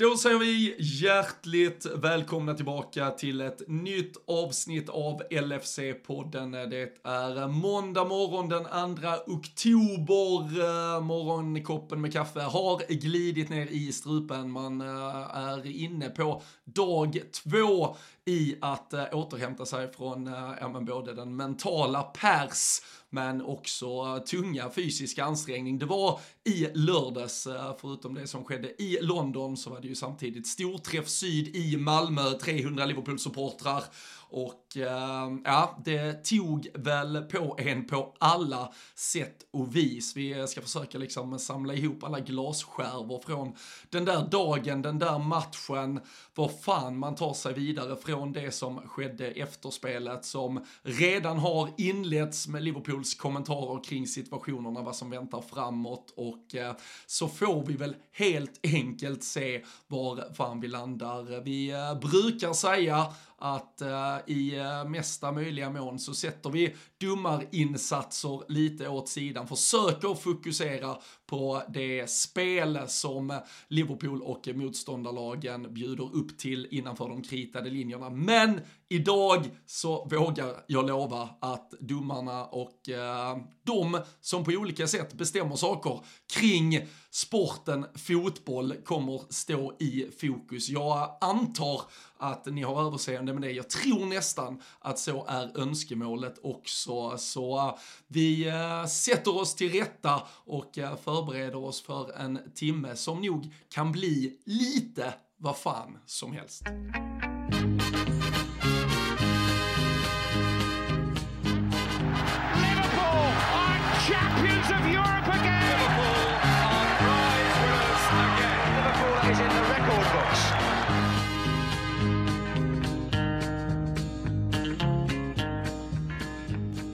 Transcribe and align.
Då 0.00 0.16
säger 0.16 0.38
vi 0.38 0.76
hjärtligt 0.78 1.86
välkomna 1.86 2.54
tillbaka 2.54 3.10
till 3.10 3.40
ett 3.40 3.62
nytt 3.68 4.16
avsnitt 4.26 4.88
av 4.88 5.22
LFC-podden. 5.30 6.66
Det 6.70 7.06
är 7.08 7.48
måndag 7.48 8.04
morgon 8.04 8.48
den 8.48 8.96
2 8.96 9.32
oktober. 9.34 10.60
Eh, 10.60 11.00
morgonkoppen 11.00 12.00
med 12.00 12.12
kaffe 12.12 12.40
har 12.40 12.92
glidit 12.92 13.48
ner 13.48 13.66
i 13.66 13.92
strupen. 13.92 14.50
Man 14.50 14.80
eh, 14.80 15.36
är 15.36 15.66
inne 15.66 16.08
på 16.08 16.42
dag 16.64 17.20
två 17.44 17.96
i 18.26 18.56
att 18.60 18.92
eh, 18.92 19.04
återhämta 19.12 19.66
sig 19.66 19.92
från 19.92 20.26
eh, 20.26 20.80
både 20.80 21.14
den 21.14 21.36
mentala 21.36 22.02
pers 22.02 22.80
men 23.10 23.42
också 23.42 24.20
tunga 24.20 24.70
fysiska 24.70 25.24
ansträngning. 25.24 25.78
Det 25.78 25.86
var 25.86 26.20
i 26.44 26.66
lördags, 26.74 27.46
eh, 27.46 27.76
förutom 27.80 28.14
det 28.14 28.26
som 28.26 28.44
skedde 28.44 28.82
i 28.82 28.98
London, 29.00 29.56
så 29.56 29.70
var 29.70 29.80
det 29.80 29.88
ju 29.88 29.94
samtidigt 29.94 30.46
storträff 30.46 31.08
syd 31.08 31.56
i 31.56 31.76
Malmö, 31.76 32.30
300 32.30 32.86
Liverpool-supportrar 32.86 33.84
och 34.30 34.76
eh, 34.76 35.28
ja, 35.44 35.78
det 35.84 36.24
tog 36.24 36.68
väl 36.74 37.22
på 37.22 37.56
en 37.58 37.86
på 37.86 38.14
alla 38.18 38.72
sätt 38.94 39.36
och 39.52 39.76
vis. 39.76 40.16
Vi 40.16 40.38
eh, 40.38 40.46
ska 40.46 40.60
försöka 40.60 40.98
liksom 40.98 41.38
samla 41.38 41.74
ihop 41.74 42.04
alla 42.04 42.20
glasskärvor 42.20 43.22
från 43.26 43.54
den 43.90 44.04
där 44.04 44.28
dagen, 44.30 44.82
den 44.82 44.98
där 44.98 45.18
matchen, 45.18 46.00
Vad 46.34 46.60
fan 46.60 46.98
man 46.98 47.14
tar 47.14 47.34
sig 47.34 47.54
vidare 47.54 47.96
från 47.96 48.32
det 48.32 48.50
som 48.54 48.88
skedde 48.88 49.26
efter 49.26 49.70
spelet 49.70 50.24
som 50.24 50.64
redan 50.82 51.38
har 51.38 51.70
inletts 51.78 52.48
med 52.48 52.62
Liverpools 52.62 53.14
kommentarer 53.14 53.84
kring 53.84 54.06
situationerna, 54.06 54.82
vad 54.82 54.96
som 54.96 55.10
väntar 55.10 55.40
framåt 55.40 56.12
och 56.16 56.54
eh, 56.54 56.74
så 57.06 57.28
får 57.28 57.66
vi 57.66 57.74
väl 57.74 57.96
helt 58.12 58.60
enkelt 58.62 59.24
se 59.24 59.64
var 59.86 60.34
fan 60.34 60.60
vi 60.60 60.68
landar. 60.68 61.40
Vi 61.44 61.70
eh, 61.70 61.94
brukar 61.94 62.52
säga 62.52 63.06
att 63.40 63.80
eh, 63.80 64.16
i 64.26 64.58
eh, 64.58 64.84
mesta 64.84 65.32
möjliga 65.32 65.70
mån 65.70 65.98
så 65.98 66.14
sätter 66.14 66.50
vi 66.50 66.74
domarinsatser 67.00 68.52
lite 68.52 68.88
åt 68.88 69.08
sidan, 69.08 69.48
försöker 69.48 70.14
fokusera 70.14 70.96
på 71.26 71.62
det 71.68 72.10
spel 72.10 72.78
som 72.86 73.40
Liverpool 73.68 74.22
och 74.22 74.48
motståndarlagen 74.54 75.74
bjuder 75.74 76.16
upp 76.16 76.38
till 76.38 76.68
innanför 76.70 77.08
de 77.08 77.22
kritade 77.22 77.70
linjerna. 77.70 78.10
Men 78.10 78.60
idag 78.88 79.44
så 79.66 80.04
vågar 80.04 80.56
jag 80.66 80.86
lova 80.86 81.28
att 81.40 81.70
domarna 81.80 82.44
och 82.44 82.88
eh, 82.88 83.38
de 83.62 84.00
som 84.20 84.44
på 84.44 84.50
olika 84.50 84.86
sätt 84.86 85.12
bestämmer 85.12 85.56
saker 85.56 86.00
kring 86.32 86.86
sporten 87.10 87.86
fotboll 87.94 88.74
kommer 88.84 89.22
stå 89.32 89.76
i 89.78 90.06
fokus. 90.20 90.68
Jag 90.68 91.16
antar 91.20 91.82
att 92.16 92.46
ni 92.46 92.62
har 92.62 92.86
överseende 92.86 93.32
med 93.32 93.42
det. 93.42 93.50
Jag 93.50 93.70
tror 93.70 94.06
nästan 94.06 94.62
att 94.78 94.98
så 94.98 95.26
är 95.26 95.60
önskemålet 95.60 96.38
också. 96.42 96.89
Så 97.18 97.78
vi 98.06 98.48
eh, 98.48 98.86
sätter 98.86 99.36
oss 99.36 99.54
till 99.54 99.72
rätta 99.72 100.22
och 100.44 100.78
eh, 100.78 100.96
förbereder 100.96 101.64
oss 101.64 101.82
för 101.82 102.12
en 102.20 102.38
timme 102.54 102.96
som 102.96 103.20
nog 103.20 103.54
kan 103.68 103.92
bli 103.92 104.38
lite 104.44 105.14
vad 105.36 105.56
fan 105.56 105.98
som 106.06 106.32
helst. 106.32 106.62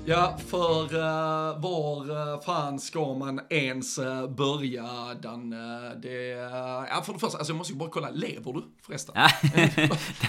Ja, 0.08 0.38
för 0.46 0.94
uh, 0.94 1.61
var 1.61 2.11
uh, 2.11 2.40
fan 2.40 2.78
ska 2.78 3.14
man 3.14 3.40
ens 3.50 3.98
uh, 3.98 4.28
börja 4.28 5.14
den? 5.22 5.52
Uh, 5.52 6.00
det, 6.02 6.30
ja, 6.90 7.02
för 7.06 7.12
det 7.12 7.18
första, 7.18 7.39
alltså 7.39 7.52
jag 7.52 7.58
måste 7.58 7.72
ju 7.72 7.78
bara 7.78 7.90
kolla, 7.90 8.11
lever 8.11 8.52
du 8.52 8.62
förresten? 8.83 9.14
Ja, 9.16 9.28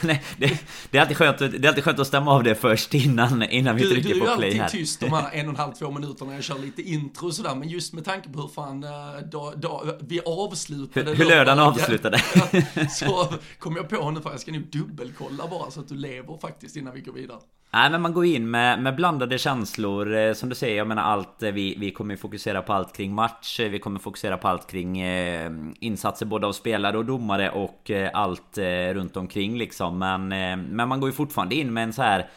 det, 0.01 0.21
det, 0.37 0.61
det, 0.91 0.97
är 0.97 1.01
alltid 1.01 1.17
skönt, 1.17 1.39
det 1.39 1.45
är 1.63 1.67
alltid 1.67 1.83
skönt 1.83 1.99
att 1.99 2.07
stämma 2.07 2.31
av 2.31 2.43
det 2.43 2.55
först 2.55 2.93
innan, 2.93 3.43
innan 3.43 3.75
vi 3.75 3.83
du, 3.83 3.89
trycker 3.89 4.13
du 4.13 4.19
på 4.19 4.25
play 4.25 4.35
här. 4.35 4.39
Du 4.51 4.59
är 4.59 4.63
alltid 4.63 4.79
tyst 4.79 4.99
de 4.99 5.09
här 5.09 5.29
en 5.33 5.47
och 5.47 5.53
en 5.53 5.59
halv, 5.59 5.73
två 5.73 5.91
minuterna 5.91 6.33
jag 6.33 6.43
kör 6.43 6.59
lite 6.59 6.81
intro 6.81 7.27
och 7.27 7.33
sådär, 7.33 7.55
men 7.55 7.69
just 7.69 7.93
med 7.93 8.05
tanke 8.05 8.29
på 8.29 8.41
hur 8.41 8.47
fan 8.47 8.85
då, 9.31 9.53
då, 9.55 9.97
vi 9.99 10.21
avslutade. 10.25 11.09
Hur, 11.09 11.15
hur 11.15 11.25
lördagen 11.25 11.59
avslutade. 11.59 12.21
så 12.89 13.27
kom 13.59 13.75
jag 13.75 13.89
på 13.89 14.11
nu, 14.11 14.21
för 14.21 14.29
jag 14.29 14.39
ska 14.39 14.51
nog 14.51 14.63
dubbelkolla 14.71 15.47
bara 15.47 15.71
så 15.71 15.79
att 15.79 15.87
du 15.87 15.95
lever 15.95 16.37
faktiskt 16.37 16.75
innan 16.75 16.93
vi 16.93 17.01
går 17.01 17.13
vidare. 17.13 17.39
Nej 17.73 17.91
men 17.91 18.01
man 18.01 18.13
går 18.13 18.25
in 18.25 18.51
med, 18.51 18.83
med 18.83 18.95
blandade 18.95 19.37
känslor. 19.37 20.15
Eh, 20.15 20.33
Som 20.33 20.49
du 20.49 20.55
säger, 20.55 20.77
jag 20.77 20.87
menar 20.87 21.03
allt 21.03 21.43
eh, 21.43 21.51
Vi, 21.51 21.75
vi 21.77 21.91
kommer 21.91 22.15
fokusera 22.15 22.61
på 22.61 22.73
allt 22.73 22.97
kring 22.97 23.13
match. 23.13 23.59
Eh, 23.59 23.69
vi 23.69 23.79
kommer 23.79 23.99
fokusera 23.99 24.37
på 24.37 24.47
allt 24.47 24.71
kring 24.71 24.99
eh, 24.99 25.51
Insatser 25.79 26.25
både 26.25 26.47
av 26.47 26.51
spelare 26.51 26.97
och 26.97 27.05
domare 27.05 27.49
Och 27.49 27.91
eh, 27.91 28.09
allt 28.13 28.57
eh, 28.57 28.93
runt 28.93 29.17
omkring 29.17 29.57
liksom. 29.57 29.99
Men, 29.99 30.31
eh, 30.31 30.57
men 30.57 30.89
man 30.89 30.99
går 30.99 31.09
ju 31.09 31.13
fortfarande 31.13 31.55
in 31.55 31.73
med 31.73 31.83
en 31.83 31.93
så 31.93 32.01
här 32.01 32.29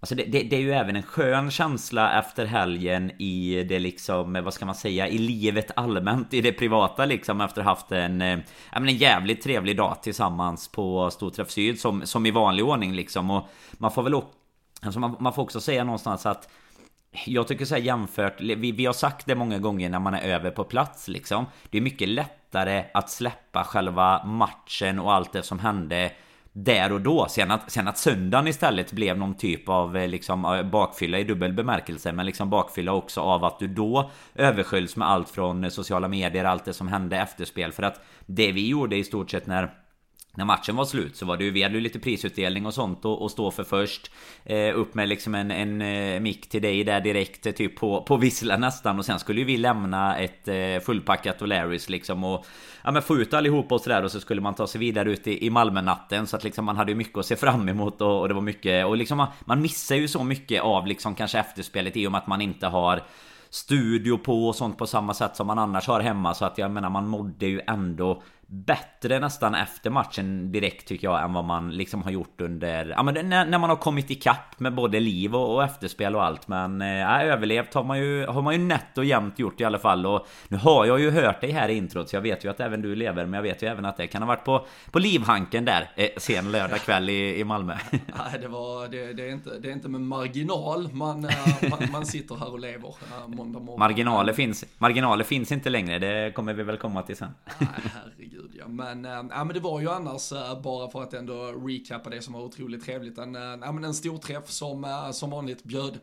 Alltså 0.00 0.14
det, 0.14 0.24
det, 0.24 0.42
det, 0.42 0.56
är 0.56 0.60
ju 0.60 0.72
även 0.72 0.96
en 0.96 1.02
skön 1.02 1.50
känsla 1.50 2.18
efter 2.18 2.46
helgen 2.46 3.10
i 3.22 3.64
det 3.68 3.78
liksom, 3.78 4.40
vad 4.44 4.54
ska 4.54 4.66
man 4.66 4.74
säga, 4.74 5.08
i 5.08 5.18
livet 5.18 5.70
allmänt, 5.76 6.34
i 6.34 6.40
det 6.40 6.52
privata 6.52 7.04
liksom 7.04 7.40
efter 7.40 7.62
haft 7.62 7.92
en, 7.92 8.22
eh, 8.22 8.38
ja 8.72 8.80
men 8.80 8.88
en 8.88 8.96
jävligt 8.96 9.42
trevlig 9.42 9.76
dag 9.76 10.02
tillsammans 10.02 10.68
på 10.68 11.10
Storträff 11.10 11.50
Syd 11.50 11.80
som, 11.80 12.06
som 12.06 12.26
i 12.26 12.30
vanlig 12.30 12.64
ordning 12.64 12.94
liksom. 12.94 13.30
Och 13.30 13.48
man 13.72 13.90
får 13.90 14.02
väl 14.02 14.14
Alltså 14.82 15.00
man, 15.00 15.16
man 15.20 15.32
får 15.32 15.42
också 15.42 15.60
säga 15.60 15.84
någonstans 15.84 16.26
att 16.26 16.48
jag 17.26 17.48
tycker 17.48 17.64
så 17.64 17.74
här 17.74 17.82
jämfört, 17.82 18.40
vi, 18.40 18.72
vi 18.72 18.86
har 18.86 18.92
sagt 18.92 19.26
det 19.26 19.34
många 19.34 19.58
gånger 19.58 19.90
när 19.90 19.98
man 19.98 20.14
är 20.14 20.22
över 20.22 20.50
på 20.50 20.64
plats 20.64 21.08
liksom. 21.08 21.46
Det 21.70 21.78
är 21.78 21.82
mycket 21.82 22.08
lättare 22.08 22.84
att 22.94 23.10
släppa 23.10 23.64
själva 23.64 24.24
matchen 24.24 24.98
och 24.98 25.12
allt 25.12 25.32
det 25.32 25.42
som 25.42 25.58
hände 25.58 26.12
där 26.52 26.92
och 26.92 27.00
då. 27.00 27.26
Sen 27.28 27.50
att, 27.50 27.70
sen 27.70 27.88
att 27.88 27.98
söndagen 27.98 28.48
istället 28.48 28.92
blev 28.92 29.18
någon 29.18 29.34
typ 29.34 29.68
av 29.68 29.96
eh, 29.96 30.08
liksom, 30.08 30.44
eh, 30.44 30.62
bakfylla 30.62 31.18
i 31.18 31.24
dubbel 31.24 31.52
bemärkelse. 31.52 32.12
Men 32.12 32.26
liksom 32.26 32.50
bakfylla 32.50 32.92
också 32.92 33.20
av 33.20 33.44
att 33.44 33.58
du 33.58 33.66
då 33.66 34.10
översköljs 34.34 34.96
med 34.96 35.08
allt 35.08 35.30
från 35.30 35.64
eh, 35.64 35.70
sociala 35.70 36.08
medier, 36.08 36.44
allt 36.44 36.64
det 36.64 36.72
som 36.72 36.88
hände 36.88 37.16
efterspel. 37.16 37.72
För 37.72 37.82
att 37.82 38.00
det 38.26 38.52
vi 38.52 38.68
gjorde 38.68 38.96
i 38.96 39.04
stort 39.04 39.30
sett 39.30 39.46
när 39.46 39.70
när 40.38 40.44
matchen 40.44 40.76
var 40.76 40.84
slut 40.84 41.16
så 41.16 41.26
var 41.26 41.36
det 41.36 41.44
ju, 41.44 41.50
vi 41.50 41.62
hade 41.62 41.74
ju 41.74 41.80
lite 41.80 41.98
prisutdelning 41.98 42.66
och 42.66 42.74
sånt 42.74 43.04
att 43.04 43.30
stå 43.30 43.50
för 43.50 43.64
först. 43.64 44.10
Eh, 44.44 44.78
upp 44.78 44.94
med 44.94 45.08
liksom 45.08 45.34
en, 45.34 45.50
en 45.50 45.82
eh, 45.82 46.20
mick 46.20 46.48
till 46.48 46.62
dig 46.62 46.84
där 46.84 47.00
direkt, 47.00 47.46
eh, 47.46 47.52
typ 47.52 47.76
på, 47.76 48.02
på 48.02 48.16
vissla 48.16 48.56
nästan. 48.56 48.98
Och 48.98 49.04
sen 49.04 49.18
skulle 49.18 49.40
ju 49.40 49.44
vi 49.46 49.56
lämna 49.56 50.18
ett 50.18 50.48
eh, 50.48 50.84
fullpackat 50.84 51.40
O'Larrys 51.40 51.90
liksom 51.90 52.24
och 52.24 52.46
ja, 52.84 52.90
men 52.90 53.02
få 53.02 53.16
ut 53.16 53.34
allihopa 53.34 53.74
och 53.74 53.80
sådär. 53.80 54.02
Och 54.02 54.10
så 54.10 54.20
skulle 54.20 54.40
man 54.40 54.54
ta 54.54 54.66
sig 54.66 54.80
vidare 54.80 55.12
ut 55.12 55.26
i, 55.26 55.46
i 55.46 55.50
Malmönatten. 55.50 56.26
Så 56.26 56.36
att 56.36 56.44
liksom 56.44 56.64
man 56.64 56.76
hade 56.76 56.92
ju 56.92 56.96
mycket 56.96 57.18
att 57.18 57.26
se 57.26 57.36
fram 57.36 57.68
emot 57.68 58.00
och, 58.00 58.20
och 58.20 58.28
det 58.28 58.34
var 58.34 58.42
mycket. 58.42 58.86
Och 58.86 58.96
liksom 58.96 59.16
man, 59.16 59.28
man 59.40 59.62
missar 59.62 59.96
ju 59.96 60.08
så 60.08 60.24
mycket 60.24 60.62
av 60.62 60.86
liksom 60.86 61.14
kanske 61.14 61.38
efterspelet 61.38 61.96
i 61.96 62.06
och 62.06 62.12
med 62.12 62.18
att 62.18 62.26
man 62.26 62.40
inte 62.40 62.66
har 62.66 63.02
studio 63.50 64.18
på 64.18 64.48
och 64.48 64.56
sånt 64.56 64.78
på 64.78 64.86
samma 64.86 65.14
sätt 65.14 65.36
som 65.36 65.46
man 65.46 65.58
annars 65.58 65.86
har 65.86 66.00
hemma. 66.00 66.34
Så 66.34 66.44
att 66.44 66.58
jag 66.58 66.70
menar 66.70 66.90
man 66.90 67.08
mådde 67.08 67.46
ju 67.46 67.60
ändå 67.66 68.22
bättre 68.50 69.18
nästan 69.18 69.54
efter 69.54 69.90
matchen 69.90 70.52
direkt 70.52 70.88
tycker 70.88 71.06
jag 71.06 71.22
än 71.22 71.32
vad 71.32 71.44
man 71.44 71.70
liksom 71.70 72.02
har 72.02 72.10
gjort 72.10 72.40
under... 72.40 72.86
Ja 72.86 73.02
men 73.02 73.28
när, 73.28 73.46
när 73.46 73.58
man 73.58 73.70
har 73.70 73.76
kommit 73.76 74.10
ikapp 74.10 74.60
med 74.60 74.74
både 74.74 75.00
liv 75.00 75.34
och, 75.34 75.54
och 75.54 75.64
efterspel 75.64 76.16
och 76.16 76.24
allt 76.24 76.48
men... 76.48 76.82
Äh, 76.82 77.20
överlevt 77.20 77.74
har 77.74 77.84
man 77.84 77.98
ju, 77.98 78.26
har 78.26 78.42
man 78.42 78.54
ju 78.54 78.60
nätt 78.60 78.98
och 78.98 79.04
jämnt 79.04 79.38
gjort 79.38 79.60
i 79.60 79.64
alla 79.64 79.78
fall 79.78 80.06
och... 80.06 80.26
Nu 80.48 80.56
har 80.56 80.86
jag 80.86 81.00
ju 81.00 81.10
hört 81.10 81.40
dig 81.40 81.50
här 81.50 81.68
i 81.68 81.76
introt 81.76 82.08
så 82.08 82.16
jag 82.16 82.20
vet 82.20 82.44
ju 82.44 82.50
att 82.50 82.60
även 82.60 82.82
du 82.82 82.94
lever 82.94 83.26
men 83.26 83.34
jag 83.34 83.42
vet 83.42 83.62
ju 83.62 83.66
även 83.66 83.84
att 83.84 83.96
det 83.96 84.06
kan 84.06 84.22
ha 84.22 84.26
varit 84.26 84.44
på, 84.44 84.66
på 84.90 84.98
livhanken 84.98 85.64
där 85.64 85.90
eh, 85.96 86.08
sen 86.16 86.52
lördag 86.52 86.78
kväll 86.78 87.10
i, 87.10 87.40
i 87.40 87.44
Malmö. 87.44 87.76
Nej 87.90 88.40
det 88.40 88.48
var... 88.48 88.88
Det, 88.88 89.12
det, 89.12 89.28
är 89.28 89.32
inte, 89.32 89.58
det 89.58 89.68
är 89.68 89.72
inte 89.72 89.88
med 89.88 90.00
marginal 90.00 90.92
man, 90.92 91.24
äh, 91.24 91.30
man, 91.70 91.90
man 91.92 92.06
sitter 92.06 92.34
här 92.34 92.52
och 92.52 92.60
lever 92.60 92.88
äh, 92.88 93.28
måndag 93.28 93.60
morgon. 93.60 93.78
Marginaler 93.78 94.32
finns, 94.32 94.64
marginaler 94.78 95.24
finns 95.24 95.52
inte 95.52 95.70
längre, 95.70 95.98
det 95.98 96.32
kommer 96.34 96.54
vi 96.54 96.62
väl 96.62 96.76
komma 96.76 97.02
till 97.02 97.16
sen. 97.16 97.30
Nej 97.58 97.68
herregud 97.94 98.37
gud 98.38 98.54
ja. 98.58 98.68
Men, 98.68 99.04
äh, 99.04 99.10
ja, 99.30 99.44
men 99.44 99.54
det 99.54 99.60
var 99.60 99.80
ju 99.80 99.90
annars, 99.90 100.32
äh, 100.32 100.62
bara 100.62 100.90
för 100.90 101.02
att 101.02 101.14
ändå 101.14 101.52
recappa 101.52 102.10
det 102.10 102.22
som 102.22 102.34
var 102.34 102.40
otroligt 102.40 102.84
trevligt, 102.84 103.18
en, 103.18 103.36
äh, 103.36 103.42
ja, 103.42 103.72
men 103.72 103.84
en 103.84 103.94
stor 103.94 104.18
träff 104.18 104.50
som 104.50 104.84
äh, 104.84 105.10
som 105.10 105.30
vanligt 105.30 105.64
bjöd 105.64 105.98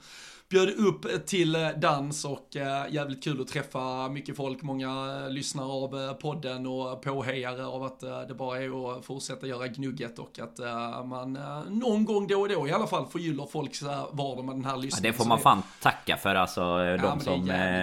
bjöd 0.49 0.69
upp 0.69 1.25
till 1.25 1.57
dans 1.77 2.25
och 2.25 2.55
äh, 2.55 2.93
jävligt 2.93 3.23
kul 3.23 3.41
att 3.41 3.47
träffa 3.47 4.09
mycket 4.09 4.35
folk, 4.37 4.61
många 4.61 5.19
lyssnare 5.27 5.67
av 5.67 6.09
äh, 6.09 6.13
podden 6.13 6.65
och 6.65 7.01
påhejare 7.01 7.65
av 7.65 7.83
att 7.83 8.03
äh, 8.03 8.21
det 8.21 8.33
bara 8.33 8.61
är 8.61 8.97
att 8.97 9.05
fortsätta 9.05 9.47
göra 9.47 9.67
gnugget 9.67 10.19
och 10.19 10.39
att 10.39 10.59
man 11.05 11.39
någon 11.67 12.05
gång 12.05 12.27
då 12.27 12.41
och 12.41 12.49
då 12.49 12.67
i 12.67 12.71
alla 12.71 12.87
fall 12.87 13.05
förgyller 13.05 13.45
folks 13.45 13.81
vardag 13.81 14.45
med 14.45 14.55
den 14.55 14.65
här 14.65 14.77
lyssningen. 14.77 15.05
Ja, 15.05 15.11
det 15.11 15.17
får 15.17 15.29
man 15.29 15.39
fan 15.39 15.63
tacka 15.81 16.17
för 16.17 16.35
alltså, 16.35 16.61
de 16.77 16.99
ja, 17.03 17.19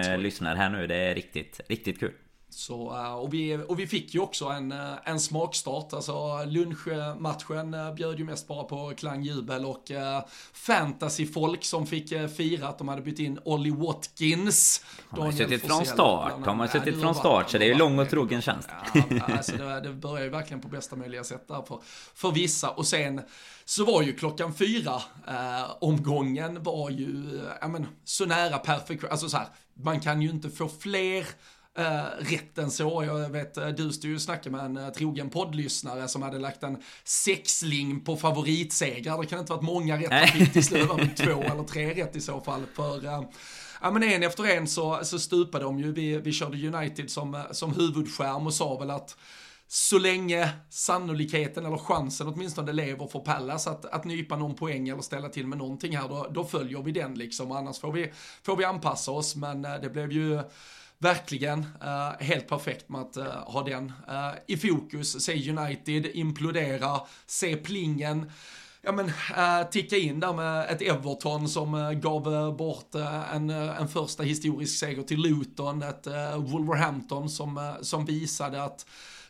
som 0.03 0.19
lyssnar 0.19 0.55
här 0.55 0.69
nu. 0.69 0.87
Det 0.87 0.95
är 0.95 1.15
riktigt, 1.15 1.61
riktigt 1.67 1.99
kul. 1.99 2.13
Så, 2.53 2.95
eh, 2.95 3.13
och, 3.13 3.33
vi, 3.33 3.59
och 3.67 3.79
vi 3.79 3.87
fick 3.87 4.13
ju 4.13 4.19
också 4.19 4.45
en, 4.45 4.71
eh, 4.71 4.93
en 5.03 5.19
smakstart. 5.19 5.93
Alltså 5.93 6.43
lunchmatchen 6.45 7.73
eh, 7.73 7.93
bjöd 7.93 8.19
ju 8.19 8.25
mest 8.25 8.47
bara 8.47 8.63
på 8.63 8.93
klang, 8.97 9.23
jubel 9.23 9.65
och 9.65 9.91
fantasyfolk 10.53 11.63
som 11.63 11.87
fick 11.87 12.13
fira 12.37 12.67
att 12.67 12.77
de 12.77 12.87
hade 12.87 13.01
bytt 13.01 13.19
in 13.19 13.39
Ollie 13.43 13.71
Watkins. 13.71 14.85
Har 15.09 15.31
suttit 15.31 15.67
från 15.67 15.85
start. 15.85 16.45
Har 16.45 16.67
suttit 16.67 17.01
från 17.01 17.15
start, 17.15 17.49
så 17.49 17.57
det 17.57 17.65
är 17.65 17.67
ju 17.67 17.75
lång 17.75 17.99
och 17.99 18.09
trogen 18.09 18.41
tjänst. 18.41 18.69
Ja, 18.93 19.19
alltså 19.21 19.57
det, 19.57 19.81
det 19.81 19.93
börjar 19.93 20.23
ju 20.23 20.29
verkligen 20.29 20.61
på 20.61 20.67
bästa 20.67 20.95
möjliga 20.95 21.23
sätt 21.23 21.47
där 21.47 21.61
för, 21.61 21.79
för 22.13 22.31
vissa. 22.31 22.69
Och 22.69 22.87
sen 22.87 23.21
så 23.65 23.85
var 23.85 24.01
ju 24.01 24.13
klockan 24.13 24.53
fyra, 24.53 25.01
eh, 25.27 25.71
omgången 25.79 26.63
var 26.63 26.89
ju, 26.89 27.41
ja 27.61 27.67
men, 27.67 27.87
så 28.03 28.25
nära 28.25 28.57
perfekt, 28.57 29.03
alltså 29.03 29.29
så 29.29 29.37
här, 29.37 29.47
man 29.73 29.99
kan 29.99 30.21
ju 30.21 30.29
inte 30.29 30.49
få 30.49 30.69
fler 30.69 31.25
Uh, 31.79 32.25
rätt 32.31 32.57
än 32.57 32.71
så. 32.71 33.03
Jag 33.03 33.29
vet, 33.29 33.57
uh, 33.57 33.67
du 33.67 33.91
stod 33.91 34.09
ju 34.09 34.15
och 34.15 34.21
snackade 34.21 34.55
med 34.57 34.65
en 34.65 34.77
uh, 34.77 34.89
trogen 34.89 35.29
poddlyssnare 35.29 36.07
som 36.07 36.21
hade 36.21 36.39
lagt 36.39 36.63
en 36.63 36.77
sexling 37.03 38.03
på 38.03 38.17
favoritsegrar. 38.17 39.21
Det 39.21 39.27
kan 39.27 39.39
inte 39.39 39.51
varit 39.51 39.63
många 39.63 39.97
rätt 39.97 40.11
han 40.11 40.27
fick 40.27 40.53
till 40.53 40.63
slut, 40.63 40.89
två 41.17 41.41
eller 41.41 41.63
tre 41.63 41.93
rätt 41.93 42.15
i 42.15 42.21
så 42.21 42.41
fall. 42.41 42.61
För, 42.75 43.05
uh, 43.05 43.23
ja 43.81 43.91
men 43.91 44.03
en 44.03 44.23
efter 44.23 44.57
en 44.57 44.67
så, 44.67 44.99
så 45.03 45.19
stupade 45.19 45.63
de 45.63 45.79
ju. 45.79 45.91
Vi, 45.91 46.17
vi 46.17 46.31
körde 46.31 46.67
United 46.67 47.11
som, 47.11 47.43
som 47.51 47.73
huvudskärm 47.73 48.47
och 48.47 48.53
sa 48.53 48.79
väl 48.79 48.91
att 48.91 49.17
så 49.67 49.97
länge 49.97 50.49
sannolikheten 50.69 51.65
eller 51.65 51.77
chansen 51.77 52.27
åtminstone 52.27 52.73
lever 52.73 53.07
för 53.07 53.19
Pallas 53.19 53.67
att, 53.67 53.85
att 53.85 54.05
nypa 54.05 54.37
någon 54.37 54.55
poäng 54.55 54.89
eller 54.89 55.01
ställa 55.01 55.29
till 55.29 55.47
med 55.47 55.57
någonting 55.57 55.97
här, 55.97 56.07
då, 56.07 56.27
då 56.31 56.43
följer 56.43 56.81
vi 56.81 56.91
den 56.91 57.15
liksom. 57.15 57.51
Annars 57.51 57.79
får 57.79 57.91
vi, 57.91 58.13
får 58.43 58.55
vi 58.55 58.63
anpassa 58.63 59.11
oss, 59.11 59.35
men 59.35 59.61
det 59.61 59.89
blev 59.93 60.11
ju 60.11 60.41
verkligen 61.03 61.59
uh, 61.59 62.11
helt 62.19 62.47
perfekt 62.47 62.89
med 62.89 63.01
att 63.01 63.17
uh, 63.17 63.23
ha 63.25 63.63
den 63.63 63.93
uh, 64.09 64.33
i 64.47 64.57
fokus. 64.57 65.23
Se 65.23 65.49
United 65.49 66.05
implodera, 66.13 67.01
se 67.25 67.55
plingen 67.55 68.31
ja 68.85 68.91
men, 68.91 69.05
äh, 69.37 69.69
ticka 69.71 69.97
in 69.97 70.19
där 70.19 70.33
med 70.33 70.69
ett 70.69 70.81
Everton 70.81 71.49
som 71.49 71.75
äh, 71.75 71.91
gav 71.91 72.33
äh, 72.33 72.55
bort 72.55 72.95
en, 73.33 73.49
en 73.49 73.87
första 73.87 74.23
historisk 74.23 74.79
seger 74.79 75.03
till 75.03 75.21
Luton, 75.21 75.81
ett 75.83 76.07
Wolverhampton 76.37 77.29
som, 77.29 77.75
som 77.81 78.05
visade 78.05 78.63
att 78.63 78.85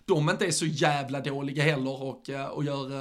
de 0.06 0.30
inte 0.30 0.46
är 0.46 0.52
så 0.52 0.66
jävla 0.66 1.20
dåliga 1.20 1.64
heller 1.64 2.02
och, 2.04 2.30
och 2.52 2.64
gör 2.64 2.92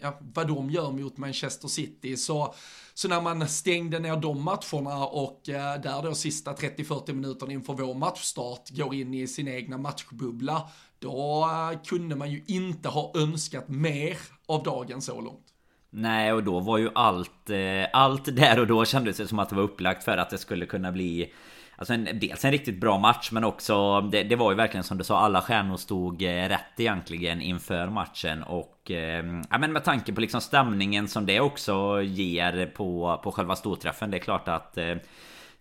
ja, 0.00 0.18
vad 0.20 0.48
de 0.48 0.70
gör 0.70 0.92
mot 0.92 1.16
Manchester 1.16 1.68
City. 1.68 2.16
Så 2.16 2.54
så 2.94 3.08
när 3.08 3.20
man 3.20 3.48
stängde 3.48 3.98
ner 3.98 4.16
de 4.16 4.42
matcherna 4.42 5.06
och 5.06 5.48
eh, 5.48 5.80
där 5.80 6.02
då 6.02 6.14
sista 6.14 6.52
30-40 6.52 7.12
minuterna 7.12 7.52
inför 7.52 7.72
vår 7.72 7.94
matchstart 7.94 8.70
går 8.70 8.94
in 8.94 9.14
i 9.14 9.26
sin 9.26 9.48
egna 9.48 9.78
matchbubbla, 9.78 10.68
då 10.98 11.48
eh, 11.50 11.80
kunde 11.80 12.16
man 12.16 12.30
ju 12.30 12.42
inte 12.46 12.88
ha 12.88 13.12
önskat 13.14 13.68
mer 13.68 14.16
av 14.48 14.62
dagen 14.62 15.02
så 15.02 15.20
långt. 15.20 15.46
Nej, 15.90 16.32
och 16.32 16.44
då 16.44 16.60
var 16.60 16.78
ju 16.78 16.90
allt, 16.94 17.50
eh, 17.50 17.86
allt 17.92 18.36
där 18.36 18.60
och 18.60 18.66
då 18.66 18.84
kändes 18.84 19.16
det 19.16 19.28
som 19.28 19.38
att 19.38 19.48
det 19.48 19.56
var 19.56 19.62
upplagt 19.62 20.04
för 20.04 20.16
att 20.16 20.30
det 20.30 20.38
skulle 20.38 20.66
kunna 20.66 20.92
bli 20.92 21.32
Alltså 21.76 21.94
en, 21.94 22.08
dels 22.20 22.44
en 22.44 22.52
riktigt 22.52 22.80
bra 22.80 22.98
match 22.98 23.30
men 23.32 23.44
också 23.44 24.00
det, 24.00 24.22
det, 24.22 24.36
var 24.36 24.50
ju 24.50 24.56
verkligen 24.56 24.84
som 24.84 24.98
du 24.98 25.04
sa 25.04 25.18
Alla 25.18 25.40
stjärnor 25.40 25.76
stod 25.76 26.22
eh, 26.22 26.48
rätt 26.48 26.80
egentligen 26.80 27.40
inför 27.40 27.86
matchen 27.86 28.42
och 28.42 28.90
eh, 28.90 29.24
Ja 29.50 29.58
men 29.58 29.72
med 29.72 29.84
tanke 29.84 30.12
på 30.12 30.20
liksom 30.20 30.40
stämningen 30.40 31.08
som 31.08 31.26
det 31.26 31.40
också 31.40 32.02
ger 32.02 32.66
på, 32.66 33.20
på 33.24 33.32
själva 33.32 33.56
storträffen 33.56 34.10
Det 34.10 34.16
är 34.16 34.20
klart 34.20 34.48
att 34.48 34.78
eh, 34.78 34.96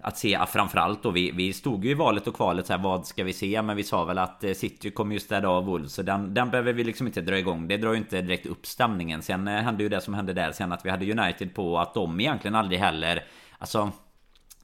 att 0.03 0.17
se 0.17 0.39
framförallt 0.47 1.03
då 1.03 1.11
vi, 1.11 1.31
vi 1.31 1.53
stod 1.53 1.85
ju 1.85 1.91
i 1.91 1.93
valet 1.93 2.27
och 2.27 2.35
kvalet 2.35 2.67
så 2.67 2.73
här, 2.73 2.79
vad 2.79 3.07
ska 3.07 3.23
vi 3.23 3.33
se? 3.33 3.61
Men 3.61 3.77
vi 3.77 3.83
sa 3.83 4.03
väl 4.03 4.17
att 4.17 4.43
eh, 4.43 4.53
City 4.53 4.91
kommer 4.91 5.13
ju 5.13 5.19
städa 5.19 5.49
av 5.49 5.65
Wolves 5.65 5.93
så 5.93 6.01
den, 6.01 6.33
den 6.33 6.49
behöver 6.49 6.73
vi 6.73 6.83
liksom 6.83 7.07
inte 7.07 7.21
dra 7.21 7.37
igång. 7.37 7.67
Det 7.67 7.77
drar 7.77 7.91
ju 7.91 7.97
inte 7.97 8.21
direkt 8.21 8.45
upp 8.45 8.65
stämningen. 8.65 9.21
Sen 9.21 9.47
eh, 9.47 9.53
hände 9.53 9.83
ju 9.83 9.89
det 9.89 10.01
som 10.01 10.13
hände 10.13 10.33
där 10.33 10.51
sen 10.51 10.71
att 10.71 10.85
vi 10.85 10.89
hade 10.89 11.11
United 11.11 11.55
på 11.55 11.79
att 11.79 11.93
de 11.93 12.19
egentligen 12.19 12.55
aldrig 12.55 12.79
heller 12.79 13.23
Alltså 13.57 13.91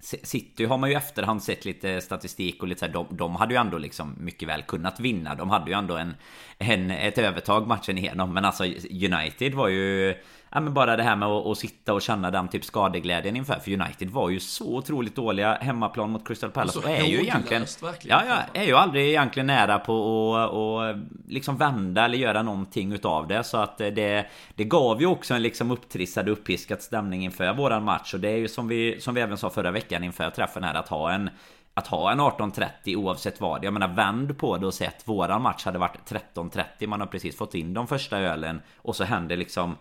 City 0.02 0.66
har 0.66 0.78
man 0.78 0.90
ju 0.90 0.96
efterhand 0.96 1.44
sett 1.44 1.66
lite 1.66 2.02
statistik 2.02 2.62
och 2.62 2.68
lite 2.68 2.80
så 2.80 2.86
här, 2.86 2.94
de, 2.94 3.08
de 3.12 3.36
hade 3.36 3.54
ju 3.54 3.60
ändå 3.60 3.78
liksom 3.78 4.16
mycket 4.20 4.48
väl 4.48 4.62
kunnat 4.62 5.00
vinna. 5.00 5.36
De 5.36 5.50
hade 5.50 5.72
ju 5.72 5.78
ändå 5.78 5.98
en, 5.98 6.16
en, 6.58 6.92
ett 6.92 7.18
övertag 7.18 7.68
matchen 7.68 7.98
igenom. 7.98 8.34
Men 8.34 8.46
alltså 8.46 8.64
United 8.92 9.54
var 9.54 9.68
ju 9.68 10.16
ja, 10.52 10.60
men 10.60 10.74
bara 10.74 10.96
det 10.96 11.04
här 11.04 11.16
med 11.16 11.28
att, 11.28 11.46
att, 11.46 11.58
sitta 11.58 11.94
och 11.94 12.02
känna 12.02 12.32
den 12.32 12.48
typ 12.48 12.66
skadeglädjen 12.66 13.36
inför. 13.36 13.60
För 13.60 13.72
United 13.72 14.10
var 14.10 14.30
ju 14.30 14.40
så 14.40 14.78
otroligt 14.78 15.16
dåliga 15.16 15.58
hemmaplan 15.62 16.10
mot 16.10 16.28
Crystal 16.28 16.52
Palace. 16.52 16.80
Och, 16.80 16.86
och 16.86 16.92
är 16.92 17.06
ju 17.06 17.22
egentligen... 17.22 17.66
Ja, 17.82 18.24
ja, 18.28 18.38
är 18.54 18.64
ju 18.64 18.76
aldrig 18.76 19.08
egentligen 19.08 19.48
nära 19.48 19.80
på 19.80 20.36
att 20.36 20.50
och, 20.52 21.08
liksom 21.28 21.58
vända 21.58 22.06
eller 22.06 22.18
göra 22.18 22.44
någonting 22.44 22.94
utav 22.94 23.28
det. 23.28 23.44
Så 23.44 23.58
att 23.58 23.78
det, 23.78 24.26
det 24.56 24.64
gav 24.64 25.02
ju 25.02 25.08
också 25.08 25.34
en 25.34 25.42
liksom 25.42 25.72
upptrissad, 25.72 26.30
uppiskad 26.30 26.82
stämning 26.82 27.24
inför 27.24 27.54
våran 27.54 27.84
match. 27.84 28.14
Och 28.14 28.20
det 28.20 28.30
är 28.30 28.38
ju 28.38 28.48
som 28.48 28.68
vi, 28.68 29.02
som 29.02 29.16
vi 29.16 29.22
även 29.22 29.38
sa 29.38 29.50
förra 29.50 29.72
veckan 29.72 30.04
inför 30.04 30.30
träffen 30.30 30.64
här 30.64 30.74
att 30.74 30.88
ha 30.88 31.12
en 31.12 31.30
att 31.74 31.88
ha 31.88 32.12
en 32.12 32.20
18.30 32.20 32.96
oavsett 32.96 33.42
vad. 33.42 33.64
Jag 33.64 33.74
menar 33.74 33.88
vänd 33.88 34.38
på 34.38 34.58
det 34.58 34.68
och 34.68 34.74
säg 34.74 34.88
att 34.88 35.08
våran 35.08 35.42
match 35.42 35.66
hade 35.66 35.80
varit 35.80 36.12
13.30. 36.36 36.88
Man 36.88 37.00
har 37.00 37.08
precis 37.08 37.38
fått 37.38 37.56
in 37.56 37.74
de 37.74 37.88
första 37.88 38.20
ölen 38.20 38.62
och 38.78 38.96
så 38.96 39.04
händer 39.04 39.38
liksom 39.38 39.76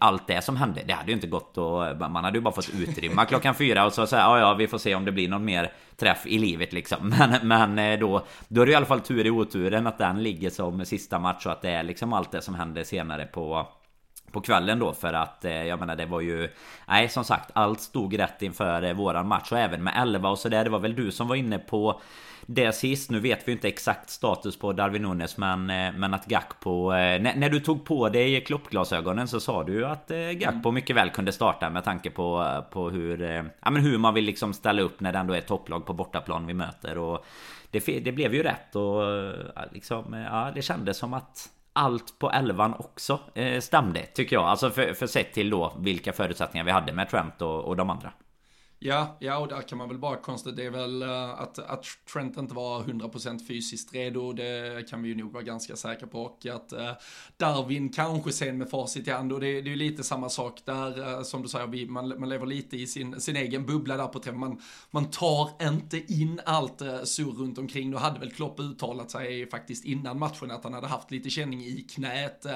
allt 0.00 0.26
det 0.26 0.42
som 0.42 0.56
hände, 0.56 0.82
det 0.86 0.92
hade 0.92 1.08
ju 1.08 1.14
inte 1.14 1.26
gått 1.26 1.58
och 1.58 1.96
Man 2.10 2.24
hade 2.24 2.38
ju 2.38 2.42
bara 2.42 2.54
fått 2.54 2.70
utrymma 2.74 3.24
klockan 3.24 3.54
fyra 3.54 3.86
och 3.86 3.92
så 3.92 4.06
säga 4.06 4.22
ja 4.22 4.38
ja 4.38 4.54
vi 4.54 4.66
får 4.66 4.78
se 4.78 4.94
om 4.94 5.04
det 5.04 5.12
blir 5.12 5.28
någon 5.28 5.44
mer 5.44 5.72
träff 5.96 6.26
i 6.26 6.38
livet 6.38 6.72
liksom. 6.72 7.08
Men, 7.18 7.48
men 7.48 7.78
eh, 7.78 7.98
då 7.98 8.26
Då 8.48 8.62
är 8.62 8.66
det 8.66 8.72
i 8.72 8.74
alla 8.74 8.86
fall 8.86 9.00
tur 9.00 9.26
i 9.26 9.30
oturen 9.30 9.86
att 9.86 9.98
den 9.98 10.22
ligger 10.22 10.50
som 10.50 10.84
sista 10.84 11.18
match 11.18 11.46
och 11.46 11.52
att 11.52 11.62
det 11.62 11.70
är 11.70 11.82
liksom 11.82 12.12
allt 12.12 12.32
det 12.32 12.42
som 12.42 12.54
händer 12.54 12.84
senare 12.84 13.24
på 13.24 13.66
på 14.32 14.40
kvällen 14.40 14.78
då 14.78 14.92
för 14.92 15.12
att 15.12 15.44
eh, 15.44 15.52
jag 15.64 15.80
menar 15.80 15.96
det 15.96 16.06
var 16.06 16.20
ju 16.20 16.48
Nej 16.88 17.08
som 17.08 17.24
sagt 17.24 17.50
allt 17.52 17.80
stod 17.80 18.18
rätt 18.18 18.42
inför 18.42 18.82
eh, 18.82 18.92
våran 18.92 19.28
match 19.28 19.52
och 19.52 19.58
även 19.58 19.84
med 19.84 19.94
11 19.96 20.28
och 20.30 20.38
sådär 20.38 20.64
Det 20.64 20.70
var 20.70 20.78
väl 20.78 20.94
du 20.94 21.10
som 21.10 21.28
var 21.28 21.36
inne 21.36 21.58
på 21.58 22.00
det 22.46 22.72
sist. 22.72 23.10
Nu 23.10 23.20
vet 23.20 23.48
vi 23.48 23.52
inte 23.52 23.68
exakt 23.68 24.10
status 24.10 24.58
på 24.58 24.72
Darwin 24.72 25.02
Nunes 25.02 25.36
men, 25.36 25.70
eh, 25.70 25.92
men 25.92 26.14
att 26.14 26.26
Gakpo... 26.26 26.92
Eh, 26.92 27.22
när, 27.22 27.36
när 27.36 27.48
du 27.48 27.60
tog 27.60 27.84
på 27.84 28.08
dig 28.08 28.44
kloppglasögonen 28.44 29.28
så 29.28 29.40
sa 29.40 29.64
du 29.64 29.72
ju 29.72 29.86
att 29.86 30.10
eh, 30.10 30.18
Gakpo 30.18 30.70
mycket 30.70 30.96
väl 30.96 31.10
kunde 31.10 31.32
starta 31.32 31.70
med 31.70 31.84
tanke 31.84 32.10
på, 32.10 32.62
på 32.70 32.90
hur, 32.90 33.22
ja, 33.64 33.70
men 33.70 33.82
hur 33.82 33.98
man 33.98 34.14
vill 34.14 34.24
liksom 34.24 34.52
ställa 34.52 34.82
upp 34.82 35.00
när 35.00 35.12
det 35.12 35.18
ändå 35.18 35.34
är 35.34 35.40
topplag 35.40 35.86
på 35.86 35.92
bortaplan 35.92 36.46
vi 36.46 36.54
möter. 36.54 36.98
Och 36.98 37.24
det, 37.70 37.80
det 37.86 38.12
blev 38.12 38.34
ju 38.34 38.42
rätt 38.42 38.76
och 38.76 39.02
liksom, 39.72 40.12
ja, 40.12 40.50
det 40.54 40.62
kändes 40.62 40.98
som 40.98 41.14
att 41.14 41.48
allt 41.72 42.18
på 42.18 42.30
elvan 42.30 42.74
också 42.74 43.20
stämde 43.60 44.00
tycker 44.00 44.36
jag. 44.36 44.44
Alltså 44.44 44.70
för, 44.70 44.94
för 44.94 45.06
sett 45.06 45.32
till 45.32 45.50
då 45.50 45.72
vilka 45.78 46.12
förutsättningar 46.12 46.64
vi 46.64 46.70
hade 46.70 46.92
med 46.92 47.08
Trent 47.08 47.42
och, 47.42 47.64
och 47.64 47.76
de 47.76 47.90
andra. 47.90 48.12
Ja, 48.78 49.16
ja, 49.20 49.38
och 49.38 49.48
där 49.48 49.62
kan 49.62 49.78
man 49.78 49.88
väl 49.88 49.98
bara 49.98 50.16
konstatera, 50.16 50.56
det 50.56 50.66
är 50.66 50.70
väl 50.70 51.02
eh, 51.02 51.40
att, 51.40 51.58
att 51.58 51.84
Trent 52.12 52.36
inte 52.36 52.54
var 52.54 52.82
100% 52.82 53.46
fysiskt 53.46 53.94
redo, 53.94 54.32
det 54.32 54.88
kan 54.90 55.02
vi 55.02 55.08
ju 55.08 55.14
nog 55.14 55.32
vara 55.32 55.42
ganska 55.42 55.76
säkra 55.76 56.06
på. 56.06 56.22
Och 56.22 56.46
att 56.46 56.72
eh, 56.72 56.92
Darwin 57.36 57.88
kanske 57.88 58.32
sen 58.32 58.58
med 58.58 58.70
facit 58.70 59.08
i 59.08 59.10
hand, 59.10 59.32
och 59.32 59.40
det, 59.40 59.46
det 59.46 59.68
är 59.68 59.70
ju 59.70 59.76
lite 59.76 60.02
samma 60.02 60.28
sak 60.28 60.62
där, 60.64 61.08
eh, 61.08 61.22
som 61.22 61.42
du 61.42 61.48
säger, 61.48 61.66
vi, 61.66 61.86
man, 61.86 62.20
man 62.20 62.28
lever 62.28 62.46
lite 62.46 62.76
i 62.76 62.86
sin, 62.86 63.20
sin 63.20 63.36
egen 63.36 63.66
bubbla 63.66 63.96
där 63.96 64.06
på 64.06 64.18
träffen. 64.18 64.40
Man, 64.40 64.60
man 64.90 65.10
tar 65.10 65.50
inte 65.62 66.12
in 66.12 66.40
allt 66.44 66.82
uh, 66.82 67.02
surr 67.02 67.32
runt 67.32 67.58
omkring. 67.58 67.90
Nu 67.90 67.96
hade 67.96 68.20
väl 68.20 68.30
Klopp 68.30 68.60
uttalat 68.60 69.10
sig 69.10 69.50
faktiskt 69.50 69.84
innan 69.84 70.18
matchen 70.18 70.50
att 70.50 70.64
han 70.64 70.72
hade 70.72 70.86
haft 70.86 71.10
lite 71.10 71.30
känning 71.30 71.64
i 71.64 71.86
knät, 71.90 72.46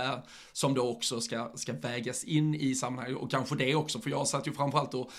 som 0.52 0.74
då 0.74 0.90
också 0.90 1.20
ska, 1.20 1.50
ska 1.54 1.72
vägas 1.72 2.24
in 2.24 2.54
i 2.54 2.74
sammanhanget. 2.74 3.18
Och 3.18 3.30
kanske 3.30 3.56
det 3.56 3.74
också, 3.74 4.00
för 4.00 4.10
jag 4.10 4.28
satt 4.28 4.48
ju 4.48 4.52
framförallt 4.52 4.94
och, 4.94 5.10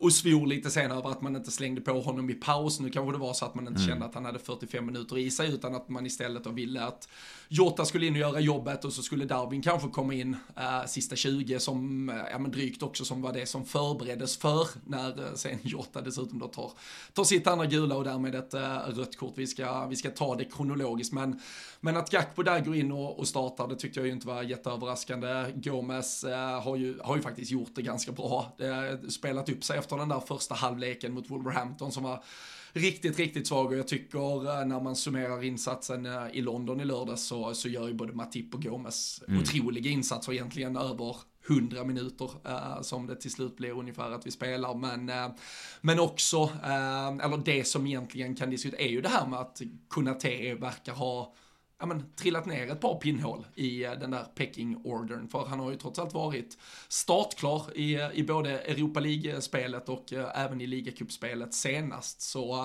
och 0.00 0.12
svor 0.12 0.46
lite 0.46 0.70
sen 0.70 0.90
över 0.90 1.10
att 1.10 1.22
man 1.22 1.36
inte 1.36 1.50
slängde 1.50 1.80
på 1.80 2.00
honom 2.00 2.30
i 2.30 2.34
paus. 2.34 2.80
Nu 2.80 2.90
kanske 2.90 3.12
det 3.12 3.18
var 3.18 3.32
så 3.32 3.44
att 3.44 3.54
man 3.54 3.66
inte 3.66 3.80
mm. 3.80 3.88
kände 3.88 4.04
att 4.04 4.14
han 4.14 4.24
hade 4.24 4.38
45 4.38 4.86
minuter 4.86 5.18
i 5.18 5.30
sig 5.30 5.54
utan 5.54 5.74
att 5.74 5.88
man 5.88 6.06
istället 6.06 6.44
då 6.44 6.50
ville 6.50 6.84
att 6.84 7.08
Jota 7.52 7.84
skulle 7.84 8.06
in 8.06 8.12
och 8.12 8.18
göra 8.18 8.40
jobbet 8.40 8.84
och 8.84 8.92
så 8.92 9.02
skulle 9.02 9.24
Darwin 9.24 9.62
kanske 9.62 9.88
komma 9.88 10.14
in 10.14 10.36
äh, 10.56 10.86
sista 10.86 11.16
20 11.16 11.60
som, 11.60 12.08
äh, 12.08 12.16
ja 12.30 12.38
men 12.38 12.50
drygt 12.50 12.82
också 12.82 13.04
som 13.04 13.22
var 13.22 13.32
det 13.32 13.46
som 13.46 13.64
förbereddes 13.64 14.36
för 14.36 14.68
när 14.84 15.08
äh, 15.08 15.34
sen 15.34 15.58
Jota 15.62 16.00
dessutom 16.00 16.38
då 16.38 16.48
tar, 16.48 16.72
tar 17.12 17.24
sitt 17.24 17.46
andra 17.46 17.66
gula 17.66 17.96
och 17.96 18.04
därmed 18.04 18.34
ett 18.34 18.54
äh, 18.54 18.78
rött 18.86 19.16
kort. 19.16 19.32
Vi 19.36 19.46
ska, 19.46 19.86
vi 19.86 19.96
ska 19.96 20.10
ta 20.10 20.36
det 20.36 20.44
kronologiskt 20.44 21.12
men, 21.12 21.40
men 21.80 21.96
att 21.96 22.10
Gakpo 22.10 22.42
där 22.42 22.60
går 22.60 22.76
in 22.76 22.92
och, 22.92 23.18
och 23.18 23.28
startar 23.28 23.68
det 23.68 23.76
tyckte 23.76 24.00
jag 24.00 24.06
ju 24.06 24.12
inte 24.12 24.26
var 24.26 24.42
jätteöverraskande. 24.42 25.52
Gomes 25.54 26.24
har, 26.62 26.76
ju, 26.76 26.98
har 27.02 27.16
ju 27.16 27.22
faktiskt 27.22 27.50
gjort 27.50 27.74
det 27.74 27.82
ganska 27.82 28.12
bra. 28.12 28.52
Det, 28.56 28.98
spelat 29.12 29.48
upp 29.48 29.64
sig 29.64 29.78
efter 29.78 29.96
den 29.96 30.08
där 30.08 30.20
första 30.20 30.54
halvleken 30.54 31.12
mot 31.12 31.30
Wolverhampton 31.30 31.92
som 31.92 32.02
var 32.02 32.24
riktigt, 32.72 33.18
riktigt 33.18 33.46
svag 33.46 33.66
och 33.66 33.78
jag 33.78 33.88
tycker 33.88 34.64
när 34.64 34.80
man 34.80 34.96
summerar 34.96 35.44
insatsen 35.44 36.08
i 36.32 36.40
London 36.40 36.80
i 36.80 36.84
lördags 36.84 37.26
så, 37.26 37.54
så 37.54 37.68
gör 37.68 37.88
ju 37.88 37.94
både 37.94 38.12
Matip 38.12 38.54
och 38.54 38.62
Gomes 38.62 39.22
mm. 39.28 39.40
otroliga 39.40 39.90
insatser 39.90 40.32
egentligen 40.32 40.76
över 40.76 41.16
100 41.48 41.84
minuter 41.84 42.30
uh, 42.48 42.82
som 42.82 43.06
det 43.06 43.16
till 43.16 43.30
slut 43.30 43.56
blir 43.56 43.70
ungefär 43.70 44.10
att 44.10 44.26
vi 44.26 44.30
spelar. 44.30 44.74
Men, 44.74 45.08
uh, 45.08 45.36
men 45.80 46.00
också, 46.00 46.42
uh, 46.42 47.24
eller 47.24 47.44
det 47.44 47.64
som 47.64 47.86
egentligen 47.86 48.34
kan 48.34 48.50
diskuteras 48.50 48.80
är 48.80 48.88
ju 48.88 49.00
det 49.00 49.08
här 49.08 49.26
med 49.26 49.38
att 49.38 49.60
Kunate 49.90 50.54
verkar 50.54 50.92
ha 50.92 51.34
ja, 51.80 51.86
men, 51.86 52.12
trillat 52.16 52.46
ner 52.46 52.70
ett 52.70 52.80
par 52.80 52.94
pinnhål 52.94 53.46
i 53.54 53.84
eh, 53.84 53.92
den 53.92 54.10
där 54.10 54.24
pecking-ordern. 54.34 55.28
För 55.28 55.44
han 55.44 55.60
har 55.60 55.70
ju 55.70 55.76
trots 55.76 55.98
allt 55.98 56.14
varit 56.14 56.58
startklar 56.88 57.76
i, 57.76 57.94
eh, 57.94 58.10
i 58.12 58.22
både 58.22 58.58
Europa 58.58 59.00
League-spelet 59.00 59.88
och 59.88 60.12
eh, 60.12 60.40
även 60.44 60.60
i 60.60 60.66
ligacupspelet 60.66 61.54
senast. 61.54 62.20
Så 62.20 62.56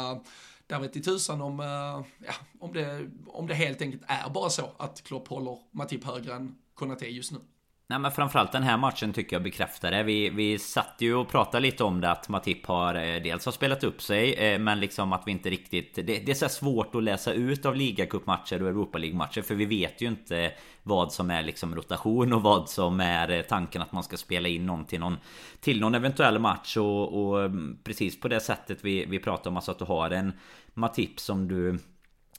där 0.68 0.80
vet 0.80 0.96
i 0.96 1.02
tusan 1.02 1.42
om, 1.42 1.60
ja, 1.60 2.34
om, 2.60 2.74
det, 2.74 3.10
om 3.28 3.48
det 3.48 3.54
helt 3.54 3.82
enkelt 3.82 4.04
är 4.08 4.30
bara 4.30 4.50
så 4.50 4.72
att 4.78 5.04
Klopp 5.04 5.28
håller 5.28 5.58
Matip 5.72 6.04
högre 6.04 6.34
än 6.34 6.56
Konate 6.74 7.08
just 7.08 7.32
nu. 7.32 7.40
Nej 7.88 8.00
men 8.00 8.12
framförallt 8.12 8.51
den 8.51 8.63
här 8.63 8.77
matchen 8.77 9.13
tycker 9.13 9.36
jag 9.36 9.44
bekräftar 9.44 9.92
det. 9.92 10.04
Vi, 10.04 10.30
vi 10.30 10.60
satt 10.60 10.96
ju 11.00 11.15
och 11.15 11.30
pratade 11.30 11.62
lite 11.62 11.84
om 11.84 12.01
det 12.01 12.12
att 12.12 12.30
Matip 12.30 12.65
har 12.65 12.96
eh, 12.96 13.22
dels 13.22 13.46
har 13.46 13.51
spelat 13.51 13.84
upp 13.84 14.01
sig 14.01 14.34
eh, 14.34 14.60
Men 14.60 14.80
liksom 14.80 15.13
att 15.13 15.24
vi 15.25 15.32
inte 15.32 15.50
riktigt... 15.50 15.96
Det, 15.96 16.04
det 16.04 16.30
är 16.30 16.34
så 16.34 16.50
svårt 16.50 16.96
att 16.96 17.04
läsa 17.04 17.34
ut 17.34 17.65
av 17.65 17.75
ligacupmatcher 17.75 18.62
och 18.62 18.70
Europa 18.70 18.98
League-matcher 18.98 19.42
För 19.42 19.56
vi 19.56 19.65
vet 19.65 20.01
ju 20.01 20.08
inte 20.08 20.51
vad 20.84 21.13
som 21.13 21.32
är 21.32 21.44
liksom 21.44 21.75
rotation 21.75 22.34
och 22.34 22.42
vad 22.42 22.70
som 22.70 23.00
är 23.00 23.32
eh, 23.32 23.42
tanken 23.42 23.82
att 23.82 23.92
man 23.92 24.04
ska 24.04 24.18
spela 24.18 24.48
in 24.48 24.65
någon 24.65 24.86
till 24.86 25.00
någon 25.00 25.18
Till 25.60 25.80
någon 25.80 25.96
eventuell 25.96 26.39
match 26.39 26.77
och, 26.77 27.27
och 27.27 27.46
mm, 27.46 27.77
precis 27.84 28.20
på 28.20 28.27
det 28.27 28.39
sättet 28.39 28.77
vi, 28.82 29.06
vi 29.06 29.20
pratar 29.20 29.50
om 29.50 29.56
alltså 29.56 29.72
att 29.72 29.80
du 29.80 29.86
har 29.86 30.12
en 30.12 30.34
Matip 30.74 31.20
som 31.20 31.48
du 31.48 31.80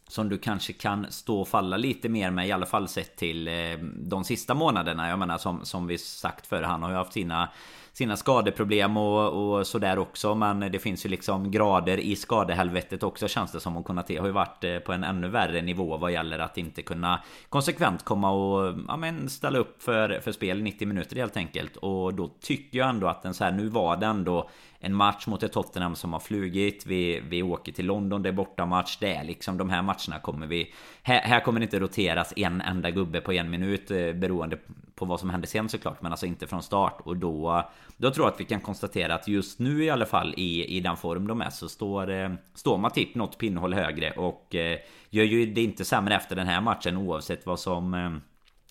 som 0.08 0.28
du 0.28 0.38
kanske 0.38 0.72
kan 0.72 1.06
stå 1.10 1.40
och 1.40 1.48
falla 1.48 1.76
lite 1.76 2.08
mer 2.08 2.30
med 2.30 2.48
i 2.48 2.52
alla 2.52 2.66
fall 2.66 2.88
sett 2.88 3.16
till 3.16 3.48
eh, 3.48 3.78
de 3.94 4.24
sista 4.24 4.54
månaderna. 4.54 5.08
Jag 5.08 5.18
menar 5.18 5.38
som, 5.38 5.64
som 5.64 5.86
vi 5.86 5.98
sagt 5.98 6.46
förr, 6.46 6.62
han 6.62 6.82
har 6.82 6.90
ju 6.90 6.96
haft 6.96 7.12
sina 7.12 7.48
sina 7.96 8.16
skadeproblem 8.16 8.96
och, 8.96 9.56
och 9.58 9.66
sådär 9.66 9.98
också 9.98 10.34
Men 10.34 10.60
det 10.60 10.78
finns 10.78 11.06
ju 11.06 11.08
liksom 11.08 11.50
grader 11.50 12.00
i 12.00 12.16
skadehelvetet 12.16 13.02
också 13.02 13.28
känns 13.28 13.52
det 13.52 13.60
som 13.60 13.76
Och 13.76 13.84
Konate 13.84 14.18
har 14.18 14.26
ju 14.26 14.32
varit 14.32 14.64
eh, 14.64 14.78
på 14.78 14.92
en 14.92 15.04
ännu 15.04 15.28
värre 15.28 15.62
nivå 15.62 15.96
vad 15.96 16.12
gäller 16.12 16.38
att 16.38 16.58
inte 16.58 16.82
kunna 16.82 17.22
konsekvent 17.48 18.04
komma 18.04 18.30
och 18.30 18.74
ja, 18.88 18.96
men 18.96 19.28
ställa 19.28 19.58
upp 19.58 19.82
för, 19.82 20.20
för 20.20 20.32
spel 20.32 20.62
90 20.62 20.88
minuter 20.88 21.16
helt 21.16 21.36
enkelt. 21.36 21.76
Och 21.76 22.14
då 22.14 22.28
tycker 22.40 22.78
jag 22.78 22.88
ändå 22.88 23.08
att 23.08 23.22
den 23.22 23.34
så 23.34 23.44
här, 23.44 23.52
nu 23.52 23.68
var 23.68 23.96
det 23.96 24.06
ändå 24.06 24.50
en 24.78 24.94
match 24.94 25.26
mot 25.26 25.42
ett 25.42 25.52
Tottenham 25.52 25.96
som 25.96 26.12
har 26.12 26.20
flugit. 26.20 26.86
Vi, 26.86 27.20
vi 27.28 27.42
åker 27.42 27.72
till 27.72 27.86
London, 27.86 28.22
det 28.22 28.28
är 28.28 28.32
bortamatch 28.32 28.96
Det 29.00 29.14
är 29.14 29.24
liksom 29.24 29.58
de 29.58 29.70
här 29.70 29.82
matcherna 29.82 30.20
kommer 30.22 30.46
vi 30.46 30.72
Här, 31.02 31.20
här 31.20 31.40
kommer 31.40 31.60
det 31.60 31.64
inte 31.64 31.78
roteras 31.78 32.32
en 32.36 32.60
enda 32.60 32.90
gubbe 32.90 33.20
på 33.20 33.32
en 33.32 33.50
minut 33.50 33.90
eh, 33.90 34.12
Beroende 34.12 34.58
på 34.96 35.04
vad 35.04 35.20
som 35.20 35.30
händer 35.30 35.48
sen 35.48 35.68
såklart 35.68 36.02
Men 36.02 36.12
alltså 36.12 36.26
inte 36.26 36.46
från 36.46 36.62
start. 36.62 37.00
Och 37.04 37.16
då 37.16 37.70
Då 37.96 38.10
tror 38.10 38.26
jag 38.26 38.34
att 38.34 38.40
vi 38.40 38.44
kan 38.44 38.60
konstatera 38.60 39.14
att 39.14 39.28
just 39.28 39.58
nu 39.58 39.84
i 39.84 39.90
alla 39.90 40.06
fall 40.06 40.34
i, 40.36 40.76
i 40.76 40.80
den 40.80 40.96
form 40.96 41.26
de 41.26 41.40
är 41.40 41.50
så 41.50 41.68
står 41.68 42.10
eh, 42.10 42.30
Står 42.54 42.78
Matip 42.78 43.14
något 43.14 43.38
pinnhåll 43.38 43.74
högre 43.74 44.10
och 44.10 44.54
eh, 44.54 44.78
Gör 45.10 45.24
ju 45.24 45.46
det 45.46 45.62
inte 45.62 45.84
sämre 45.84 46.14
efter 46.14 46.36
den 46.36 46.46
här 46.46 46.60
matchen 46.60 46.96
oavsett 46.96 47.46
vad 47.46 47.60
som 47.60 47.94
eh, 47.94 48.10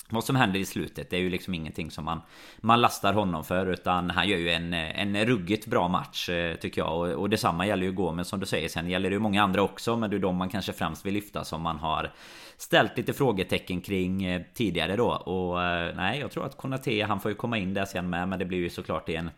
vad 0.09 0.23
som 0.23 0.35
händer 0.35 0.59
i 0.59 0.65
slutet. 0.65 1.09
Det 1.09 1.15
är 1.15 1.21
ju 1.21 1.29
liksom 1.29 1.53
ingenting 1.53 1.91
som 1.91 2.05
man 2.05 2.21
Man 2.57 2.81
lastar 2.81 3.13
honom 3.13 3.43
för 3.43 3.65
utan 3.65 4.09
han 4.09 4.27
gör 4.27 4.37
ju 4.37 4.49
en, 4.49 4.73
en 4.73 5.25
ruggigt 5.25 5.65
bra 5.65 5.87
match 5.87 6.29
eh, 6.29 6.55
Tycker 6.55 6.81
jag. 6.81 6.97
Och, 6.97 7.07
och 7.07 7.29
detsamma 7.29 7.67
gäller 7.67 7.83
ju 7.83 7.91
Gomes 7.91 8.27
som 8.27 8.39
du 8.39 8.45
säger. 8.45 8.69
Sen 8.69 8.89
gäller 8.89 9.09
det 9.09 9.13
ju 9.13 9.19
många 9.19 9.43
andra 9.43 9.61
också 9.61 9.97
men 9.97 10.09
det 10.09 10.15
är 10.15 10.19
de 10.19 10.35
man 10.35 10.49
kanske 10.49 10.73
främst 10.73 11.05
vill 11.05 11.13
lyfta 11.13 11.43
som 11.43 11.61
man 11.61 11.77
har 11.77 12.11
Ställt 12.57 12.97
lite 12.97 13.13
frågetecken 13.13 13.81
kring 13.81 14.23
eh, 14.23 14.41
tidigare 14.53 14.95
då 14.95 15.09
och 15.09 15.63
eh, 15.63 15.95
nej 15.95 16.19
jag 16.19 16.31
tror 16.31 16.45
att 16.45 16.57
Konate 16.57 17.03
han 17.03 17.19
får 17.19 17.31
ju 17.31 17.35
komma 17.35 17.57
in 17.57 17.73
där 17.73 17.85
sen 17.85 18.09
med 18.09 18.27
men 18.27 18.39
det 18.39 18.45
blir 18.45 18.57
ju 18.57 18.69
såklart 18.69 19.09
i 19.09 19.15
en 19.15 19.29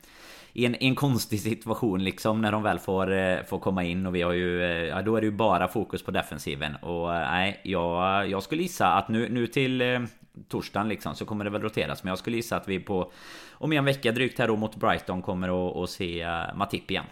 i 0.53 0.65
en, 0.65 0.75
en 0.75 0.95
konstig 0.95 1.39
situation 1.49 2.03
liksom 2.03 2.41
när 2.41 2.51
de 2.51 2.63
väl 2.63 2.79
får, 2.79 3.13
eh, 3.13 3.43
får 3.43 3.59
komma 3.59 3.83
in 3.83 4.05
och 4.05 4.15
vi 4.15 4.21
har 4.21 4.33
ju 4.33 4.61
Ja 4.87 5.01
då 5.01 5.15
är 5.15 5.21
det 5.21 5.27
ju 5.27 5.31
bara 5.31 5.67
fokus 5.67 6.03
på 6.03 6.11
defensiven 6.11 6.75
och 6.75 7.07
nej 7.07 7.61
jag, 7.63 8.29
jag 8.29 8.43
skulle 8.43 8.61
gissa 8.61 8.87
att 8.87 9.09
nu, 9.09 9.29
nu 9.29 9.47
till 9.47 10.07
torsdagen 10.47 10.89
liksom 10.89 11.15
så 11.15 11.25
kommer 11.25 11.45
det 11.45 11.51
väl 11.51 11.61
roteras. 11.61 12.03
Men 12.03 12.09
jag 12.09 12.17
skulle 12.17 12.35
gissa 12.35 12.57
att 12.57 12.67
vi 12.67 12.79
på 12.79 13.11
om 13.51 13.71
en 13.71 13.85
vecka 13.85 14.11
drygt 14.11 14.39
här 14.39 14.47
då 14.47 14.55
mot 14.55 14.75
Brighton 14.75 15.21
kommer 15.21 15.69
att, 15.69 15.77
att 15.77 15.89
se 15.89 16.27
Matip 16.55 16.91
igen. 16.91 17.05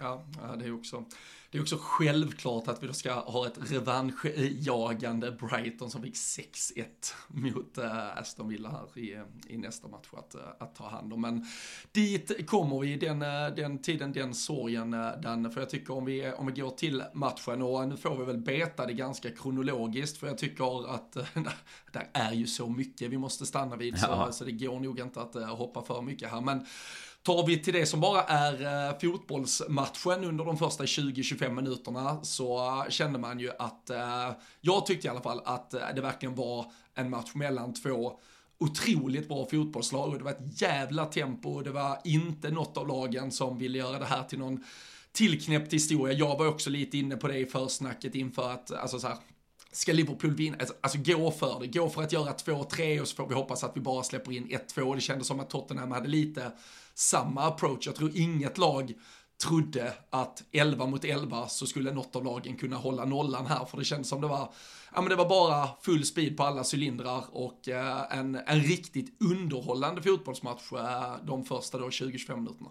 Ja, 0.00 0.24
det 0.58 0.66
är 0.66 0.74
också 0.74 1.04
det 1.50 1.58
är 1.58 1.62
också 1.62 1.78
självklart 1.80 2.68
att 2.68 2.82
vi 2.82 2.86
då 2.86 2.92
ska 2.92 3.12
ha 3.12 3.46
ett 3.46 3.72
revanschjagande 3.72 5.32
Brighton 5.32 5.90
som 5.90 6.02
fick 6.02 6.14
6-1 6.14 6.84
mot 7.28 7.78
äh, 7.78 8.18
Aston 8.18 8.48
Villa 8.48 8.68
här 8.68 8.98
i, 8.98 9.22
i 9.48 9.58
nästa 9.58 9.88
match 9.88 10.08
att, 10.12 10.34
äh, 10.34 10.40
att 10.58 10.74
ta 10.74 10.88
hand 10.88 11.12
om. 11.12 11.20
Men 11.20 11.46
dit 11.92 12.46
kommer 12.46 12.80
vi, 12.80 12.96
den, 12.96 13.22
äh, 13.22 13.54
den 13.56 13.82
tiden, 13.82 14.12
den 14.12 14.34
sorgen, 14.34 14.90
den, 15.22 15.50
för 15.50 15.60
jag 15.60 15.70
tycker 15.70 15.94
om 15.94 16.04
vi, 16.04 16.32
om 16.32 16.46
vi 16.46 16.60
går 16.60 16.70
till 16.70 17.02
matchen 17.14 17.62
och 17.62 17.88
nu 17.88 17.96
får 17.96 18.18
vi 18.18 18.24
väl 18.24 18.38
beta 18.38 18.86
det 18.86 18.92
ganska 18.92 19.30
kronologiskt 19.30 20.18
för 20.18 20.26
jag 20.26 20.38
tycker 20.38 20.94
att 20.94 21.12
där 21.92 22.08
är 22.12 22.32
ju 22.32 22.46
så 22.46 22.68
mycket 22.68 23.10
vi 23.10 23.18
måste 23.18 23.46
stanna 23.46 23.76
vid 23.76 23.94
ja. 24.02 24.26
så, 24.26 24.32
så 24.32 24.44
det 24.44 24.52
går 24.52 24.80
nog 24.80 25.00
inte 25.00 25.20
att 25.20 25.34
hoppa 25.34 25.82
för 25.82 26.02
mycket 26.02 26.30
här. 26.30 26.40
Men 26.40 26.66
Tar 27.22 27.46
vi 27.46 27.58
till 27.58 27.74
det 27.74 27.86
som 27.86 28.00
bara 28.00 28.22
är 28.22 28.88
eh, 28.88 28.98
fotbollsmatchen 28.98 30.24
under 30.24 30.44
de 30.44 30.58
första 30.58 30.84
20-25 30.84 31.50
minuterna 31.50 32.24
så 32.24 32.84
kände 32.88 33.18
man 33.18 33.40
ju 33.40 33.50
att, 33.58 33.90
eh, 33.90 34.30
jag 34.60 34.86
tyckte 34.86 35.06
i 35.06 35.10
alla 35.10 35.20
fall 35.20 35.40
att 35.44 35.74
eh, 35.74 35.80
det 35.94 36.00
verkligen 36.00 36.34
var 36.34 36.72
en 36.94 37.10
match 37.10 37.30
mellan 37.34 37.74
två 37.74 38.18
otroligt 38.58 39.28
bra 39.28 39.46
fotbollslag 39.50 40.08
och 40.08 40.18
det 40.18 40.24
var 40.24 40.30
ett 40.30 40.62
jävla 40.62 41.06
tempo 41.06 41.50
och 41.50 41.64
det 41.64 41.70
var 41.70 41.98
inte 42.04 42.50
något 42.50 42.76
av 42.76 42.88
lagen 42.88 43.30
som 43.30 43.58
ville 43.58 43.78
göra 43.78 43.98
det 43.98 44.04
här 44.04 44.22
till 44.22 44.38
någon 44.38 44.64
tillknäppt 45.12 45.72
historia. 45.72 46.18
Jag 46.18 46.38
var 46.38 46.46
också 46.46 46.70
lite 46.70 46.98
inne 46.98 47.16
på 47.16 47.28
det 47.28 47.38
i 47.38 47.46
försnacket 47.46 48.14
inför 48.14 48.50
att, 48.50 48.72
alltså 48.72 48.98
så 48.98 49.08
här, 49.08 49.16
Ska 49.72 49.92
Liverpool 49.92 50.34
vinna? 50.34 50.56
Alltså, 50.60 50.74
alltså 50.80 50.98
gå 50.98 51.30
för 51.30 51.60
det. 51.60 51.66
Gå 51.66 51.88
för 51.88 52.02
att 52.02 52.12
göra 52.12 52.32
2-3 52.32 53.00
och 53.00 53.08
så 53.08 53.16
får 53.16 53.26
vi 53.26 53.34
hoppas 53.34 53.64
att 53.64 53.76
vi 53.76 53.80
bara 53.80 54.02
släpper 54.02 54.32
in 54.32 54.48
1-2. 54.48 54.94
Det 54.94 55.00
kändes 55.00 55.26
som 55.26 55.40
att 55.40 55.50
Tottenham 55.50 55.92
hade 55.92 56.08
lite 56.08 56.52
samma 57.00 57.42
approach. 57.42 57.86
Jag 57.86 57.94
tror 57.94 58.10
inget 58.14 58.58
lag 58.58 58.94
trodde 59.42 59.92
att 60.10 60.42
11 60.52 60.86
mot 60.86 61.04
11 61.04 61.48
så 61.48 61.66
skulle 61.66 61.92
något 61.92 62.16
av 62.16 62.24
lagen 62.24 62.56
kunna 62.56 62.76
hålla 62.76 63.04
nollan 63.04 63.46
här. 63.46 63.64
För 63.64 63.78
det 63.78 63.84
kändes 63.84 64.08
som 64.08 64.20
det 64.20 64.26
var, 64.26 64.52
ja 64.94 65.00
men 65.00 65.10
det 65.10 65.16
var 65.16 65.28
bara 65.28 65.68
full 65.80 66.04
speed 66.04 66.36
på 66.36 66.42
alla 66.42 66.64
cylindrar 66.74 67.24
och 67.32 67.68
eh, 67.68 68.18
en, 68.18 68.34
en 68.46 68.60
riktigt 68.60 69.22
underhållande 69.22 70.02
fotbollsmatch 70.02 70.72
eh, 70.72 71.14
de 71.26 71.44
första 71.44 71.78
då 71.78 71.88
20-25 71.88 72.36
minuterna. 72.36 72.70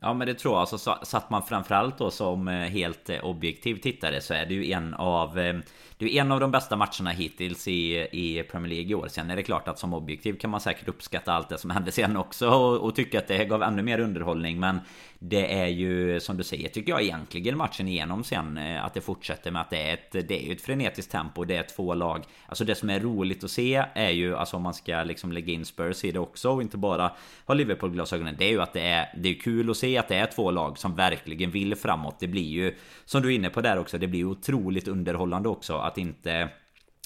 Ja 0.00 0.14
men 0.14 0.26
det 0.26 0.34
tror 0.34 0.54
jag. 0.54 0.60
Alltså, 0.60 0.98
satt 1.02 1.30
man 1.30 1.42
framförallt 1.42 1.98
då 1.98 2.10
som 2.10 2.48
eh, 2.48 2.54
helt 2.54 3.10
eh, 3.10 3.24
objektiv 3.24 3.76
tittare 3.76 4.20
så 4.20 4.34
är 4.34 4.46
det 4.46 4.54
ju 4.54 4.72
en 4.72 4.94
av 4.94 5.38
eh, 5.38 5.58
Det 5.98 6.04
är 6.04 6.20
en 6.20 6.32
av 6.32 6.40
de 6.40 6.50
bästa 6.50 6.76
matcherna 6.76 7.10
hittills 7.10 7.68
i, 7.68 8.08
i 8.12 8.42
Premier 8.42 8.70
League 8.70 8.90
i 8.90 8.94
år. 8.94 9.08
Sen 9.08 9.30
är 9.30 9.36
det 9.36 9.42
klart 9.42 9.68
att 9.68 9.78
som 9.78 9.94
objektiv 9.94 10.38
kan 10.38 10.50
man 10.50 10.60
säkert 10.60 10.88
uppskatta 10.88 11.32
allt 11.32 11.48
det 11.48 11.58
som 11.58 11.70
hände 11.70 11.92
sen 11.92 12.16
också 12.16 12.48
och, 12.48 12.76
och 12.76 12.94
tycka 12.94 13.18
att 13.18 13.28
det 13.28 13.44
gav 13.44 13.62
ännu 13.62 13.82
mer 13.82 13.98
underhållning. 13.98 14.60
Men 14.60 14.80
det 15.18 15.54
är 15.54 15.66
ju 15.66 16.20
som 16.20 16.36
du 16.36 16.44
säger 16.44 16.68
tycker 16.68 16.92
jag 16.92 17.02
egentligen 17.02 17.56
matchen 17.56 17.88
igenom 17.88 18.24
sen 18.24 18.58
eh, 18.58 18.84
att 18.84 18.94
det 18.94 19.00
fortsätter 19.00 19.50
med 19.50 19.62
att 19.62 19.70
det 19.70 19.90
är 19.90 19.94
ett, 19.94 20.28
det 20.28 20.48
är 20.48 20.52
ett 20.52 20.60
frenetiskt 20.60 21.12
tempo. 21.12 21.44
Det 21.44 21.56
är 21.56 21.62
två 21.62 21.94
lag. 21.94 22.24
Alltså 22.46 22.64
det 22.64 22.74
som 22.74 22.90
är 22.90 23.00
roligt 23.00 23.44
att 23.44 23.50
se 23.50 23.84
är 23.94 24.10
ju 24.10 24.36
alltså 24.36 24.56
om 24.56 24.62
man 24.62 24.74
ska 24.74 25.02
liksom 25.02 25.32
lägga 25.32 25.52
in 25.52 25.64
Spurs 25.64 26.04
i 26.04 26.12
det 26.12 26.18
också 26.18 26.50
och 26.50 26.62
inte 26.62 26.76
bara 26.76 27.12
ha 27.46 27.54
Liverpool 27.54 27.90
glasögonen. 27.90 28.34
Det 28.38 28.44
är 28.44 28.50
ju 28.50 28.62
att 28.62 28.72
det 28.72 28.80
är, 28.80 29.18
det 29.18 29.28
är 29.28 29.34
kul 29.34 29.70
att 29.70 29.76
se 29.76 29.98
att 29.98 30.08
det 30.08 30.16
är 30.16 30.26
två 30.26 30.50
lag 30.50 30.78
som 30.78 30.94
verkligen 30.94 31.50
vill 31.50 31.76
framåt. 31.76 32.16
Det 32.20 32.28
blir 32.28 32.48
ju, 32.48 32.74
som 33.04 33.22
du 33.22 33.28
är 33.32 33.36
inne 33.36 33.50
på 33.50 33.60
där 33.60 33.78
också, 33.78 33.98
det 33.98 34.06
blir 34.06 34.24
otroligt 34.24 34.88
underhållande 34.88 35.48
också 35.48 35.76
att 35.76 35.98
inte 35.98 36.50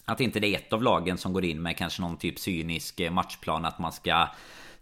att 0.04 0.20
inte 0.20 0.40
det 0.40 0.54
är 0.54 0.56
ett 0.56 0.72
av 0.72 0.82
lagen 0.82 1.18
som 1.18 1.32
går 1.32 1.44
in 1.44 1.62
med 1.62 1.76
kanske 1.76 2.02
någon 2.02 2.16
typ 2.16 2.38
cynisk 2.38 3.00
eh, 3.00 3.10
matchplan 3.10 3.64
att 3.64 3.78
man 3.78 3.92
ska 3.92 4.28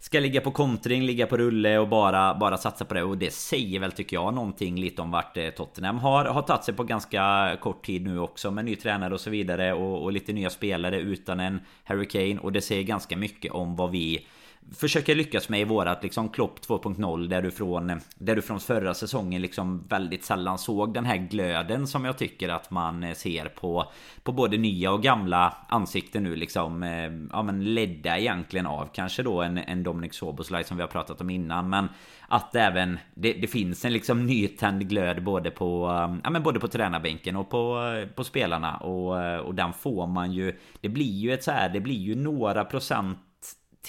Ska 0.01 0.19
ligga 0.19 0.41
på 0.41 0.51
kontring, 0.51 1.03
ligga 1.03 1.27
på 1.27 1.37
rulle 1.37 1.77
och 1.77 1.87
bara, 1.87 2.35
bara 2.35 2.57
satsa 2.57 2.85
på 2.85 2.93
det. 2.93 3.03
Och 3.03 3.17
det 3.17 3.33
säger 3.33 3.79
väl 3.79 3.91
tycker 3.91 4.15
jag 4.15 4.33
någonting 4.33 4.75
lite 4.75 5.01
om 5.01 5.11
vart 5.11 5.37
eh, 5.37 5.49
Tottenham 5.49 5.97
har, 5.97 6.25
har 6.25 6.41
tagit 6.41 6.63
sig 6.63 6.73
på 6.73 6.83
ganska 6.83 7.57
kort 7.61 7.85
tid 7.85 8.03
nu 8.03 8.19
också 8.19 8.51
Med 8.51 8.65
ny 8.65 8.75
tränare 8.75 9.13
och 9.13 9.19
så 9.19 9.29
vidare 9.29 9.73
och, 9.73 10.03
och 10.03 10.11
lite 10.11 10.33
nya 10.33 10.49
spelare 10.49 10.99
utan 10.99 11.39
en 11.39 11.59
Harry 11.83 12.07
Kane. 12.07 12.39
Och 12.39 12.51
det 12.51 12.61
säger 12.61 12.83
ganska 12.83 13.17
mycket 13.17 13.51
om 13.51 13.75
vad 13.75 13.91
vi 13.91 14.27
försöker 14.75 15.15
lyckas 15.15 15.49
med 15.49 15.61
i 15.61 15.63
vårat 15.63 16.03
liksom 16.03 16.29
Klopp 16.29 16.59
2.0 16.59 17.27
där 17.27 17.41
du 17.41 17.51
från 17.51 18.01
Där 18.15 18.35
du 18.35 18.41
från 18.41 18.59
förra 18.59 18.93
säsongen 18.93 19.41
liksom 19.41 19.83
väldigt 19.87 20.23
sällan 20.23 20.57
såg 20.57 20.93
den 20.93 21.05
här 21.05 21.17
glöden 21.17 21.87
som 21.87 22.05
jag 22.05 22.17
tycker 22.17 22.49
att 22.49 22.71
man 22.71 23.03
eh, 23.03 23.13
ser 23.13 23.45
på 23.45 23.91
På 24.23 24.31
både 24.31 24.57
nya 24.57 24.91
och 24.91 25.03
gamla 25.03 25.57
ansikten 25.67 26.23
nu 26.23 26.35
liksom 26.35 26.83
eh, 26.83 27.11
Ja 27.31 27.43
men 27.43 27.73
ledda 27.73 28.17
egentligen 28.17 28.65
av 28.65 28.89
kanske 28.93 29.23
då 29.23 29.41
en, 29.41 29.57
en 29.57 29.83
Dominic 29.83 30.15
Soboslaj 30.15 30.63
som 30.63 30.77
vi 30.77 30.83
har 30.83 30.87
pratat 30.87 31.21
om 31.21 31.29
innan 31.29 31.69
men 31.69 31.87
Att 32.27 32.55
även 32.55 32.99
det, 33.13 33.33
det 33.33 33.47
finns 33.47 33.85
en 33.85 33.93
liksom 33.93 34.25
nytänd 34.25 34.89
glöd 34.89 35.23
både 35.23 35.51
på 35.51 35.85
eh, 35.85 36.19
Ja 36.23 36.29
men 36.29 36.43
både 36.43 36.59
på 36.59 36.67
tränarbänken 36.67 37.35
och 37.35 37.49
på, 37.49 37.79
på 38.15 38.23
spelarna 38.23 38.77
och, 38.77 39.45
och 39.45 39.55
den 39.55 39.73
får 39.73 40.07
man 40.07 40.31
ju. 40.31 40.59
Det 40.81 40.89
blir 40.89 41.19
ju 41.19 41.33
ett 41.33 41.43
så 41.43 41.51
här 41.51 41.69
Det 41.69 41.79
blir 41.79 41.99
ju 41.99 42.15
några 42.15 42.65
procent 42.65 43.17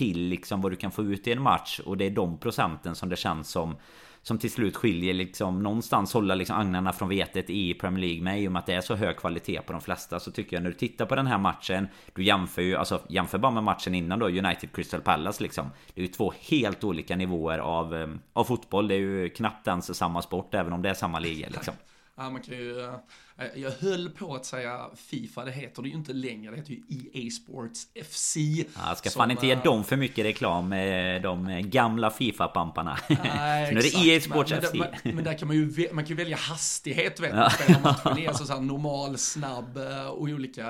till 0.00 0.28
liksom 0.28 0.60
vad 0.60 0.72
du 0.72 0.76
kan 0.76 0.90
få 0.90 1.02
ut 1.02 1.26
i 1.26 1.32
en 1.32 1.42
match. 1.42 1.80
Och 1.80 1.96
det 1.96 2.06
är 2.06 2.10
de 2.10 2.38
procenten 2.38 2.94
som 2.94 3.08
det 3.08 3.16
känns 3.16 3.48
som 3.48 3.76
som 4.22 4.38
till 4.38 4.50
slut 4.50 4.76
skiljer 4.76 5.14
liksom 5.14 5.62
någonstans 5.62 6.14
hålla 6.14 6.34
liksom 6.34 6.56
agnarna 6.56 6.92
från 6.92 7.08
vetet 7.08 7.50
i 7.50 7.74
Premier 7.74 8.00
League 8.00 8.22
med. 8.22 8.40
I 8.40 8.48
och 8.48 8.52
med 8.52 8.60
att 8.60 8.66
det 8.66 8.74
är 8.74 8.80
så 8.80 8.94
hög 8.94 9.16
kvalitet 9.16 9.60
på 9.60 9.72
de 9.72 9.80
flesta 9.80 10.20
så 10.20 10.30
tycker 10.30 10.56
jag 10.56 10.62
när 10.62 10.70
du 10.70 10.76
tittar 10.76 11.06
på 11.06 11.14
den 11.14 11.26
här 11.26 11.38
matchen 11.38 11.88
Du 12.14 12.24
jämför 12.24 12.62
ju 12.62 12.76
alltså 12.76 13.02
jämför 13.08 13.38
bara 13.38 13.52
med 13.52 13.64
matchen 13.64 13.94
innan 13.94 14.18
då 14.18 14.26
United 14.26 14.72
Crystal 14.72 15.00
Palace 15.00 15.42
liksom. 15.42 15.70
Det 15.94 16.00
är 16.00 16.06
ju 16.06 16.12
två 16.12 16.32
helt 16.40 16.84
olika 16.84 17.16
nivåer 17.16 17.58
av, 17.58 17.94
eh, 17.94 18.08
av 18.32 18.44
fotboll. 18.44 18.88
Det 18.88 18.94
är 18.94 18.98
ju 18.98 19.28
knappt 19.28 19.68
ens 19.68 19.96
samma 19.96 20.22
sport 20.22 20.54
även 20.54 20.72
om 20.72 20.82
det 20.82 20.90
är 20.90 20.94
samma 20.94 21.18
liga 21.18 21.48
liksom. 21.50 21.74
Ja, 22.16 22.30
man 22.30 22.42
kan 22.42 22.54
ju, 22.54 22.80
eh, 22.80 22.94
jag 23.54 23.70
höll 23.70 24.10
på 24.10 24.34
att 24.34 24.44
säga 24.44 24.90
Fifa, 24.96 25.44
det 25.44 25.50
heter 25.50 25.82
det 25.82 25.88
ju 25.88 25.94
inte 25.94 26.12
längre, 26.12 26.50
det 26.50 26.56
heter 26.56 26.72
ju 26.72 26.80
EA 26.88 27.30
Sports 27.30 27.86
FC. 28.10 28.36
Ja, 28.76 28.94
ska 28.94 29.10
fan 29.10 29.30
inte 29.30 29.46
ge 29.46 29.52
äh, 29.52 29.62
dem 29.62 29.84
för 29.84 29.96
mycket 29.96 30.24
reklam, 30.24 30.70
de 31.22 31.62
gamla 31.70 32.10
Fifa-pamparna. 32.10 32.98
nu 33.08 33.16
är 33.16 33.82
det 33.82 34.08
EA 34.08 34.20
Sports 34.20 34.50
men, 34.50 34.62
FC. 34.62 34.74
Men, 34.74 34.88
men, 35.04 35.14
men, 35.14 35.24
där 35.24 35.38
kan 35.38 35.48
man 35.48 35.56
ju, 35.56 35.88
man 35.92 36.04
kan 36.04 36.08
ju 36.08 36.14
välja 36.14 36.36
hastighet, 36.36 37.20
vet 37.20 37.34
ja. 37.34 37.50
matchen 37.82 38.28
alltså 38.28 38.44
så 38.44 38.52
här 38.52 38.60
normal, 38.60 39.18
snabb 39.18 39.76
eh, 39.76 40.06
och 40.06 40.22
olika. 40.22 40.62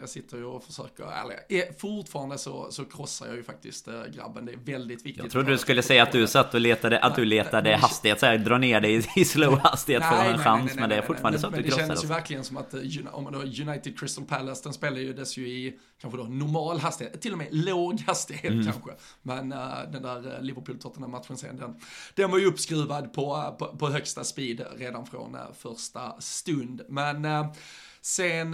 Jag 0.00 0.08
sitter 0.08 0.36
ju 0.36 0.44
och 0.44 0.64
försöker, 0.64 1.02
eller 1.02 1.78
fortfarande 1.78 2.38
så, 2.38 2.66
så 2.70 2.84
krossar 2.84 3.26
jag 3.26 3.36
ju 3.36 3.42
faktiskt 3.42 3.88
grabben, 4.14 4.46
det 4.46 4.52
är 4.52 4.72
väldigt 4.72 5.06
viktigt. 5.06 5.22
Jag 5.22 5.32
trodde 5.32 5.50
du 5.50 5.58
skulle 5.58 5.82
säga 5.82 6.02
att 6.02 6.12
du 6.12 6.26
satt 6.26 6.54
och 6.54 6.60
letade, 6.60 6.98
att 6.98 7.16
du 7.16 7.24
letade 7.24 7.76
hastighet, 7.76 8.20
så 8.20 8.26
här, 8.26 8.38
dra 8.38 8.58
ner 8.58 8.80
dig 8.80 9.06
i 9.16 9.24
slow 9.24 9.58
hastighet 9.58 10.02
för 10.02 10.14
att 10.14 10.22
ha 10.22 10.30
en 10.30 10.38
chans, 10.38 10.74
men 10.74 10.88
det 10.88 10.96
är 10.96 11.02
fortfarande 11.02 11.38
så 11.38 11.46
att 11.46 11.54
du 11.54 11.62
krossar 11.62 12.05
ju 12.06 12.14
verkligen 12.14 12.44
som 12.44 12.56
att, 12.56 12.74
eh, 12.74 12.80
om 13.12 13.24
man 13.24 13.32
då 13.32 13.38
United 13.38 13.98
Crystal 13.98 14.24
Palace, 14.24 14.62
den 14.64 14.72
spelar 14.72 14.98
ju 14.98 15.48
i 15.48 15.78
kanske 16.00 16.18
då 16.18 16.24
normal 16.24 16.78
hastighet, 16.78 17.20
till 17.22 17.32
och 17.32 17.38
med 17.38 17.48
låg 17.50 18.00
hastighet 18.00 18.52
mm. 18.52 18.64
kanske. 18.64 18.90
Men 19.22 19.52
uh, 19.52 19.90
den 19.92 20.02
där 20.02 20.26
uh, 20.26 20.42
Liverpool-Tottenham-matchen 20.42 21.36
sen, 21.36 21.56
den, 21.56 21.80
den 22.14 22.30
var 22.30 22.38
ju 22.38 22.46
uppskruvad 22.46 23.12
på, 23.12 23.56
på, 23.58 23.76
på 23.76 23.90
högsta 23.90 24.24
speed 24.24 24.66
redan 24.76 25.06
från 25.06 25.34
uh, 25.34 25.52
första 25.58 26.20
stund. 26.20 26.82
Men 26.88 27.24
uh, 27.24 27.52
Sen 28.00 28.52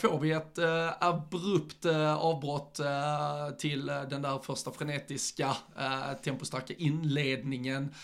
får 0.00 0.20
vi 0.20 0.32
ett 0.32 0.58
abrupt 1.00 1.86
avbrott 2.18 2.80
till 3.58 3.86
den 3.86 4.22
där 4.22 4.38
första 4.38 4.70
frenetiska, 4.70 5.56
tempostarka 6.24 6.74
inledningen. 6.74 7.94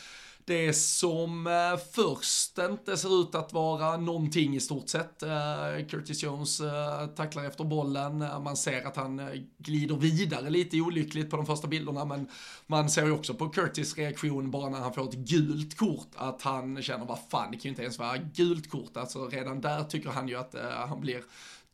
Det 0.46 0.72
som 0.72 1.46
eh, 1.46 1.80
först 1.92 2.58
inte 2.58 2.96
ser 2.96 3.20
ut 3.20 3.34
att 3.34 3.52
vara 3.52 3.96
någonting 3.96 4.56
i 4.56 4.60
stort 4.60 4.88
sett. 4.88 5.22
Eh, 5.22 5.86
Curtis 5.90 6.22
Jones 6.22 6.60
eh, 6.60 7.06
tacklar 7.06 7.44
efter 7.44 7.64
bollen. 7.64 8.22
Eh, 8.22 8.40
man 8.40 8.56
ser 8.56 8.86
att 8.86 8.96
han 8.96 9.18
eh, 9.18 9.40
glider 9.58 9.96
vidare 9.96 10.50
lite 10.50 10.80
olyckligt 10.80 11.30
på 11.30 11.36
de 11.36 11.46
första 11.46 11.68
bilderna. 11.68 12.04
Men 12.04 12.28
man 12.66 12.90
ser 12.90 13.06
ju 13.06 13.12
också 13.12 13.34
på 13.34 13.48
Curtis 13.48 13.96
reaktion 13.96 14.50
bara 14.50 14.70
när 14.70 14.78
han 14.78 14.94
får 14.94 15.08
ett 15.08 15.14
gult 15.14 15.76
kort. 15.76 16.08
Att 16.16 16.42
han 16.42 16.82
känner, 16.82 17.06
vad 17.06 17.18
fan, 17.30 17.50
det 17.50 17.56
kan 17.56 17.62
ju 17.62 17.68
inte 17.68 17.82
ens 17.82 17.98
vara 17.98 18.16
gult 18.16 18.70
kort. 18.70 18.96
Alltså 18.96 19.28
redan 19.28 19.60
där 19.60 19.84
tycker 19.84 20.10
han 20.10 20.28
ju 20.28 20.38
att 20.38 20.54
eh, 20.54 20.70
han 20.70 21.00
blir 21.00 21.22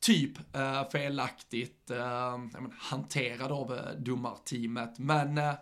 typ 0.01 0.57
eh, 0.57 0.91
felaktigt 0.93 1.91
eh, 1.91 2.39
hanterad 2.79 3.53
av 3.53 3.75
eh, 3.75 3.95
domarteamet. 3.99 4.99
Men 4.99 5.39
eh, 5.39 5.53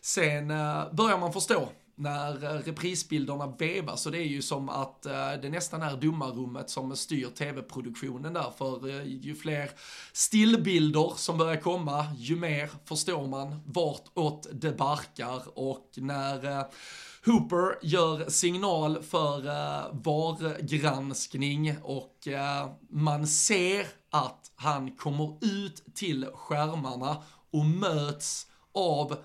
sen 0.00 0.48
börjar 0.92 1.18
man 1.18 1.32
förstå 1.32 1.68
när 2.02 2.44
eh, 2.44 2.58
reprisbilderna 2.58 3.54
vevas 3.58 4.06
och 4.06 4.12
det 4.12 4.18
är 4.18 4.26
ju 4.26 4.42
som 4.42 4.68
att 4.68 5.06
eh, 5.06 5.32
det 5.42 5.48
nästan 5.48 5.82
är 5.82 5.96
domarrummet 5.96 6.70
som 6.70 6.96
styr 6.96 7.26
tv-produktionen 7.26 8.32
där 8.32 8.52
för 8.58 8.88
eh, 8.88 9.06
ju 9.06 9.34
fler 9.34 9.70
stillbilder 10.12 11.12
som 11.16 11.38
börjar 11.38 11.56
komma 11.56 12.06
ju 12.16 12.36
mer 12.36 12.70
förstår 12.84 13.26
man 13.26 13.62
vartåt 13.66 14.46
det 14.52 14.72
barkar. 14.72 15.42
Och 15.54 15.90
när 15.96 16.64
Hooper 17.24 17.78
gör 17.86 18.30
signal 18.30 19.02
för 19.02 19.42
VAR-granskning 19.92 21.76
och 21.82 22.28
man 22.90 23.26
ser 23.26 23.86
att 24.10 24.52
han 24.54 24.96
kommer 24.96 25.38
ut 25.40 25.94
till 25.94 26.26
skärmarna 26.34 27.22
och 27.50 27.64
möts 27.64 28.46
av 28.74 29.16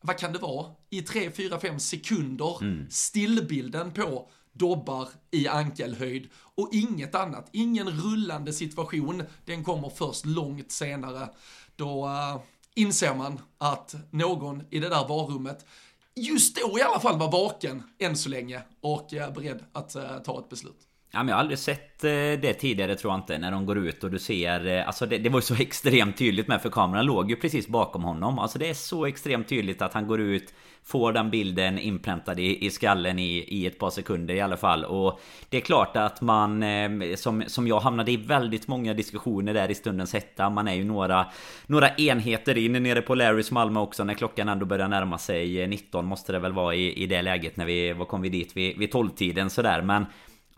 vad 0.00 0.18
kan 0.18 0.32
det 0.32 0.38
vara, 0.38 0.66
i 0.90 1.02
3, 1.02 1.30
4, 1.30 1.60
5 1.60 1.80
sekunder 1.80 2.62
mm. 2.62 2.90
stillbilden 2.90 3.92
på 3.92 4.30
dobbar 4.52 5.08
i 5.30 5.48
ankelhöjd 5.48 6.28
och 6.34 6.68
inget 6.72 7.14
annat. 7.14 7.48
Ingen 7.52 7.90
rullande 7.90 8.52
situation, 8.52 9.22
den 9.44 9.64
kommer 9.64 9.88
först 9.88 10.26
långt 10.26 10.72
senare. 10.72 11.28
Då 11.76 12.06
uh, 12.06 12.40
inser 12.74 13.14
man 13.14 13.40
att 13.58 13.94
någon 14.10 14.62
i 14.70 14.78
det 14.78 14.88
där 14.88 15.08
varummet 15.08 15.66
just 16.14 16.56
då 16.56 16.78
i 16.78 16.82
alla 16.82 17.00
fall 17.00 17.18
var 17.18 17.32
vaken 17.32 17.82
än 17.98 18.16
så 18.16 18.28
länge 18.28 18.62
och 18.80 19.12
är 19.12 19.30
beredd 19.30 19.64
att 19.72 19.96
uh, 19.96 20.18
ta 20.24 20.40
ett 20.40 20.48
beslut. 20.48 20.89
Ja, 21.12 21.18
men 21.18 21.28
jag 21.28 21.36
har 21.36 21.40
aldrig 21.40 21.58
sett 21.58 22.04
eh, 22.04 22.10
det 22.10 22.54
tidigare 22.54 22.96
tror 22.96 23.12
jag 23.12 23.18
inte 23.18 23.38
När 23.38 23.50
de 23.50 23.66
går 23.66 23.78
ut 23.78 24.04
och 24.04 24.10
du 24.10 24.18
ser 24.18 24.66
eh, 24.66 24.86
Alltså 24.86 25.06
det, 25.06 25.18
det 25.18 25.28
var 25.28 25.38
ju 25.38 25.42
så 25.42 25.54
extremt 25.60 26.16
tydligt 26.16 26.48
med 26.48 26.62
för 26.62 26.70
kameran 26.70 27.06
låg 27.06 27.30
ju 27.30 27.36
precis 27.36 27.68
bakom 27.68 28.04
honom. 28.04 28.38
Alltså 28.38 28.58
det 28.58 28.68
är 28.68 28.74
så 28.74 29.06
extremt 29.06 29.48
tydligt 29.48 29.82
att 29.82 29.94
han 29.94 30.06
går 30.06 30.20
ut 30.20 30.54
Får 30.84 31.12
den 31.12 31.30
bilden 31.30 31.78
inpräntad 31.78 32.40
i, 32.40 32.66
i 32.66 32.70
skallen 32.70 33.18
i, 33.18 33.44
i 33.48 33.66
ett 33.66 33.78
par 33.78 33.90
sekunder 33.90 34.34
i 34.34 34.40
alla 34.40 34.56
fall. 34.56 34.84
Och 34.84 35.20
Det 35.48 35.56
är 35.56 35.60
klart 35.60 35.96
att 35.96 36.20
man 36.20 36.62
eh, 36.62 37.14
som, 37.16 37.44
som 37.46 37.68
jag 37.68 37.80
hamnade 37.80 38.12
i 38.12 38.16
väldigt 38.16 38.68
många 38.68 38.94
diskussioner 38.94 39.54
där 39.54 39.70
i 39.70 39.74
stundens 39.74 40.14
hetta. 40.14 40.50
Man 40.50 40.68
är 40.68 40.74
ju 40.74 40.84
några 40.84 41.26
Några 41.66 41.88
enheter 41.88 42.58
in 42.58 42.72
nere 42.72 43.02
på 43.02 43.14
Larrys 43.14 43.50
Malmö 43.50 43.80
också 43.80 44.04
När 44.04 44.14
klockan 44.14 44.48
ändå 44.48 44.66
börjar 44.66 44.88
närma 44.88 45.18
sig 45.18 45.66
19 45.66 46.06
måste 46.06 46.32
det 46.32 46.38
väl 46.38 46.52
vara 46.52 46.74
i, 46.74 47.02
i 47.02 47.06
det 47.06 47.22
läget 47.22 47.56
när 47.56 47.64
vi 47.64 47.92
Vad 47.92 48.08
kom 48.08 48.22
vi 48.22 48.28
dit? 48.28 48.56
Vid, 48.56 48.78
vid 48.78 48.92
12-tiden 48.92 49.50
sådär. 49.50 49.82
Men 49.82 50.06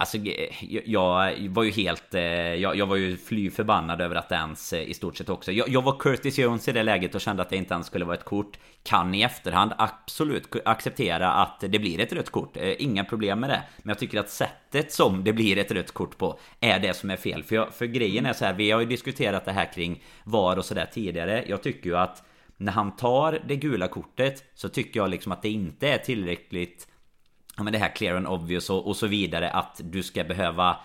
Alltså 0.02 0.18
jag 0.84 1.48
var 1.48 1.62
ju 1.62 1.70
helt... 1.70 2.14
Eh, 2.14 2.22
jag, 2.54 2.76
jag 2.76 2.86
var 2.86 2.96
ju 2.96 3.16
fly 3.16 3.50
förbannad 3.50 4.00
över 4.00 4.16
att 4.16 4.28
det 4.28 4.34
ens 4.34 4.72
eh, 4.72 4.82
i 4.82 4.94
stort 4.94 5.16
sett 5.16 5.28
också... 5.28 5.52
Jag, 5.52 5.68
jag, 5.68 5.82
var 5.82 5.98
Curtis 5.98 6.38
Jones 6.38 6.68
i 6.68 6.72
det 6.72 6.82
läget 6.82 7.14
och 7.14 7.20
kände 7.20 7.42
att 7.42 7.50
det 7.50 7.56
inte 7.56 7.74
ens 7.74 7.86
skulle 7.86 8.04
vara 8.04 8.16
ett 8.16 8.24
kort. 8.24 8.58
Kan 8.82 9.14
i 9.14 9.22
efterhand 9.22 9.72
absolut 9.78 10.56
acceptera 10.64 11.32
att 11.32 11.60
det 11.60 11.78
blir 11.78 12.00
ett 12.00 12.12
rött 12.12 12.30
kort. 12.30 12.56
Eh, 12.56 12.82
inga 12.82 13.04
problem 13.04 13.40
med 13.40 13.50
det. 13.50 13.62
Men 13.78 13.88
jag 13.88 13.98
tycker 13.98 14.20
att 14.20 14.30
sättet 14.30 14.92
som 14.92 15.24
det 15.24 15.32
blir 15.32 15.58
ett 15.58 15.72
rött 15.72 15.92
kort 15.92 16.18
på 16.18 16.38
är 16.60 16.78
det 16.78 16.94
som 16.94 17.10
är 17.10 17.16
fel. 17.16 17.42
För, 17.42 17.54
jag, 17.54 17.74
för 17.74 17.86
grejen 17.86 18.26
är 18.26 18.32
så 18.32 18.44
här, 18.44 18.52
vi 18.52 18.70
har 18.70 18.80
ju 18.80 18.86
diskuterat 18.86 19.44
det 19.44 19.52
här 19.52 19.72
kring 19.74 20.02
VAR 20.24 20.56
och 20.56 20.64
sådär 20.64 20.88
tidigare. 20.92 21.44
Jag 21.48 21.62
tycker 21.62 21.90
ju 21.90 21.96
att 21.96 22.22
när 22.56 22.72
han 22.72 22.96
tar 22.96 23.40
det 23.46 23.56
gula 23.56 23.88
kortet 23.88 24.44
så 24.54 24.68
tycker 24.68 25.00
jag 25.00 25.10
liksom 25.10 25.32
att 25.32 25.42
det 25.42 25.50
inte 25.50 25.88
är 25.88 25.98
tillräckligt 25.98 26.88
ja, 27.56 27.62
men 27.62 27.72
det 27.72 27.78
här 27.78 27.96
clear 27.96 28.16
and 28.16 28.26
obvious 28.26 28.70
och, 28.70 28.86
och 28.86 28.96
så 28.96 29.06
vidare 29.06 29.50
att 29.50 29.80
du 29.84 30.02
ska 30.02 30.24
behöva 30.24 30.76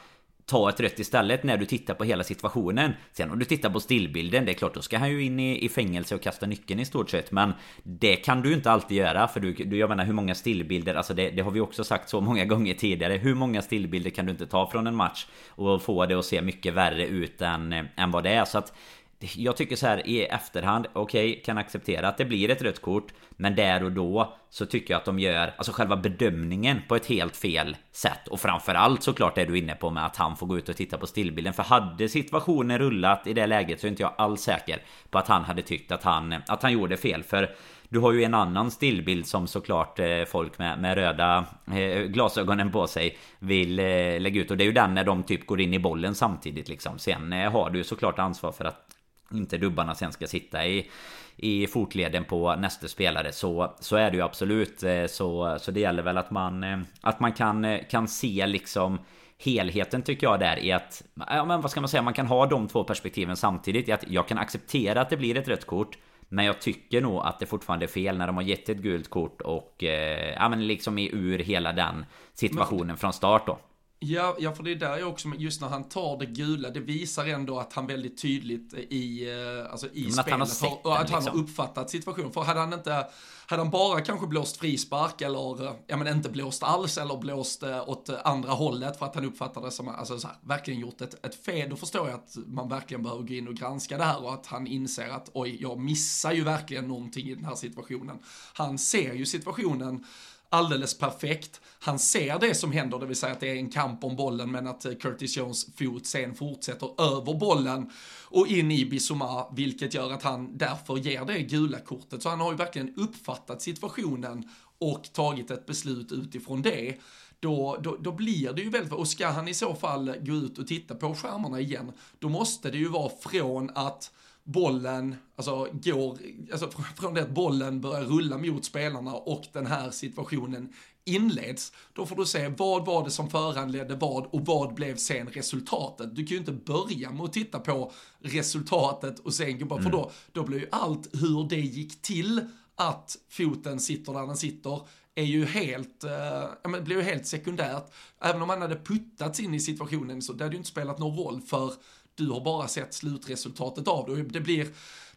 ta 0.47 0.69
ett 0.69 0.79
rött 0.79 0.99
istället 0.99 1.43
när 1.43 1.57
du 1.57 1.65
tittar 1.65 1.93
på 1.93 2.03
hela 2.03 2.23
situationen. 2.23 2.93
Sen 3.13 3.31
om 3.31 3.39
du 3.39 3.45
tittar 3.45 3.69
på 3.69 3.79
stillbilden, 3.79 4.45
det 4.45 4.51
är 4.51 4.53
klart 4.53 4.73
då 4.73 4.81
ska 4.81 4.97
han 4.97 5.09
ju 5.09 5.23
in 5.23 5.39
i, 5.39 5.65
i 5.65 5.69
fängelse 5.69 6.15
och 6.15 6.21
kasta 6.21 6.45
nyckeln 6.45 6.79
i 6.79 6.85
stort 6.85 7.09
sett. 7.09 7.31
Men 7.31 7.53
det 7.83 8.15
kan 8.15 8.41
du 8.41 8.53
inte 8.53 8.71
alltid 8.71 8.97
göra 8.97 9.27
för 9.27 9.39
du, 9.39 9.53
du 9.53 9.77
jag 9.77 9.89
menar 9.89 10.05
hur 10.05 10.13
många 10.13 10.35
stillbilder, 10.35 10.95
alltså 10.95 11.13
det, 11.13 11.29
det 11.29 11.41
har 11.41 11.51
vi 11.51 11.59
också 11.59 11.83
sagt 11.83 12.09
så 12.09 12.21
många 12.21 12.45
gånger 12.53 12.73
tidigare. 12.73 13.13
Hur 13.13 13.35
många 13.35 13.61
stillbilder 13.61 14.09
kan 14.09 14.25
du 14.25 14.31
inte 14.31 14.47
ta 14.47 14.69
från 14.71 14.87
en 14.87 14.95
match 14.95 15.27
och 15.47 15.81
få 15.81 16.05
det 16.05 16.15
att 16.15 16.25
se 16.25 16.41
mycket 16.41 16.73
värre 16.73 17.05
ut 17.07 17.41
än, 17.41 17.73
än 17.95 18.11
vad 18.11 18.23
det 18.23 18.29
är. 18.29 18.45
Så 18.45 18.57
att 18.57 18.73
jag 19.19 19.57
tycker 19.57 19.75
så 19.75 19.87
här 19.87 20.07
i 20.07 20.25
efterhand, 20.25 20.87
okej, 20.93 21.31
okay, 21.31 21.41
kan 21.41 21.57
acceptera 21.57 22.07
att 22.07 22.17
det 22.17 22.25
blir 22.25 22.49
ett 22.49 22.61
rött 22.61 22.81
kort. 22.81 23.13
Men 23.29 23.55
där 23.55 23.83
och 23.83 23.91
då 23.91 24.35
så 24.49 24.65
tycker 24.65 24.93
jag 24.93 24.99
att 24.99 25.05
de 25.05 25.19
gör, 25.19 25.53
alltså 25.57 25.71
själva 25.71 25.97
bedömningen 25.97 26.81
på 26.87 26.95
ett 26.95 27.05
helt 27.05 27.37
fel 27.37 27.77
sätt. 27.91 28.27
Och 28.27 28.39
framförallt 28.39 29.03
såklart 29.03 29.37
är 29.37 29.45
du 29.45 29.57
inne 29.57 29.75
på 29.75 29.89
med 29.89 30.05
att 30.05 30.15
han 30.15 30.37
får 30.37 30.47
gå 30.47 30.57
ut 30.57 30.69
och 30.69 30.75
titta 30.75 30.97
på 30.97 31.07
stillbilden. 31.07 31.53
För 31.53 31.63
hade 31.63 32.09
situationen 32.09 32.79
rullat 32.79 33.27
i 33.27 33.33
det 33.33 33.47
läget 33.47 33.79
så 33.79 33.87
är 33.87 33.89
inte 33.91 34.03
jag 34.03 34.13
alls 34.17 34.41
säker 34.41 34.81
på 35.09 35.17
att 35.17 35.27
han 35.27 35.43
hade 35.43 35.61
tyckt 35.61 35.91
att 35.91 36.03
han, 36.03 36.35
att 36.47 36.63
han 36.63 36.73
gjorde 36.73 36.97
fel. 36.97 37.23
För 37.23 37.55
du 37.89 37.99
har 37.99 38.11
ju 38.11 38.23
en 38.23 38.33
annan 38.33 38.71
stillbild 38.71 39.27
som 39.27 39.47
såklart 39.47 39.99
eh, 39.99 40.23
folk 40.27 40.59
med, 40.59 40.79
med 40.79 40.95
röda 40.95 41.45
eh, 41.71 42.01
glasögonen 42.01 42.71
på 42.71 42.87
sig 42.87 43.17
vill 43.39 43.79
eh, 43.79 43.85
lägga 44.19 44.41
ut. 44.41 44.51
Och 44.51 44.57
det 44.57 44.63
är 44.63 44.65
ju 44.65 44.71
den 44.71 44.93
när 44.93 45.03
de 45.03 45.23
typ 45.23 45.45
går 45.45 45.61
in 45.61 45.73
i 45.73 45.79
bollen 45.79 46.15
samtidigt 46.15 46.69
liksom. 46.69 46.99
Sen 46.99 47.31
har 47.31 47.69
du 47.69 47.83
såklart 47.83 48.19
ansvar 48.19 48.51
för 48.51 48.65
att 48.65 48.96
inte 49.33 49.57
dubbarna 49.57 49.95
sen 49.95 50.11
ska 50.11 50.27
sitta 50.27 50.65
i 50.65 50.89
i 51.37 51.67
fotleden 51.67 52.23
på 52.23 52.55
nästa 52.55 52.87
spelare 52.87 53.31
så, 53.31 53.75
så 53.79 53.95
är 53.95 54.11
det 54.11 54.17
ju 54.17 54.23
absolut 54.23 54.83
eh, 54.83 55.05
så, 55.05 55.57
så 55.59 55.71
det 55.71 55.79
gäller 55.79 56.03
väl 56.03 56.17
att 56.17 56.31
man 56.31 56.63
eh, 56.63 56.79
att 57.01 57.19
man 57.19 57.33
kan, 57.33 57.65
eh, 57.65 57.81
kan 57.89 58.07
se 58.07 58.47
liksom 58.47 58.99
helheten 59.37 60.01
tycker 60.01 60.27
jag 60.27 60.39
där 60.39 60.59
i 60.59 60.71
att 60.71 61.03
Ja 61.15 61.45
men 61.45 61.61
vad 61.61 61.71
ska 61.71 61.81
man 61.81 61.89
säga 61.89 62.01
Man 62.01 62.13
kan 62.13 62.27
ha 62.27 62.45
de 62.45 62.67
två 62.67 62.83
perspektiven 62.83 63.37
samtidigt 63.37 63.89
att 63.89 64.03
Jag 64.07 64.27
kan 64.27 64.37
acceptera 64.37 65.01
att 65.01 65.09
det 65.09 65.17
blir 65.17 65.37
ett 65.37 65.47
rött 65.47 65.65
kort 65.65 65.97
men 66.29 66.45
jag 66.45 66.61
tycker 66.61 67.01
nog 67.01 67.21
att 67.25 67.39
det 67.39 67.45
fortfarande 67.45 67.85
är 67.85 67.87
fel 67.87 68.17
när 68.17 68.27
de 68.27 68.35
har 68.35 68.43
gett 68.43 68.69
ett 68.69 68.77
gult 68.77 69.09
kort 69.09 69.41
och 69.41 69.83
eh, 69.83 70.33
ja 70.33 70.49
men 70.49 70.67
liksom 70.67 70.97
är 70.97 71.15
ur 71.15 71.39
hela 71.39 71.73
den 71.73 72.05
situationen 72.33 72.87
men, 72.87 72.97
från 72.97 73.13
start 73.13 73.47
då. 73.47 73.59
Ja, 73.99 74.35
ja, 74.39 74.53
för 74.53 74.63
det 74.63 74.71
är 74.71 74.75
där 74.75 74.97
jag 74.97 75.09
också, 75.09 75.29
just 75.37 75.61
när 75.61 75.67
han 75.67 75.83
tar 75.83 76.19
det 76.19 76.25
gula, 76.25 76.69
det 76.69 76.79
visar 76.79 77.25
ändå 77.25 77.59
att 77.59 77.73
han 77.73 77.87
väldigt 77.87 78.21
tydligt 78.21 78.73
i, 78.73 79.29
eh, 79.29 79.71
alltså 79.71 79.87
i 79.93 80.11
spelet, 80.11 80.19
att 80.19 80.29
han 80.29 80.39
har, 80.39 80.89
har, 80.89 81.01
att 81.01 81.09
han 81.09 81.19
liksom. 81.19 81.39
har 81.39 81.43
uppfattat 81.43 81.89
situationen. 81.89 82.31
För 82.31 82.41
hade 82.41 82.59
han 82.59 82.73
inte, 82.73 83.07
hade 83.47 83.61
han 83.61 83.71
bara 83.71 84.01
kanske 84.01 84.27
blåst 84.27 84.57
frispark 84.57 85.21
eller, 85.21 85.65
eh, 85.65 85.73
ja 85.87 85.97
men 85.97 86.07
inte 86.07 86.29
blåst 86.29 86.63
alls 86.63 86.97
eller 86.97 87.17
blåst 87.17 87.63
eh, 87.63 87.89
åt 87.89 88.09
andra 88.09 88.51
hållet 88.51 88.99
för 88.99 89.05
att 89.05 89.15
han 89.15 89.25
uppfattade 89.25 89.67
det 89.67 89.71
som, 89.71 89.87
alltså 89.87 90.19
så 90.19 90.27
här, 90.27 90.37
verkligen 90.41 90.79
gjort 90.79 91.01
ett, 91.01 91.25
ett 91.25 91.45
fel, 91.45 91.69
då 91.69 91.75
förstår 91.75 92.09
jag 92.09 92.15
att 92.15 92.37
man 92.47 92.69
verkligen 92.69 93.03
behöver 93.03 93.23
gå 93.23 93.33
in 93.33 93.47
och 93.47 93.55
granska 93.55 93.97
det 93.97 94.03
här 94.03 94.23
och 94.23 94.33
att 94.33 94.45
han 94.45 94.67
inser 94.67 95.09
att 95.09 95.29
oj, 95.33 95.57
jag 95.61 95.79
missar 95.79 96.31
ju 96.31 96.43
verkligen 96.43 96.87
någonting 96.87 97.27
i 97.27 97.35
den 97.35 97.45
här 97.45 97.55
situationen. 97.55 98.19
Han 98.53 98.77
ser 98.77 99.13
ju 99.13 99.25
situationen 99.25 100.05
alldeles 100.49 100.97
perfekt. 100.97 101.61
Han 101.79 101.99
ser 101.99 102.39
det 102.39 102.55
som 102.55 102.71
händer, 102.71 102.99
det 102.99 103.05
vill 103.05 103.15
säga 103.15 103.31
att 103.31 103.39
det 103.39 103.49
är 103.49 103.55
en 103.55 103.69
kamp 103.69 104.03
om 104.03 104.15
bollen 104.15 104.51
men 104.51 104.67
att 104.67 104.85
eh, 104.85 104.93
Curtis 104.93 105.37
Jones 105.37 105.67
fot 105.75 106.05
sen 106.05 106.35
fortsätter 106.35 107.01
över 107.01 107.33
bollen 107.33 107.91
och 108.23 108.47
in 108.47 108.71
i 108.71 108.85
Bissouma, 108.85 109.45
vilket 109.53 109.93
gör 109.93 110.11
att 110.11 110.23
han 110.23 110.57
därför 110.57 110.97
ger 110.97 111.25
det 111.25 111.41
gula 111.41 111.79
kortet. 111.79 112.23
Så 112.23 112.29
han 112.29 112.39
har 112.39 112.51
ju 112.51 112.57
verkligen 112.57 112.93
uppfattat 112.95 113.61
situationen 113.61 114.49
och 114.79 115.13
tagit 115.13 115.51
ett 115.51 115.65
beslut 115.65 116.11
utifrån 116.11 116.61
det. 116.61 116.95
Då, 117.39 117.77
då, 117.81 117.97
då, 117.99 118.11
blir 118.11 118.53
det 118.53 118.61
ju 118.61 118.69
väldigt, 118.69 118.93
och 118.93 119.07
ska 119.07 119.27
han 119.27 119.47
i 119.47 119.53
så 119.53 119.75
fall 119.75 120.15
gå 120.19 120.33
ut 120.33 120.57
och 120.57 120.67
titta 120.67 120.95
på 120.95 121.15
skärmarna 121.15 121.59
igen, 121.59 121.91
då 122.19 122.29
måste 122.29 122.71
det 122.71 122.77
ju 122.77 122.87
vara 122.87 123.11
från 123.19 123.69
att 123.75 124.11
bollen, 124.47 125.15
alltså 125.35 125.67
går, 125.73 126.17
alltså 126.51 126.69
från 126.97 127.13
det 127.13 127.21
att 127.21 127.29
bollen 127.29 127.81
börjar 127.81 128.01
rulla 128.01 128.37
mot 128.37 128.65
spelarna 128.65 129.13
och 129.13 129.45
den 129.53 129.65
här 129.65 129.91
situationen 129.91 130.73
inleds, 131.05 131.71
då 131.93 132.05
får 132.05 132.15
du 132.15 132.25
se 132.25 132.47
vad 132.47 132.85
var 132.85 133.03
det 133.03 133.11
som 133.11 133.29
föranledde 133.29 133.95
vad 133.95 134.25
och 134.25 134.45
vad 134.45 134.73
blev 134.73 134.95
sen 134.95 135.27
resultatet. 135.27 136.15
Du 136.15 136.25
kan 136.25 136.31
ju 136.31 136.37
inte 136.37 136.51
börja 136.51 137.11
med 137.11 137.23
att 137.23 137.33
titta 137.33 137.59
på 137.59 137.91
resultatet 138.19 139.19
och 139.19 139.33
sen 139.33 139.59
gå 139.59 139.65
bara, 139.65 139.79
mm. 139.79 139.91
för 139.91 139.97
då, 139.97 140.11
då 140.31 140.43
blir 140.43 140.59
ju 140.59 140.67
allt 140.71 141.09
hur 141.13 141.49
det 141.49 141.59
gick 141.59 142.01
till 142.01 142.41
att 142.75 143.17
foten 143.29 143.79
sitter 143.79 144.13
där 144.13 144.27
den 144.27 144.37
sitter, 144.37 144.81
är 145.15 145.23
ju 145.23 145.45
helt, 145.45 146.03
eh, 146.03 146.81
blir 146.83 146.95
ju 146.95 147.01
helt 147.01 147.27
sekundärt. 147.27 147.91
Även 148.21 148.41
om 148.41 148.47
man 148.47 148.61
hade 148.61 148.75
puttats 148.75 149.39
in 149.39 149.53
i 149.53 149.59
situationen 149.59 150.21
så 150.21 150.33
det 150.33 150.43
hade 150.43 150.55
ju 150.55 150.57
inte 150.57 150.69
spelat 150.69 150.99
någon 150.99 151.17
roll 151.17 151.41
för 151.41 151.73
du 152.17 152.29
har 152.29 152.41
bara 152.41 152.67
sett 152.67 152.93
slutresultatet 152.93 153.87
av 153.87 154.05
det. 154.05 154.23
Det 154.23 154.41
blir, 154.41 154.67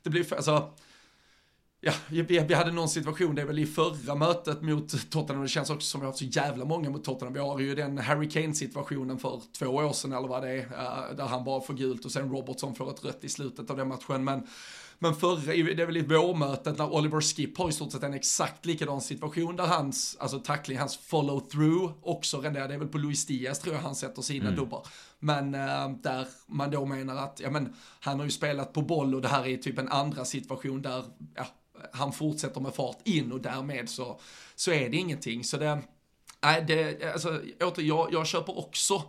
det 0.03 0.11
blir, 0.11 0.35
alltså, 0.35 0.73
Ja, 1.83 1.93
vi, 2.09 2.23
vi 2.23 2.55
hade 2.55 2.73
någon 2.73 2.89
situation, 2.89 3.35
det 3.35 3.43
är 3.43 3.47
väl 3.47 3.59
i 3.59 3.67
förra 3.67 4.15
mötet 4.15 4.63
mot 4.63 5.11
Tottenham, 5.11 5.43
det 5.43 5.49
känns 5.49 5.71
också 5.71 5.89
som 5.89 6.01
vi 6.01 6.05
har 6.05 6.13
haft 6.13 6.19
så 6.19 6.25
jävla 6.25 6.65
många 6.65 6.91
mot 6.91 7.05
Tottenham. 7.05 7.33
Vi 7.35 7.41
har 7.41 7.59
ju 7.59 7.75
den 7.75 7.99
Harry 7.99 8.31
Kane-situationen 8.31 9.19
för 9.19 9.41
två 9.59 9.67
år 9.67 9.93
sedan 9.93 10.13
eller 10.13 10.29
vad 10.29 10.43
det 10.43 10.51
är, 10.51 10.59
eh, 10.59 11.17
där 11.17 11.27
han 11.27 11.45
bara 11.45 11.61
får 11.61 11.75
gult 11.75 12.05
och 12.05 12.13
sen 12.13 12.31
Robertson 12.31 12.75
får 12.75 12.91
ett 12.91 13.05
rött 13.05 13.25
i 13.25 13.29
slutet 13.29 13.71
av 13.71 13.77
den 13.77 13.89
matchen. 13.89 14.25
Men 14.25 14.47
men 15.03 15.15
förra, 15.15 15.53
det 15.53 15.83
är 15.83 15.87
väl 15.87 15.97
i 15.97 16.03
vårmötet 16.03 16.79
när 16.79 16.95
Oliver 16.95 17.21
Skip 17.21 17.59
har 17.59 17.69
i 17.69 17.73
stort 17.73 17.93
sett 17.93 18.03
en 18.03 18.15
exakt 18.15 18.67
likadan 18.67 19.01
situation 19.01 19.57
där 19.57 19.67
hans, 19.67 20.17
alltså 20.21 20.39
tackling, 20.39 20.79
hans 20.79 20.97
follow 20.97 21.41
through 21.41 21.93
också 22.03 22.41
renderar, 22.41 22.69
det 22.69 22.75
är 22.75 22.79
väl 22.79 22.89
på 22.89 22.99
Luis 22.99 23.27
Diaz 23.27 23.59
tror 23.59 23.75
jag 23.75 23.83
han 23.83 23.95
sätter 23.95 24.23
sina 24.23 24.45
mm. 24.45 24.57
dubbar. 24.57 24.87
Men 25.19 25.55
äh, 25.55 25.91
där 25.91 26.27
man 26.47 26.71
då 26.71 26.87
menar 26.87 27.17
att, 27.17 27.41
ja 27.41 27.51
men 27.51 27.77
han 28.01 28.19
har 28.19 28.25
ju 28.25 28.31
spelat 28.31 28.73
på 28.73 28.83
boll 28.83 29.15
och 29.15 29.23
det 29.23 29.29
här 29.29 29.47
är 29.47 29.57
typ 29.57 29.79
en 29.79 29.89
andra 29.89 30.25
situation 30.25 30.83
där, 30.83 31.05
ja, 31.35 31.47
han 31.93 32.13
fortsätter 32.13 32.61
med 32.61 32.75
fart 32.75 32.99
in 33.05 33.33
och 33.33 33.41
därmed 33.41 33.89
så, 33.89 34.21
så 34.55 34.73
är 34.73 34.91
det 34.91 34.97
ingenting. 34.97 35.45
Så 35.45 35.57
det, 35.57 35.79
nej 36.43 36.65
det, 36.67 37.05
alltså 37.13 37.41
åter, 37.61 37.83
jag, 37.83 38.13
jag 38.13 38.27
köper 38.27 38.59
också 38.59 39.03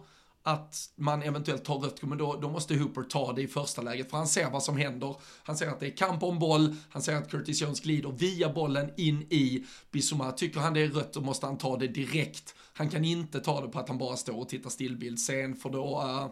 att 0.43 0.89
man 0.95 1.23
eventuellt 1.23 1.65
tar 1.65 1.77
rött, 1.77 2.01
men 2.01 2.17
då, 2.17 2.35
då 2.35 2.49
måste 2.49 2.75
Hooper 2.75 3.01
ta 3.01 3.33
det 3.33 3.41
i 3.41 3.47
första 3.47 3.81
läget, 3.81 4.09
för 4.09 4.17
han 4.17 4.27
ser 4.27 4.49
vad 4.49 4.63
som 4.63 4.77
händer. 4.77 5.15
Han 5.43 5.57
ser 5.57 5.67
att 5.67 5.79
det 5.79 5.85
är 5.87 5.97
kamp 5.97 6.23
om 6.23 6.39
boll, 6.39 6.75
han 6.89 7.01
ser 7.01 7.15
att 7.15 7.31
Curtis 7.31 7.61
Jones 7.61 7.79
glider 7.79 8.11
via 8.11 8.49
bollen 8.49 8.91
in 8.97 9.21
i 9.21 9.65
Bissouma. 9.91 10.31
Tycker 10.31 10.59
han 10.59 10.73
det 10.73 10.81
är 10.81 10.87
rött, 10.87 11.13
då 11.13 11.21
måste 11.21 11.45
han 11.45 11.57
ta 11.57 11.77
det 11.77 11.87
direkt. 11.87 12.55
Han 12.73 12.89
kan 12.89 13.05
inte 13.05 13.39
ta 13.39 13.61
det 13.61 13.67
på 13.67 13.79
att 13.79 13.87
han 13.87 13.97
bara 13.97 14.17
står 14.17 14.39
och 14.39 14.49
tittar 14.49 14.69
stillbild 14.69 15.19
sen, 15.19 15.55
för 15.55 15.69
då, 15.69 16.01
uh, 16.01 16.27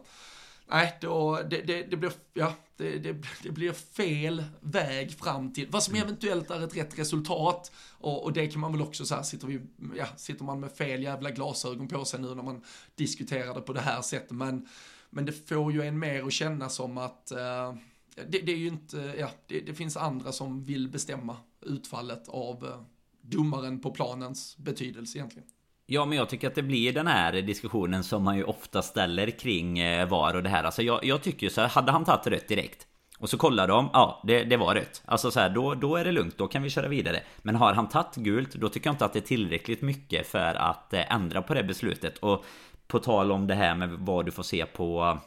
nej, 0.70 0.98
då, 1.02 1.42
det, 1.50 1.62
det, 1.62 1.84
det, 1.84 1.98
blir, 1.98 2.12
ja, 2.34 2.54
det, 2.78 3.00
det, 3.44 3.52
blir 3.52 3.72
fel 3.72 4.44
väg 4.60 5.12
fram 5.12 5.54
till 5.54 5.68
vad 5.70 5.84
som 5.84 5.96
mm. 5.96 6.08
eventuellt 6.08 6.52
är 6.52 6.64
ett 6.64 6.78
rätt 6.78 7.00
resultat. 7.00 7.72
Och, 7.90 8.24
och 8.24 8.34
det 8.34 8.48
kan 8.48 8.62
man 8.62 8.72
väl 8.72 8.82
också 8.82 9.06
säga, 9.06 9.24
sitter, 9.24 9.48
vi, 9.48 9.62
ja, 9.98 10.06
sitter 10.18 10.44
man 10.44 10.60
med 10.60 10.72
fel 10.72 11.04
jävla 11.04 11.32
glasögon 11.32 11.88
på 11.88 12.06
sig 12.06 12.20
nu 12.20 12.36
när 12.36 12.44
man 12.44 12.64
diskuterar 12.96 13.54
det 13.54 13.62
på 13.62 13.74
det 13.74 13.82
här 13.82 14.02
sättet. 14.02 14.32
Men, 14.32 14.68
men 15.10 15.26
det 15.26 15.50
får 15.50 15.72
ju 15.72 15.82
en 15.82 16.00
mer 16.00 16.24
att 16.24 16.34
känna 16.34 16.70
som 16.70 16.98
att 16.98 17.32
uh, 17.36 17.80
det, 18.28 18.52
är 18.52 18.58
ju 18.58 18.68
inte, 18.68 19.16
ja, 19.18 19.30
det, 19.48 19.74
finns 19.74 19.98
andra 19.98 20.32
som 20.32 20.66
vill 20.66 20.90
bestämma 20.90 21.38
utfallet 21.62 22.28
av 22.28 22.64
uh, 22.64 22.82
domaren 23.22 23.80
på 23.80 23.92
planens 23.92 24.58
betydelse 24.58 25.18
egentligen. 25.18 25.48
Ja 25.92 26.06
men 26.06 26.18
jag 26.18 26.30
tycker 26.30 26.48
att 26.48 26.56
det 26.56 26.64
blir 26.64 26.94
den 26.94 27.08
här 27.08 27.34
diskussionen 27.42 28.04
som 28.04 28.24
man 28.24 28.38
ju 28.38 28.44
ofta 28.44 28.82
ställer 28.82 29.30
kring 29.30 29.80
eh, 29.80 30.10
VAR 30.10 30.36
och 30.36 30.44
det 30.44 30.50
här. 30.50 30.64
Alltså 30.64 30.82
jag, 30.82 31.06
jag 31.06 31.22
tycker 31.22 31.48
ju 31.48 31.50
så 31.50 31.62
här, 31.62 31.68
hade 31.68 31.92
han 31.92 32.06
tagit 32.06 32.28
rött 32.28 32.48
direkt 32.48 32.88
och 33.20 33.30
så 33.30 33.38
kollar 33.38 33.68
de, 33.68 33.90
ja 33.94 34.22
det, 34.24 34.44
det 34.44 34.58
var 34.58 34.76
rött. 34.76 35.02
Alltså 35.06 35.32
så 35.32 35.40
här, 35.40 35.50
då, 35.50 35.74
då 35.74 35.96
är 35.96 36.06
det 36.06 36.12
lugnt, 36.12 36.38
då 36.38 36.48
kan 36.48 36.64
vi 36.64 36.70
köra 36.70 36.88
vidare. 36.88 37.22
Men 37.38 37.56
har 37.56 37.74
han 37.74 37.90
tagit 37.90 38.16
gult, 38.16 38.54
då 38.54 38.70
tycker 38.70 38.88
jag 38.88 38.94
inte 38.94 39.06
att 39.06 39.14
det 39.14 39.20
är 39.20 39.22
tillräckligt 39.22 39.82
mycket 39.82 40.28
för 40.28 40.56
att 40.56 40.94
eh, 40.94 41.14
ändra 41.14 41.42
på 41.42 41.54
det 41.54 41.64
beslutet. 41.64 42.18
Och 42.18 42.46
på 42.88 43.00
tal 43.00 43.32
om 43.32 43.48
det 43.48 43.56
här 43.56 43.76
med 43.76 43.90
vad 43.90 44.26
du 44.26 44.32
får 44.32 44.44
se 44.44 44.66
på 44.66 45.20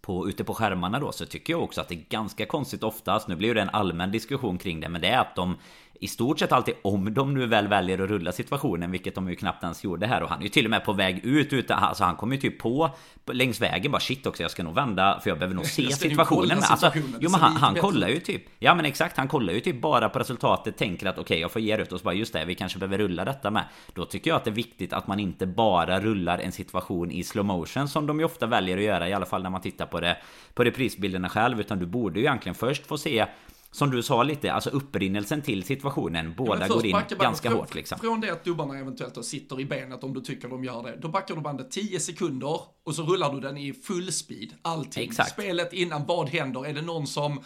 på, 0.00 0.28
ute 0.28 0.44
på 0.44 0.54
skärmarna 0.54 1.00
då 1.00 1.12
så 1.12 1.26
tycker 1.26 1.52
jag 1.52 1.62
också 1.62 1.80
att 1.80 1.88
det 1.88 1.94
är 1.94 2.08
ganska 2.08 2.46
konstigt 2.46 2.82
oftast 2.82 3.28
Nu 3.28 3.36
blir 3.36 3.54
det 3.54 3.62
en 3.62 3.68
allmän 3.68 4.10
diskussion 4.10 4.58
kring 4.58 4.80
det 4.80 4.88
Men 4.88 5.00
det 5.00 5.08
är 5.08 5.18
att 5.18 5.36
de 5.36 5.56
i 6.00 6.08
stort 6.08 6.38
sett 6.38 6.52
alltid 6.52 6.74
om 6.82 7.14
de 7.14 7.34
nu 7.34 7.46
väl 7.46 7.68
väljer 7.68 7.98
att 7.98 8.10
rulla 8.10 8.32
situationen, 8.32 8.90
vilket 8.90 9.14
de 9.14 9.28
ju 9.28 9.36
knappt 9.36 9.62
ens 9.62 9.84
gjorde 9.84 10.06
här 10.06 10.22
och 10.22 10.28
han 10.28 10.38
är 10.38 10.42
ju 10.42 10.48
till 10.48 10.64
och 10.64 10.70
med 10.70 10.84
på 10.84 10.92
väg 10.92 11.24
ut 11.24 11.52
utan, 11.52 11.78
alltså 11.78 12.04
han 12.04 12.16
kommer 12.16 12.34
ju 12.34 12.40
typ 12.40 12.58
på 12.58 12.90
längs 13.32 13.60
vägen 13.60 13.92
bara 13.92 14.00
shit 14.00 14.26
också 14.26 14.42
jag 14.42 14.50
ska 14.50 14.62
nog 14.62 14.74
vända 14.74 15.20
för 15.22 15.30
jag 15.30 15.38
behöver 15.38 15.54
nog 15.54 15.66
se 15.76 15.92
situationen. 15.92 16.48
Men 16.48 16.70
alltså, 16.70 16.92
jo 17.20 17.30
men 17.30 17.40
han, 17.40 17.56
han 17.56 17.74
kollar 17.74 18.08
ju 18.08 18.20
typ, 18.20 18.42
ja 18.58 18.74
men 18.74 18.84
exakt 18.84 19.16
han 19.16 19.28
kollar 19.28 19.52
ju 19.52 19.60
typ 19.60 19.80
bara 19.80 20.08
på 20.08 20.18
resultatet, 20.18 20.76
tänker 20.76 21.06
att 21.06 21.14
okej 21.14 21.22
okay, 21.22 21.38
jag 21.40 21.52
får 21.52 21.62
ge 21.62 21.76
rött 21.76 21.92
och 21.92 22.00
så 22.00 22.04
bara 22.04 22.14
just 22.14 22.32
det, 22.32 22.44
vi 22.44 22.54
kanske 22.54 22.78
behöver 22.78 22.98
rulla 22.98 23.24
detta 23.24 23.50
med. 23.50 23.64
Då 23.94 24.04
tycker 24.04 24.30
jag 24.30 24.36
att 24.36 24.44
det 24.44 24.50
är 24.50 24.52
viktigt 24.52 24.92
att 24.92 25.06
man 25.06 25.20
inte 25.20 25.46
bara 25.46 26.00
rullar 26.00 26.38
en 26.38 26.52
situation 26.52 27.10
i 27.10 27.24
slow 27.24 27.44
motion 27.44 27.88
som 27.88 28.06
de 28.06 28.18
ju 28.18 28.24
ofta 28.24 28.46
väljer 28.46 28.76
att 28.76 28.82
göra 28.82 29.08
i 29.08 29.12
alla 29.12 29.26
fall 29.26 29.42
när 29.42 29.50
man 29.50 29.60
tittar 29.60 29.86
på 29.86 30.00
det 30.00 30.16
på 30.54 30.64
reprisbilderna 30.64 31.28
själv 31.28 31.60
utan 31.60 31.78
du 31.78 31.86
borde 31.86 32.20
ju 32.20 32.26
egentligen 32.26 32.54
först 32.54 32.86
få 32.86 32.98
se 32.98 33.26
som 33.70 33.90
du 33.90 34.02
sa 34.02 34.22
lite, 34.22 34.52
alltså 34.52 34.70
upprinnelsen 34.70 35.42
till 35.42 35.62
situationen. 35.62 36.34
Båda 36.36 36.66
ja, 36.68 36.74
går 36.74 36.86
in 36.86 36.96
ganska 37.18 37.50
från, 37.50 37.58
hårt 37.58 37.74
liksom. 37.74 37.98
Från 37.98 38.20
det 38.20 38.30
att 38.30 38.44
dubbarna 38.44 38.78
eventuellt 38.78 39.14
då 39.14 39.22
sitter 39.22 39.60
i 39.60 39.64
benet 39.64 40.04
om 40.04 40.14
du 40.14 40.20
tycker 40.20 40.48
de 40.48 40.64
gör 40.64 40.82
det. 40.82 40.96
Då 40.96 41.08
backar 41.08 41.34
du 41.34 41.40
bandet 41.40 41.70
10 41.70 42.00
sekunder 42.00 42.60
och 42.84 42.94
så 42.94 43.02
rullar 43.02 43.32
du 43.32 43.40
den 43.40 43.56
i 43.56 43.72
full 43.72 44.12
speed. 44.12 44.52
Allting. 44.62 45.08
Exakt. 45.08 45.30
Spelet 45.30 45.72
innan, 45.72 46.06
vad 46.06 46.28
händer? 46.28 46.66
Är 46.66 46.74
det 46.74 46.82
någon 46.82 47.06
som 47.06 47.40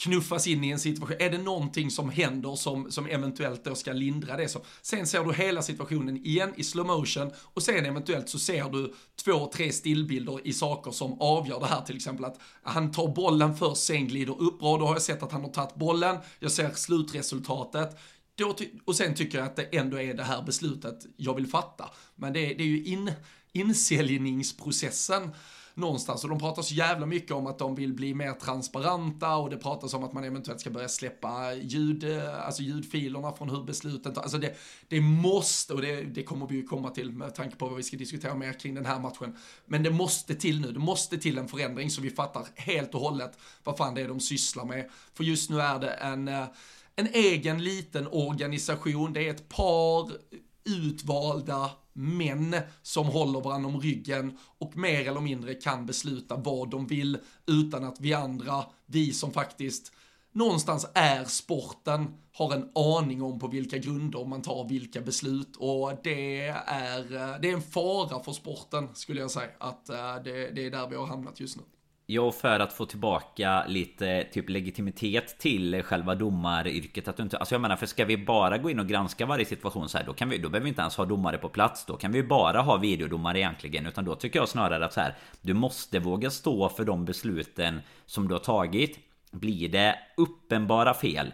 knuffas 0.00 0.46
in 0.46 0.64
i 0.64 0.70
en 0.70 0.78
situation. 0.78 1.16
Är 1.20 1.30
det 1.30 1.38
någonting 1.38 1.90
som 1.90 2.10
händer 2.10 2.56
som, 2.56 2.90
som 2.90 3.06
eventuellt 3.06 3.64
då 3.64 3.74
ska 3.74 3.92
lindra 3.92 4.36
det 4.36 4.48
så. 4.48 4.64
Sen 4.82 5.06
ser 5.06 5.24
du 5.24 5.32
hela 5.32 5.62
situationen 5.62 6.16
igen 6.16 6.52
i 6.56 6.64
slow 6.64 6.86
motion 6.86 7.30
och 7.36 7.62
sen 7.62 7.86
eventuellt 7.86 8.28
så 8.28 8.38
ser 8.38 8.64
du 8.64 8.94
två, 9.24 9.50
tre 9.54 9.72
stillbilder 9.72 10.46
i 10.46 10.52
saker 10.52 10.90
som 10.90 11.20
avgör 11.20 11.60
det 11.60 11.66
här. 11.66 11.80
Till 11.80 11.96
exempel 11.96 12.24
att 12.24 12.38
han 12.62 12.92
tar 12.92 13.14
bollen 13.14 13.56
först, 13.56 13.82
sen 13.82 14.08
glider 14.08 14.42
upp 14.42 14.58
bra. 14.58 14.78
Då 14.78 14.86
har 14.86 14.94
jag 14.94 15.02
sett 15.02 15.22
att 15.22 15.32
han 15.32 15.42
har 15.42 15.50
tagit 15.50 15.74
bollen. 15.74 16.16
Jag 16.38 16.52
ser 16.52 16.70
slutresultatet. 16.70 17.98
Då 18.34 18.56
och 18.84 18.96
sen 18.96 19.14
tycker 19.14 19.38
jag 19.38 19.46
att 19.46 19.56
det 19.56 19.76
ändå 19.76 20.00
är 20.00 20.14
det 20.14 20.24
här 20.24 20.42
beslutet 20.42 21.06
jag 21.16 21.34
vill 21.34 21.46
fatta. 21.46 21.90
Men 22.14 22.32
det, 22.32 22.40
det 22.40 22.62
är 22.62 22.66
ju 22.66 22.84
in, 22.84 23.12
insäljningsprocessen 23.52 25.30
någonstans. 25.74 26.24
Och 26.24 26.30
de 26.30 26.38
pratar 26.38 26.62
så 26.62 26.74
jävla 26.74 27.06
mycket 27.06 27.30
om 27.30 27.46
att 27.46 27.58
de 27.58 27.74
vill 27.74 27.92
bli 27.92 28.14
mer 28.14 28.32
transparenta 28.32 29.36
och 29.36 29.50
det 29.50 29.56
pratas 29.56 29.94
om 29.94 30.04
att 30.04 30.12
man 30.12 30.24
eventuellt 30.24 30.60
ska 30.60 30.70
börja 30.70 30.88
släppa 30.88 31.54
ljud, 31.54 32.04
eh, 32.04 32.46
alltså 32.46 32.62
ljudfilerna 32.62 33.32
från 33.32 33.50
hur 33.50 33.62
beslutet. 33.62 34.18
Alltså 34.18 34.38
det, 34.38 34.56
det 34.88 35.00
måste, 35.00 35.74
och 35.74 35.80
det, 35.82 36.02
det 36.02 36.22
kommer 36.22 36.46
vi 36.46 36.54
ju 36.54 36.66
komma 36.66 36.90
till 36.90 37.12
med 37.12 37.34
tanke 37.34 37.56
på 37.56 37.66
vad 37.66 37.76
vi 37.76 37.82
ska 37.82 37.96
diskutera 37.96 38.34
mer 38.34 38.52
kring 38.52 38.74
den 38.74 38.86
här 38.86 39.00
matchen. 39.00 39.36
Men 39.66 39.82
det 39.82 39.90
måste 39.90 40.34
till 40.34 40.60
nu, 40.60 40.72
det 40.72 40.78
måste 40.78 41.18
till 41.18 41.38
en 41.38 41.48
förändring 41.48 41.90
så 41.90 42.00
vi 42.00 42.10
fattar 42.10 42.46
helt 42.54 42.94
och 42.94 43.00
hållet 43.00 43.38
vad 43.64 43.76
fan 43.76 43.94
det 43.94 44.00
är 44.00 44.08
de 44.08 44.20
sysslar 44.20 44.64
med. 44.64 44.90
För 45.14 45.24
just 45.24 45.50
nu 45.50 45.60
är 45.60 45.78
det 45.78 45.90
en, 45.90 46.28
eh, 46.28 46.44
en 46.96 47.06
egen 47.06 47.64
liten 47.64 48.06
organisation, 48.06 49.12
det 49.12 49.26
är 49.26 49.30
ett 49.30 49.48
par 49.48 50.10
utvalda 50.64 51.70
män 52.00 52.56
som 52.82 53.06
håller 53.06 53.40
varandra 53.40 53.68
om 53.68 53.80
ryggen 53.80 54.38
och 54.58 54.76
mer 54.76 55.08
eller 55.08 55.20
mindre 55.20 55.54
kan 55.54 55.86
besluta 55.86 56.36
vad 56.36 56.70
de 56.70 56.86
vill 56.86 57.18
utan 57.46 57.84
att 57.84 58.00
vi 58.00 58.14
andra, 58.14 58.64
vi 58.86 59.12
som 59.12 59.32
faktiskt 59.32 59.92
någonstans 60.32 60.86
är 60.94 61.24
sporten, 61.24 62.14
har 62.32 62.54
en 62.54 62.70
aning 62.74 63.22
om 63.22 63.38
på 63.38 63.48
vilka 63.48 63.78
grunder 63.78 64.24
man 64.24 64.42
tar 64.42 64.68
vilka 64.68 65.00
beslut 65.00 65.56
och 65.56 65.92
det 66.04 66.40
är, 66.48 67.14
eh, 67.14 67.40
det 67.40 67.50
är 67.50 67.54
en 67.54 67.62
fara 67.62 68.22
för 68.22 68.32
sporten 68.32 68.88
skulle 68.94 69.20
jag 69.20 69.30
säga 69.30 69.50
att 69.58 69.88
eh, 69.88 70.14
det, 70.24 70.50
det 70.50 70.66
är 70.66 70.70
där 70.70 70.88
vi 70.88 70.96
har 70.96 71.06
hamnat 71.06 71.40
just 71.40 71.56
nu. 71.56 71.62
Ja, 72.12 72.32
för 72.32 72.60
att 72.60 72.72
få 72.72 72.86
tillbaka 72.86 73.64
lite 73.66 74.24
typ 74.32 74.48
legitimitet 74.48 75.38
till 75.38 75.82
själva 75.82 76.14
domaryrket. 76.14 77.08
Att 77.08 77.16
du 77.16 77.22
inte, 77.22 77.36
alltså 77.36 77.54
jag 77.54 77.62
menar, 77.62 77.76
för 77.76 77.86
ska 77.86 78.04
vi 78.04 78.16
bara 78.16 78.58
gå 78.58 78.70
in 78.70 78.80
och 78.80 78.86
granska 78.86 79.26
varje 79.26 79.44
situation 79.44 79.88
så 79.88 79.98
här, 79.98 80.04
då, 80.04 80.12
kan 80.12 80.28
vi, 80.28 80.38
då 80.38 80.48
behöver 80.48 80.64
vi 80.64 80.68
inte 80.68 80.80
ens 80.80 80.96
ha 80.96 81.04
domare 81.04 81.38
på 81.38 81.48
plats. 81.48 81.86
Då 81.86 81.96
kan 81.96 82.12
vi 82.12 82.22
bara 82.22 82.60
ha 82.60 82.76
videodomare 82.76 83.38
egentligen. 83.38 83.86
Utan 83.86 84.04
då 84.04 84.14
tycker 84.14 84.38
jag 84.38 84.48
snarare 84.48 84.84
att 84.84 84.92
så 84.92 85.00
här, 85.00 85.14
du 85.40 85.54
måste 85.54 85.98
våga 85.98 86.30
stå 86.30 86.68
för 86.68 86.84
de 86.84 87.04
besluten 87.04 87.80
som 88.06 88.28
du 88.28 88.34
har 88.34 88.40
tagit. 88.40 88.98
Blir 89.30 89.68
det 89.68 89.98
uppenbara 90.16 90.94
fel, 90.94 91.32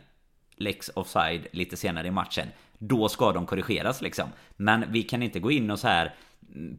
Lex 0.57 0.91
offside 0.95 1.47
lite 1.53 1.77
senare 1.77 2.07
i 2.07 2.11
matchen, 2.11 2.49
då 2.79 3.09
ska 3.09 3.33
de 3.33 3.47
korrigeras 3.47 4.03
liksom. 4.03 4.29
Men 4.57 4.85
vi 4.89 5.03
kan 5.03 5.23
inte 5.23 5.41
gå 5.41 5.51
in 5.51 5.71
och 5.71 5.79
så 5.79 5.89
här 5.89 6.15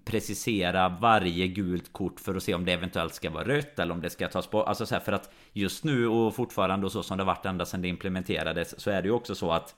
precisera 0.06 0.90
varje 0.90 1.48
gult 1.48 1.94
kort 1.94 2.20
för 2.20 2.36
att 2.36 2.44
se 2.44 2.54
om 2.54 2.66
det 2.66 2.72
eventuellt 2.72 3.14
ska 3.14 3.30
vara 3.30 3.48
rött 3.48 3.80
eller 3.80 3.94
om 3.94 4.02
det 4.02 4.10
ska 4.10 4.28
tas 4.28 4.52
bort. 4.52 4.68
Alltså 4.68 4.86
så 4.86 4.96
här, 4.96 5.02
för 5.02 5.12
att 5.12 5.34
just 5.54 5.84
nu 5.84 6.08
och 6.08 6.36
fortfarande 6.36 6.86
och 6.86 6.92
så 6.92 7.04
som 7.04 7.18
det 7.18 7.24
varit 7.24 7.46
ända 7.46 7.66
sedan 7.66 7.82
det 7.82 7.88
implementerades 7.88 8.80
så 8.80 8.92
är 8.92 9.02
det 9.02 9.08
ju 9.08 9.14
också 9.14 9.36
så 9.36 9.52
att 9.52 9.76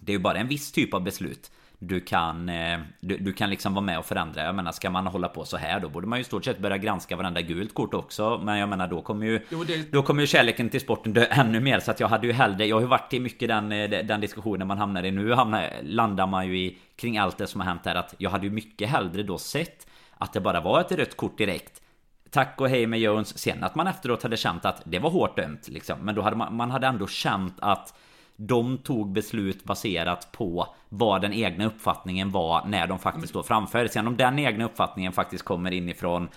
det 0.00 0.12
är 0.12 0.16
ju 0.16 0.22
bara 0.22 0.38
en 0.38 0.48
viss 0.48 0.72
typ 0.72 0.94
av 0.94 1.02
beslut 1.02 1.50
du 1.78 2.00
kan, 2.00 2.48
eh, 2.48 2.78
du, 3.00 3.16
du, 3.16 3.32
kan 3.32 3.50
liksom 3.50 3.74
vara 3.74 3.84
med 3.84 3.98
och 3.98 4.04
förändra. 4.04 4.44
Jag 4.44 4.54
menar, 4.54 4.72
ska 4.72 4.90
man 4.90 5.06
hålla 5.06 5.28
på 5.28 5.44
så 5.44 5.56
här 5.56 5.80
då 5.80 5.88
borde 5.88 6.06
man 6.06 6.18
ju 6.18 6.20
i 6.20 6.24
stort 6.24 6.44
sett 6.44 6.58
börja 6.58 6.78
granska 6.78 7.16
varenda 7.16 7.40
gult 7.40 7.74
kort 7.74 7.94
också. 7.94 8.40
Men 8.44 8.58
jag 8.58 8.68
menar, 8.68 8.88
då 8.88 9.02
kommer 9.02 9.26
ju, 9.26 9.40
jo, 9.50 9.64
det... 9.64 9.92
då 9.92 10.02
kommer 10.02 10.20
ju 10.20 10.26
kärleken 10.26 10.68
till 10.68 10.80
sporten 10.80 11.12
dö 11.12 11.24
ännu 11.30 11.60
mer. 11.60 11.80
Så 11.80 11.90
att 11.90 12.00
jag 12.00 12.08
hade 12.08 12.26
ju 12.26 12.32
hellre, 12.32 12.66
jag 12.66 12.76
har 12.76 12.80
ju 12.80 12.86
varit 12.86 13.12
i 13.12 13.20
mycket 13.20 13.48
den, 13.48 13.72
eh, 13.72 13.88
den 13.88 14.20
diskussionen 14.20 14.68
man 14.68 14.78
hamnar 14.78 15.04
i 15.04 15.10
nu. 15.10 15.32
Hamnar, 15.32 15.70
landar 15.82 16.26
man 16.26 16.48
ju 16.48 16.58
i 16.58 16.78
kring 16.96 17.18
allt 17.18 17.38
det 17.38 17.46
som 17.46 17.60
har 17.60 17.68
hänt 17.68 17.82
här. 17.84 17.94
Att 17.94 18.14
jag 18.18 18.30
hade 18.30 18.46
ju 18.46 18.52
mycket 18.52 18.88
hellre 18.88 19.22
då 19.22 19.38
sett 19.38 19.86
att 20.18 20.32
det 20.32 20.40
bara 20.40 20.60
var 20.60 20.80
ett 20.80 20.92
rött 20.92 21.16
kort 21.16 21.38
direkt. 21.38 21.82
Tack 22.30 22.60
och 22.60 22.68
hej 22.68 22.86
med 22.86 23.00
Jones. 23.00 23.38
Sen 23.38 23.64
att 23.64 23.74
man 23.74 23.86
efteråt 23.86 24.22
hade 24.22 24.36
känt 24.36 24.64
att 24.64 24.82
det 24.84 24.98
var 24.98 25.10
hårt 25.10 25.36
dömt 25.36 25.68
liksom. 25.68 25.98
Men 25.98 26.14
då 26.14 26.22
hade 26.22 26.36
man, 26.36 26.56
man 26.56 26.70
hade 26.70 26.86
ändå 26.86 27.06
känt 27.06 27.56
att 27.60 27.94
de 28.36 28.78
tog 28.78 29.12
beslut 29.12 29.64
baserat 29.64 30.32
på 30.32 30.74
vad 30.88 31.22
den 31.22 31.32
egna 31.32 31.66
uppfattningen 31.66 32.30
var 32.30 32.64
när 32.66 32.86
de 32.86 32.98
faktiskt 32.98 33.28
står 33.28 33.42
framför. 33.42 33.88
Sen 33.88 34.06
om 34.06 34.16
den 34.16 34.38
egna 34.38 34.64
uppfattningen 34.64 35.12
faktiskt 35.12 35.44
kommer 35.44 35.70
inifrån 35.70 36.28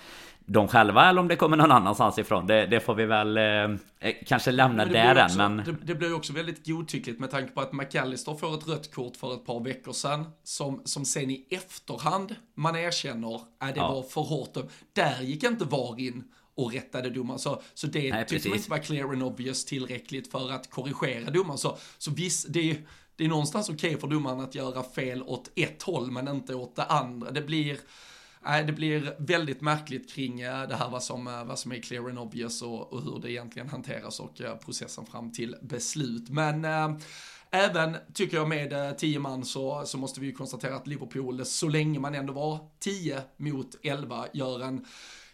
de 0.52 0.68
själva 0.68 1.10
eller 1.10 1.22
om 1.22 1.28
det 1.28 1.36
kommer 1.36 1.58
någon 1.58 1.72
annanstans 1.72 2.20
ifrån. 2.20 2.48
Det, 2.48 2.66
det 2.66 2.80
får 2.80 2.96
vi 2.96 3.06
väl 3.06 3.38
eh, 3.38 3.44
eh 3.44 4.16
kanske 4.26 4.52
lämna 4.52 4.86
där 4.86 5.16
än. 5.16 5.38
Men... 5.38 5.58
Det, 5.58 5.76
det 5.82 5.96
blir 5.96 6.16
också 6.16 6.34
väldigt 6.34 6.66
godtyckligt 6.66 7.20
med 7.20 7.32
tanke 7.32 7.52
på 7.52 7.62
att 7.62 7.74
McAllister 7.74 8.34
får 8.34 8.54
ett 8.54 8.68
rött 8.68 8.94
kort 8.94 9.18
för 9.18 9.34
ett 9.34 9.46
par 9.46 9.64
veckor 9.64 9.94
sedan. 9.94 10.26
Som, 10.44 10.82
som 10.86 11.06
sen 11.06 11.30
i 11.30 11.46
efterhand 11.50 12.36
man 12.56 12.76
erkänner 12.76 13.42
att 13.60 13.74
det 13.74 13.80
ja. 13.80 13.92
var 13.92 14.04
för 14.04 14.22
hårt. 14.22 14.58
Där 14.94 15.22
gick 15.22 15.44
inte 15.44 15.66
VAR 15.66 16.00
in 16.00 16.24
och 16.64 16.74
rättade 16.74 17.10
domaren. 17.10 17.40
Så, 17.40 17.62
så 17.74 17.88
det 17.88 18.12
Nej, 18.12 18.26
tyckte 18.26 18.50
man 18.50 18.58
inte 18.58 18.70
var 18.70 18.78
clear 18.78 19.14
and 19.14 19.24
obvious 19.24 19.66
tillräckligt 19.66 20.32
för 20.32 20.52
att 20.52 20.70
korrigera 20.70 21.32
domaren. 21.32 21.58
Så, 21.58 21.78
så 21.98 22.12
visst, 22.12 22.46
det 22.50 22.72
är, 22.72 22.78
det 23.16 23.24
är 23.24 23.28
någonstans 23.28 23.70
okej 23.70 23.90
okay 23.90 24.02
för 24.02 24.08
domaren 24.08 24.40
att 24.40 24.56
göra 24.56 24.84
fel 24.84 25.24
åt 25.24 25.52
ett 25.56 25.84
håll 25.84 26.12
men 26.12 26.28
inte 26.28 26.56
åt 26.56 26.76
det 26.76 26.84
andra. 26.84 27.32
Det 27.32 27.42
blir, 27.42 27.80
Nej, 28.46 28.64
det 28.64 28.74
blir 28.74 29.16
väldigt 29.20 29.62
märkligt 29.62 30.14
kring 30.14 30.42
eh, 30.42 30.68
det 30.68 30.76
här 30.76 30.90
vad 30.90 31.04
som, 31.04 31.28
eh, 31.28 31.46
vad 31.46 31.60
som 31.60 31.72
är 31.72 31.82
clear 31.82 32.10
and 32.10 32.20
obvious 32.20 32.62
och, 32.62 32.94
och 32.94 33.02
hur 33.02 33.20
det 33.22 33.32
egentligen 33.32 33.70
hanteras 33.70 34.20
och 34.20 34.42
eh, 34.42 34.56
processen 34.56 35.06
fram 35.06 35.32
till 35.32 35.56
beslut. 35.62 36.30
Men 36.30 36.66
äh, 36.66 36.98
Även, 37.52 37.98
tycker 38.14 38.38
jag, 38.38 38.50
med 38.50 38.98
10 38.98 39.20
man 39.20 39.46
så, 39.46 39.84
så 39.86 39.98
måste 39.98 40.20
vi 40.20 40.28
ju 40.28 40.34
konstatera 40.34 40.76
att 40.76 40.88
Liverpool, 40.88 41.46
så 41.46 41.68
länge 41.68 42.00
man 42.00 42.16
ändå 42.16 42.34
var 42.34 42.60
10 42.80 43.22
mot 43.38 43.76
11, 43.84 44.26
gör 44.34 44.60
en 44.60 44.86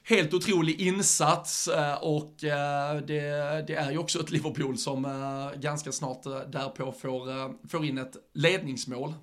helt 0.07 0.33
otrolig 0.33 0.81
insats 0.81 1.67
eh, 1.67 2.03
och 2.03 2.43
eh, 2.43 2.97
det, 2.97 3.21
det, 3.67 3.75
är 3.75 3.91
ju 3.91 3.97
också 3.97 4.19
ett 4.19 4.31
Liverpool 4.31 4.77
som 4.77 5.05
eh, 5.05 5.59
ganska 5.59 5.91
snart 5.91 6.23
därpå 6.23 6.91
får, 6.91 7.67
får 7.67 7.85
in 7.85 7.97
ett 7.97 8.15
ledningsmål, 8.33 9.13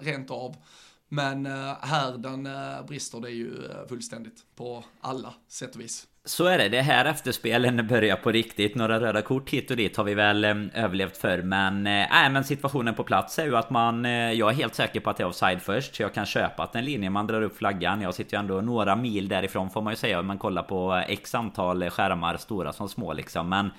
rent 0.00 0.30
av. 0.30 0.56
Men 1.08 1.46
här 1.80 2.18
den 2.18 2.48
brister 2.86 3.20
det 3.20 3.30
ju 3.30 3.52
fullständigt 3.88 4.44
på 4.56 4.84
alla 5.00 5.34
sätt 5.48 5.74
och 5.74 5.80
vis. 5.80 6.06
Så 6.24 6.46
är 6.46 6.58
det, 6.58 6.68
det 6.68 6.80
här 6.80 7.04
efterspelen 7.04 7.86
börjar 7.86 8.16
på 8.16 8.32
riktigt. 8.32 8.74
Några 8.74 9.00
röda 9.00 9.22
kort 9.22 9.50
hit 9.50 9.70
och 9.70 9.76
dit 9.76 9.96
har 9.96 10.04
vi 10.04 10.14
väl 10.14 10.44
eh, 10.44 10.56
överlevt 10.74 11.16
för 11.16 11.42
Men, 11.42 11.86
äh, 11.86 12.30
men 12.30 12.44
situationen 12.44 12.94
på 12.94 13.04
plats 13.04 13.38
är 13.38 13.44
ju 13.44 13.56
att 13.56 13.70
man 13.70 14.04
eh, 14.04 14.32
Jag 14.32 14.50
är 14.50 14.54
helt 14.54 14.74
säker 14.74 15.00
på 15.00 15.10
att 15.10 15.16
det 15.16 15.22
är 15.22 15.28
offside 15.28 15.62
först 15.62 15.94
Så 15.94 16.02
jag 16.02 16.14
kan 16.14 16.26
köpa 16.26 16.62
att 16.62 16.76
en 16.76 16.84
linje 16.84 17.10
man 17.10 17.26
drar 17.26 17.42
upp 17.42 17.56
flaggan. 17.56 18.02
Jag 18.02 18.14
sitter 18.14 18.36
ju 18.36 18.40
ändå 18.40 18.60
några 18.60 18.96
mil 18.96 19.28
därifrån 19.28 19.70
får 19.70 19.82
man 19.82 19.92
ju 19.92 19.96
säga 19.96 20.20
Om 20.20 20.26
man 20.26 20.38
kollar 20.38 20.62
på 20.62 21.02
x 21.08 21.34
antal 21.34 21.90
skärmar 21.90 22.36
Stora 22.36 22.72
som 22.72 22.88
små 22.88 23.12
liksom 23.12 23.48
Men 23.48 23.70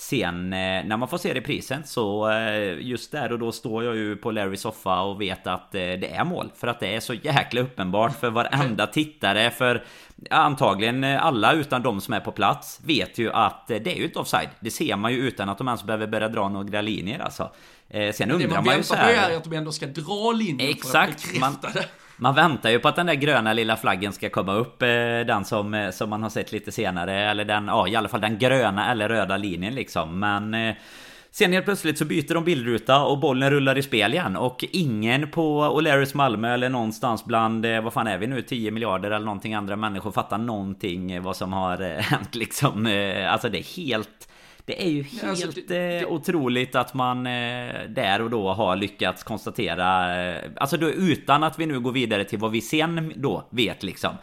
Sen 0.00 0.50
när 0.50 0.96
man 0.96 1.08
får 1.08 1.18
se 1.18 1.34
reprisen 1.34 1.84
så 1.84 2.32
just 2.80 3.12
där 3.12 3.32
och 3.32 3.38
då 3.38 3.52
står 3.52 3.84
jag 3.84 3.96
ju 3.96 4.16
på 4.16 4.30
Larrys 4.30 4.60
soffa 4.60 5.00
och 5.00 5.20
vet 5.20 5.46
att 5.46 5.72
det 5.72 6.10
är 6.10 6.24
mål. 6.24 6.50
För 6.56 6.66
att 6.66 6.80
det 6.80 6.94
är 6.94 7.00
så 7.00 7.14
jäkla 7.14 7.60
uppenbart 7.60 8.20
för 8.20 8.30
varenda 8.30 8.86
tittare. 8.92 9.50
För 9.50 9.84
antagligen 10.30 11.04
alla 11.04 11.52
utan 11.52 11.82
de 11.82 12.00
som 12.00 12.14
är 12.14 12.20
på 12.20 12.32
plats 12.32 12.80
vet 12.84 13.18
ju 13.18 13.32
att 13.32 13.66
det 13.66 13.86
är 13.86 13.96
ju 13.96 14.04
ett 14.04 14.16
offside. 14.16 14.48
Det 14.60 14.70
ser 14.70 14.96
man 14.96 15.12
ju 15.12 15.18
utan 15.18 15.48
att 15.48 15.58
de 15.58 15.68
ens 15.68 15.84
behöver 15.84 16.06
börja 16.06 16.28
dra 16.28 16.48
några 16.48 16.80
linjer 16.80 17.18
alltså. 17.18 17.50
Eh, 17.88 18.12
sen 18.12 18.30
undrar 18.30 18.48
man, 18.48 18.64
man 18.64 18.76
ju 18.76 18.82
så 18.82 18.94
här... 18.94 19.12
Det 19.12 19.20
man 19.20 19.22
väntar 19.22 19.28
på 19.28 19.34
är 19.34 19.36
att 19.36 19.44
de 19.44 19.56
ändå 19.56 19.72
ska 19.72 19.86
dra 19.86 20.32
linjer 20.32 20.70
Exakt, 20.70 21.20
för 21.22 21.34
att 21.34 21.40
man, 21.40 21.56
man 22.20 22.34
väntar 22.34 22.70
ju 22.70 22.78
på 22.78 22.88
att 22.88 22.96
den 22.96 23.06
där 23.06 23.14
gröna 23.14 23.52
lilla 23.52 23.76
flaggen 23.76 24.12
ska 24.12 24.30
komma 24.30 24.54
upp. 24.54 24.82
Eh, 24.82 24.88
den 25.26 25.44
som, 25.44 25.74
eh, 25.74 25.90
som 25.90 26.10
man 26.10 26.22
har 26.22 26.30
sett 26.30 26.52
lite 26.52 26.72
senare. 26.72 27.30
Eller 27.30 27.44
den, 27.44 27.66
ja 27.66 27.88
i 27.88 27.96
alla 27.96 28.08
fall 28.08 28.20
den 28.20 28.38
gröna 28.38 28.90
eller 28.90 29.08
röda 29.08 29.36
linjen 29.36 29.74
liksom. 29.74 30.18
Men... 30.18 30.54
Eh, 30.54 30.74
sen 31.32 31.52
helt 31.52 31.64
plötsligt 31.64 31.98
så 31.98 32.04
byter 32.04 32.34
de 32.34 32.44
bildruta 32.44 33.04
och 33.04 33.18
bollen 33.18 33.50
rullar 33.50 33.78
i 33.78 33.82
spel 33.82 34.12
igen 34.12 34.36
och 34.36 34.64
ingen 34.72 35.30
på 35.30 35.62
O'Learys 35.62 36.16
Malmö 36.16 36.54
eller 36.54 36.68
någonstans 36.68 37.24
bland, 37.24 37.66
vad 37.66 37.92
fan 37.92 38.06
är 38.06 38.18
vi 38.18 38.26
nu, 38.26 38.42
10 38.42 38.70
miljarder 38.70 39.10
eller 39.10 39.24
någonting 39.24 39.54
andra 39.54 39.76
människor 39.76 40.12
fattar 40.12 40.38
någonting 40.38 41.22
vad 41.22 41.36
som 41.36 41.52
har 41.52 42.00
hänt 42.00 42.34
liksom. 42.34 42.86
Alltså 43.28 43.48
det 43.48 43.58
är 43.58 43.76
helt... 43.76 44.29
Det 44.70 44.82
är 44.82 44.90
ju 44.90 45.02
helt 45.02 45.24
alltså, 45.24 45.48
det, 45.68 45.68
det, 45.68 46.06
otroligt 46.06 46.74
att 46.74 46.94
man 46.94 47.24
där 47.24 48.22
och 48.22 48.30
då 48.30 48.52
har 48.52 48.76
lyckats 48.76 49.22
konstatera 49.22 49.86
Alltså 50.56 50.76
då 50.76 50.90
utan 50.90 51.42
att 51.44 51.58
vi 51.58 51.66
nu 51.66 51.80
går 51.80 51.92
vidare 51.92 52.24
till 52.24 52.38
vad 52.38 52.50
vi 52.50 52.60
sen 52.60 53.12
då 53.16 53.48
vet 53.50 53.82
liksom 53.82 54.14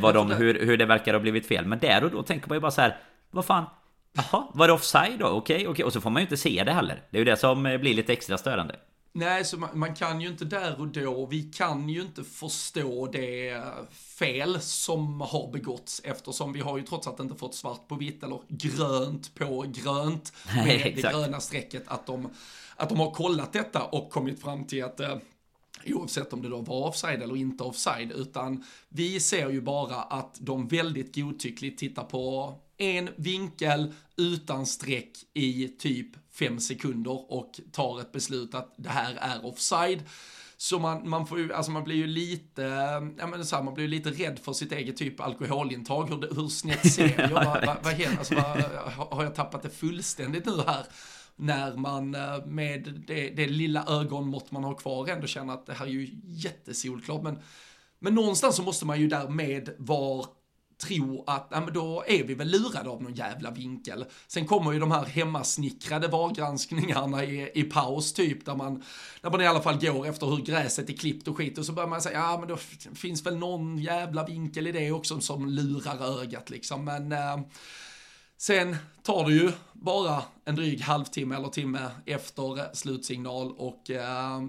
vad 0.00 0.14
de, 0.14 0.30
hur, 0.30 0.66
hur 0.66 0.76
det 0.76 0.86
verkar 0.86 1.12
ha 1.12 1.20
blivit 1.20 1.46
fel 1.46 1.66
Men 1.66 1.78
där 1.78 2.04
och 2.04 2.10
då 2.10 2.22
tänker 2.22 2.48
man 2.48 2.56
ju 2.56 2.60
bara 2.60 2.70
så 2.70 2.80
här 2.80 2.96
Vad 3.30 3.44
fan 3.44 3.64
Jaha, 4.16 4.46
var 4.54 4.66
det 4.66 4.72
offside 4.72 5.18
då? 5.18 5.26
Okej, 5.26 5.68
okej. 5.68 5.84
Och 5.84 5.92
så 5.92 6.00
får 6.00 6.10
man 6.10 6.20
ju 6.20 6.24
inte 6.24 6.36
se 6.36 6.62
det 6.64 6.72
heller. 6.72 7.02
Det 7.10 7.16
är 7.16 7.18
ju 7.18 7.24
det 7.24 7.36
som 7.36 7.66
eh, 7.66 7.78
blir 7.78 7.94
lite 7.94 8.12
extra 8.12 8.38
störande. 8.38 8.74
Nej, 9.16 9.44
så 9.44 9.56
man, 9.56 9.78
man, 9.78 9.94
kan 9.94 10.20
ju 10.20 10.28
inte 10.28 10.44
där 10.44 10.80
och 10.80 10.88
då, 10.88 11.26
vi 11.26 11.42
kan 11.42 11.88
ju 11.88 12.02
inte 12.02 12.24
förstå 12.24 13.06
det 13.06 13.62
fel 13.92 14.60
som 14.60 15.20
har 15.20 15.52
begåtts 15.52 16.00
eftersom 16.04 16.52
vi 16.52 16.60
har 16.60 16.78
ju 16.78 16.82
trots 16.84 17.06
allt 17.06 17.20
inte 17.20 17.34
fått 17.34 17.54
svart 17.54 17.88
på 17.88 17.94
vitt 17.94 18.22
eller 18.22 18.40
grönt 18.48 19.34
på 19.34 19.64
grönt 19.68 20.32
med 20.54 20.66
Nej, 20.66 20.92
det 20.96 21.02
gröna 21.02 21.40
strecket 21.40 21.82
att 21.86 22.06
de, 22.06 22.30
att 22.76 22.88
de 22.88 23.00
har 23.00 23.10
kollat 23.10 23.52
detta 23.52 23.82
och 23.82 24.10
kommit 24.10 24.40
fram 24.40 24.64
till 24.64 24.84
att 24.84 25.00
eh, 25.00 25.16
oavsett 25.94 26.32
om 26.32 26.42
det 26.42 26.48
då 26.48 26.60
var 26.60 26.88
offside 26.88 27.22
eller 27.22 27.36
inte 27.36 27.64
offside, 27.64 28.12
utan 28.12 28.64
vi 28.88 29.20
ser 29.20 29.50
ju 29.50 29.60
bara 29.60 30.02
att 30.02 30.36
de 30.40 30.68
väldigt 30.68 31.14
godtyckligt 31.14 31.78
tittar 31.78 32.04
på 32.04 32.54
en 32.78 33.08
vinkel 33.16 33.92
utan 34.16 34.66
streck 34.66 35.12
i 35.34 35.68
typ 35.68 36.08
fem 36.38 36.60
sekunder 36.60 37.32
och 37.32 37.60
tar 37.72 38.00
ett 38.00 38.12
beslut 38.12 38.54
att 38.54 38.74
det 38.76 38.88
här 38.88 39.14
är 39.20 39.46
offside. 39.46 40.02
Så 40.56 40.78
man, 40.78 41.08
man, 41.08 41.26
får 41.26 41.38
ju, 41.38 41.52
alltså 41.52 41.70
man 41.72 41.84
blir 41.84 41.96
ju 41.96 42.06
lite, 42.06 42.62
ja 43.18 43.26
men 43.26 43.46
så 43.46 43.56
här, 43.56 43.62
man 43.62 43.74
blir 43.74 43.84
ju 43.84 43.90
lite 43.90 44.10
rädd 44.10 44.38
för 44.38 44.52
sitt 44.52 44.72
eget 44.72 44.96
typ 44.96 45.20
alkoholintag. 45.20 46.08
Hur, 46.08 46.34
hur 46.34 46.48
snett 46.48 46.92
ser 46.92 47.18
jag? 47.18 47.30
vad, 47.30 47.66
vad, 47.66 47.76
vad 47.82 47.92
händer? 47.92 48.18
Alltså, 48.18 48.34
vad, 48.34 48.62
har 49.10 49.24
jag 49.24 49.34
tappat 49.34 49.62
det 49.62 49.70
fullständigt 49.70 50.46
nu 50.46 50.52
här? 50.66 50.86
När 51.36 51.76
man 51.76 52.14
eh, 52.14 52.44
med 52.46 53.02
det, 53.06 53.30
det 53.30 53.46
lilla 53.46 53.84
ögonmått 53.88 54.50
man 54.50 54.64
har 54.64 54.74
kvar 54.74 55.08
ändå 55.08 55.26
känner 55.26 55.54
att 55.54 55.66
det 55.66 55.74
här 55.74 55.86
är 55.86 55.90
ju 55.90 56.18
jättesolklart. 56.24 57.22
Men, 57.22 57.38
men 57.98 58.14
någonstans 58.14 58.56
så 58.56 58.62
måste 58.62 58.86
man 58.86 59.00
ju 59.00 59.08
därmed 59.08 59.74
vara 59.78 60.26
tro 60.78 61.24
att, 61.26 61.48
ja 61.50 61.60
men 61.60 61.74
då 61.74 62.04
är 62.06 62.24
vi 62.24 62.34
väl 62.34 62.48
lurade 62.48 62.90
av 62.90 63.02
någon 63.02 63.14
jävla 63.14 63.50
vinkel. 63.50 64.04
Sen 64.26 64.46
kommer 64.46 64.72
ju 64.72 64.78
de 64.78 64.90
här 64.90 65.04
hemmasnickrade 65.04 66.08
vargranskningarna 66.08 67.24
i, 67.24 67.50
i 67.54 67.62
paus 67.62 68.12
typ, 68.12 68.44
där 68.44 68.54
man, 68.54 68.82
där 69.20 69.30
man 69.30 69.40
i 69.40 69.46
alla 69.46 69.62
fall 69.62 69.78
går 69.78 70.06
efter 70.06 70.26
hur 70.26 70.36
gräset 70.36 70.90
är 70.90 70.94
klippt 70.94 71.28
och 71.28 71.36
skit 71.36 71.58
och 71.58 71.66
så 71.66 71.72
börjar 71.72 71.88
man 71.88 72.02
säga, 72.02 72.18
ja 72.18 72.38
men 72.38 72.48
då 72.48 72.56
finns 72.94 73.26
väl 73.26 73.36
någon 73.36 73.78
jävla 73.78 74.24
vinkel 74.24 74.66
i 74.66 74.72
det 74.72 74.92
också 74.92 75.20
som 75.20 75.48
lurar 75.48 76.20
ögat 76.20 76.50
liksom, 76.50 76.84
men 76.84 77.12
eh, 77.12 77.38
Sen 78.38 78.76
tar 79.02 79.24
det 79.24 79.32
ju 79.32 79.52
bara 79.72 80.22
en 80.44 80.56
dryg 80.56 80.80
halvtimme 80.80 81.36
eller 81.36 81.48
timme 81.48 81.90
efter 82.06 82.74
slutsignal 82.74 83.52
och 83.52 83.90
eh, 83.90 84.40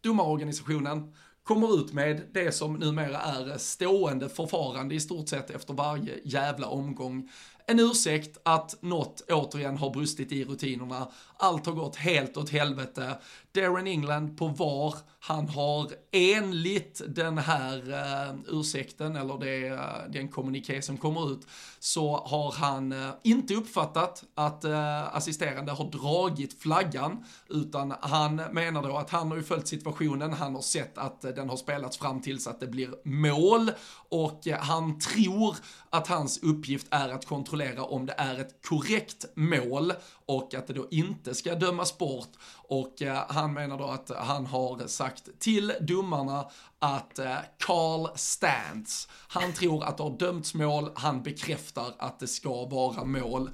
domarorganisationen 0.00 1.12
kommer 1.42 1.80
ut 1.80 1.92
med 1.92 2.22
det 2.32 2.52
som 2.52 2.74
numera 2.74 3.20
är 3.20 3.58
stående 3.58 4.28
förfarande 4.28 4.94
i 4.94 5.00
stort 5.00 5.28
sett 5.28 5.50
efter 5.50 5.74
varje 5.74 6.14
jävla 6.24 6.66
omgång. 6.66 7.30
En 7.66 7.80
ursäkt 7.80 8.38
att 8.42 8.82
något 8.82 9.30
återigen 9.30 9.76
har 9.76 9.90
brustit 9.90 10.32
i 10.32 10.44
rutinerna. 10.44 11.08
Allt 11.36 11.66
har 11.66 11.72
gått 11.72 11.96
helt 11.96 12.36
åt 12.36 12.50
helvete. 12.50 13.18
Darren 13.56 13.86
England 13.86 14.38
på 14.38 14.48
VAR, 14.48 14.94
han 15.20 15.48
har 15.48 15.90
enligt 16.12 17.02
den 17.08 17.38
här 17.38 17.78
uh, 17.88 18.40
ursäkten, 18.48 19.16
eller 19.16 19.38
det, 19.38 19.70
uh, 19.70 20.12
den 20.12 20.28
kommuniké 20.28 20.82
som 20.82 20.96
kommer 20.96 21.32
ut, 21.32 21.46
så 21.78 22.16
har 22.16 22.52
han 22.52 22.92
uh, 22.92 23.10
inte 23.22 23.54
uppfattat 23.54 24.24
att 24.34 24.64
uh, 24.64 25.16
assisterande 25.16 25.72
har 25.72 25.90
dragit 25.90 26.62
flaggan, 26.62 27.24
utan 27.48 27.94
han 28.00 28.36
menar 28.36 28.82
då 28.82 28.96
att 28.96 29.10
han 29.10 29.28
har 29.28 29.36
ju 29.36 29.42
följt 29.42 29.68
situationen, 29.68 30.32
han 30.32 30.54
har 30.54 30.62
sett 30.62 30.98
att 30.98 31.24
uh, 31.24 31.30
den 31.30 31.48
har 31.48 31.56
spelats 31.56 31.98
fram 31.98 32.20
tills 32.22 32.46
att 32.46 32.60
det 32.60 32.66
blir 32.66 32.90
mål, 33.04 33.70
och 34.08 34.46
han 34.60 34.98
tror 34.98 35.56
att 35.90 36.08
hans 36.08 36.42
uppgift 36.42 36.86
är 36.90 37.08
att 37.08 37.26
kontrollera 37.26 37.84
om 37.84 38.06
det 38.06 38.14
är 38.18 38.38
ett 38.40 38.66
korrekt 38.68 39.24
mål, 39.34 39.92
och 40.26 40.54
att 40.54 40.66
det 40.66 40.72
då 40.72 40.86
inte 40.90 41.34
ska 41.34 41.54
dömas 41.54 41.98
bort. 41.98 42.28
Och 42.68 43.02
eh, 43.02 43.24
han 43.28 43.52
menar 43.54 43.78
då 43.78 43.84
att 43.84 44.10
han 44.16 44.46
har 44.46 44.86
sagt 44.86 45.28
till 45.38 45.72
domarna 45.80 46.46
att 46.78 47.18
eh, 47.18 47.36
Carl 47.58 48.08
Stantz, 48.14 49.08
han 49.10 49.52
tror 49.52 49.84
att 49.84 49.96
det 49.96 50.02
har 50.02 50.18
dömts 50.18 50.54
mål, 50.54 50.90
han 50.94 51.22
bekräftar 51.22 51.94
att 51.98 52.18
det 52.18 52.26
ska 52.26 52.64
vara 52.66 53.04
mål. 53.04 53.50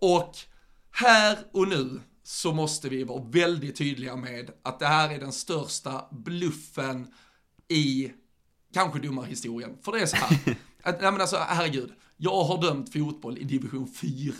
Och 0.00 0.36
här 0.90 1.38
och 1.52 1.68
nu 1.68 2.00
så 2.22 2.52
måste 2.52 2.88
vi 2.88 3.04
vara 3.04 3.22
väldigt 3.24 3.76
tydliga 3.76 4.16
med 4.16 4.50
att 4.62 4.78
det 4.78 4.86
här 4.86 5.10
är 5.10 5.18
den 5.18 5.32
största 5.32 6.04
bluffen 6.10 7.14
i 7.68 8.12
kanske 8.74 8.98
domarhistorien. 8.98 9.78
För 9.82 9.92
det 9.92 10.00
är 10.00 10.06
så 10.06 10.16
här, 10.16 10.38
att, 10.82 11.00
nej 11.00 11.12
men 11.12 11.20
alltså 11.20 11.36
herregud, 11.48 11.92
jag 12.16 12.44
har 12.44 12.62
dömt 12.62 12.92
fotboll 12.92 13.38
i 13.38 13.44
division 13.44 13.88
4. 13.88 14.32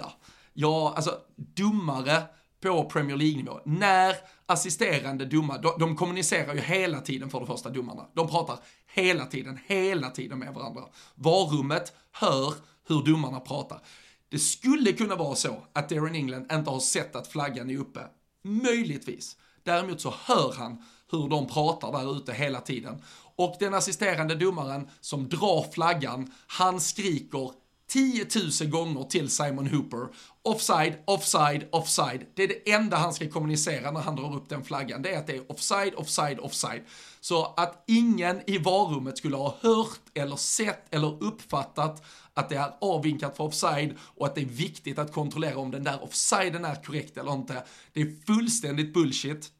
Jag, 0.53 0.97
alltså 0.97 1.19
domare 1.37 2.23
på 2.71 2.85
Premier 2.85 3.17
League-nivå. 3.17 3.61
När 3.65 4.17
assisterande 4.47 5.25
domare, 5.25 5.61
de, 5.63 5.79
de, 5.79 5.97
kommunicerar 5.97 6.55
ju 6.55 6.61
hela 6.61 7.01
tiden 7.01 7.31
för 7.31 7.39
de 7.39 7.47
första 7.47 7.71
domarna. 7.71 8.07
De 8.15 8.29
pratar 8.29 8.59
hela 8.95 9.27
tiden, 9.27 9.59
hela 9.67 10.11
tiden 10.11 10.39
med 10.39 10.55
varandra. 10.55 10.83
Varummet 11.15 11.93
hör 12.13 12.55
hur 12.89 13.03
domarna 13.03 13.41
pratar. 13.41 13.81
Det 14.29 14.39
skulle 14.39 14.93
kunna 14.93 15.17
vara 15.17 15.35
så 15.35 15.67
att 15.73 15.89
Darren 15.89 16.15
England 16.15 16.53
inte 16.53 16.71
har 16.71 16.81
sett 16.81 17.17
att 17.17 17.27
flaggan 17.29 17.71
är 17.71 17.79
uppe. 17.79 18.01
Möjligtvis. 18.43 19.37
Däremot 19.63 20.01
så 20.01 20.15
hör 20.25 20.53
han 20.53 20.83
hur 21.11 21.29
de 21.29 21.47
pratar 21.47 21.93
där 21.93 22.17
ute 22.17 22.33
hela 22.33 22.61
tiden. 22.61 23.03
Och 23.37 23.57
den 23.61 23.75
assisterande 23.75 24.35
domaren 24.35 24.89
som 25.01 25.29
drar 25.29 25.73
flaggan, 25.73 26.33
han 26.47 26.81
skriker 26.81 27.51
10 27.89 28.27
000 28.61 28.71
gånger 28.71 29.05
till 29.05 29.31
Simon 29.31 29.67
Hooper. 29.67 30.09
Offside, 30.47 30.95
offside, 31.05 31.69
offside. 31.71 32.27
Det 32.35 32.43
är 32.43 32.49
det 32.49 32.73
enda 32.73 32.97
han 32.97 33.15
ska 33.15 33.29
kommunicera 33.29 33.91
när 33.91 34.01
han 34.01 34.17
drar 34.17 34.37
upp 34.37 34.49
den 34.49 34.65
flaggan. 34.65 35.03
Det 35.03 35.15
är 35.15 35.19
att 35.19 35.27
det 35.27 35.37
är 35.37 35.53
offside, 35.53 35.95
offside, 35.95 36.39
offside. 36.39 36.83
Så 37.21 37.55
att 37.57 37.85
ingen 37.87 38.41
i 38.47 38.59
varummet 38.59 39.19
skulle 39.19 39.37
ha 39.37 39.57
hört 39.61 40.01
eller 40.15 40.37
sett 40.37 40.95
eller 40.95 41.25
uppfattat 41.25 42.03
att 42.35 42.49
det 42.49 42.57
är 42.57 42.71
avvinkat 42.81 43.37
för 43.37 43.45
offside 43.45 43.95
och 44.01 44.27
att 44.27 44.35
det 44.35 44.41
är 44.41 44.47
viktigt 44.47 44.99
att 44.99 45.13
kontrollera 45.13 45.59
om 45.59 45.71
den 45.71 45.85
där 45.85 46.05
offsiden 46.05 46.65
är 46.65 46.83
korrekt 46.83 47.17
eller 47.17 47.33
inte. 47.33 47.65
Det 47.93 48.01
är 48.01 48.27
fullständigt 48.27 48.95
bullshit. 48.95 49.51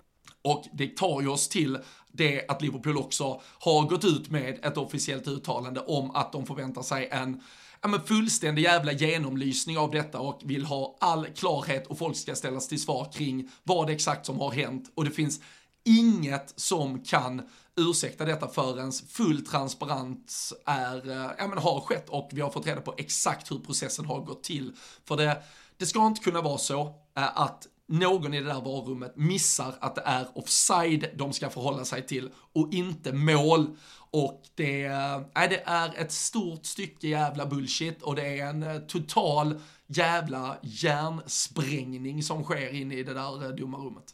Och 0.43 0.65
det 0.73 0.97
tar 0.97 1.21
ju 1.21 1.29
oss 1.29 1.49
till 1.49 1.79
det 2.13 2.49
att 2.49 2.63
Liverpool 2.63 2.99
också 2.99 3.41
har 3.59 3.89
gått 3.89 4.05
ut 4.05 4.31
med 4.31 4.65
ett 4.65 4.77
officiellt 4.77 5.29
uttalande 5.29 5.81
om 5.81 6.11
att 6.11 6.33
de 6.33 6.47
förväntar 6.47 6.83
sig 6.83 7.09
en 7.13 7.43
ja, 7.85 7.89
men 7.89 8.01
fullständig 8.01 8.63
jävla 8.63 8.93
genomlysning 8.93 9.79
av 9.79 9.91
detta 9.91 10.19
och 10.19 10.41
vill 10.45 10.65
ha 10.65 10.97
all 11.01 11.27
klarhet 11.27 11.87
och 11.87 11.99
folk 11.99 12.17
ska 12.17 12.35
ställas 12.35 12.69
till 12.69 12.83
svar 12.83 13.13
kring 13.13 13.51
vad 13.63 13.91
exakt 13.91 14.27
som 14.27 14.41
har 14.41 14.53
hänt 14.53 14.93
och 14.95 15.05
det 15.05 15.11
finns 15.11 15.41
inget 15.85 16.53
som 16.57 17.03
kan 17.03 17.43
ursäkta 17.77 18.25
detta 18.25 18.49
förrän 18.49 18.93
full 18.93 19.47
transparens 19.47 20.55
är, 20.67 21.11
eh, 21.11 21.31
ja, 21.39 21.47
men 21.49 21.59
har 21.59 21.81
skett 21.81 22.09
och 22.09 22.29
vi 22.33 22.41
har 22.41 22.51
fått 22.51 22.67
reda 22.67 22.81
på 22.81 22.95
exakt 22.97 23.51
hur 23.51 23.59
processen 23.59 24.05
har 24.05 24.21
gått 24.21 24.45
till. 24.45 24.73
För 25.05 25.17
det, 25.17 25.43
det 25.77 25.87
ska 25.87 26.07
inte 26.07 26.21
kunna 26.21 26.41
vara 26.41 26.59
så 26.59 26.81
eh, 27.17 27.41
att 27.41 27.67
någon 27.87 28.35
i 28.35 28.41
det 28.41 28.47
där 28.47 28.61
varummet 28.61 29.17
missar 29.17 29.75
att 29.81 29.95
det 29.95 30.03
är 30.05 30.27
offside 30.35 31.11
de 31.17 31.33
ska 31.33 31.51
förhålla 31.51 31.85
sig 31.85 32.07
till 32.07 32.31
och 32.53 32.73
inte 32.73 33.13
mål. 33.13 33.77
Och 34.15 34.43
det, 34.55 34.85
äh, 34.85 35.21
det 35.35 35.63
är 35.65 35.91
ett 35.97 36.13
stort 36.13 36.67
stycke 36.67 37.09
jävla 37.09 37.47
bullshit 37.47 38.03
och 38.03 38.17
det 38.17 38.39
är 38.39 38.47
en 38.47 38.63
eh, 38.63 38.79
total 38.79 39.61
jävla 39.87 40.57
hjärnsprängning 40.63 42.23
som 42.23 42.45
sker 42.45 42.75
inne 42.75 42.95
i 42.95 43.03
det 43.03 43.15
där 43.15 43.35
eh, 43.35 43.41
dumma 43.41 43.57
domarrummet. 43.57 44.05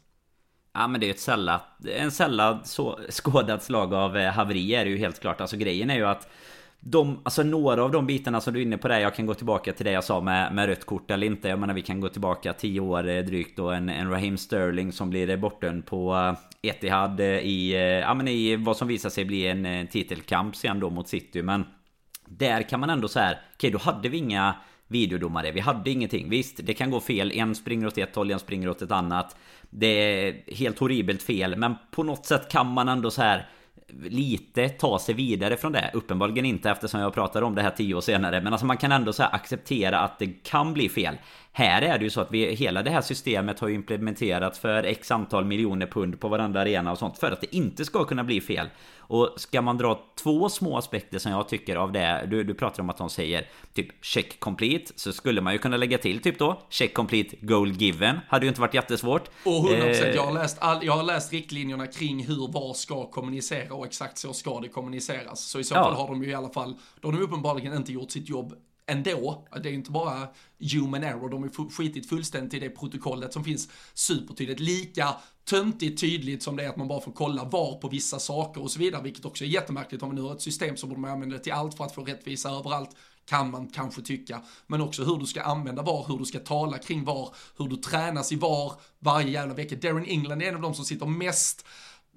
Ja 0.72 0.86
men 0.86 1.00
det 1.00 1.04
är 1.04 1.08
ju 1.08 1.14
ett 1.14 1.20
sällat, 1.20 1.84
en 1.84 2.10
sällan 2.10 2.64
så 2.64 2.98
skådat 3.10 3.62
slag 3.62 3.94
av 3.94 4.16
haveri 4.16 4.74
är 4.74 4.84
det 4.84 4.90
ju 4.90 4.98
helt 4.98 5.20
klart. 5.20 5.40
Alltså 5.40 5.56
grejen 5.56 5.90
är 5.90 5.96
ju 5.96 6.06
att 6.06 6.28
de, 6.80 7.20
alltså 7.22 7.42
några 7.42 7.82
av 7.84 7.90
de 7.90 8.06
bitarna 8.06 8.40
som 8.40 8.54
du 8.54 8.60
är 8.60 8.64
inne 8.64 8.78
på 8.78 8.88
där, 8.88 8.98
jag 8.98 9.14
kan 9.14 9.26
gå 9.26 9.34
tillbaka 9.34 9.72
till 9.72 9.84
det 9.84 9.92
jag 9.92 10.04
sa 10.04 10.20
med, 10.20 10.54
med 10.54 10.66
rött 10.66 10.84
kort 10.84 11.10
eller 11.10 11.26
inte. 11.26 11.48
Jag 11.48 11.58
menar 11.58 11.74
vi 11.74 11.82
kan 11.82 12.00
gå 12.00 12.08
tillbaka 12.08 12.52
10 12.52 12.80
år 12.80 13.08
eh, 13.08 13.24
drygt 13.24 13.56
då 13.56 13.70
en, 13.70 13.88
en 13.88 14.10
Raheem 14.10 14.36
Sterling 14.36 14.92
som 14.92 15.10
blir 15.10 15.30
eh, 15.30 15.36
bortdömd 15.36 15.86
på 15.86 16.14
eh, 16.14 16.70
Etihad 16.70 17.20
i, 17.20 17.72
ja 18.06 18.14
men 18.14 18.28
i 18.28 18.56
vad 18.56 18.76
som 18.76 18.88
visar 18.88 19.10
sig 19.10 19.24
bli 19.24 19.46
en 19.46 19.86
titelkamp 19.86 20.56
sen 20.56 20.80
då 20.80 20.90
mot 20.90 21.08
City. 21.08 21.42
Men 21.42 21.64
där 22.26 22.62
kan 22.62 22.80
man 22.80 22.90
ändå 22.90 23.08
så 23.08 23.20
här, 23.20 23.32
okej 23.32 23.68
okay, 23.68 23.70
då 23.70 23.78
hade 23.78 24.08
vi 24.08 24.18
inga 24.18 24.54
videodomare. 24.88 25.52
Vi 25.52 25.60
hade 25.60 25.90
ingenting. 25.90 26.30
Visst, 26.30 26.60
det 26.62 26.74
kan 26.74 26.90
gå 26.90 27.00
fel. 27.00 27.32
En 27.34 27.54
springer 27.54 27.86
åt 27.86 27.98
ett 27.98 28.16
håll, 28.16 28.30
en 28.30 28.38
springer 28.38 28.68
åt 28.68 28.82
ett 28.82 28.92
annat. 28.92 29.36
Det 29.70 29.86
är 29.86 30.54
helt 30.54 30.78
horribelt 30.78 31.22
fel, 31.22 31.56
men 31.56 31.74
på 31.90 32.02
något 32.02 32.26
sätt 32.26 32.48
kan 32.50 32.66
man 32.66 32.88
ändå 32.88 33.10
så 33.10 33.22
här 33.22 33.48
lite 34.02 34.68
ta 34.68 34.98
sig 34.98 35.14
vidare 35.14 35.56
från 35.56 35.72
det. 35.72 35.90
Uppenbarligen 35.94 36.44
inte 36.44 36.70
eftersom 36.70 37.00
jag 37.00 37.14
pratar 37.14 37.42
om 37.42 37.54
det 37.54 37.62
här 37.62 37.70
tio 37.70 37.94
år 37.94 38.00
senare. 38.00 38.40
Men 38.40 38.52
alltså 38.52 38.66
man 38.66 38.76
kan 38.76 38.92
ändå 38.92 39.12
så 39.12 39.22
acceptera 39.22 39.98
att 39.98 40.18
det 40.18 40.26
kan 40.26 40.74
bli 40.74 40.88
fel. 40.88 41.14
Här 41.52 41.82
är 41.82 41.98
det 41.98 42.04
ju 42.04 42.10
så 42.10 42.20
att 42.20 42.32
vi, 42.32 42.54
hela 42.54 42.82
det 42.82 42.90
här 42.90 43.00
systemet 43.00 43.60
har 43.60 43.68
ju 43.68 43.74
implementerats 43.74 44.58
för 44.58 44.82
x 44.82 45.10
antal 45.10 45.44
miljoner 45.44 45.86
pund 45.86 46.20
på 46.20 46.28
varandra 46.28 46.60
arena 46.60 46.92
och 46.92 46.98
sånt. 46.98 47.18
För 47.18 47.32
att 47.32 47.40
det 47.40 47.56
inte 47.56 47.84
ska 47.84 48.04
kunna 48.04 48.24
bli 48.24 48.40
fel. 48.40 48.68
Och 49.10 49.34
ska 49.36 49.62
man 49.62 49.78
dra 49.78 50.00
två 50.22 50.48
små 50.48 50.78
aspekter 50.78 51.18
som 51.18 51.32
jag 51.32 51.48
tycker 51.48 51.76
av 51.76 51.92
det. 51.92 52.26
Du, 52.30 52.44
du 52.44 52.54
pratar 52.54 52.82
om 52.82 52.90
att 52.90 52.98
de 52.98 53.10
säger 53.10 53.48
typ 53.74 54.04
check 54.04 54.40
complete. 54.40 54.92
Så 54.96 55.12
skulle 55.12 55.40
man 55.40 55.52
ju 55.52 55.58
kunna 55.58 55.76
lägga 55.76 55.98
till 55.98 56.22
typ 56.22 56.38
då 56.38 56.62
check 56.68 56.94
complete 56.94 57.36
goal 57.40 57.70
given. 57.70 58.20
Hade 58.28 58.44
ju 58.44 58.48
inte 58.48 58.60
varit 58.60 58.74
jättesvårt. 58.74 59.30
Och 59.44 59.52
100% 59.52 60.04
eh, 60.04 60.14
jag, 60.14 60.22
har 60.22 60.32
läst 60.32 60.58
all, 60.60 60.84
jag 60.86 60.92
har 60.92 61.02
läst 61.02 61.32
riktlinjerna 61.32 61.86
kring 61.86 62.24
hur 62.24 62.52
VAR 62.52 62.74
ska 62.74 63.06
kommunicera 63.06 63.74
och 63.74 63.86
exakt 63.86 64.18
så 64.18 64.32
ska 64.32 64.60
det 64.60 64.68
kommuniceras. 64.68 65.40
Så 65.40 65.60
i 65.60 65.64
så 65.64 65.74
ja. 65.74 65.84
fall 65.84 65.94
har 65.94 66.08
de 66.08 66.22
ju 66.22 66.30
i 66.30 66.34
alla 66.34 66.50
fall, 66.50 66.74
då 67.00 67.08
har 67.08 67.12
de 67.12 67.22
uppenbarligen 67.22 67.76
inte 67.76 67.92
gjort 67.92 68.10
sitt 68.10 68.28
jobb 68.28 68.54
ändå. 68.90 69.46
Det 69.52 69.68
är 69.68 69.70
ju 69.70 69.74
inte 69.74 69.90
bara 69.90 70.28
human 70.72 71.04
error, 71.04 71.28
de 71.28 71.42
har 71.42 71.70
skitit 71.70 72.08
fullständigt 72.08 72.54
i 72.54 72.58
det 72.58 72.70
protokollet 72.70 73.32
som 73.32 73.44
finns 73.44 73.68
supertydligt. 73.94 74.60
Lika 74.60 75.16
töntigt 75.50 76.00
tydligt 76.00 76.42
som 76.42 76.56
det 76.56 76.64
är 76.64 76.68
att 76.68 76.76
man 76.76 76.88
bara 76.88 77.00
får 77.00 77.12
kolla 77.12 77.44
var 77.44 77.74
på 77.74 77.88
vissa 77.88 78.18
saker 78.18 78.62
och 78.62 78.70
så 78.70 78.78
vidare, 78.78 79.02
vilket 79.02 79.24
också 79.24 79.44
är 79.44 79.48
jättemärkligt. 79.48 80.02
Om 80.02 80.08
man 80.08 80.16
nu 80.16 80.22
har 80.22 80.34
ett 80.34 80.42
system 80.42 80.76
så 80.76 80.86
borde 80.86 81.00
man 81.00 81.10
använda 81.10 81.36
det 81.36 81.42
till 81.42 81.52
allt 81.52 81.76
för 81.76 81.84
att 81.84 81.94
få 81.94 82.04
rättvisa 82.04 82.50
överallt 82.50 82.96
kan 83.24 83.50
man 83.50 83.68
kanske 83.68 84.02
tycka. 84.02 84.42
Men 84.66 84.80
också 84.80 85.04
hur 85.04 85.16
du 85.16 85.26
ska 85.26 85.42
använda 85.42 85.82
VAR, 85.82 86.04
hur 86.08 86.18
du 86.18 86.24
ska 86.24 86.38
tala 86.38 86.78
kring 86.78 87.04
VAR, 87.04 87.28
hur 87.58 87.68
du 87.68 87.76
tränas 87.76 88.32
i 88.32 88.36
VAR 88.36 88.72
varje 88.98 89.30
jävla 89.30 89.54
vecka. 89.54 89.76
Darren 89.76 90.06
England 90.06 90.42
är 90.42 90.48
en 90.48 90.54
av 90.54 90.60
de 90.60 90.74
som 90.74 90.84
sitter 90.84 91.06
mest 91.06 91.66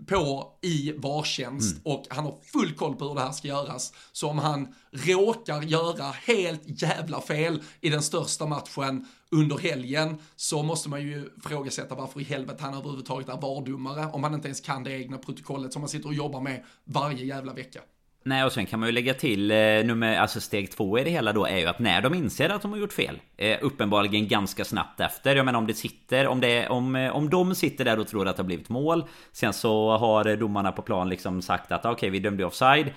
på 0.07 0.51
i 0.61 0.91
VAR-tjänst 0.97 1.71
mm. 1.71 1.81
och 1.83 2.05
han 2.09 2.25
har 2.25 2.37
full 2.43 2.75
koll 2.75 2.95
på 2.95 3.07
hur 3.07 3.15
det 3.15 3.21
här 3.21 3.31
ska 3.31 3.47
göras. 3.47 3.93
Så 4.11 4.29
om 4.29 4.37
han 4.37 4.75
råkar 4.91 5.61
göra 5.61 6.11
helt 6.11 6.81
jävla 6.81 7.21
fel 7.21 7.61
i 7.81 7.89
den 7.89 8.01
största 8.01 8.45
matchen 8.45 9.05
under 9.31 9.57
helgen 9.57 10.17
så 10.35 10.63
måste 10.63 10.89
man 10.89 11.01
ju 11.01 11.29
frågasätta 11.43 11.95
varför 11.95 12.21
i 12.21 12.23
helvete 12.23 12.63
han 12.63 12.73
överhuvudtaget 12.73 13.29
är 13.29 13.41
VAR-domare 13.41 14.05
om 14.13 14.23
han 14.23 14.33
inte 14.33 14.47
ens 14.47 14.61
kan 14.61 14.83
det 14.83 14.91
egna 14.91 15.17
protokollet 15.17 15.73
som 15.73 15.81
man 15.81 15.89
sitter 15.89 16.07
och 16.07 16.13
jobbar 16.13 16.41
med 16.41 16.63
varje 16.83 17.25
jävla 17.25 17.53
vecka. 17.53 17.81
Nej 18.25 18.43
och 18.43 18.51
sen 18.51 18.65
kan 18.65 18.79
man 18.79 18.89
ju 18.89 18.93
lägga 18.93 19.13
till 19.13 19.51
eh, 19.51 19.57
nummer, 19.57 20.17
alltså 20.17 20.41
steg 20.41 20.71
två 20.71 20.99
i 20.99 21.03
det 21.03 21.09
hela 21.09 21.33
då 21.33 21.45
är 21.45 21.57
ju 21.57 21.65
att 21.65 21.79
när 21.79 22.01
de 22.01 22.13
inser 22.13 22.49
att 22.49 22.61
de 22.61 22.71
har 22.71 22.79
gjort 22.79 22.93
fel 22.93 23.19
eh, 23.37 23.57
Uppenbarligen 23.61 24.27
ganska 24.27 24.65
snabbt 24.65 24.99
efter 24.99 25.35
Jag 25.35 25.45
menar 25.45 25.59
om 25.59 25.67
det 25.67 25.73
sitter 25.73 26.27
Om, 26.27 26.41
det, 26.41 26.67
om, 26.67 26.95
eh, 26.95 27.15
om 27.15 27.29
de 27.29 27.55
sitter 27.55 27.85
där 27.85 27.99
och 27.99 28.07
tror 28.07 28.27
att 28.27 28.35
det 28.35 28.43
har 28.43 28.47
blivit 28.47 28.69
mål 28.69 29.03
Sen 29.31 29.53
så 29.53 29.97
har 29.97 30.35
domarna 30.35 30.71
på 30.71 30.81
plan 30.81 31.09
liksom 31.09 31.41
sagt 31.41 31.71
att 31.71 31.85
ah, 31.85 31.91
okej 31.91 31.97
okay, 31.97 32.09
vi 32.09 32.19
dömde 32.19 32.45
offside. 32.45 32.91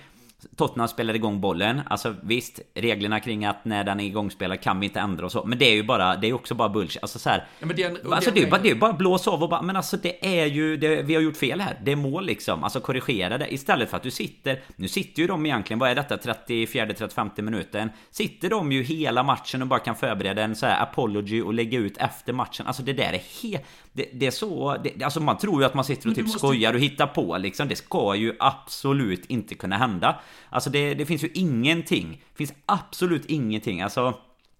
Tottenham 0.55 0.87
spelar 0.87 1.13
igång 1.13 1.41
bollen. 1.41 1.81
Alltså 1.87 2.15
visst, 2.21 2.59
reglerna 2.73 3.19
kring 3.19 3.45
att 3.45 3.65
när 3.65 3.83
den 3.83 3.99
är 3.99 4.05
igångspelad 4.05 4.61
kan 4.61 4.79
vi 4.79 4.85
inte 4.85 4.99
ändra 4.99 5.25
och 5.25 5.31
så. 5.31 5.45
Men 5.45 5.57
det 5.57 5.65
är 5.65 5.75
ju 5.75 5.83
bara, 5.83 6.15
det 6.15 6.27
är 6.27 6.33
också 6.33 6.55
bara 6.55 6.69
bullshit. 6.69 7.01
Alltså 7.01 7.19
så 7.19 7.29
här, 7.29 7.47
ja, 7.59 7.67
det 7.75 7.83
är, 7.83 7.89
en, 7.89 8.13
alltså, 8.13 8.31
det 8.31 8.43
är, 8.43 8.49
bara, 8.49 8.61
det 8.61 8.69
är 8.69 8.75
bara 8.75 8.93
blåsa 8.93 9.31
av 9.31 9.43
och 9.43 9.49
bara, 9.49 9.61
men 9.61 9.75
alltså 9.75 9.97
det 9.97 10.39
är 10.39 10.45
ju, 10.45 10.77
det, 10.77 11.01
vi 11.01 11.15
har 11.15 11.21
gjort 11.21 11.37
fel 11.37 11.61
här. 11.61 11.79
Det 11.83 11.91
är 11.91 11.95
mål 11.95 12.25
liksom. 12.25 12.63
Alltså 12.63 12.79
korrigera 12.79 13.37
det. 13.37 13.53
Istället 13.53 13.89
för 13.89 13.97
att 13.97 14.03
du 14.03 14.11
sitter, 14.11 14.61
nu 14.75 14.87
sitter 14.87 15.21
ju 15.21 15.27
de 15.27 15.45
egentligen, 15.45 15.79
vad 15.79 15.89
är 15.89 15.95
detta, 15.95 16.17
34-35 16.17 17.41
minuten. 17.41 17.89
Sitter 18.11 18.49
de 18.49 18.71
ju 18.71 18.83
hela 18.83 19.23
matchen 19.23 19.61
och 19.61 19.67
bara 19.67 19.79
kan 19.79 19.95
förbereda 19.95 20.41
en 20.41 20.55
så 20.55 20.65
här 20.65 20.83
apology 20.83 21.41
och 21.41 21.53
lägga 21.53 21.79
ut 21.79 21.97
efter 21.97 22.33
matchen. 22.33 22.67
Alltså 22.67 22.83
det 22.83 22.93
där 22.93 23.13
är 23.13 23.21
helt, 23.43 23.63
det, 23.97 24.09
det, 24.13 24.27
är 24.27 24.31
så, 24.31 24.77
det, 24.83 25.03
alltså 25.03 25.19
man 25.19 25.37
tror 25.37 25.61
ju 25.61 25.65
att 25.65 25.73
man 25.73 25.85
sitter 25.85 26.09
och 26.09 26.15
typ 26.15 26.25
måste... 26.25 26.39
skojar 26.39 26.73
och 26.73 26.79
hittar 26.79 27.07
på 27.07 27.37
liksom. 27.37 27.67
Det 27.67 27.75
ska 27.75 28.15
ju 28.15 28.35
absolut 28.39 29.25
inte 29.25 29.55
kunna 29.55 29.77
hända. 29.77 30.19
Alltså 30.49 30.69
det, 30.69 30.93
det 30.93 31.05
finns 31.05 31.23
ju 31.23 31.29
ingenting. 31.33 32.11
Det 32.11 32.37
finns 32.37 32.53
absolut 32.65 33.25
ingenting. 33.25 33.81
Alltså... 33.81 34.13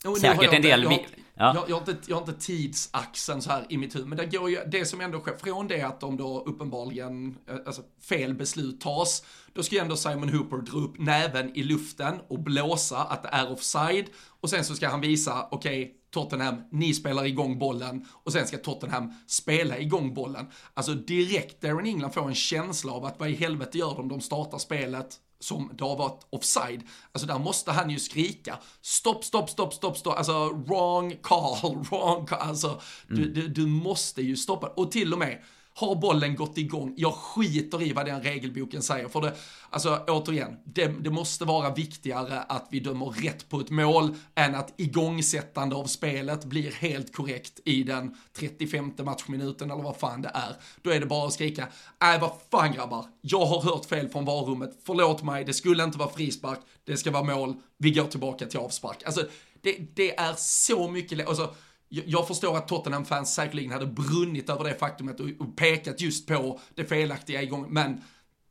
Oh, 0.06 0.16
säkert 0.16 0.54
en 0.54 0.62
del... 0.62 0.84
Jag, 0.84 1.06
ja. 1.38 1.56
jag, 1.56 1.70
jag, 1.70 1.76
har 1.76 1.92
inte, 1.92 1.98
jag 2.08 2.16
har 2.16 2.22
inte 2.22 2.46
tidsaxeln 2.46 3.42
så 3.42 3.50
här 3.50 3.66
i 3.70 3.78
mitt 3.78 3.96
huvud, 3.96 4.08
men 4.08 4.18
det 4.18 4.26
går 4.26 4.50
ju, 4.50 4.60
det 4.68 4.86
som 4.86 5.02
ändå 5.02 5.20
sker, 5.20 5.38
från 5.38 5.68
det 5.68 5.82
att 5.82 6.00
de 6.00 6.18
då 6.18 6.44
uppenbarligen, 6.46 7.38
eh, 7.50 7.56
alltså 7.66 7.82
fel 8.02 8.34
beslut 8.34 8.82
tas, 8.82 9.24
då 9.54 9.64
ska 9.64 9.76
ju 9.76 9.82
ändå 9.82 9.96
Simon 9.96 10.30
Hooper 10.30 10.58
dra 10.58 10.78
upp 10.78 11.00
näven 11.00 11.58
i 11.58 11.64
luften 11.64 12.16
och 12.28 12.40
blåsa 12.40 12.98
att 12.98 13.24
det 13.24 13.30
är 13.30 13.52
offside, 13.52 14.06
och 14.42 14.50
sen 14.50 14.66
så 14.66 14.76
ska 14.76 14.90
han 14.90 15.02
visa, 15.02 15.48
okej, 15.52 15.84
okay, 15.84 15.94
Tottenham, 16.10 16.56
ni 16.72 16.94
spelar 16.94 17.26
igång 17.26 17.60
bollen 17.60 18.06
och 18.12 18.34
sen 18.34 18.48
ska 18.48 18.58
Tottenham 18.58 19.14
spela 19.28 19.80
igång 19.80 20.14
bollen. 20.14 20.46
Alltså 20.74 20.94
direkt 20.94 21.62
Darren 21.62 21.86
England 21.86 22.12
får 22.12 22.28
en 22.28 22.36
känsla 22.36 22.92
av 22.92 23.06
att 23.06 23.20
vad 23.20 23.30
i 23.30 23.36
helvete 23.36 23.78
gör 23.78 23.96
de? 23.96 24.08
De 24.08 24.22
startar 24.22 24.58
spelet 24.58 25.20
som 25.40 25.72
det 25.78 25.84
har 25.84 25.96
varit 25.96 26.28
offside. 26.30 26.84
Alltså 27.12 27.28
där 27.28 27.40
måste 27.40 27.72
han 27.72 27.90
ju 27.90 28.00
skrika 28.00 28.60
stopp, 28.82 29.24
stopp, 29.24 29.50
stopp, 29.50 29.74
stopp, 29.74 29.98
stopp, 29.98 30.18
alltså 30.18 30.50
wrong 30.50 31.18
call, 31.22 31.86
wrong 31.90 32.26
call, 32.26 32.40
alltså 32.40 32.68
mm. 32.68 33.22
du, 33.22 33.32
du, 33.34 33.48
du 33.48 33.66
måste 33.66 34.22
ju 34.22 34.38
stoppa. 34.38 34.68
Och 34.68 34.92
till 34.92 35.14
och 35.14 35.20
med 35.20 35.44
har 35.78 35.96
bollen 35.96 36.36
gått 36.36 36.58
igång? 36.58 36.94
Jag 36.98 37.14
skiter 37.14 37.82
i 37.82 37.94
vad 37.94 38.06
den 38.06 38.22
regelboken 38.22 38.82
säger. 38.82 39.08
För 39.08 39.22
det, 39.22 39.34
alltså 39.70 40.04
återigen, 40.08 40.58
det, 40.64 40.88
det, 40.88 41.10
måste 41.10 41.46
vara 41.46 41.74
viktigare 41.74 42.40
att 42.40 42.68
vi 42.72 42.80
dömer 42.80 43.06
rätt 43.06 43.50
på 43.50 43.60
ett 43.60 43.70
mål 43.70 44.16
än 44.36 44.56
att 44.56 44.74
igångsättande 44.78 45.76
av 45.76 45.86
spelet 45.86 46.46
blir 46.46 46.72
helt 46.72 47.16
korrekt 47.16 47.60
i 47.66 47.84
den 47.84 48.16
35 48.38 48.94
matchminuten 48.98 49.72
eller 49.72 49.84
vad 49.84 49.98
fan 49.98 50.22
det 50.22 50.32
är. 50.34 50.56
Då 50.82 50.90
är 50.90 51.00
det 51.00 51.06
bara 51.06 51.28
att 51.28 51.34
skrika, 51.34 51.68
nej 52.02 52.20
vad 52.20 52.32
fan 52.52 52.72
grabbar, 52.72 53.06
jag 53.22 53.46
har 53.46 53.62
hört 53.62 53.86
fel 53.86 54.10
från 54.10 54.26
varummet, 54.26 54.72
förlåt 54.86 55.24
mig, 55.24 55.46
det 55.46 55.54
skulle 55.54 55.84
inte 55.84 55.98
vara 55.98 56.10
frispark, 56.10 56.60
det 56.86 56.98
ska 56.98 57.12
vara 57.12 57.24
mål, 57.24 57.56
vi 57.78 57.92
går 57.92 58.06
tillbaka 58.06 58.46
till 58.46 58.60
avspark. 58.60 59.04
Alltså, 59.06 59.26
det, 59.62 59.96
det 59.96 60.20
är 60.20 60.34
så 60.38 60.92
mycket, 60.92 61.28
alltså, 61.28 61.54
jag 61.90 62.28
förstår 62.28 62.58
att 62.58 62.68
Tottenham-fans 62.68 63.34
säkerligen 63.34 63.72
hade 63.72 63.86
brunnit 63.86 64.50
över 64.50 64.64
det 64.64 64.76
faktumet 64.76 65.20
och 65.20 65.56
pekat 65.56 66.02
just 66.02 66.28
på 66.28 66.60
det 66.76 66.86
felaktiga 66.86 67.42
igång, 67.42 67.66
men 67.70 68.02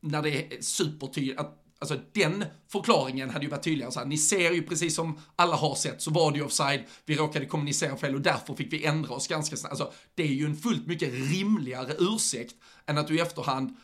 när 0.01 0.21
det 0.21 0.29
är 0.29 0.61
supertydligt, 0.61 1.39
att 1.39 1.63
Alltså 1.79 1.99
den 2.11 2.45
förklaringen 2.67 3.29
hade 3.29 3.45
ju 3.45 3.51
varit 3.51 3.63
tydligare 3.63 3.91
så 3.91 3.99
här, 3.99 4.05
ni 4.05 4.17
ser 4.17 4.51
ju 4.51 4.63
precis 4.63 4.95
som 4.95 5.19
alla 5.35 5.55
har 5.55 5.75
sett 5.75 6.01
så 6.01 6.11
var 6.11 6.31
det 6.31 6.37
ju 6.37 6.43
offside, 6.43 6.83
vi 7.05 7.15
råkade 7.15 7.45
kommunicera 7.45 7.97
fel 7.97 8.15
och 8.15 8.21
därför 8.21 8.53
fick 8.53 8.73
vi 8.73 8.85
ändra 8.85 9.15
oss 9.15 9.27
ganska 9.27 9.55
snabbt. 9.55 9.71
Alltså 9.71 9.93
det 10.15 10.23
är 10.23 10.33
ju 10.33 10.45
en 10.45 10.55
fullt 10.55 10.87
mycket 10.87 11.13
rimligare 11.13 11.93
ursäkt 11.99 12.55
än 12.85 12.97
att 12.97 13.07
du 13.07 13.17
i 13.17 13.19
efterhand 13.19 13.75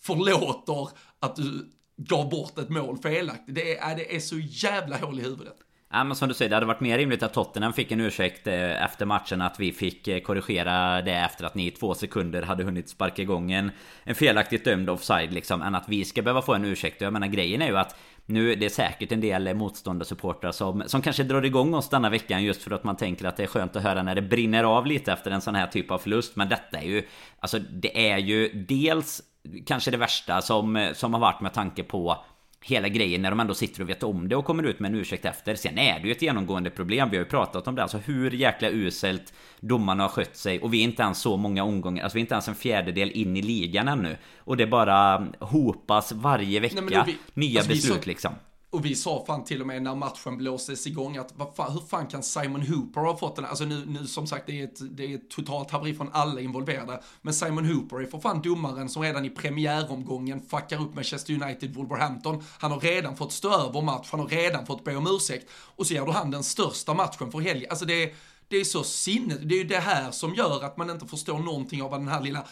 förlåter 0.00 0.88
att 1.18 1.36
du 1.36 1.72
gav 1.96 2.30
bort 2.30 2.58
ett 2.58 2.70
mål 2.70 2.98
felaktigt. 2.98 3.54
Det 3.54 3.78
är, 3.78 3.96
det 3.96 4.16
är 4.16 4.20
så 4.20 4.38
jävla 4.38 4.96
hål 4.96 5.18
i 5.18 5.22
huvudet. 5.22 5.56
Ja 5.96 6.04
men 6.04 6.16
som 6.16 6.28
du 6.28 6.34
säger, 6.34 6.48
det 6.48 6.56
hade 6.56 6.66
varit 6.66 6.80
mer 6.80 6.98
rimligt 6.98 7.22
att 7.22 7.32
Tottenham 7.32 7.72
fick 7.72 7.92
en 7.92 8.00
ursäkt 8.00 8.46
eh, 8.46 8.84
efter 8.84 9.06
matchen 9.06 9.42
Att 9.42 9.60
vi 9.60 9.72
fick 9.72 10.08
eh, 10.08 10.20
korrigera 10.20 11.02
det 11.02 11.12
efter 11.12 11.44
att 11.44 11.54
ni 11.54 11.66
i 11.66 11.70
två 11.70 11.94
sekunder 11.94 12.42
hade 12.42 12.64
hunnit 12.64 12.88
sparka 12.88 13.22
igång 13.22 13.52
en, 13.52 13.70
en 14.04 14.14
felaktigt 14.14 14.64
dömd 14.64 14.90
offside 14.90 15.32
liksom 15.32 15.62
Än 15.62 15.74
att 15.74 15.88
vi 15.88 16.04
ska 16.04 16.22
behöva 16.22 16.42
få 16.42 16.54
en 16.54 16.64
ursäkt 16.64 17.00
Jag 17.00 17.12
menar 17.12 17.26
grejen 17.26 17.62
är 17.62 17.66
ju 17.66 17.76
att 17.76 17.96
nu 18.26 18.54
det 18.54 18.66
är 18.66 18.70
säkert 18.70 19.12
en 19.12 19.20
del 19.20 19.46
eh, 19.46 19.54
motståndarsupportrar 19.54 20.52
som, 20.52 20.82
som 20.86 21.02
kanske 21.02 21.22
drar 21.22 21.44
igång 21.44 21.74
oss 21.74 21.88
denna 21.88 22.10
veckan 22.10 22.44
just 22.44 22.62
för 22.62 22.70
att 22.70 22.84
man 22.84 22.96
tänker 22.96 23.24
att 23.24 23.36
det 23.36 23.42
är 23.42 23.46
skönt 23.46 23.76
att 23.76 23.82
höra 23.82 24.02
när 24.02 24.14
det 24.14 24.22
brinner 24.22 24.64
av 24.64 24.86
lite 24.86 25.12
efter 25.12 25.30
en 25.30 25.40
sån 25.40 25.54
här 25.54 25.66
typ 25.66 25.90
av 25.90 25.98
förlust. 25.98 26.36
Men 26.36 26.48
detta 26.48 26.78
är 26.78 26.86
ju, 26.86 27.02
alltså 27.40 27.58
det 27.58 28.10
är 28.10 28.18
ju 28.18 28.48
dels 28.68 29.22
kanske 29.66 29.90
det 29.90 29.96
värsta 29.96 30.42
som, 30.42 30.90
som 30.94 31.14
har 31.14 31.20
varit 31.20 31.40
med 31.40 31.52
tanke 31.52 31.82
på 31.82 32.24
hela 32.66 32.88
grejen 32.88 33.22
när 33.22 33.30
de 33.30 33.40
ändå 33.40 33.54
sitter 33.54 33.82
och 33.82 33.88
vet 33.88 34.02
om 34.02 34.28
det 34.28 34.36
och 34.36 34.44
kommer 34.44 34.62
ut 34.62 34.80
med 34.80 34.88
en 34.88 34.98
ursäkt 34.98 35.24
efter. 35.24 35.54
Sen 35.54 35.78
är 35.78 36.00
det 36.00 36.06
ju 36.06 36.12
ett 36.12 36.22
genomgående 36.22 36.70
problem. 36.70 37.10
Vi 37.10 37.16
har 37.16 37.24
ju 37.24 37.30
pratat 37.30 37.68
om 37.68 37.74
det. 37.74 37.82
Alltså 37.82 37.98
hur 37.98 38.30
jäkla 38.30 38.68
uselt 38.70 39.32
domarna 39.60 40.04
har 40.04 40.08
skött 40.08 40.36
sig. 40.36 40.60
Och 40.60 40.74
vi 40.74 40.80
är 40.80 40.84
inte 40.84 41.02
ens 41.02 41.18
så 41.18 41.36
många 41.36 41.64
omgångar. 41.64 42.02
Alltså 42.02 42.16
vi 42.16 42.20
är 42.20 42.22
inte 42.22 42.34
ens 42.34 42.48
en 42.48 42.54
fjärdedel 42.54 43.10
in 43.10 43.36
i 43.36 43.42
ligan 43.42 43.88
ännu. 43.88 44.16
Och 44.38 44.56
det 44.56 44.66
bara 44.66 45.26
hopas 45.40 46.12
varje 46.12 46.60
vecka. 46.60 46.80
Nej, 46.80 47.02
vi, 47.06 47.16
nya 47.34 47.60
alltså 47.60 47.72
beslut 47.72 48.02
så, 48.02 48.08
liksom. 48.08 48.34
Och 48.74 48.84
vi 48.84 48.94
sa 48.94 49.24
fan 49.26 49.44
till 49.44 49.60
och 49.60 49.66
med 49.66 49.82
när 49.82 49.94
matchen 49.94 50.36
blåstes 50.36 50.86
igång 50.86 51.16
att 51.16 51.32
vad 51.36 51.54
fan, 51.56 51.72
hur 51.72 51.80
fan 51.80 52.06
kan 52.06 52.22
Simon 52.22 52.62
Hooper 52.62 53.00
ha 53.00 53.16
fått 53.16 53.36
den? 53.36 53.44
Alltså 53.44 53.64
nu, 53.64 53.84
nu 53.86 54.06
som 54.06 54.26
sagt 54.26 54.46
det 54.46 54.60
är, 54.60 54.64
ett, 54.64 54.96
det 54.96 55.04
är 55.04 55.14
ett 55.14 55.30
totalt 55.30 55.70
haveri 55.70 55.94
från 55.94 56.10
alla 56.12 56.40
involverade. 56.40 57.00
Men 57.22 57.34
Simon 57.34 57.64
Hooper 57.64 58.00
är 58.00 58.06
för 58.06 58.18
fan 58.18 58.42
domaren 58.42 58.88
som 58.88 59.02
redan 59.02 59.24
i 59.24 59.30
premiäromgången 59.30 60.42
fuckar 60.42 60.82
upp 60.82 60.94
Manchester 60.94 61.42
United 61.42 61.74
Wolverhampton. 61.74 62.42
Han 62.58 62.72
har 62.72 62.80
redan 62.80 63.16
fått 63.16 63.32
stå 63.32 63.68
över 63.68 63.82
match, 63.82 64.08
han 64.10 64.20
har 64.20 64.26
redan 64.26 64.66
fått 64.66 64.84
be 64.84 64.96
om 64.96 65.06
ursäkt. 65.06 65.50
Och 65.76 65.86
så 65.86 65.94
ger 65.94 66.06
du 66.06 66.12
han 66.12 66.30
den 66.30 66.44
största 66.44 66.94
matchen 66.94 67.32
för 67.32 67.38
helgen. 67.38 67.70
Alltså 67.70 67.84
det 67.84 68.02
är 68.02 68.14
det 68.48 68.56
är 68.56 68.64
så 68.64 68.84
sinnet, 68.84 69.48
det 69.48 69.54
är 69.54 69.58
ju 69.58 69.64
det 69.64 69.78
här 69.78 70.10
som 70.10 70.34
gör 70.34 70.64
att 70.64 70.76
man 70.76 70.90
inte 70.90 71.06
förstår 71.06 71.38
någonting 71.38 71.82
av 71.82 71.90
vad 71.90 72.00
den 72.00 72.08
här 72.08 72.20
lilla, 72.20 72.46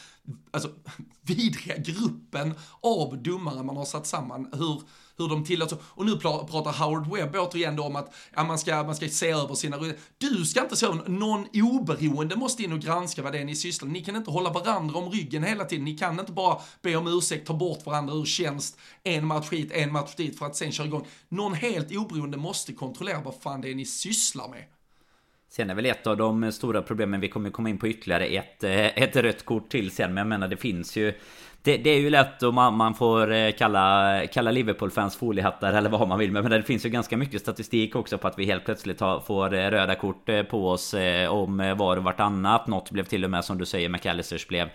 alltså 0.50 0.70
vidriga 1.22 1.76
gruppen 1.76 2.54
av 2.80 3.22
domare 3.22 3.62
man 3.62 3.76
har 3.76 3.84
satt 3.84 4.06
samman, 4.06 4.48
hur, 4.52 4.82
hur 5.18 5.28
de 5.28 5.44
tillåts. 5.44 5.74
Och 5.82 6.06
nu 6.06 6.16
pratar 6.16 6.72
Howard 6.72 7.14
Webb 7.14 7.36
återigen 7.36 7.76
då 7.76 7.82
om 7.82 7.96
att 7.96 8.14
ja, 8.34 8.44
man, 8.44 8.58
ska, 8.58 8.82
man 8.82 8.96
ska 8.96 9.08
se 9.08 9.30
över 9.30 9.54
sina 9.54 9.78
Du 10.18 10.44
ska 10.44 10.62
inte 10.62 10.76
se 10.76 10.86
över, 10.86 11.08
någon 11.08 11.46
oberoende 11.52 12.36
måste 12.36 12.62
in 12.62 12.72
och 12.72 12.80
granska 12.80 13.22
vad 13.22 13.32
det 13.32 13.38
är 13.38 13.44
ni 13.44 13.56
sysslar 13.56 13.86
med. 13.86 13.92
Ni 13.92 14.04
kan 14.04 14.16
inte 14.16 14.30
hålla 14.30 14.50
varandra 14.50 14.98
om 14.98 15.10
ryggen 15.10 15.44
hela 15.44 15.64
tiden. 15.64 15.84
Ni 15.84 15.98
kan 15.98 16.20
inte 16.20 16.32
bara 16.32 16.60
be 16.82 16.96
om 16.96 17.06
ursäkt, 17.06 17.46
ta 17.46 17.54
bort 17.54 17.86
varandra 17.86 18.14
ur 18.14 18.24
tjänst, 18.24 18.78
en 19.02 19.26
match 19.26 19.50
hit, 19.50 19.72
en 19.72 19.92
match 19.92 20.14
dit 20.16 20.38
för 20.38 20.46
att 20.46 20.56
sen 20.56 20.72
köra 20.72 20.86
igång. 20.86 21.06
Någon 21.28 21.54
helt 21.54 21.96
oberoende 21.96 22.36
måste 22.36 22.72
kontrollera 22.72 23.20
vad 23.20 23.34
fan 23.42 23.60
det 23.60 23.70
är 23.70 23.74
ni 23.74 23.86
sysslar 23.86 24.48
med. 24.48 24.64
Sen 25.52 25.70
är 25.70 25.74
väl 25.74 25.86
ett 25.86 26.06
av 26.06 26.16
de 26.16 26.52
stora 26.52 26.82
problemen, 26.82 27.20
vi 27.20 27.28
kommer 27.28 27.50
komma 27.50 27.68
in 27.68 27.78
på 27.78 27.88
ytterligare 27.88 28.26
ett, 28.26 28.64
eh, 28.64 29.02
ett 29.02 29.16
rött 29.16 29.44
kort 29.44 29.68
till 29.68 29.90
sen 29.90 30.14
Men 30.14 30.16
jag 30.16 30.26
menar 30.26 30.48
det 30.48 30.56
finns 30.56 30.96
ju 30.96 31.12
det, 31.62 31.76
det 31.76 31.90
är 31.90 32.00
ju 32.00 32.10
lätt 32.10 32.42
om 32.42 32.54
man, 32.54 32.76
man 32.76 32.94
får 32.94 33.32
eh, 33.32 33.52
kalla, 33.52 34.20
kalla 34.32 34.50
Liverpool-fans 34.50 35.16
foliehattar 35.16 35.72
eller 35.72 35.90
vad 35.90 36.08
man 36.08 36.18
vill 36.18 36.32
Men 36.32 36.50
det 36.50 36.62
finns 36.62 36.86
ju 36.86 36.88
ganska 36.88 37.16
mycket 37.16 37.40
statistik 37.40 37.96
också 37.96 38.18
på 38.18 38.28
att 38.28 38.38
vi 38.38 38.44
helt 38.44 38.64
plötsligt 38.64 39.00
har, 39.00 39.20
får 39.20 39.54
eh, 39.54 39.70
röda 39.70 39.94
kort 39.94 40.30
på 40.50 40.68
oss 40.68 40.94
Om 41.28 41.74
var 41.78 41.96
och 41.96 42.04
vartannat. 42.04 42.66
Något 42.66 42.90
blev 42.90 43.04
till 43.04 43.24
och 43.24 43.30
med 43.30 43.44
som 43.44 43.58
du 43.58 43.66
säger 43.66 43.88
McAllisters 43.88 44.48
blev 44.48 44.68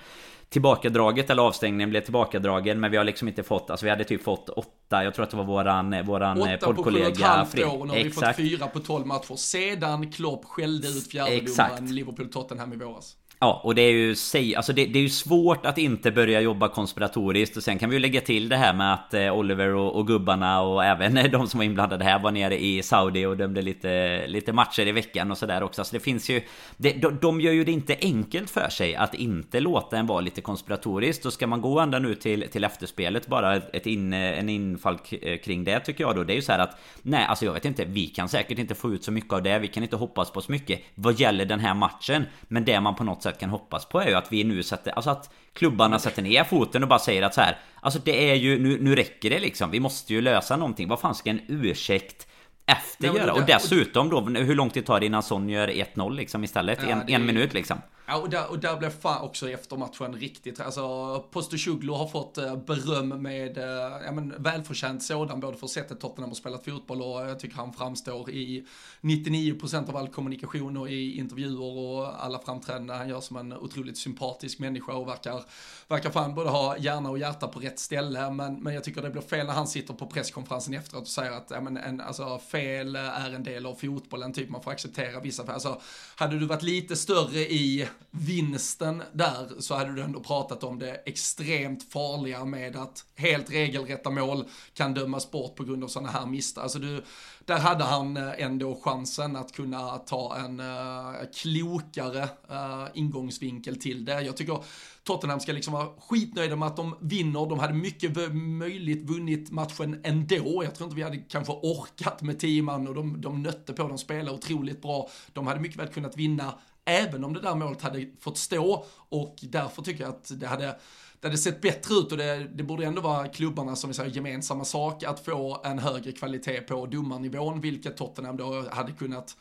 tillbakadraget 0.49 1.29
eller 1.29 1.43
avstängningen 1.43 1.89
blev 1.89 2.01
tillbakadragen 2.01 2.79
men 2.79 2.91
vi 2.91 2.97
har 2.97 3.03
liksom 3.03 3.27
inte 3.27 3.43
fått, 3.43 3.69
alltså 3.69 3.85
vi 3.85 3.89
hade 3.89 4.03
typ 4.03 4.23
fått 4.23 4.49
åtta, 4.49 5.03
jag 5.03 5.13
tror 5.13 5.23
att 5.23 5.31
det 5.31 5.37
var 5.37 5.43
våran, 5.43 6.05
våran 6.05 6.41
åtta 6.41 6.57
poddkollega 6.61 7.07
Åtta 7.07 7.45
på 7.45 7.51
sju 7.53 7.63
och 7.63 7.63
ett 7.63 7.65
halvt 7.65 7.75
år 7.75 7.79
och 7.79 7.87
nu 7.87 7.93
har 7.93 8.03
vi 8.03 8.11
fått 8.11 8.35
fyra 8.35 8.67
på 8.67 8.79
tolv 8.79 9.07
matcher. 9.07 9.35
Sedan 9.35 10.11
Klopp 10.11 10.45
skällde 10.45 10.87
ut 10.87 11.11
fjärdedomaren 11.11 11.87
Liverpool-Tottenham 11.87 12.73
i 12.73 12.77
våras. 12.77 13.15
Ja, 13.39 13.61
och 13.63 13.75
det 13.75 13.81
är 13.81 13.91
ju 13.91 14.15
alltså 14.55 14.73
det, 14.73 14.85
det, 14.85 14.99
är 14.99 15.03
ju 15.03 15.09
svårt 15.09 15.65
att 15.65 15.77
inte 15.77 16.11
börja 16.11 16.41
jobba 16.41 16.67
konspiratoriskt 16.67 17.57
och 17.57 17.63
sen 17.63 17.79
kan 17.79 17.89
vi 17.89 17.95
ju 17.95 17.99
lägga 17.99 18.21
till 18.21 18.49
det 18.49 18.55
här 18.55 18.73
med 18.73 18.93
att 18.93 19.13
eh, 19.13 19.33
Oliver 19.33 19.73
och, 19.75 19.95
och 19.95 20.07
gubbarna 20.07 20.61
och 20.61 20.85
även 20.85 21.31
de 21.31 21.47
som 21.47 21.57
var 21.57 21.65
inblandade 21.65 22.05
här 22.05 22.19
var 22.19 22.31
nere 22.31 22.63
i 22.63 22.83
Saudi 22.83 23.25
och 23.25 23.37
dömde 23.37 23.61
lite, 23.61 24.23
lite 24.27 24.53
matcher 24.53 24.87
i 24.87 24.91
veckan 24.91 25.31
och 25.31 25.37
sådär 25.37 25.63
också. 25.63 25.83
Så 25.83 25.95
det 25.95 25.99
finns 25.99 26.29
ju... 26.29 26.41
Det, 26.77 26.93
de, 26.93 27.17
de 27.21 27.41
gör 27.41 27.51
ju 27.51 27.63
det 27.63 27.71
inte 27.71 27.95
enkelt 28.01 28.49
för 28.49 28.69
sig 28.69 28.95
att 28.95 29.13
inte 29.13 29.59
låta 29.59 29.97
en 29.97 30.07
vara 30.07 30.21
lite 30.21 30.41
konspiratoriskt. 30.41 31.25
Och 31.25 31.33
ska 31.33 31.47
man 31.47 31.61
gå 31.61 31.79
ända 31.79 31.99
nu 31.99 32.15
till, 32.15 32.49
till 32.51 32.63
efterspelet 32.63 33.27
bara 33.27 33.55
ett 33.55 33.85
in, 33.85 34.13
eh, 34.13 34.39
en 34.39 34.49
infall 34.49 34.97
eh, 35.21 35.37
kring 35.37 35.63
det 35.63 35.79
tycker 35.79 36.03
jag 36.03 36.15
då. 36.15 36.23
Det 36.23 36.33
är 36.33 36.35
ju 36.35 36.41
så 36.41 36.51
här 36.51 36.59
att 36.59 36.77
nej, 37.01 37.25
alltså 37.25 37.45
jag 37.45 37.53
vet 37.53 37.65
inte. 37.65 37.85
Vi 37.85 38.07
kan 38.07 38.29
säkert 38.29 38.59
inte 38.59 38.75
få 38.75 38.93
ut 38.93 39.03
så 39.03 39.11
mycket 39.11 39.33
av 39.33 39.43
det. 39.43 39.59
Vi 39.59 39.67
kan 39.67 39.83
inte 39.83 39.95
hoppas 39.95 40.31
på 40.31 40.41
så 40.41 40.51
mycket 40.51 40.81
vad 40.95 41.19
gäller 41.19 41.45
den 41.45 41.59
här 41.59 41.73
matchen. 41.73 42.25
Men 42.47 42.65
det 42.65 42.81
man 42.81 42.95
på 42.95 43.03
något 43.03 43.23
sätt 43.23 43.26
kan 43.31 43.49
hoppas 43.49 43.85
på 43.85 44.01
är 44.01 44.07
ju 44.07 44.13
att 44.13 44.31
vi 44.31 44.43
nu 44.43 44.63
sätter, 44.63 44.91
alltså 44.91 45.09
att 45.09 45.29
klubbarna 45.53 45.99
sätter 45.99 46.21
ner 46.21 46.43
foten 46.43 46.83
och 46.83 46.89
bara 46.89 46.99
säger 46.99 47.21
att 47.21 47.33
så 47.33 47.41
här, 47.41 47.57
alltså 47.81 47.99
det 48.05 48.31
är 48.31 48.35
ju, 48.35 48.59
nu, 48.59 48.77
nu 48.81 48.95
räcker 48.95 49.29
det 49.29 49.39
liksom. 49.39 49.71
Vi 49.71 49.79
måste 49.79 50.13
ju 50.13 50.21
lösa 50.21 50.57
någonting. 50.57 50.87
Vad 50.87 50.99
fan 50.99 51.15
ska 51.15 51.29
en 51.29 51.41
ursäkt 51.47 52.27
efter 52.65 53.07
göra? 53.15 53.33
Och 53.33 53.45
dessutom 53.47 54.09
då, 54.09 54.21
hur 54.21 54.55
lång 54.55 54.69
tid 54.69 54.85
tar 54.85 54.99
det 54.99 55.05
innan 55.05 55.23
Son 55.23 55.49
gör 55.49 55.67
1-0 55.67 56.15
liksom 56.15 56.43
istället? 56.43 56.79
Ja, 56.83 56.89
en, 56.89 57.09
en 57.09 57.25
minut 57.25 57.53
liksom. 57.53 57.77
Ja, 58.09 58.17
och 58.17 58.29
där, 58.29 58.49
och 58.49 58.59
där 58.59 58.77
blev 58.77 58.89
fan 58.89 59.21
också 59.21 59.49
efter 59.49 59.77
matchen 59.77 60.13
riktigt, 60.13 60.59
alltså 60.59 61.19
Postosuglu 61.31 61.91
har 61.91 62.07
fått 62.07 62.37
eh, 62.37 62.55
beröm 62.55 63.07
med, 63.07 63.57
eh, 63.57 64.05
ja 64.05 64.11
men 64.11 64.43
välförtjänt 64.43 65.03
sådan, 65.03 65.39
både 65.39 65.57
för 65.57 65.67
sättet 65.67 65.99
Tottenham 65.99 66.29
har 66.29 66.35
spelat 66.35 66.65
fotboll 66.65 67.01
och 67.01 67.29
jag 67.29 67.39
tycker 67.39 67.55
han 67.55 67.73
framstår 67.73 68.29
i 68.29 68.67
99% 69.01 69.89
av 69.89 69.95
all 69.95 70.07
kommunikation 70.07 70.77
och 70.77 70.89
i 70.89 71.17
intervjuer 71.17 71.61
och 71.61 72.23
alla 72.23 72.39
framträdanden. 72.39 72.97
Han 72.97 73.09
gör 73.09 73.21
som 73.21 73.37
en 73.37 73.53
otroligt 73.53 73.97
sympatisk 73.97 74.59
människa 74.59 74.93
och 74.93 75.07
verkar, 75.07 75.43
verkar 75.87 76.09
fan 76.09 76.35
både 76.35 76.49
ha 76.49 76.77
hjärna 76.77 77.09
och 77.09 77.19
hjärta 77.19 77.47
på 77.47 77.59
rätt 77.59 77.79
ställe. 77.79 78.31
Men, 78.31 78.63
men 78.63 78.73
jag 78.73 78.83
tycker 78.83 79.01
det 79.01 79.09
blir 79.09 79.21
fel 79.21 79.45
när 79.45 79.53
han 79.53 79.67
sitter 79.67 79.93
på 79.93 80.07
presskonferensen 80.07 80.73
efteråt 80.73 81.01
och 81.01 81.07
säger 81.07 81.31
att 81.31 81.47
ja, 81.49 81.61
men 81.61 81.77
en, 81.77 82.01
alltså, 82.01 82.39
fel 82.39 82.95
är 82.95 83.33
en 83.35 83.43
del 83.43 83.65
av 83.65 83.75
fotbollen, 83.75 84.33
typ 84.33 84.49
man 84.49 84.63
får 84.63 84.71
acceptera 84.71 85.19
vissa. 85.19 85.53
Alltså, 85.53 85.81
hade 86.15 86.39
du 86.39 86.45
varit 86.45 86.63
lite 86.63 86.95
större 86.95 87.39
i 87.39 87.87
vinsten 88.11 89.03
där 89.13 89.47
så 89.59 89.75
hade 89.75 89.95
du 89.95 90.01
ändå 90.01 90.19
pratat 90.19 90.63
om 90.63 90.79
det 90.79 90.95
extremt 91.05 91.91
farliga 91.91 92.45
med 92.45 92.75
att 92.75 93.05
helt 93.15 93.51
regelrätta 93.51 94.09
mål 94.09 94.45
kan 94.73 94.93
dömas 94.93 95.31
bort 95.31 95.55
på 95.55 95.63
grund 95.63 95.83
av 95.83 95.87
sådana 95.87 96.11
här 96.11 96.25
misstag. 96.25 96.63
Alltså 96.63 96.79
du, 96.79 97.03
där 97.45 97.59
hade 97.59 97.83
han 97.83 98.17
eh, 98.17 98.31
ändå 98.37 98.81
chansen 98.83 99.35
att 99.35 99.51
kunna 99.51 99.97
ta 99.97 100.37
en 100.37 100.59
uh, 100.59 101.13
klokare 101.41 102.23
uh, 102.51 102.87
ingångsvinkel 102.93 103.79
till 103.79 104.05
det. 104.05 104.21
Jag 104.21 104.37
tycker 104.37 104.63
Tottenham 105.03 105.39
ska 105.39 105.51
liksom 105.51 105.73
vara 105.73 105.87
skitnöjda 105.99 106.55
med 106.55 106.67
att 106.67 106.75
de 106.75 106.95
vinner. 107.01 107.49
De 107.49 107.59
hade 107.59 107.73
mycket 107.73 108.33
möjligt 108.33 109.09
vunnit 109.09 109.51
matchen 109.51 110.01
ändå. 110.03 110.63
Jag 110.63 110.75
tror 110.75 110.85
inte 110.85 110.95
vi 110.95 111.03
hade 111.03 111.17
kanske 111.17 111.53
orkat 111.53 112.21
med 112.21 112.39
tio 112.39 112.61
man 112.61 112.87
och 112.87 112.95
de, 112.95 113.21
de 113.21 113.43
nötte 113.43 113.73
på. 113.73 113.87
De 113.87 113.97
spelade 113.97 114.31
otroligt 114.31 114.81
bra. 114.81 115.09
De 115.33 115.47
hade 115.47 115.59
mycket 115.59 115.79
väl 115.79 115.87
kunnat 115.87 116.17
vinna 116.17 116.53
även 116.87 117.23
om 117.23 117.33
det 117.33 117.41
där 117.41 117.55
målet 117.55 117.81
hade 117.81 118.07
fått 118.19 118.37
stå 118.37 118.85
och 119.09 119.35
därför 119.41 119.81
tycker 119.81 120.03
jag 120.03 120.09
att 120.09 120.31
det 120.39 120.47
hade 120.47 120.79
det 121.19 121.27
hade 121.27 121.37
sett 121.37 121.61
bättre 121.61 121.95
ut 121.95 122.11
och 122.11 122.17
det, 122.17 122.47
det 122.53 122.63
borde 122.63 122.85
ändå 122.85 123.01
vara 123.01 123.27
klubbarna 123.27 123.75
som 123.75 123.89
vi 123.89 123.93
säger 123.93 124.11
gemensamma 124.11 124.65
sak 124.65 125.03
att 125.03 125.25
få 125.25 125.61
en 125.63 125.79
högre 125.79 126.11
kvalitet 126.11 126.61
på 126.61 126.85
domarnivån, 126.85 127.61
vilket 127.61 127.97
Tottenham 127.97 128.37
då 128.37 128.69
hade 128.71 128.91
kunnat 128.91 129.37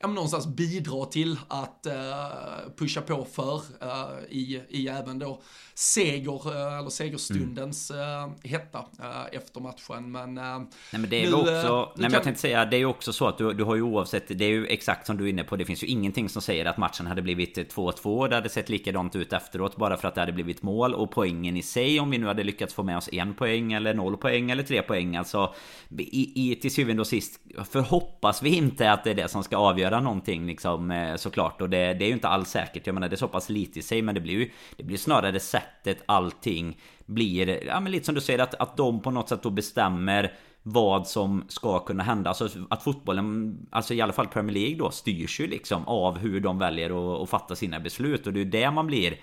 ja, 0.00 0.06
men 0.06 0.14
någonstans 0.14 0.46
bidra 0.46 1.04
till 1.04 1.38
att 1.48 1.86
uh, 1.86 2.72
pusha 2.76 3.00
på 3.00 3.26
för 3.32 3.54
uh, 3.54 4.24
i, 4.28 4.62
i 4.68 4.88
även 4.88 5.18
då 5.18 5.42
seger, 5.74 6.48
uh, 6.48 6.78
eller 6.78 6.90
segerstundens 6.90 7.90
mm. 7.90 8.30
hetta 8.42 8.84
efter 9.32 9.60
matchen. 9.60 10.12
Men, 10.12 10.34
nej, 10.34 10.66
men 10.90 11.10
det 11.10 11.24
är 11.24 11.30
nu, 11.30 11.34
också, 11.34 11.92
nej, 11.96 12.02
men 12.02 12.12
jag 12.12 12.22
tänkte 12.22 12.40
säga, 12.40 12.64
det 12.64 12.76
är 12.76 12.78
ju 12.78 12.86
också 12.86 13.12
så 13.12 13.26
att 13.26 13.38
du, 13.38 13.52
du 13.52 13.64
har 13.64 13.74
ju 13.74 13.82
oavsett, 13.82 14.38
det 14.38 14.44
är 14.44 14.48
ju 14.48 14.66
exakt 14.66 15.06
som 15.06 15.16
du 15.16 15.24
är 15.24 15.28
inne 15.28 15.44
på, 15.44 15.56
det 15.56 15.64
finns 15.64 15.82
ju 15.82 15.86
ingenting 15.86 16.28
som 16.28 16.42
säger 16.42 16.64
att 16.64 16.76
matchen 16.76 17.06
hade 17.06 17.22
blivit 17.22 17.74
2-2, 17.74 18.28
det 18.28 18.34
hade 18.34 18.48
sett 18.48 18.68
likadant 18.68 19.16
ut 19.16 19.32
efteråt 19.32 19.76
bara 19.76 19.96
för 19.96 20.08
att 20.08 20.14
det 20.14 20.20
hade 20.20 20.32
blivit 20.32 20.62
mål 20.62 20.94
och 20.94 21.10
poängen 21.10 21.56
i 21.56 21.62
sig, 21.62 22.00
om 22.00 22.10
vi 22.10 22.18
nu 22.18 22.26
hade 22.26 22.44
lyckats 22.44 22.74
få 22.74 22.82
med 22.82 22.96
oss 22.96 23.08
en 23.12 23.34
poäng 23.34 23.72
eller 23.72 23.94
noll 23.94 24.16
poäng 24.16 24.50
eller 24.50 24.62
tre 24.62 24.82
poäng, 24.82 25.16
alltså 25.16 25.54
i, 25.98 26.50
i, 26.52 26.56
till 26.56 26.74
syvende 26.74 27.00
och 27.00 27.06
sist 27.06 27.40
förhoppas 27.70 28.42
vi 28.42 28.56
inte 28.56 28.92
att 28.92 29.04
det 29.04 29.10
är 29.10 29.14
det 29.14 29.28
som 29.28 29.44
ska 29.44 29.56
avgöra 29.56 29.89
göra 29.90 30.00
någonting 30.00 30.46
liksom 30.46 30.90
eh, 30.90 31.16
såklart. 31.16 31.60
Och 31.60 31.70
det, 31.70 31.94
det 31.94 32.04
är 32.04 32.06
ju 32.06 32.12
inte 32.12 32.28
alls 32.28 32.50
säkert. 32.50 32.86
Jag 32.86 32.94
menar 32.94 33.08
det 33.08 33.14
är 33.14 33.16
så 33.16 33.28
pass 33.28 33.48
lite 33.48 33.78
i 33.78 33.82
sig. 33.82 34.02
Men 34.02 34.14
det 34.14 34.20
blir 34.20 34.34
ju 34.34 34.50
det 34.76 34.84
blir 34.84 34.96
snarare 34.96 35.40
sättet 35.40 36.02
allting 36.06 36.78
blir. 37.06 37.66
Ja 37.66 37.80
men 37.80 37.92
lite 37.92 38.06
som 38.06 38.14
du 38.14 38.20
säger 38.20 38.38
att, 38.38 38.54
att 38.54 38.76
de 38.76 39.02
på 39.02 39.10
något 39.10 39.28
sätt 39.28 39.42
då 39.42 39.50
bestämmer 39.50 40.32
vad 40.62 41.06
som 41.06 41.44
ska 41.48 41.78
kunna 41.78 42.02
hända. 42.02 42.30
Alltså 42.30 42.48
att 42.70 42.82
fotbollen, 42.82 43.58
alltså 43.70 43.94
i 43.94 44.00
alla 44.00 44.12
fall 44.12 44.28
Premier 44.28 44.54
League 44.54 44.78
då, 44.78 44.90
styrs 44.90 45.40
ju 45.40 45.46
liksom 45.46 45.88
av 45.88 46.18
hur 46.18 46.40
de 46.40 46.58
väljer 46.58 46.90
att, 46.90 47.22
att 47.22 47.30
fatta 47.30 47.56
sina 47.56 47.80
beslut. 47.80 48.26
Och 48.26 48.32
det 48.32 48.40
är 48.40 48.44
ju 48.44 48.50
det 48.50 48.70
man 48.70 48.86
blir 48.86 49.16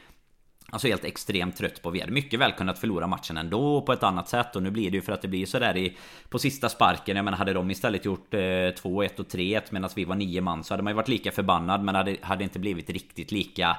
Alltså 0.71 0.87
helt 0.87 1.05
extremt 1.05 1.57
trött 1.57 1.81
på. 1.81 1.89
Vi 1.89 1.99
hade 1.99 2.11
mycket 2.11 2.39
väl 2.39 2.51
kunnat 2.51 2.79
förlora 2.79 3.07
matchen 3.07 3.37
ändå 3.37 3.81
på 3.81 3.93
ett 3.93 4.03
annat 4.03 4.29
sätt. 4.29 4.55
Och 4.55 4.63
nu 4.63 4.71
blir 4.71 4.91
det 4.91 4.97
ju 4.97 5.01
för 5.01 5.11
att 5.11 5.21
det 5.21 5.27
blir 5.27 5.45
sådär 5.45 5.77
i... 5.77 5.97
På 6.29 6.39
sista 6.39 6.69
sparken. 6.69 7.15
Jag 7.15 7.25
menar 7.25 7.37
hade 7.37 7.53
de 7.53 7.71
istället 7.71 8.05
gjort 8.05 8.33
eh, 8.33 8.37
2-1 8.37 9.19
och 9.19 9.27
3-1 9.27 9.61
medan 9.69 9.89
vi 9.95 10.05
var 10.05 10.15
nio 10.15 10.41
man 10.41 10.63
så 10.63 10.73
hade 10.73 10.83
man 10.83 10.91
ju 10.91 10.95
varit 10.95 11.07
lika 11.07 11.31
förbannad. 11.31 11.83
Men 11.83 11.95
hade, 11.95 12.17
hade 12.21 12.43
inte 12.43 12.59
blivit 12.59 12.89
riktigt 12.89 13.31
lika 13.31 13.77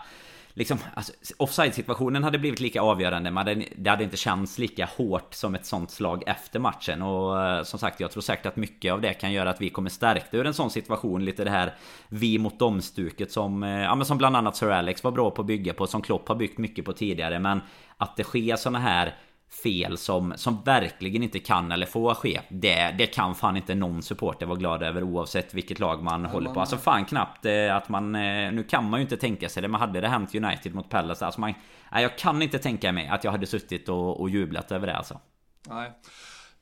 liksom, 0.58 0.78
alltså, 0.94 1.12
offside-situationen 1.36 2.24
hade 2.24 2.38
blivit 2.38 2.60
lika 2.60 2.82
avgörande 2.82 3.30
men 3.30 3.64
det 3.76 3.90
hade 3.90 4.04
inte 4.04 4.16
känts 4.16 4.58
lika 4.58 4.88
hårt 4.96 5.34
som 5.34 5.54
ett 5.54 5.66
sånt 5.66 5.90
slag 5.90 6.22
efter 6.26 6.60
matchen. 6.60 7.02
Och 7.02 7.42
eh, 7.44 7.62
som 7.62 7.78
sagt, 7.78 8.00
jag 8.00 8.10
tror 8.10 8.20
säkert 8.20 8.46
att 8.46 8.56
mycket 8.56 8.92
av 8.92 9.00
det 9.00 9.14
kan 9.14 9.32
göra 9.32 9.50
att 9.50 9.60
vi 9.60 9.70
kommer 9.70 9.90
stärkta 9.90 10.36
ur 10.36 10.46
en 10.46 10.54
sån 10.54 10.70
situation. 10.70 11.24
Lite 11.24 11.44
det 11.44 11.50
här 11.50 11.74
vi 12.08 12.38
mot 12.38 12.58
dem-stuket 12.58 13.32
som, 13.32 13.62
eh, 13.62 13.70
ja, 13.70 13.94
men 13.94 14.06
som 14.06 14.18
bland 14.18 14.36
annat 14.36 14.56
Sir 14.56 14.70
Alex 14.70 15.04
var 15.04 15.10
bra 15.10 15.30
på 15.30 15.40
att 15.42 15.46
bygga 15.46 15.74
på. 15.74 15.86
Som 15.86 16.02
Klopp 16.02 16.28
har 16.28 16.34
byggt 16.34 16.58
mycket 16.58 16.84
på 16.84 16.92
tidigare. 16.92 17.38
Men 17.38 17.60
att 17.96 18.16
det 18.16 18.24
sker 18.24 18.56
såna 18.56 18.78
här 18.78 19.14
fel 19.50 19.98
som, 19.98 20.32
som 20.36 20.62
verkligen 20.64 21.22
inte 21.22 21.38
kan 21.38 21.72
eller 21.72 21.86
får 21.86 22.14
ske. 22.14 22.40
Det, 22.48 22.94
det 22.98 23.06
kan 23.06 23.34
fan 23.34 23.56
inte 23.56 23.74
någon 23.74 24.02
supporter 24.02 24.46
vara 24.46 24.58
glad 24.58 24.82
över 24.82 25.02
oavsett 25.02 25.54
vilket 25.54 25.78
lag 25.78 26.02
man 26.02 26.22
ja, 26.22 26.28
håller 26.28 26.54
på. 26.54 26.60
Alltså 26.60 26.76
fan 26.76 27.04
knappt 27.04 27.46
eh, 27.46 27.76
att 27.76 27.88
man... 27.88 28.14
Eh, 28.14 28.52
nu 28.52 28.64
kan 28.64 28.90
man 28.90 29.00
ju 29.00 29.02
inte 29.02 29.16
tänka 29.16 29.48
sig 29.48 29.62
det, 29.62 29.68
men 29.68 29.80
hade 29.80 30.00
det 30.00 30.08
hänt 30.08 30.34
United 30.34 30.74
mot 30.74 30.88
Palace, 30.88 31.26
alltså 31.26 31.40
man... 31.40 31.54
Nej, 31.92 32.02
jag 32.02 32.18
kan 32.18 32.42
inte 32.42 32.58
tänka 32.58 32.92
mig 32.92 33.08
att 33.08 33.24
jag 33.24 33.30
hade 33.30 33.46
suttit 33.46 33.88
och, 33.88 34.20
och 34.20 34.30
jublat 34.30 34.72
över 34.72 34.86
det 34.86 34.96
alltså. 34.96 35.20
Nej. 35.68 35.92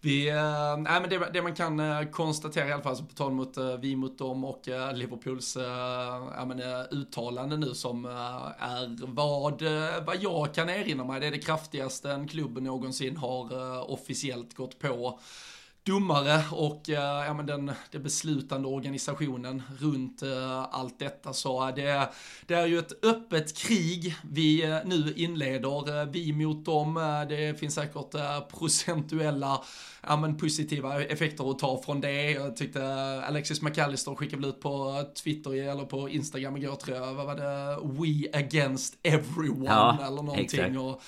Vi, 0.01 0.29
äh, 0.29 0.77
nej 0.79 1.01
men 1.01 1.11
det, 1.11 1.31
det, 1.33 1.43
man 1.43 1.55
kan 1.55 1.81
eh, 1.81 2.03
konstatera 2.11 2.69
i 2.69 2.73
alla 2.73 2.83
fall, 2.83 2.91
alltså 2.91 3.05
på 3.05 3.15
tal 3.15 3.33
mot 3.33 3.57
äh, 3.57 3.77
vi 3.77 3.97
mot 3.97 4.19
dem 4.19 4.45
och 4.45 4.69
äh, 4.69 4.95
Liverpools 4.97 5.57
äh, 5.57 6.47
men, 6.47 6.61
uttalande 6.91 7.57
nu 7.57 7.75
som 7.75 8.05
är 8.59 9.07
vad, 9.07 9.63
vad 10.07 10.17
jag 10.23 10.55
kan 10.55 10.69
erinra 10.69 11.05
mig, 11.05 11.21
det 11.21 11.27
är 11.27 11.31
det 11.31 11.39
kraftigaste 11.39 12.13
en 12.13 12.29
klubb 12.29 12.63
någonsin 12.63 13.17
har 13.17 13.91
officiellt 13.91 14.55
gått 14.55 14.79
på 14.79 15.21
domare 15.87 16.43
och 16.51 16.91
eh, 16.91 17.27
ja, 17.27 17.35
men 17.35 17.47
den, 17.47 17.73
den 17.91 18.03
beslutande 18.03 18.69
organisationen 18.69 19.63
runt 19.81 20.23
uh, 20.23 20.75
allt 20.75 20.99
detta. 20.99 21.33
Så 21.33 21.71
det, 21.77 22.09
det 22.47 22.55
är 22.55 22.67
ju 22.67 22.79
ett 22.79 23.05
öppet 23.05 23.57
krig 23.57 24.15
vi 24.23 24.67
uh, 24.67 24.79
nu 24.85 25.13
inleder, 25.17 26.07
vi 26.07 26.33
mot 26.33 26.65
dem. 26.65 26.95
det 27.29 27.61
finns 27.61 27.75
säkert 27.75 28.15
procentuella 28.49 29.65
ja, 30.07 30.17
men 30.17 30.37
positiva 30.37 31.03
effekter 31.03 31.51
att 31.51 31.59
ta 31.59 31.83
från 31.83 32.01
det. 32.01 32.31
Jag 32.31 32.57
tyckte 32.57 32.85
Alexis 33.29 33.63
McAllister 33.63 34.15
skickade 34.15 34.49
ut 34.49 34.61
på 34.61 35.05
Twitter 35.23 35.71
eller 35.71 35.85
på 35.85 36.09
Instagram 36.09 36.57
igår 36.57 36.77
tror 36.77 36.97
jag, 36.97 37.15
vad 37.15 37.27
var 37.27 37.35
det? 37.35 37.79
We 37.83 38.39
against 38.39 38.99
everyone 39.03 39.65
ja, 39.67 39.99
eller 40.07 40.23
någonting. 40.23 40.45
Exakt. 40.45 40.77
Och, 40.77 41.03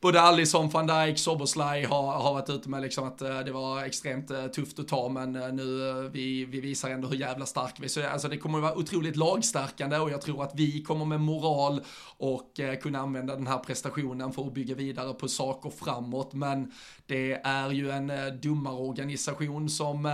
både 0.00 0.20
Alisson, 0.20 0.68
van 0.68 0.86
Dijk, 0.86 1.18
Soboslaj 1.18 1.84
har, 1.84 2.12
har 2.12 2.32
varit 2.32 2.50
ute 2.50 2.68
med 2.68 2.82
liksom 2.82 3.04
att 3.04 3.22
eh, 3.22 3.40
det 3.40 3.52
var 3.52 3.84
extremt 3.84 4.30
eh, 4.30 4.46
tufft 4.46 4.78
att 4.78 4.88
ta 4.88 5.08
men 5.08 5.36
eh, 5.36 5.52
nu 5.52 6.08
vi, 6.12 6.44
vi 6.44 6.60
visar 6.60 6.90
ändå 6.90 7.08
hur 7.08 7.16
jävla 7.16 7.46
stark 7.46 7.74
vi 7.78 7.84
är. 7.84 7.88
Så 7.88 8.06
alltså 8.06 8.28
det 8.28 8.36
kommer 8.36 8.58
att 8.58 8.64
vara 8.64 8.76
otroligt 8.76 9.16
lagstärkande 9.16 9.98
och 9.98 10.10
jag 10.10 10.22
tror 10.22 10.42
att 10.42 10.52
vi 10.54 10.82
kommer 10.82 11.04
med 11.04 11.20
moral 11.20 11.80
och 12.18 12.60
kunna 12.82 12.98
använda 12.98 13.36
den 13.36 13.46
här 13.46 13.58
prestationen 13.58 14.32
för 14.32 14.46
att 14.46 14.54
bygga 14.54 14.74
vidare 14.74 15.14
på 15.14 15.28
saker 15.28 15.70
framåt. 15.70 16.32
Men 16.32 16.72
det 17.06 17.40
är 17.44 17.70
ju 17.70 17.90
en 17.90 18.12
domarorganisation 18.40 19.68
som, 19.68 20.12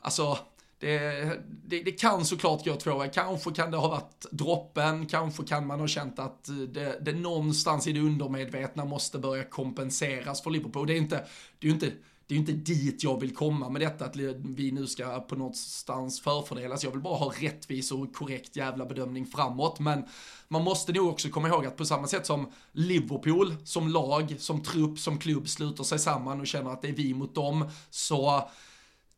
alltså 0.00 0.38
det, 0.82 1.40
det, 1.66 1.82
det, 1.82 1.92
kan 1.92 2.24
såklart 2.24 2.64
gå 2.64 2.76
två 2.76 2.98
vägar. 2.98 3.12
Kanske 3.12 3.50
kan 3.50 3.70
det 3.70 3.76
ha 3.76 3.88
varit 3.88 4.26
droppen, 4.30 5.06
kanske 5.06 5.44
kan 5.44 5.66
man 5.66 5.80
ha 5.80 5.86
känt 5.86 6.18
att 6.18 6.44
det, 6.68 6.98
det 7.00 7.12
någonstans 7.12 7.86
i 7.86 7.92
det 7.92 8.00
undermedvetna 8.00 8.84
måste 8.84 9.18
börja 9.18 9.44
kompenseras 9.44 10.42
för 10.42 10.50
Liverpool. 10.50 10.86
Det 10.86 10.92
är 10.92 10.98
inte, 10.98 11.24
det 11.58 11.66
är 11.66 11.68
ju 11.68 11.74
inte, 11.74 11.86
det 12.26 12.34
är 12.34 12.36
ju 12.36 12.40
inte 12.40 12.52
dit 12.52 13.02
jag 13.02 13.20
vill 13.20 13.34
komma 13.34 13.68
med 13.68 13.80
detta, 13.80 14.04
att 14.04 14.16
vi 14.56 14.72
nu 14.72 14.86
ska 14.86 15.20
på 15.20 15.36
någonstans 15.36 16.20
förfördelas. 16.20 16.84
Jag 16.84 16.90
vill 16.90 17.00
bara 17.00 17.16
ha 17.16 17.32
rättvis 17.38 17.92
och 17.92 18.14
korrekt 18.14 18.56
jävla 18.56 18.86
bedömning 18.86 19.26
framåt. 19.26 19.80
Men 19.80 20.04
man 20.48 20.62
måste 20.62 20.92
nog 20.92 21.08
också 21.08 21.28
komma 21.28 21.48
ihåg 21.48 21.66
att 21.66 21.76
på 21.76 21.84
samma 21.84 22.06
sätt 22.06 22.26
som 22.26 22.50
Liverpool, 22.72 23.54
som 23.64 23.88
lag, 23.88 24.34
som 24.38 24.62
trupp, 24.62 24.98
som 24.98 25.18
klubb 25.18 25.48
sluter 25.48 25.84
sig 25.84 25.98
samman 25.98 26.40
och 26.40 26.46
känner 26.46 26.70
att 26.70 26.82
det 26.82 26.88
är 26.88 26.92
vi 26.92 27.14
mot 27.14 27.34
dem, 27.34 27.70
så 27.90 28.48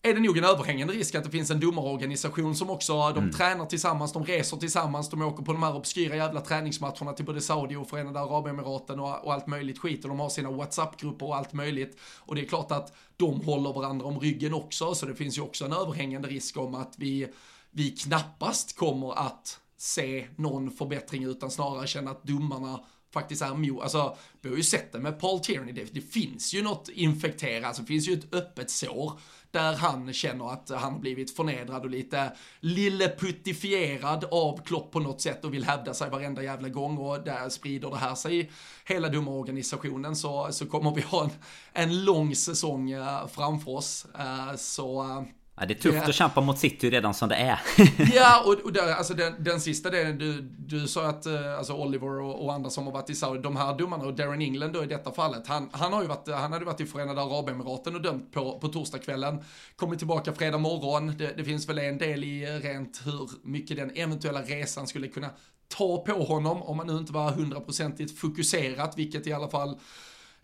är 0.07 0.14
det 0.14 0.20
nog 0.20 0.38
en 0.38 0.44
överhängande 0.44 0.94
risk 0.94 1.14
att 1.14 1.24
det 1.24 1.30
finns 1.30 1.50
en 1.50 1.61
domarorganisation 1.61 2.55
som 2.55 2.70
också, 2.70 2.92
de 2.92 3.18
mm. 3.18 3.32
tränar 3.32 3.66
tillsammans, 3.66 4.12
de 4.12 4.24
reser 4.24 4.57
tillsammans, 4.57 5.11
de 5.11 5.22
åker 5.22 5.44
på 5.44 5.52
de 5.52 5.62
här 5.62 5.76
obskyra 5.76 6.16
jävla 6.16 6.40
träningsmatcherna 6.40 7.12
till 7.12 7.24
både 7.24 7.40
Saudi 7.40 7.76
och 7.76 7.88
Förenade 7.88 8.20
Arabemiraten 8.20 9.00
och, 9.00 9.24
och 9.24 9.32
allt 9.32 9.46
möjligt 9.46 9.78
skit 9.78 10.05
och 10.05 10.09
de 10.09 10.20
har 10.20 10.28
sina 10.28 10.50
WhatsApp-grupper 10.50 11.26
och 11.26 11.36
allt 11.36 11.52
möjligt. 11.52 11.98
Och 12.18 12.34
det 12.34 12.40
är 12.40 12.46
klart 12.46 12.72
att 12.72 12.92
de 13.16 13.40
håller 13.40 13.72
varandra 13.72 14.07
om 14.07 14.20
ryggen 14.20 14.55
också, 14.55 14.94
så 14.94 15.07
det 15.07 15.14
finns 15.14 15.38
ju 15.38 15.42
också 15.42 15.64
en 15.64 15.72
överhängande 15.72 16.28
risk 16.28 16.57
om 16.57 16.74
att 16.74 16.94
vi, 16.96 17.28
vi 17.70 17.90
knappast 17.90 18.76
kommer 18.76 19.18
att 19.18 19.61
se 19.76 20.26
någon 20.36 20.70
förbättring 20.70 21.24
utan 21.24 21.50
snarare 21.50 21.86
känna 21.86 22.11
att 22.11 22.24
domarna 22.24 22.80
faktiskt 23.12 23.42
är 23.42 23.55
mo, 23.55 23.80
alltså 23.80 24.16
vi 24.40 24.48
har 24.48 24.57
ju 24.57 24.62
sett 24.62 24.92
det 24.92 24.98
med 24.98 25.20
Paul 25.20 25.40
Tierney, 25.40 25.72
det, 25.72 25.94
det 25.94 26.00
finns 26.00 26.55
ju 26.55 26.62
något 26.62 26.88
infekterat, 26.88 27.64
alltså 27.64 27.82
det 27.82 27.88
finns 27.88 28.09
ju 28.09 28.12
ett 28.12 28.34
öppet 28.34 28.70
sår 28.70 29.12
där 29.55 29.76
han 29.76 30.12
känner 30.12 30.52
att 30.52 30.70
han 30.70 30.92
har 30.92 31.00
blivit 31.00 31.36
förnedrad 31.36 31.84
och 31.84 31.90
lite 31.90 32.32
lilleputtifierad 32.61 34.24
av 34.30 34.62
Klopp 34.64 34.92
på 34.92 35.00
något 35.00 35.20
sätt 35.20 35.44
och 35.44 35.55
vill 35.55 35.64
hävda 35.64 35.94
sig 35.94 36.11
varenda 36.11 36.42
jävla 36.42 36.68
gång 36.68 36.98
och 36.98 37.24
där 37.24 37.48
sprider 37.48 37.90
det 37.90 37.96
här 37.96 38.14
sig 38.14 38.50
hela 38.84 39.05
hela 39.05 39.14
domarorganisationen 39.14 40.16
så, 40.16 40.48
så 40.52 40.66
kommer 40.66 40.94
vi 40.94 41.00
ha 41.00 41.24
en, 41.24 41.30
en 41.72 42.05
lång 42.05 42.34
säsong 42.34 42.90
eh, 42.90 43.26
framför 43.26 43.70
oss. 43.70 44.07
Eh, 44.18 44.57
så 44.57 45.02
eh, 45.02 45.22
Ja, 45.57 45.66
det 45.66 45.74
är 45.74 45.78
tufft 45.78 45.98
det... 45.98 46.09
att 46.09 46.14
kämpa 46.14 46.40
mot 46.40 46.59
City 46.59 46.90
redan 46.90 47.14
som 47.14 47.28
det 47.28 47.34
är. 47.34 47.61
ja, 48.14 48.42
och, 48.46 48.52
och 48.64 48.72
där, 48.72 48.94
alltså 48.98 49.14
den, 49.14 49.44
den 49.44 49.61
sista 49.61 49.90
delen, 49.90 50.18
du, 50.18 50.40
du 50.42 50.88
sa 50.88 51.07
att 51.07 51.26
uh, 51.26 51.59
alltså 51.59 51.72
Oliver 51.72 52.20
och, 52.20 52.44
och, 52.44 52.52
andra 52.52 52.70
som 52.70 52.86
har 52.86 52.92
varit 52.92 53.11
i 53.11 53.14
Saudi, 53.14 53.42
de 53.42 53.57
här 53.57 53.78
domarna 53.78 54.05
och 54.05 54.14
Darren 54.14 54.42
England 54.42 54.72
då 54.72 54.84
i 54.84 54.86
detta 54.86 55.12
fallet, 55.12 55.46
han, 55.46 55.68
han 55.72 55.92
har 55.92 56.02
ju 56.02 56.09
varit, 56.09 56.28
han 56.28 56.52
hade 56.52 56.64
varit 56.64 56.80
i 56.80 56.86
Förenade 56.86 57.22
Arabemiraten 57.22 57.94
och 57.94 58.02
dömt 58.02 58.32
på, 58.32 58.59
på 58.59 58.68
torsdagskvällen, 58.68 59.44
kommit 59.76 59.98
tillbaka 59.98 60.32
fredag 60.32 60.59
morgon, 60.59 61.14
det, 61.18 61.32
det 61.36 61.44
finns 61.44 61.68
väl 61.68 61.78
en 61.78 61.98
del 61.98 62.24
i 62.24 62.46
rent 62.46 63.02
hur 63.05 63.30
mycket 63.42 63.76
den 63.76 63.90
eventuella 63.96 64.42
resan 64.42 64.86
skulle 64.86 65.09
kunna 65.09 65.30
ta 65.68 66.05
på 66.05 66.24
honom 66.24 66.62
om 66.62 66.76
man 66.76 66.86
nu 66.86 66.96
inte 66.96 67.12
var 67.12 67.30
hundraprocentigt 67.30 68.18
fokuserat, 68.18 68.98
vilket 68.98 69.26
i 69.26 69.32
alla 69.32 69.48
fall 69.48 69.78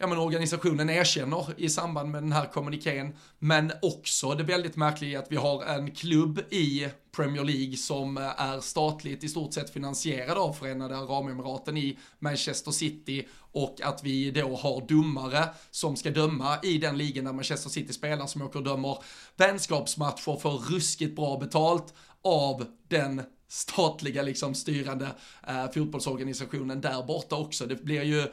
ja, 0.00 0.06
men 0.06 0.18
organisationen 0.18 0.90
erkänner 0.90 1.46
i 1.56 1.68
samband 1.68 2.10
med 2.10 2.22
den 2.22 2.32
här 2.32 2.46
kommunikén. 2.46 3.16
Men 3.38 3.72
också 3.82 4.34
det 4.34 4.42
väldigt 4.42 4.76
märkliga 4.76 5.18
att 5.18 5.32
vi 5.32 5.36
har 5.36 5.64
en 5.64 5.90
klubb 5.90 6.38
i 6.50 6.88
Premier 7.12 7.44
League 7.44 7.76
som 7.76 8.16
eh, 8.16 8.40
är 8.40 8.60
statligt 8.60 9.24
i 9.24 9.28
stort 9.28 9.54
sett 9.54 9.70
finansierad 9.70 10.38
av 10.38 10.52
Förenade 10.52 10.98
Arabemiraten 10.98 11.76
i 11.76 11.98
Manchester 12.18 12.70
City 12.70 13.28
och 13.52 13.80
att 13.82 14.04
vi 14.04 14.30
då 14.30 14.56
har 14.56 14.86
domare 14.88 15.48
som 15.70 15.96
ska 15.96 16.10
döma 16.10 16.58
i 16.62 16.78
den 16.78 16.98
ligan 16.98 17.24
där 17.24 17.32
Manchester 17.32 17.70
City 17.70 17.92
spelar 17.92 18.26
som 18.26 18.42
åker 18.42 18.58
och 18.58 18.64
dömer 18.64 18.98
vänskapsmatcher 19.36 20.36
för 20.36 20.50
ruskigt 20.50 21.16
bra 21.16 21.38
betalt 21.38 21.94
av 22.22 22.66
den 22.88 23.22
statliga 23.48 24.22
liksom 24.22 24.54
styrande 24.54 25.08
eh, 25.48 25.70
fotbollsorganisationen 25.74 26.80
där 26.80 27.02
borta 27.02 27.36
också. 27.36 27.66
Det 27.66 27.84
blir 27.84 28.02
ju 28.02 28.26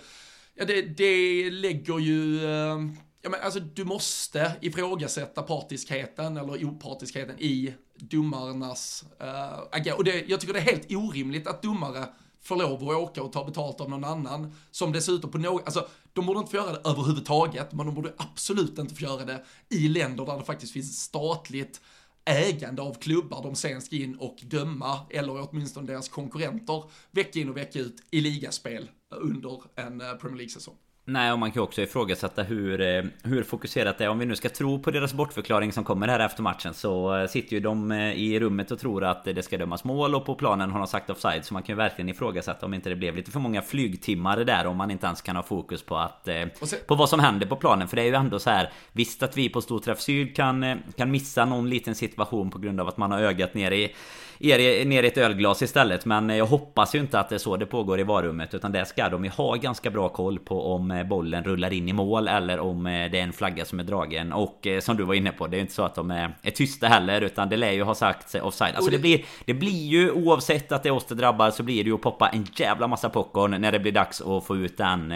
Ja, 0.59 0.65
det, 0.65 0.81
det 0.81 1.49
lägger 1.51 1.99
ju... 1.99 2.45
Eh, 2.45 2.77
ja, 3.21 3.29
men 3.29 3.41
alltså, 3.43 3.59
du 3.59 3.85
måste 3.85 4.51
ifrågasätta 4.61 5.41
partiskheten 5.41 6.37
eller 6.37 6.65
opartiskheten 6.65 7.39
i 7.39 7.73
domarnas 7.95 9.05
eh, 9.19 9.27
uh, 9.27 9.59
agerande. 9.71 9.93
Och 9.93 10.03
det, 10.03 10.25
jag 10.27 10.39
tycker 10.41 10.53
det 10.53 10.59
är 10.59 10.63
helt 10.63 10.91
orimligt 10.91 11.47
att 11.47 11.61
domare 11.61 12.05
får 12.41 12.55
lov 12.55 12.89
att 12.89 12.97
åka 12.97 13.23
och 13.23 13.33
ta 13.33 13.45
betalt 13.45 13.81
av 13.81 13.89
någon 13.89 14.03
annan. 14.03 14.55
Som 14.71 14.91
dessutom 14.91 15.31
på 15.31 15.37
något, 15.37 15.65
alltså 15.65 15.87
de 16.13 16.25
borde 16.25 16.39
inte 16.39 16.51
få 16.51 16.57
göra 16.57 16.71
det 16.71 16.89
överhuvudtaget, 16.89 17.73
men 17.73 17.85
de 17.85 17.95
borde 17.95 18.13
absolut 18.17 18.77
inte 18.77 18.95
få 18.95 19.01
göra 19.01 19.25
det 19.25 19.43
i 19.69 19.87
länder 19.87 20.25
där 20.25 20.37
det 20.37 20.43
faktiskt 20.45 20.73
finns 20.73 21.01
statligt 21.01 21.81
ägande 22.27 22.81
av 22.81 22.93
klubbar 22.93 23.43
de 23.43 23.55
sen 23.55 23.81
ska 23.81 23.95
in 23.95 24.15
och 24.15 24.37
döma, 24.43 24.99
eller 25.09 25.49
åtminstone 25.49 25.87
deras 25.87 26.09
konkurrenter, 26.09 26.83
vecka 27.11 27.39
in 27.39 27.49
och 27.49 27.57
vecka 27.57 27.79
ut 27.79 28.03
i 28.11 28.21
ligaspel 28.21 28.89
under 29.15 29.61
en 29.75 30.01
eh, 30.01 30.13
Premier 30.13 30.37
League-säsong. 30.37 30.75
Nej, 31.09 31.31
och 31.31 31.39
man 31.39 31.51
kan 31.51 31.61
ju 31.61 31.63
också 31.63 31.81
ifrågasätta 31.81 32.43
hur, 32.43 32.81
eh, 32.81 33.03
hur 33.23 33.43
fokuserat 33.43 33.97
det 33.97 34.03
är. 34.03 34.09
Om 34.09 34.19
vi 34.19 34.25
nu 34.25 34.35
ska 34.35 34.49
tro 34.49 34.79
på 34.79 34.91
deras 34.91 35.13
bortförklaring 35.13 35.71
som 35.71 35.83
kommer 35.83 36.07
här 36.07 36.19
efter 36.19 36.43
matchen 36.43 36.73
så 36.73 37.17
eh, 37.17 37.27
sitter 37.27 37.53
ju 37.53 37.59
de 37.59 37.91
i 37.91 38.39
rummet 38.39 38.71
och 38.71 38.79
tror 38.79 39.03
att 39.03 39.23
det 39.23 39.43
ska 39.43 39.57
dömas 39.57 39.83
mål 39.83 40.15
och 40.15 40.25
på 40.25 40.35
planen 40.35 40.71
har 40.71 40.79
de 40.79 40.87
sagt 40.87 41.09
offside. 41.09 41.45
Så 41.45 41.53
man 41.53 41.63
kan 41.63 41.73
ju 41.73 41.77
verkligen 41.77 42.09
ifrågasätta 42.09 42.65
om 42.65 42.73
inte 42.73 42.89
det 42.89 42.95
blev 42.95 43.15
lite 43.15 43.31
för 43.31 43.39
många 43.39 43.61
flygtimmar 43.61 44.37
där 44.37 44.67
om 44.67 44.77
man 44.77 44.91
inte 44.91 45.05
ens 45.05 45.21
kan 45.21 45.35
ha 45.35 45.43
fokus 45.43 45.83
på 45.83 45.97
att... 45.97 46.25
Sen, 46.25 46.49
på 46.87 46.95
vad 46.95 47.09
som 47.09 47.19
händer 47.19 47.47
på 47.47 47.55
planen. 47.55 47.87
För 47.87 47.95
det 47.95 48.01
är 48.01 48.05
ju 48.05 48.15
ändå 48.15 48.39
så 48.39 48.49
här 48.49 48.69
Visst 48.91 49.23
att 49.23 49.37
vi 49.37 49.49
på 49.49 49.61
Storträff 49.61 50.01
Syd 50.01 50.35
kan, 50.35 50.81
kan 50.97 51.11
missa 51.11 51.45
någon 51.45 51.69
liten 51.69 51.95
situation 51.95 52.51
på 52.51 52.59
grund 52.59 52.81
av 52.81 52.87
att 52.87 52.97
man 52.97 53.11
har 53.11 53.19
ögat 53.19 53.53
ner 53.53 53.71
i 53.71 53.95
er 54.39 54.85
ner 54.85 55.03
i 55.03 55.07
ett 55.07 55.17
ölglas 55.17 55.61
istället. 55.61 56.05
Men 56.05 56.29
jag 56.29 56.45
hoppas 56.45 56.95
ju 56.95 56.99
inte 56.99 57.19
att 57.19 57.29
det 57.29 57.35
är 57.35 57.39
så 57.39 57.57
det 57.57 57.65
pågår 57.65 57.99
i 57.99 58.03
varummet. 58.03 58.53
Utan 58.53 58.71
det 58.71 58.85
ska 58.85 59.09
de 59.09 59.25
ju 59.25 59.29
ha 59.29 59.55
ganska 59.55 59.89
bra 59.89 60.09
koll 60.09 60.39
på 60.39 60.73
om 60.73 60.91
eh, 60.91 61.03
bollen 61.03 61.43
rullar 61.43 61.73
in 61.73 61.89
i 61.89 61.93
mål 61.93 62.27
eller 62.27 62.59
om 62.59 62.87
eh, 62.87 63.11
det 63.11 63.19
är 63.19 63.23
en 63.23 63.33
flagga 63.33 63.65
som 63.65 63.79
är 63.79 63.83
dragen. 63.83 64.33
Och 64.33 64.67
eh, 64.67 64.79
som 64.79 64.97
du 64.97 65.03
var 65.03 65.13
inne 65.13 65.31
på, 65.31 65.47
det 65.47 65.57
är 65.57 65.61
inte 65.61 65.73
så 65.73 65.83
att 65.83 65.95
de 65.95 66.11
är, 66.11 66.35
är 66.41 66.51
tysta 66.51 66.87
heller. 66.87 67.21
Utan 67.21 67.49
det 67.49 67.57
lär 67.57 67.71
ju 67.71 67.83
ha 67.83 67.95
sagt 67.95 68.35
offside. 68.35 68.75
Alltså 68.75 68.91
det 68.91 68.99
blir, 68.99 69.25
det 69.45 69.53
blir 69.53 69.87
ju 69.87 70.11
oavsett 70.11 70.71
att 70.71 70.83
det 70.83 70.89
är 70.89 70.93
oss 70.93 71.05
det 71.05 71.15
drabbar 71.15 71.51
så 71.51 71.63
blir 71.63 71.83
det 71.83 71.89
ju 71.89 71.95
att 71.95 72.01
poppa 72.01 72.29
en 72.29 72.47
jävla 72.55 72.87
massa 72.87 73.09
popcorn 73.09 73.61
när 73.61 73.71
det 73.71 73.79
blir 73.79 73.91
dags 73.91 74.21
att 74.21 74.45
få 74.45 74.55
ut 74.55 74.77
den 74.77 75.13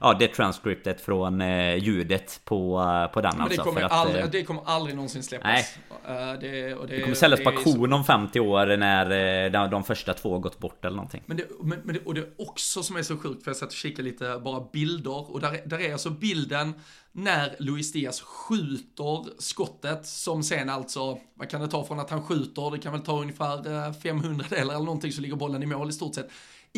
ja, 0.00 0.16
det 0.18 0.28
transcriptet 0.28 1.00
från 1.00 1.40
eh, 1.40 1.76
ljudet 1.76 2.40
på, 2.44 2.80
eh, 2.80 3.12
på 3.12 3.20
den 3.20 3.32
Men 3.34 3.42
alltså. 3.42 3.56
Det 3.56 3.64
kommer, 3.64 3.82
att, 3.82 3.92
aldrig, 3.92 4.24
eh, 4.24 4.30
det 4.30 4.42
kommer 4.42 4.62
aldrig 4.66 4.96
någonsin 4.96 5.22
släppas. 5.22 5.46
Nej. 5.46 5.66
Det, 6.40 6.48
det, 6.48 6.86
det, 6.86 7.00
kommer 7.00 7.14
säljas 7.14 7.40
på 7.40 7.50
auktion 7.50 7.92
om 7.92 8.04
50 8.04 8.40
år 8.40 8.76
när 8.76 9.50
de, 9.50 9.70
de 9.70 9.84
första 9.84 10.14
två 10.14 10.38
gått 10.38 10.58
bort 10.58 10.84
eller 10.84 10.96
någonting. 10.96 11.22
Men 11.26 11.36
det, 11.36 11.44
men, 11.60 11.80
men 11.84 11.98
och 12.04 12.14
det 12.14 12.20
är 12.20 12.28
också 12.38 12.82
som 12.82 12.96
är 12.96 13.02
så 13.02 13.16
sjukt, 13.16 13.44
för 13.44 13.50
jag 13.50 13.56
satt 13.56 13.68
och 13.68 13.74
kikade 13.74 14.02
lite 14.02 14.40
bara 14.44 14.64
bilder 14.72 15.30
och 15.32 15.40
där, 15.40 15.60
där 15.66 15.80
är 15.80 15.92
alltså 15.92 16.10
bilden 16.10 16.74
när 17.12 17.56
Luis 17.58 17.92
Diaz 17.92 18.20
skjuter 18.20 19.40
skottet 19.40 20.06
som 20.06 20.42
sen 20.42 20.70
alltså, 20.70 21.18
vad 21.34 21.50
kan 21.50 21.60
det 21.60 21.68
ta 21.68 21.84
från 21.84 22.00
att 22.00 22.10
han 22.10 22.22
skjuter, 22.22 22.70
det 22.70 22.78
kan 22.78 22.92
väl 22.92 23.02
ta 23.02 23.20
ungefär 23.20 23.92
500 23.92 24.44
delar 24.50 24.74
eller 24.74 24.84
någonting 24.84 25.12
så 25.12 25.20
ligger 25.20 25.36
bollen 25.36 25.62
i 25.62 25.66
mål 25.66 25.88
i 25.88 25.92
stort 25.92 26.14
sett 26.14 26.30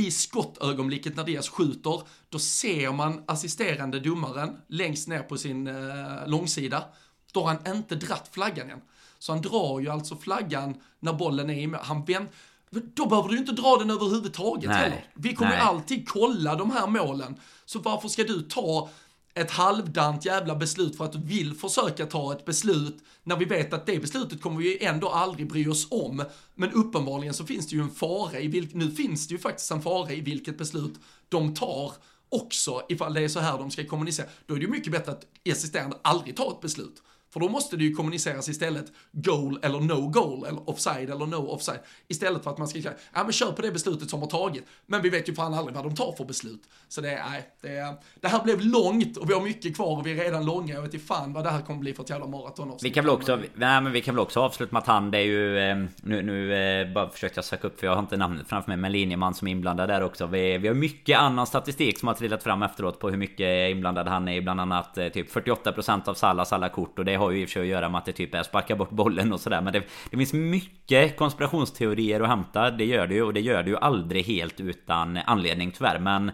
i 0.06 0.10
skottögonblicket 0.10 1.16
när 1.16 1.24
Diaz 1.24 1.48
skjuter, 1.48 2.02
då 2.28 2.38
ser 2.38 2.92
man 2.92 3.24
assisterande 3.26 4.00
domaren 4.00 4.56
längst 4.68 5.08
ner 5.08 5.22
på 5.22 5.36
sin 5.36 5.66
eh, 5.66 6.26
långsida. 6.26 6.84
Då 7.32 7.40
har 7.44 7.58
han 7.64 7.76
inte 7.76 7.94
dratt 7.94 8.28
flaggan 8.32 8.70
än. 8.70 8.80
Så 9.18 9.32
han 9.32 9.42
drar 9.42 9.80
ju 9.80 9.88
alltså 9.88 10.16
flaggan 10.16 10.74
när 11.00 11.12
bollen 11.12 11.50
är 11.50 11.54
i 11.54 11.74
Han 11.82 12.04
vänt, 12.04 12.30
då 12.70 13.06
behöver 13.06 13.28
du 13.28 13.38
inte 13.38 13.52
dra 13.52 13.76
den 13.76 13.90
överhuvudtaget 13.90 14.70
Nej. 14.70 14.78
heller. 14.78 15.04
Vi 15.14 15.34
kommer 15.34 15.52
ju 15.52 15.58
alltid 15.58 16.08
kolla 16.08 16.54
de 16.54 16.70
här 16.70 16.86
målen. 16.86 17.36
Så 17.64 17.78
varför 17.78 18.08
ska 18.08 18.24
du 18.24 18.42
ta 18.42 18.88
ett 19.34 19.50
halvdant 19.50 20.24
jävla 20.24 20.56
beslut 20.56 20.96
för 20.96 21.04
att 21.04 21.12
du 21.12 21.18
vill 21.18 21.54
försöka 21.54 22.06
ta 22.06 22.32
ett 22.32 22.44
beslut 22.44 22.98
när 23.22 23.36
vi 23.36 23.44
vet 23.44 23.72
att 23.72 23.86
det 23.86 23.98
beslutet 23.98 24.40
kommer 24.40 24.58
vi 24.58 24.84
ändå 24.84 25.08
aldrig 25.08 25.48
bry 25.48 25.68
oss 25.68 25.86
om. 25.90 26.24
Men 26.54 26.72
uppenbarligen 26.72 27.34
så 27.34 27.46
finns 27.46 27.68
det 27.68 27.76
ju 27.76 27.82
en 27.82 27.90
fara 27.90 28.40
i 28.40 28.48
vilket, 28.48 28.74
nu 28.74 28.90
finns 28.90 29.28
det 29.28 29.32
ju 29.34 29.38
faktiskt 29.38 29.70
en 29.70 29.82
fara 29.82 30.12
i 30.12 30.20
vilket 30.20 30.58
beslut 30.58 30.94
de 31.28 31.54
tar 31.54 31.92
också 32.28 32.82
ifall 32.88 33.14
det 33.14 33.20
är 33.20 33.28
så 33.28 33.40
här 33.40 33.58
de 33.58 33.70
ska 33.70 33.84
kommunicera. 33.84 34.26
Då 34.46 34.54
är 34.54 34.58
det 34.58 34.64
ju 34.64 34.70
mycket 34.70 34.92
bättre 34.92 35.12
att 35.12 35.26
assisterande 35.50 35.96
aldrig 36.02 36.36
tar 36.36 36.50
ett 36.50 36.60
beslut. 36.60 37.02
För 37.32 37.40
då 37.40 37.48
måste 37.48 37.76
det 37.76 37.84
ju 37.84 37.94
kommuniceras 37.94 38.48
istället 38.48 38.92
goal 39.12 39.58
eller 39.62 39.80
no 39.80 40.08
goal, 40.08 40.44
eller 40.44 40.70
offside 40.70 41.10
eller 41.10 41.26
no 41.26 41.48
offside. 41.48 41.80
Istället 42.08 42.44
för 42.44 42.50
att 42.50 42.58
man 42.58 42.68
ska 42.68 42.82
säga, 42.82 42.94
ja 43.14 43.22
men 43.22 43.32
kör 43.32 43.52
på 43.52 43.62
det 43.62 43.70
beslutet 43.70 44.10
som 44.10 44.20
har 44.20 44.28
tagit. 44.28 44.64
Men 44.86 45.02
vi 45.02 45.08
vet 45.08 45.28
ju 45.28 45.34
fan 45.34 45.54
aldrig 45.54 45.76
vad 45.76 45.84
de 45.84 45.94
tar 45.94 46.12
för 46.12 46.24
beslut. 46.24 46.62
Så 46.88 47.00
det, 47.00 47.22
nej, 47.30 47.50
det, 47.60 47.94
det 48.20 48.28
här 48.28 48.44
blev 48.44 48.60
långt 48.60 49.16
och 49.16 49.30
vi 49.30 49.34
har 49.34 49.40
mycket 49.40 49.76
kvar 49.76 49.98
och 49.98 50.06
vi 50.06 50.12
är 50.12 50.24
redan 50.24 50.44
långa. 50.44 50.74
Jag 50.74 50.82
vet 50.82 50.94
inte 50.94 51.06
fan 51.06 51.32
vad 51.32 51.44
det 51.44 51.50
här 51.50 51.62
kommer 51.62 51.80
bli 51.80 51.94
för 51.94 52.02
ett 52.02 52.10
jävla 52.10 52.26
maraton. 52.26 52.78
Vi 52.82 52.90
kan 52.90 53.04
väl 53.04 53.14
också, 53.14 53.38
nej 53.54 53.80
men 53.80 53.92
vi 53.92 54.00
kan 54.00 54.14
väl 54.14 54.22
också 54.22 54.40
avsluta 54.40 54.72
med 54.72 54.80
att 54.80 54.86
han, 54.86 55.10
det 55.10 55.18
är 55.18 55.22
ju, 55.22 55.58
eh, 55.58 55.76
nu, 56.02 56.22
nu 56.22 56.54
eh, 56.54 56.92
bara 56.92 57.10
försökte 57.10 57.38
jag 57.38 57.44
söka 57.44 57.66
upp 57.66 57.80
för 57.80 57.86
jag 57.86 57.94
har 57.94 58.00
inte 58.00 58.16
namnet 58.16 58.48
framför 58.48 58.70
mig, 58.70 58.76
men 58.76 58.92
linjeman 58.92 59.34
som 59.34 59.48
är 59.48 59.52
inblandad 59.52 59.88
där 59.88 60.02
också. 60.02 60.26
Vi, 60.26 60.58
vi 60.58 60.68
har 60.68 60.74
mycket 60.74 61.18
annan 61.18 61.46
statistik 61.46 61.98
som 61.98 62.08
har 62.08 62.14
trillat 62.14 62.42
fram 62.42 62.62
efteråt 62.62 62.98
på 62.98 63.10
hur 63.10 63.16
mycket 63.16 63.70
inblandad 63.70 64.08
han 64.08 64.28
är 64.28 64.36
i, 64.36 64.40
bland 64.40 64.60
annat 64.60 64.98
eh, 64.98 65.08
typ 65.08 65.32
48% 65.34 66.08
av 66.08 66.14
Salas 66.14 66.52
alla 66.52 66.68
kort 66.68 66.98
och 66.98 67.04
det 67.04 67.16
har 67.20 67.30
ju 67.30 67.40
i 67.40 67.44
och 67.44 67.48
för 67.48 67.52
sig 67.52 67.62
att 67.62 67.68
göra 67.68 67.88
med 67.88 67.98
att 67.98 68.04
det 68.04 68.12
typ 68.12 68.34
är 68.34 68.42
sparka 68.42 68.76
bort 68.76 68.90
bollen 68.90 69.32
och 69.32 69.40
sådär. 69.40 69.60
Men 69.60 69.72
det, 69.72 69.82
det 70.10 70.16
finns 70.16 70.32
mycket 70.32 71.16
konspirationsteorier 71.16 72.20
att 72.20 72.28
hämta. 72.28 72.70
Det 72.70 72.84
gör 72.84 73.06
det 73.06 73.14
ju 73.14 73.22
och 73.22 73.34
det 73.34 73.40
gör 73.40 73.62
det 73.62 73.70
ju 73.70 73.76
aldrig 73.76 74.24
helt 74.24 74.60
utan 74.60 75.16
anledning 75.26 75.70
tyvärr. 75.70 75.98
Men 75.98 76.32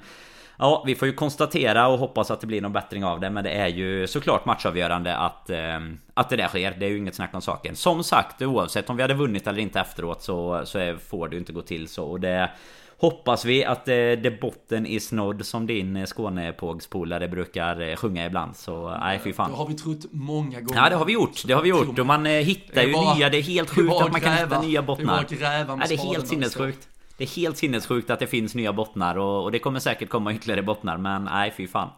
Ja, 0.59 0.83
vi 0.87 0.95
får 0.95 1.09
ju 1.09 1.15
konstatera 1.15 1.89
och 1.89 1.99
hoppas 1.99 2.31
att 2.31 2.41
det 2.41 2.47
blir 2.47 2.61
någon 2.61 2.73
bättring 2.73 3.05
av 3.05 3.21
det 3.21 3.31
Men 3.31 3.45
det 3.45 3.51
är 3.51 3.69
ju 3.69 4.07
såklart 4.07 4.45
matchavgörande 4.45 5.17
att, 5.17 5.51
eh, 5.51 5.81
att 6.15 6.29
det 6.29 6.37
där 6.37 6.49
sker 6.49 6.75
Det 6.79 6.87
är 6.87 6.91
ju 6.91 6.99
inget 6.99 7.15
snack 7.15 7.35
om 7.35 7.41
saken 7.41 7.77
Som 7.77 8.05
sagt, 8.05 8.43
oavsett 8.43 8.91
om 8.91 8.97
vi 8.97 9.03
hade 9.03 9.15
vunnit 9.15 9.47
eller 9.47 9.63
inte 9.63 9.81
efteråt 9.81 10.23
så, 10.23 10.63
så 10.65 10.79
är, 10.79 10.97
får 10.97 11.29
det 11.29 11.35
ju 11.35 11.41
inte 11.41 11.53
gå 11.53 11.63
till 11.63 11.89
så 11.89 12.05
och 12.05 12.21
det 12.21 12.51
Hoppas 12.99 13.45
vi 13.45 13.65
att 13.65 13.85
det, 13.85 14.17
det 14.17 14.31
botten 14.41 14.87
is 14.87 15.13
nådd 15.13 15.47
som 15.47 15.67
din 15.67 16.07
Skånepågspolare 16.07 17.29
brukar 17.29 17.97
sjunga 17.97 18.27
ibland 18.27 18.57
Så 18.57 18.97
nej 19.01 19.21
fy 19.25 19.33
fan. 19.33 19.51
Det 19.51 19.57
har 19.57 19.67
vi 19.67 19.75
trott 19.75 20.07
många 20.11 20.61
gånger. 20.61 20.83
Ja 20.83 20.89
det 20.89 20.97
har 20.97 21.05
vi 21.05 21.13
gjort, 21.13 21.43
det 21.47 21.53
har 21.53 21.63
vi 21.63 21.69
gjort. 21.69 21.99
Och 21.99 22.07
man 22.07 22.27
hittar 22.27 22.83
ju 22.83 22.93
bara, 22.93 23.15
nya. 23.15 23.31
Det 23.31 23.39
är 23.39 23.43
helt 23.43 23.71
sjukt 23.71 23.93
att 23.93 24.13
man 24.13 24.21
kan 24.21 24.33
hitta 24.33 24.61
nya 24.61 24.83
bottnar. 24.83 25.27
Det 25.29 25.35
är, 25.35 25.89
det 25.89 25.95
är 25.95 26.13
helt 26.13 26.29
sinnessjukt. 26.29 26.89
Det 27.17 27.25
är 27.25 27.29
helt 27.29 27.57
sinnessjukt 27.57 28.11
att 28.11 28.19
det 28.19 28.27
finns 28.27 28.55
nya 28.55 28.73
bottnar 28.73 29.17
och, 29.19 29.45
och 29.45 29.53
det 29.53 29.59
kommer 29.59 29.81
säkert 29.81 30.09
komma 30.09 30.33
ytterligare 30.33 30.63
bottnar 30.63 30.97
men 30.97 31.25
nej 31.25 31.55
fy 31.57 31.67
fan. 31.67 31.89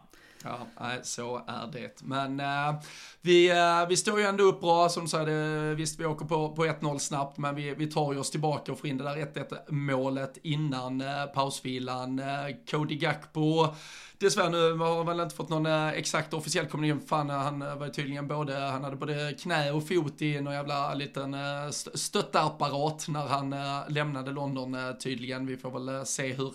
Ja, 0.48 0.66
nej, 0.80 1.00
så 1.02 1.36
är 1.46 1.72
det. 1.72 2.02
Men 2.02 2.40
äh, 2.40 2.80
vi, 3.20 3.50
äh, 3.50 3.88
vi 3.88 3.96
står 3.96 4.20
ju 4.20 4.26
ändå 4.26 4.44
upp 4.44 4.60
bra, 4.60 4.88
som 4.88 5.02
du 5.02 5.08
säger, 5.08 5.74
visst 5.74 6.00
vi 6.00 6.06
åker 6.06 6.24
på, 6.26 6.54
på 6.54 6.64
1-0 6.64 6.98
snabbt, 6.98 7.38
men 7.38 7.54
vi, 7.54 7.74
vi 7.74 7.86
tar 7.86 8.12
ju 8.12 8.18
oss 8.18 8.30
tillbaka 8.30 8.72
och 8.72 8.78
får 8.78 8.88
in 8.88 8.98
det 8.98 9.04
där 9.04 9.16
1-1 9.16 9.72
målet 9.72 10.38
innan 10.42 11.00
äh, 11.00 11.26
pausvilan. 11.26 12.18
Äh, 12.18 12.26
Cody 12.70 12.94
Gakpo 12.94 13.66
Dessvärre 14.18 14.50
nu 14.50 14.72
har 14.72 14.96
han 14.96 15.06
väl 15.06 15.20
inte 15.20 15.34
fått 15.34 15.48
någon 15.48 15.66
exakt 15.66 16.34
officiell 16.34 16.66
kommunikation. 16.66 17.08
Fan, 17.08 17.30
han 17.30 17.62
eh, 17.62 17.76
var 17.76 17.86
ju 17.86 17.92
tydligen 17.92 18.28
både, 18.28 18.54
han 18.58 18.84
hade 18.84 18.96
både 18.96 19.34
knä 19.40 19.72
och 19.72 19.88
fot 19.88 20.22
i 20.22 20.40
någon 20.40 20.54
jävla 20.54 20.94
liten 20.94 21.34
eh, 21.34 21.70
stötteapparat 21.94 23.08
när 23.08 23.26
han 23.26 23.54
lämnade 23.88 24.30
London 24.30 24.76
tydligen. 25.02 25.46
Vi 25.46 25.56
får 25.56 25.70
väl 25.70 26.06
se 26.06 26.32
hur 26.32 26.52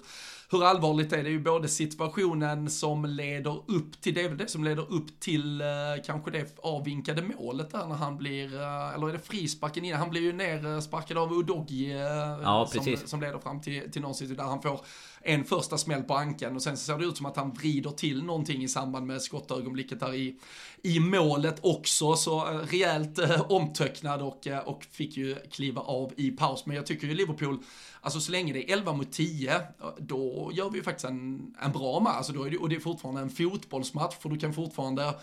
hur 0.51 0.63
allvarligt 0.63 1.13
är 1.13 1.23
det? 1.23 1.29
Är 1.29 1.31
ju 1.31 1.39
både 1.39 1.67
situationen 1.67 2.69
som 2.69 3.05
leder 3.05 3.71
upp 3.71 4.01
till, 4.01 4.13
det 4.13 4.27
det 4.27 4.47
som 4.47 4.63
leder 4.63 4.93
upp 4.93 5.19
till 5.19 5.61
eh, 5.61 5.67
kanske 6.05 6.31
det 6.31 6.59
avvinkade 6.63 7.21
målet 7.21 7.71
där 7.71 7.87
när 7.87 7.95
han 7.95 8.17
blir, 8.17 8.61
eh, 8.61 8.93
eller 8.93 9.09
är 9.09 9.13
det 9.13 9.19
frisparken 9.19 9.85
innan? 9.85 9.99
Han 9.99 10.09
blir 10.09 10.21
ju 10.21 10.33
nersparkad 10.33 11.17
av 11.17 11.33
Udogi 11.33 11.91
eh, 11.91 11.99
ja, 12.43 12.69
som, 12.71 12.97
som 13.05 13.21
leder 13.21 13.39
fram 13.39 13.61
till, 13.61 13.91
till 13.91 14.01
någonstans 14.01 14.31
där 14.31 14.43
han 14.43 14.61
får 14.61 14.79
en 15.23 15.43
första 15.43 15.77
smäll 15.77 16.03
på 16.03 16.13
ankeln 16.13 16.55
och 16.55 16.61
sen 16.61 16.77
så 16.77 16.85
ser 16.85 16.97
det 16.97 17.05
ut 17.05 17.17
som 17.17 17.25
att 17.25 17.37
han 17.37 17.53
vrider 17.53 17.91
till 17.91 18.23
någonting 18.23 18.63
i 18.63 18.67
samband 18.67 19.07
med 19.07 19.21
skottögonblicket 19.21 19.99
där 19.99 20.13
i, 20.13 20.39
i 20.81 20.99
målet 20.99 21.59
också. 21.61 22.15
Så 22.15 22.47
eh, 22.47 22.57
rejält 22.57 23.19
eh, 23.19 23.51
omtöcknad 23.51 24.21
och, 24.21 24.47
eh, 24.47 24.59
och 24.59 24.83
fick 24.91 25.17
ju 25.17 25.35
kliva 25.35 25.81
av 25.81 26.13
i 26.17 26.31
paus. 26.31 26.65
Men 26.65 26.75
jag 26.75 26.85
tycker 26.85 27.07
ju 27.07 27.13
Liverpool, 27.13 27.59
alltså 28.01 28.19
så 28.19 28.31
länge 28.31 28.53
det 28.53 28.71
är 28.71 28.73
11 28.77 28.93
mot 28.93 29.11
10, 29.11 29.55
eh, 29.55 29.61
då 29.97 30.51
gör 30.53 30.69
vi 30.69 30.77
ju 30.77 30.83
faktiskt 30.83 31.05
en, 31.05 31.55
en 31.61 31.71
bra 31.71 31.99
match. 31.99 32.15
Alltså 32.15 32.33
då 32.33 32.43
är 32.43 32.49
det, 32.49 32.57
och 32.57 32.69
det 32.69 32.75
är 32.75 32.79
fortfarande 32.79 33.21
en 33.21 33.29
fotbollsmatch, 33.29 34.15
för 34.15 34.29
du 34.29 34.37
kan 34.37 34.53
fortfarande 34.53 35.13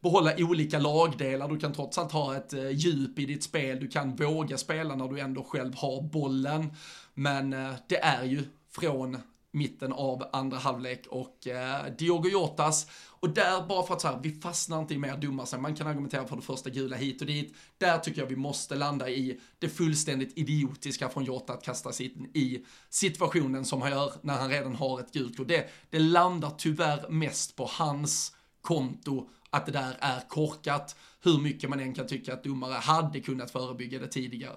behålla 0.00 0.32
olika 0.38 0.78
lagdelar, 0.78 1.48
du 1.48 1.58
kan 1.58 1.72
trots 1.72 1.98
allt 1.98 2.12
ha 2.12 2.36
ett 2.36 2.52
eh, 2.52 2.70
djup 2.70 3.18
i 3.18 3.26
ditt 3.26 3.42
spel, 3.42 3.80
du 3.80 3.88
kan 3.88 4.16
våga 4.16 4.58
spela 4.58 4.94
när 4.94 5.08
du 5.08 5.20
ändå 5.20 5.44
själv 5.44 5.74
har 5.74 6.02
bollen. 6.02 6.72
Men 7.14 7.52
eh, 7.52 7.72
det 7.88 7.98
är 7.98 8.24
ju 8.24 8.44
från 8.70 9.18
mitten 9.50 9.92
av 9.92 10.22
andra 10.32 10.58
halvlek 10.58 11.06
och 11.06 11.46
eh, 11.46 11.84
Diogo 11.98 12.28
Jotas 12.28 12.86
och 13.20 13.30
där 13.30 13.66
bara 13.66 13.86
för 13.86 13.94
att 13.94 14.00
så 14.00 14.08
här, 14.08 14.20
vi 14.22 14.40
fastnar 14.40 14.78
inte 14.78 14.94
i 14.94 14.98
mer 14.98 15.16
dumma 15.16 15.46
sig, 15.46 15.58
man 15.58 15.74
kan 15.74 15.86
argumentera 15.86 16.26
för 16.26 16.36
det 16.36 16.42
första 16.42 16.70
gula 16.70 16.96
hit 16.96 17.20
och 17.20 17.26
dit. 17.26 17.54
Där 17.78 17.98
tycker 17.98 18.20
jag 18.20 18.28
vi 18.28 18.36
måste 18.36 18.74
landa 18.74 19.10
i 19.10 19.40
det 19.58 19.68
fullständigt 19.68 20.38
idiotiska 20.38 21.08
från 21.08 21.24
Jota 21.24 21.52
att 21.52 21.62
kasta 21.62 21.92
sig 21.92 22.06
in 22.06 22.30
i 22.34 22.64
situationen 22.90 23.64
som 23.64 23.82
han 23.82 23.90
gör 23.90 24.12
när 24.22 24.34
han 24.34 24.50
redan 24.50 24.74
har 24.74 25.00
ett 25.00 25.12
gult 25.12 25.36
kort. 25.36 25.48
Det, 25.48 25.70
det 25.90 25.98
landar 25.98 26.50
tyvärr 26.58 27.08
mest 27.08 27.56
på 27.56 27.70
hans 27.72 28.36
konto 28.60 29.28
att 29.50 29.66
det 29.66 29.72
där 29.72 29.96
är 30.00 30.28
korkat, 30.28 30.96
hur 31.22 31.38
mycket 31.38 31.70
man 31.70 31.80
än 31.80 31.94
kan 31.94 32.06
tycka 32.06 32.32
att 32.32 32.44
domare 32.44 32.74
hade 32.74 33.20
kunnat 33.20 33.50
förebygga 33.50 33.98
det 33.98 34.08
tidigare. 34.08 34.56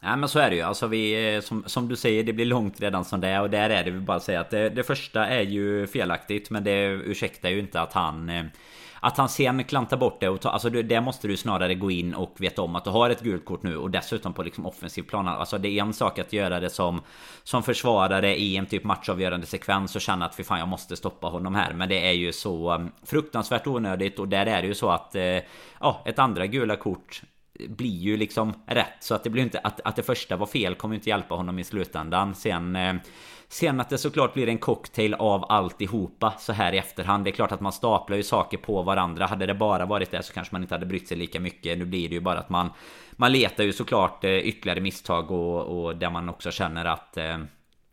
Ja 0.00 0.16
men 0.16 0.28
så 0.28 0.38
är 0.38 0.50
det 0.50 0.56
ju. 0.56 0.62
Alltså 0.62 0.86
vi, 0.86 1.34
eh, 1.34 1.40
som, 1.40 1.64
som 1.66 1.88
du 1.88 1.96
säger, 1.96 2.24
det 2.24 2.32
blir 2.32 2.46
långt 2.46 2.80
redan 2.80 3.04
som 3.04 3.20
det 3.20 3.28
är. 3.28 3.40
Och 3.40 3.50
där 3.50 3.70
är 3.70 3.84
det, 3.84 3.90
vi 3.90 4.00
bara 4.00 4.20
säga 4.20 4.40
att 4.40 4.50
det, 4.50 4.68
det 4.68 4.82
första 4.82 5.26
är 5.26 5.42
ju 5.42 5.86
felaktigt. 5.86 6.50
Men 6.50 6.64
det 6.64 6.84
ursäktar 6.86 7.48
ju 7.50 7.58
inte 7.58 7.80
att 7.80 7.92
han... 7.92 8.28
Eh, 8.28 8.44
att 9.02 9.16
han 9.16 9.28
sen 9.28 9.64
klantar 9.64 9.96
bort 9.96 10.20
det 10.20 10.28
och 10.28 10.40
ta, 10.40 10.50
alltså 10.50 10.70
det 10.70 11.00
måste 11.00 11.28
du 11.28 11.36
snarare 11.36 11.74
gå 11.74 11.90
in 11.90 12.14
och 12.14 12.34
veta 12.38 12.62
om 12.62 12.76
att 12.76 12.84
du 12.84 12.90
har 12.90 13.10
ett 13.10 13.20
gult 13.20 13.44
kort 13.44 13.62
nu 13.62 13.76
och 13.76 13.90
dessutom 13.90 14.32
på 14.32 14.42
liksom 14.42 14.66
offensiv 14.66 15.02
plan. 15.02 15.28
Alltså 15.28 15.58
det 15.58 15.68
är 15.68 15.82
en 15.82 15.92
sak 15.92 16.18
att 16.18 16.32
göra 16.32 16.60
det 16.60 16.70
som 16.70 17.02
Som 17.44 17.62
försvarare 17.62 18.36
i 18.36 18.56
en 18.56 18.66
typ 18.66 18.84
matchavgörande 18.84 19.46
sekvens 19.46 19.96
och 19.96 20.00
känna 20.00 20.26
att 20.26 20.34
för 20.34 20.42
fan 20.42 20.58
jag 20.58 20.68
måste 20.68 20.96
stoppa 20.96 21.26
honom 21.26 21.54
här. 21.54 21.72
Men 21.72 21.88
det 21.88 22.08
är 22.08 22.12
ju 22.12 22.32
så 22.32 22.74
eh, 22.74 22.80
fruktansvärt 23.06 23.66
onödigt 23.66 24.18
och 24.18 24.28
där 24.28 24.46
är 24.46 24.62
det 24.62 24.68
ju 24.68 24.74
så 24.74 24.90
att 24.90 25.14
eh, 25.14 25.38
Ja, 25.80 26.02
ett 26.04 26.18
andra 26.18 26.46
gula 26.46 26.76
kort 26.76 27.22
blir 27.68 27.98
ju 27.98 28.16
liksom 28.16 28.52
rätt. 28.66 28.96
Så 29.00 29.14
att 29.14 29.24
det 29.24 29.30
blir 29.30 29.42
inte 29.42 29.58
att, 29.58 29.80
att 29.84 29.96
det 29.96 30.02
första 30.02 30.36
var 30.36 30.46
fel 30.46 30.74
kommer 30.74 30.94
inte 30.94 31.08
hjälpa 31.08 31.34
honom 31.34 31.58
i 31.58 31.64
slutändan. 31.64 32.34
Sen 32.34 32.76
eh, 32.76 32.94
Sen 33.52 33.80
att 33.80 33.88
det 33.88 33.98
såklart 33.98 34.34
blir 34.34 34.48
en 34.48 34.58
cocktail 34.58 35.14
av 35.14 35.44
alltihopa 35.48 36.34
så 36.38 36.52
här 36.52 36.72
i 36.72 36.78
efterhand. 36.78 37.24
Det 37.24 37.30
är 37.30 37.32
klart 37.32 37.52
att 37.52 37.60
man 37.60 37.72
staplar 37.72 38.16
ju 38.16 38.22
saker 38.22 38.58
på 38.58 38.82
varandra. 38.82 39.26
Hade 39.26 39.46
det 39.46 39.54
bara 39.54 39.86
varit 39.86 40.10
det 40.10 40.22
så 40.22 40.32
kanske 40.32 40.54
man 40.54 40.62
inte 40.62 40.74
hade 40.74 40.86
brytt 40.86 41.08
sig 41.08 41.16
lika 41.16 41.40
mycket. 41.40 41.78
Nu 41.78 41.84
blir 41.84 42.08
det 42.08 42.14
ju 42.14 42.20
bara 42.20 42.38
att 42.38 42.48
man 42.48 42.70
Man 43.12 43.32
letar 43.32 43.64
ju 43.64 43.72
såklart 43.72 44.24
eh, 44.24 44.30
ytterligare 44.30 44.80
misstag 44.80 45.30
och, 45.30 45.84
och 45.84 45.96
där 45.96 46.10
man 46.10 46.28
också 46.28 46.50
känner 46.50 46.84
att 46.84 47.16
eh, 47.16 47.38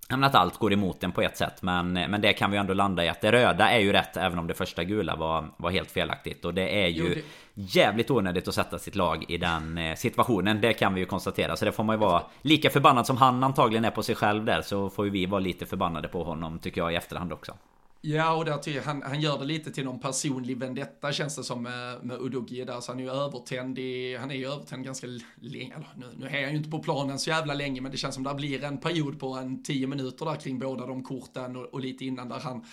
att 0.09 0.35
allt 0.35 0.57
går 0.57 0.73
emot 0.73 1.03
en 1.03 1.11
på 1.11 1.21
ett 1.21 1.37
sätt 1.37 1.61
men, 1.61 1.93
men 1.93 2.21
det 2.21 2.33
kan 2.33 2.51
vi 2.51 2.57
ändå 2.57 2.73
landa 2.73 3.05
i 3.05 3.09
att 3.09 3.21
det 3.21 3.31
röda 3.31 3.69
är 3.69 3.79
ju 3.79 3.91
rätt 3.91 4.17
även 4.17 4.39
om 4.39 4.47
det 4.47 4.53
första 4.53 4.83
gula 4.83 5.15
var, 5.15 5.45
var 5.57 5.71
helt 5.71 5.91
felaktigt. 5.91 6.45
Och 6.45 6.53
det 6.53 6.83
är 6.83 6.87
ju 6.87 7.23
jävligt 7.53 8.11
onödigt 8.11 8.47
att 8.47 8.53
sätta 8.53 8.79
sitt 8.79 8.95
lag 8.95 9.25
i 9.27 9.37
den 9.37 9.77
eh, 9.77 9.95
situationen 9.95 10.61
Det 10.61 10.73
kan 10.73 10.93
vi 10.93 10.99
ju 10.99 11.05
konstatera. 11.05 11.55
Så 11.55 11.65
det 11.65 11.71
får 11.71 11.83
man 11.83 11.95
ju 11.95 11.99
vara 11.99 12.23
lika 12.41 12.69
förbannad 12.69 13.05
som 13.05 13.17
han 13.17 13.43
antagligen 13.43 13.85
är 13.85 13.91
på 13.91 14.03
sig 14.03 14.15
själv 14.15 14.45
där 14.45 14.61
så 14.61 14.89
får 14.89 15.05
ju 15.05 15.11
vi 15.11 15.25
vara 15.25 15.39
lite 15.39 15.65
förbannade 15.65 16.07
på 16.07 16.23
honom 16.23 16.59
tycker 16.59 16.81
jag 16.81 16.93
i 16.93 16.95
efterhand 16.95 17.33
också 17.33 17.53
Ja, 18.01 18.33
och 18.33 18.45
där 18.45 18.81
han, 18.81 19.01
han 19.01 19.21
gör 19.21 19.39
det 19.39 19.45
lite 19.45 19.71
till 19.71 19.85
någon 19.85 19.99
personlig 19.99 20.57
vendetta 20.57 21.11
känns 21.11 21.35
det 21.35 21.43
som 21.43 21.65
eh, 21.65 21.71
med, 21.71 22.03
med 22.03 22.21
Udogi 22.21 22.65
där. 22.65 22.81
Så 22.81 22.91
han 22.91 22.99
är 22.99 23.03
ju 23.03 23.11
övertänd 23.11 23.79
i, 23.79 24.15
han 24.15 24.31
är 24.31 24.35
ju 24.35 24.47
övertänd 24.47 24.85
ganska 24.85 25.07
länge, 25.41 25.75
eller 25.75 25.93
nu, 25.97 26.05
nu 26.17 26.25
är 26.25 26.43
han 26.43 26.51
ju 26.51 26.57
inte 26.57 26.69
på 26.69 26.79
planen 26.79 27.19
så 27.19 27.29
jävla 27.29 27.53
länge, 27.53 27.81
men 27.81 27.91
det 27.91 27.97
känns 27.97 28.15
som 28.15 28.23
det 28.23 28.33
blir 28.33 28.63
en 28.63 28.77
period 28.77 29.19
på 29.19 29.33
en 29.33 29.63
tio 29.63 29.87
minuter 29.87 30.25
där 30.25 30.35
kring 30.35 30.59
båda 30.59 30.85
de 30.85 31.03
korten 31.03 31.55
och, 31.55 31.65
och 31.65 31.79
lite 31.79 32.05
innan 32.05 32.29
där 32.29 32.39
han 32.39 32.65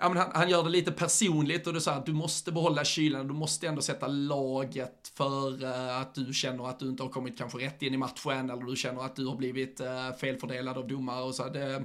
Ja, 0.00 0.08
men 0.08 0.18
han, 0.18 0.30
han, 0.34 0.50
gör 0.50 0.64
det 0.64 0.70
lite 0.70 0.92
personligt 0.92 1.66
och 1.66 1.74
du 1.74 1.80
säger 1.80 1.98
att 1.98 2.06
du 2.06 2.12
måste 2.12 2.52
behålla 2.52 2.84
kylan, 2.84 3.28
du 3.28 3.34
måste 3.34 3.68
ändå 3.68 3.82
sätta 3.82 4.06
laget 4.06 5.12
för 5.14 5.64
uh, 5.64 6.00
att 6.00 6.14
du 6.14 6.34
känner 6.34 6.68
att 6.68 6.78
du 6.78 6.88
inte 6.88 7.02
har 7.02 7.10
kommit 7.10 7.38
kanske 7.38 7.58
rätt 7.58 7.82
in 7.82 7.94
i 7.94 7.96
matchen 7.96 8.50
eller 8.50 8.62
du 8.62 8.76
känner 8.76 9.04
att 9.04 9.16
du 9.16 9.26
har 9.26 9.36
blivit 9.36 9.80
uh, 9.80 10.16
felfördelad 10.20 10.78
av 10.78 10.88
domare 10.88 11.22
och 11.22 11.34
så. 11.34 11.48
Det, 11.48 11.84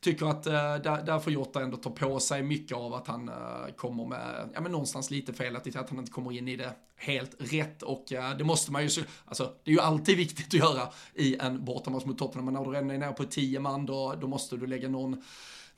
tycker 0.00 0.26
att 0.26 0.46
uh, 0.46 0.52
där, 0.52 1.02
där 1.02 1.18
får 1.18 1.32
Jota 1.32 1.62
ändå 1.62 1.76
ta 1.76 1.90
på 1.90 2.20
sig 2.20 2.42
mycket 2.42 2.76
av 2.76 2.94
att 2.94 3.06
han 3.06 3.28
uh, 3.28 3.74
kommer 3.76 4.04
med, 4.06 4.50
ja 4.54 4.60
men 4.60 4.72
någonstans 4.72 5.10
lite 5.10 5.32
felaktigt, 5.32 5.76
att 5.76 5.90
han 5.90 5.98
inte 5.98 6.12
kommer 6.12 6.32
in 6.32 6.48
i 6.48 6.56
det 6.56 6.72
helt 6.96 7.36
rätt. 7.38 7.82
Och 7.82 8.12
uh, 8.12 8.36
det 8.38 8.44
måste 8.44 8.72
man 8.72 8.86
ju, 8.86 9.04
alltså 9.24 9.52
det 9.64 9.70
är 9.70 9.74
ju 9.74 9.80
alltid 9.80 10.16
viktigt 10.16 10.46
att 10.46 10.54
göra 10.54 10.88
i 11.14 11.36
en 11.36 11.64
bortamatch 11.64 12.04
mot 12.04 12.18
Tottenham, 12.18 12.44
men 12.44 12.54
när 12.54 12.64
du 12.64 12.70
redan 12.70 12.90
är 12.90 12.98
nere 12.98 13.12
på 13.12 13.24
10 13.24 13.60
man 13.60 13.86
då, 13.86 14.14
då 14.20 14.26
måste 14.26 14.56
du 14.56 14.66
lägga 14.66 14.88
någon 14.88 15.22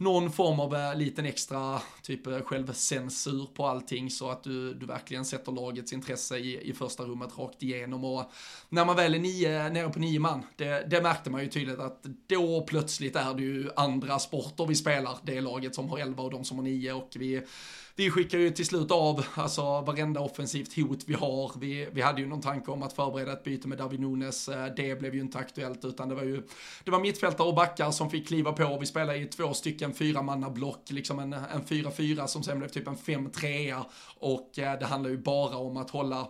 någon 0.03 0.33
form 0.33 0.61
av 0.61 0.75
eh, 0.75 0.97
liten 0.97 1.27
extra 1.27 1.83
typ 2.03 2.27
eh, 2.27 2.41
självcensur 2.41 3.47
på 3.55 3.67
allting 3.67 4.11
så 4.11 4.31
att 4.31 4.45
du, 4.45 4.75
du 4.75 4.87
verkligen 4.87 5.25
sätter 5.25 5.53
lagets 5.53 5.93
intresse 5.93 6.39
i, 6.39 6.71
i 6.71 6.73
första 6.73 7.03
rummet 7.03 7.39
rakt 7.39 7.63
igenom. 7.63 8.05
Och 8.05 8.33
när 8.69 8.85
man 8.85 8.97
väl 8.97 9.15
är 9.15 9.19
nio, 9.19 9.69
nere 9.69 9.89
på 9.89 9.99
nio 9.99 10.19
man, 10.19 10.43
det, 10.57 10.91
det 10.91 11.03
märkte 11.03 11.31
man 11.31 11.43
ju 11.43 11.49
tydligt 11.49 11.79
att 11.79 12.07
då 12.27 12.65
plötsligt 12.67 13.17
är 13.17 13.35
det 13.35 13.43
ju 13.43 13.71
andra 13.77 14.19
sporter 14.19 14.67
vi 14.67 14.75
spelar, 14.75 15.19
det 15.23 15.37
är 15.37 15.41
laget 15.41 15.75
som 15.75 15.91
har 15.91 15.99
elva 15.99 16.23
och 16.23 16.31
de 16.31 16.45
som 16.45 16.57
har 16.57 16.65
nio 16.65 16.93
och 16.93 17.09
vi 17.15 17.43
vi 17.97 18.11
skickar 18.11 18.39
ju 18.39 18.51
till 18.51 18.67
slut 18.67 18.91
av 18.91 19.25
alltså 19.35 19.63
varenda 19.81 20.21
offensivt 20.21 20.77
hot 20.77 21.05
vi 21.07 21.15
har. 21.15 21.53
Vi, 21.59 21.89
vi 21.93 22.01
hade 22.01 22.21
ju 22.21 22.27
någon 22.27 22.41
tanke 22.41 22.71
om 22.71 22.83
att 22.83 22.93
förbereda 22.93 23.33
ett 23.33 23.45
byte 23.45 23.69
med 23.69 23.79
David 23.79 24.01
Nunes. 24.01 24.49
Eh, 24.49 24.75
det 24.77 24.99
blev 24.99 25.15
ju 25.15 25.21
inte 25.21 25.39
aktuellt 25.39 25.85
utan 25.85 26.09
det 26.09 26.15
var 26.15 26.23
ju 26.23 26.43
det 26.85 26.91
var 26.91 27.01
mittfältare 27.01 27.49
och 27.49 27.55
backar 27.55 27.91
som 27.91 28.11
fick 28.11 28.29
kliva 28.29 28.53
på. 28.53 28.79
Vi 28.79 28.87
spelade 28.87 29.19
i 29.19 29.27
två 29.27 29.55
stycken 29.55 29.95
fyramannablock, 29.95 30.91
liksom 30.91 31.19
en, 31.19 31.33
en 31.33 31.65
4-4 31.65 32.27
som 32.27 32.43
sen 32.43 32.59
blev 32.59 32.69
typ 32.69 32.89
en 32.89 32.97
5-3 32.97 33.85
och 34.19 34.59
eh, 34.59 34.79
det 34.79 34.87
handlar 34.87 35.11
ju 35.11 35.19
bara 35.19 35.57
om 35.57 35.77
att 35.77 35.91
hålla 35.91 36.29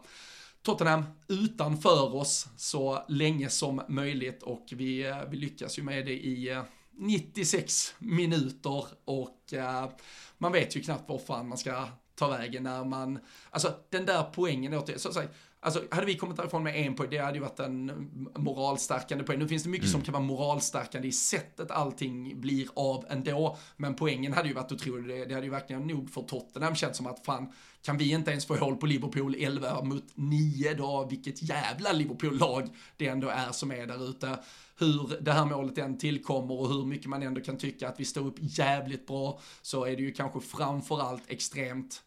Tottenham 0.62 1.04
utanför 1.28 2.14
oss 2.14 2.48
så 2.56 3.04
länge 3.08 3.48
som 3.48 3.82
möjligt 3.88 4.42
och 4.42 4.66
vi, 4.72 5.06
eh, 5.06 5.16
vi 5.30 5.36
lyckas 5.36 5.78
ju 5.78 5.82
med 5.82 6.06
det 6.06 6.12
i 6.12 6.50
eh, 6.50 6.62
96 6.96 7.94
minuter 7.98 8.86
och 9.04 9.52
eh, 9.52 9.90
man 10.38 10.52
vet 10.52 10.76
ju 10.76 10.82
knappt 10.82 11.08
var 11.08 11.18
fan 11.18 11.48
man 11.48 11.58
ska 11.58 11.88
ta 12.14 12.28
vägen 12.28 12.62
när 12.62 12.84
man, 12.84 13.18
alltså 13.50 13.74
den 13.90 14.06
där 14.06 14.22
poängen, 14.22 14.86
så 14.96 15.08
att 15.08 15.14
säga, 15.14 15.28
Alltså, 15.64 15.82
hade 15.90 16.06
vi 16.06 16.16
kommit 16.16 16.36
därifrån 16.36 16.62
med 16.62 16.76
en 16.76 16.94
poäng, 16.94 17.10
det 17.10 17.18
hade 17.18 17.34
ju 17.34 17.40
varit 17.40 17.60
en 17.60 18.10
moralstärkande 18.36 19.24
poäng. 19.24 19.38
Nu 19.38 19.48
finns 19.48 19.62
det 19.62 19.68
mycket 19.68 19.86
mm. 19.86 19.92
som 19.92 20.02
kan 20.02 20.12
vara 20.12 20.22
moralstärkande 20.22 21.08
i 21.08 21.12
sättet 21.12 21.70
allting 21.70 22.40
blir 22.40 22.68
av 22.74 23.06
ändå. 23.08 23.56
Men 23.76 23.94
poängen 23.94 24.32
hade 24.32 24.48
ju 24.48 24.54
varit 24.54 24.72
otrolig. 24.72 25.16
Det, 25.16 25.24
det 25.24 25.34
hade 25.34 25.46
ju 25.46 25.52
verkligen 25.52 25.86
nog 25.86 26.10
för 26.10 26.22
Tottenham 26.22 26.74
känts 26.74 26.96
som 26.96 27.06
att 27.06 27.24
fan, 27.24 27.52
kan 27.82 27.98
vi 27.98 28.10
inte 28.10 28.30
ens 28.30 28.46
få 28.46 28.56
håll 28.56 28.76
på 28.76 28.86
Liverpool 28.86 29.34
11 29.38 29.82
mot 29.82 30.04
9 30.14 30.74
då, 30.74 31.06
vilket 31.10 31.42
jävla 31.42 31.92
Liverpool-lag 31.92 32.68
det 32.96 33.08
ändå 33.08 33.28
är 33.28 33.52
som 33.52 33.70
är 33.72 33.86
där 33.86 34.10
ute. 34.10 34.38
Hur 34.78 35.18
det 35.20 35.32
här 35.32 35.44
målet 35.44 35.78
än 35.78 35.98
tillkommer 35.98 36.60
och 36.60 36.68
hur 36.68 36.84
mycket 36.84 37.06
man 37.06 37.22
ändå 37.22 37.40
kan 37.40 37.58
tycka 37.58 37.88
att 37.88 38.00
vi 38.00 38.04
står 38.04 38.26
upp 38.26 38.36
jävligt 38.38 39.06
bra, 39.06 39.40
så 39.62 39.84
är 39.84 39.96
det 39.96 40.02
ju 40.02 40.12
kanske 40.12 40.40
framförallt 40.40 41.22
extremt 41.28 42.02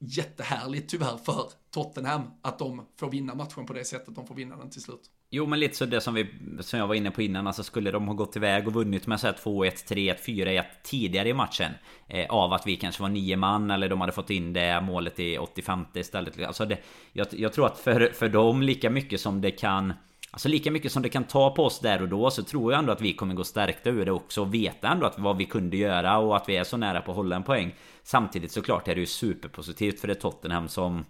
jättehärligt 0.00 0.90
tyvärr 0.90 1.16
för 1.16 1.44
Tottenham 1.70 2.22
att 2.42 2.58
de 2.58 2.86
får 2.96 3.10
vinna 3.10 3.34
matchen 3.34 3.66
på 3.66 3.72
det 3.72 3.84
sättet. 3.84 4.14
De 4.14 4.26
får 4.26 4.34
vinna 4.34 4.56
den 4.56 4.70
till 4.70 4.82
slut. 4.82 5.00
Jo 5.32 5.46
men 5.46 5.60
lite 5.60 5.76
så 5.76 5.86
det 5.86 6.00
som, 6.00 6.14
vi, 6.14 6.26
som 6.60 6.78
jag 6.78 6.86
var 6.86 6.94
inne 6.94 7.10
på 7.10 7.22
innan, 7.22 7.46
alltså 7.46 7.62
skulle 7.62 7.90
de 7.90 8.08
ha 8.08 8.14
gått 8.14 8.36
iväg 8.36 8.66
och 8.66 8.72
vunnit 8.72 9.06
med 9.06 9.18
2-1, 9.18 9.36
3-1, 9.44 10.16
4-1 10.16 10.64
tidigare 10.82 11.28
i 11.28 11.34
matchen 11.34 11.72
eh, 12.08 12.30
Av 12.30 12.52
att 12.52 12.66
vi 12.66 12.76
kanske 12.76 13.02
var 13.02 13.08
nio 13.08 13.36
man 13.36 13.70
eller 13.70 13.88
de 13.88 14.00
hade 14.00 14.12
fått 14.12 14.30
in 14.30 14.52
det 14.52 14.80
målet 14.80 15.20
i 15.20 15.38
85 15.38 15.84
istället. 15.94 16.42
Alltså 16.42 16.64
det, 16.64 16.78
jag, 17.12 17.26
jag 17.30 17.52
tror 17.52 17.66
att 17.66 17.78
för, 17.78 18.10
för 18.14 18.28
dem 18.28 18.62
lika 18.62 18.90
mycket 18.90 19.20
som 19.20 19.40
det 19.40 19.50
kan 19.50 19.92
Alltså 20.30 20.48
lika 20.48 20.70
mycket 20.70 20.92
som 20.92 21.02
det 21.02 21.08
kan 21.08 21.24
ta 21.24 21.50
på 21.50 21.64
oss 21.64 21.80
där 21.80 22.02
och 22.02 22.08
då 22.08 22.30
så 22.30 22.42
tror 22.42 22.72
jag 22.72 22.78
ändå 22.78 22.92
att 22.92 23.00
vi 23.00 23.12
kommer 23.14 23.34
gå 23.34 23.44
stärkta 23.44 23.90
ur 23.90 24.04
det 24.04 24.12
också 24.12 24.40
och 24.40 24.54
veta 24.54 24.88
ändå 24.88 25.06
att 25.06 25.18
vad 25.18 25.36
vi 25.36 25.44
kunde 25.44 25.76
göra 25.76 26.18
och 26.18 26.36
att 26.36 26.48
vi 26.48 26.56
är 26.56 26.64
så 26.64 26.76
nära 26.76 27.00
på 27.00 27.10
att 27.10 27.16
hålla 27.16 27.36
en 27.36 27.42
poäng. 27.42 27.74
Samtidigt 28.02 28.52
såklart 28.52 28.88
är 28.88 28.94
det 28.94 29.00
ju 29.00 29.06
superpositivt 29.06 30.00
för 30.00 30.08
det 30.08 30.14
Tottenham 30.14 30.68
som 30.68 31.04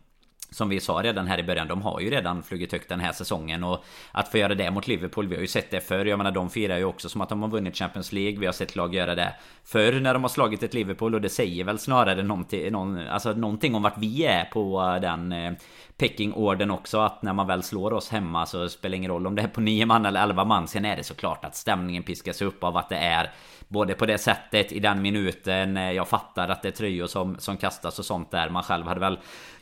som 0.51 0.68
vi 0.68 0.80
sa 0.80 0.92
redan 0.92 1.26
här 1.26 1.38
i 1.38 1.42
början, 1.42 1.68
de 1.68 1.82
har 1.82 2.01
ju 2.01 2.11
redan 2.11 2.42
flugit 2.42 2.72
högt 2.72 2.88
den 2.88 3.01
här 3.01 3.12
säsongen 3.12 3.64
och 3.64 3.84
att 4.12 4.28
få 4.28 4.38
göra 4.38 4.55
det 4.55 4.70
mot 4.70 4.88
Liverpool, 4.88 5.28
vi 5.28 5.34
har 5.34 5.40
ju 5.40 5.46
sett 5.46 5.70
det 5.70 5.80
förr. 5.80 6.05
Jag 6.05 6.18
menar 6.18 6.30
de 6.30 6.51
firar 6.51 6.78
ju 6.78 6.84
också 6.84 7.09
som 7.09 7.20
att 7.20 7.28
de 7.28 7.42
har 7.42 7.48
vunnit 7.48 7.76
Champions 7.76 8.12
League. 8.12 8.38
Vi 8.38 8.46
har 8.46 8.53
sett 8.53 8.76
lag 8.76 8.94
göra 8.94 9.14
det 9.14 9.34
förr 9.64 10.01
när 10.01 10.14
de 10.14 10.22
har 10.22 10.28
slagit 10.28 10.62
ett 10.62 10.74
Liverpool 10.74 11.14
och 11.14 11.20
det 11.20 11.28
säger 11.28 11.64
väl 11.64 11.78
snarare 11.78 12.22
någonting, 12.22 12.72
någon, 12.72 13.09
alltså 13.09 13.32
någonting 13.32 13.74
om 13.74 13.82
vart 13.82 13.98
vi 13.98 14.24
är 14.24 14.44
på 14.44 14.98
den 15.03 15.32
eh, 15.32 15.53
Peking-orden 15.96 16.70
också 16.70 16.98
att 16.98 17.22
när 17.22 17.32
man 17.32 17.46
väl 17.46 17.62
slår 17.62 17.92
oss 17.92 18.09
hemma 18.09 18.46
så 18.46 18.68
spelar 18.68 18.90
det 18.90 18.96
ingen 18.96 19.11
roll 19.11 19.26
om 19.26 19.34
det 19.34 19.42
är 19.42 19.48
på 19.48 19.61
9 19.61 19.86
man 19.86 20.07
eller 20.07 20.22
11 20.22 20.44
man. 20.44 20.68
Sen 20.68 20.84
är 20.84 20.96
det 20.96 21.05
såklart 21.05 21.44
att 21.44 21.57
stämningen 21.57 22.03
piskas 22.03 22.42
upp 22.42 22.64
av 22.64 22.76
att 22.76 22.88
det 22.88 22.96
är 22.96 23.30
både 23.68 23.94
på 23.94 24.07
det 24.07 24.18
sättet 24.18 24.72
i 24.72 24.80
den 24.80 25.03
minuten. 25.03 25.76
Eh, 25.76 25.92
jag 25.92 26.09
fattar 26.09 26.48
att 26.48 26.62
det 26.62 26.68
är 26.68 26.72
tröjor 26.72 27.07
som, 27.07 27.38
som 27.38 27.57
kastas 27.57 27.98
och 27.98 28.05
sånt 28.05 28.30
där. 28.30 28.48
Man 28.48 28.62
själv 28.62 28.86
hade 28.86 29.01
väl 29.01 29.18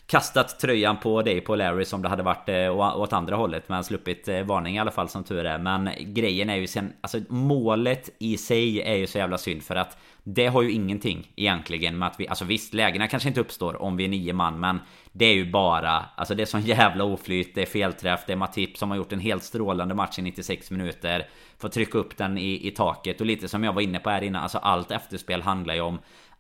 kastat 0.09 0.59
tröjan 0.59 0.97
på 0.97 1.23
dig 1.23 1.41
på 1.41 1.57
Larry 1.57 1.85
som 1.85 2.03
det 2.03 2.09
hade 2.09 2.23
varit 2.23 2.49
eh, 2.49 2.99
åt 3.01 3.13
andra 3.13 3.37
hållet. 3.37 3.69
Men 3.69 3.85
sluppit 3.85 4.29
eh, 4.29 4.43
varning 4.43 4.77
i 4.77 4.79
alla 4.79 4.91
fall 4.91 5.09
som 5.09 5.25
tur 5.25 5.45
är. 5.45 5.59
Men 5.59 5.91
grejen 5.99 6.51
är 6.51 6.57
ju 6.57 6.67
sen, 6.67 6.93
alltså 7.01 7.21
målet 7.29 8.11
i 8.19 8.37
sig 8.37 8.83
är 8.83 8.95
ju 8.95 9.07
så 9.07 9.19
jävla 9.19 9.39
synd 9.39 9.63
för 9.63 9.77
att 9.77 9.99
det 10.23 10.47
har 10.47 10.63
ju 10.63 10.73
ingenting 10.73 11.33
egentligen 11.37 11.99
med 11.99 12.09
att 12.09 12.21
vi, 12.21 12.29
alltså 12.29 12.45
visst 12.45 12.75
lägena 12.75 13.09
kanske 13.09 13.29
inte 13.29 13.41
uppstår 13.41 13.83
om 13.83 13.97
vi 13.97 14.05
är 14.05 14.09
nio 14.09 14.33
man 14.33 14.61
men 14.61 14.81
det 15.13 15.25
är 15.25 15.35
ju 15.35 15.51
bara, 15.51 16.05
alltså 16.17 16.35
det 16.35 16.43
är 16.43 16.47
sån 16.47 16.61
jävla 16.65 17.05
oflyt, 17.05 17.55
det 17.55 17.63
är 17.63 17.67
felträff, 17.67 18.21
det 18.27 18.33
är 18.33 18.37
Matip 18.37 18.77
som 18.77 18.91
har 18.91 18.97
gjort 18.97 19.13
en 19.13 19.21
helt 19.21 19.43
strålande 19.43 19.95
match 19.95 20.19
i 20.19 20.23
96 20.23 20.71
minuter. 20.71 21.29
Får 21.59 21.69
trycka 21.69 21.99
upp 21.99 22.17
den 22.17 22.39
i, 22.39 22.69
i 22.69 22.71
taket 22.71 23.21
och 23.21 23.27
lite 23.27 23.49
som 23.49 23.65
jag 23.65 23.73
var 23.73 23.83
inne 23.83 23.99
på 23.99 24.11
här 24.11 24.23
innan, 24.23 24.43
alltså 24.43 24.59
allt 24.59 24.91
efterspel 24.91 25.43
handlar 25.43 25.75
ju 25.75 25.81
om 25.81 25.99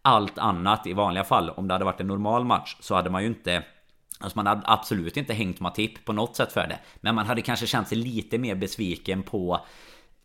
allt 0.09 0.39
annat 0.39 0.87
i 0.87 0.93
vanliga 0.93 1.25
fall. 1.25 1.51
Om 1.51 1.69
det 1.69 1.75
hade 1.75 1.85
varit 1.85 2.01
en 2.01 2.07
normal 2.07 2.45
match 2.45 2.77
så 2.81 2.95
hade 2.95 3.11
man 3.11 3.23
ju 3.23 3.29
inte 3.29 3.63
Alltså 4.21 4.39
man 4.39 4.47
hade 4.47 4.63
absolut 4.65 5.17
inte 5.17 5.35
hängt 5.35 5.61
Matip 5.61 6.05
på 6.05 6.13
något 6.13 6.37
sätt 6.37 6.53
för 6.53 6.67
det. 6.67 6.79
Men 7.01 7.15
man 7.15 7.27
hade 7.27 7.43
kanske 7.43 7.67
känt 7.67 7.89
sig 7.89 7.99
lite 7.99 8.39
mer 8.39 8.55
besviken 8.55 9.23
på 9.23 9.61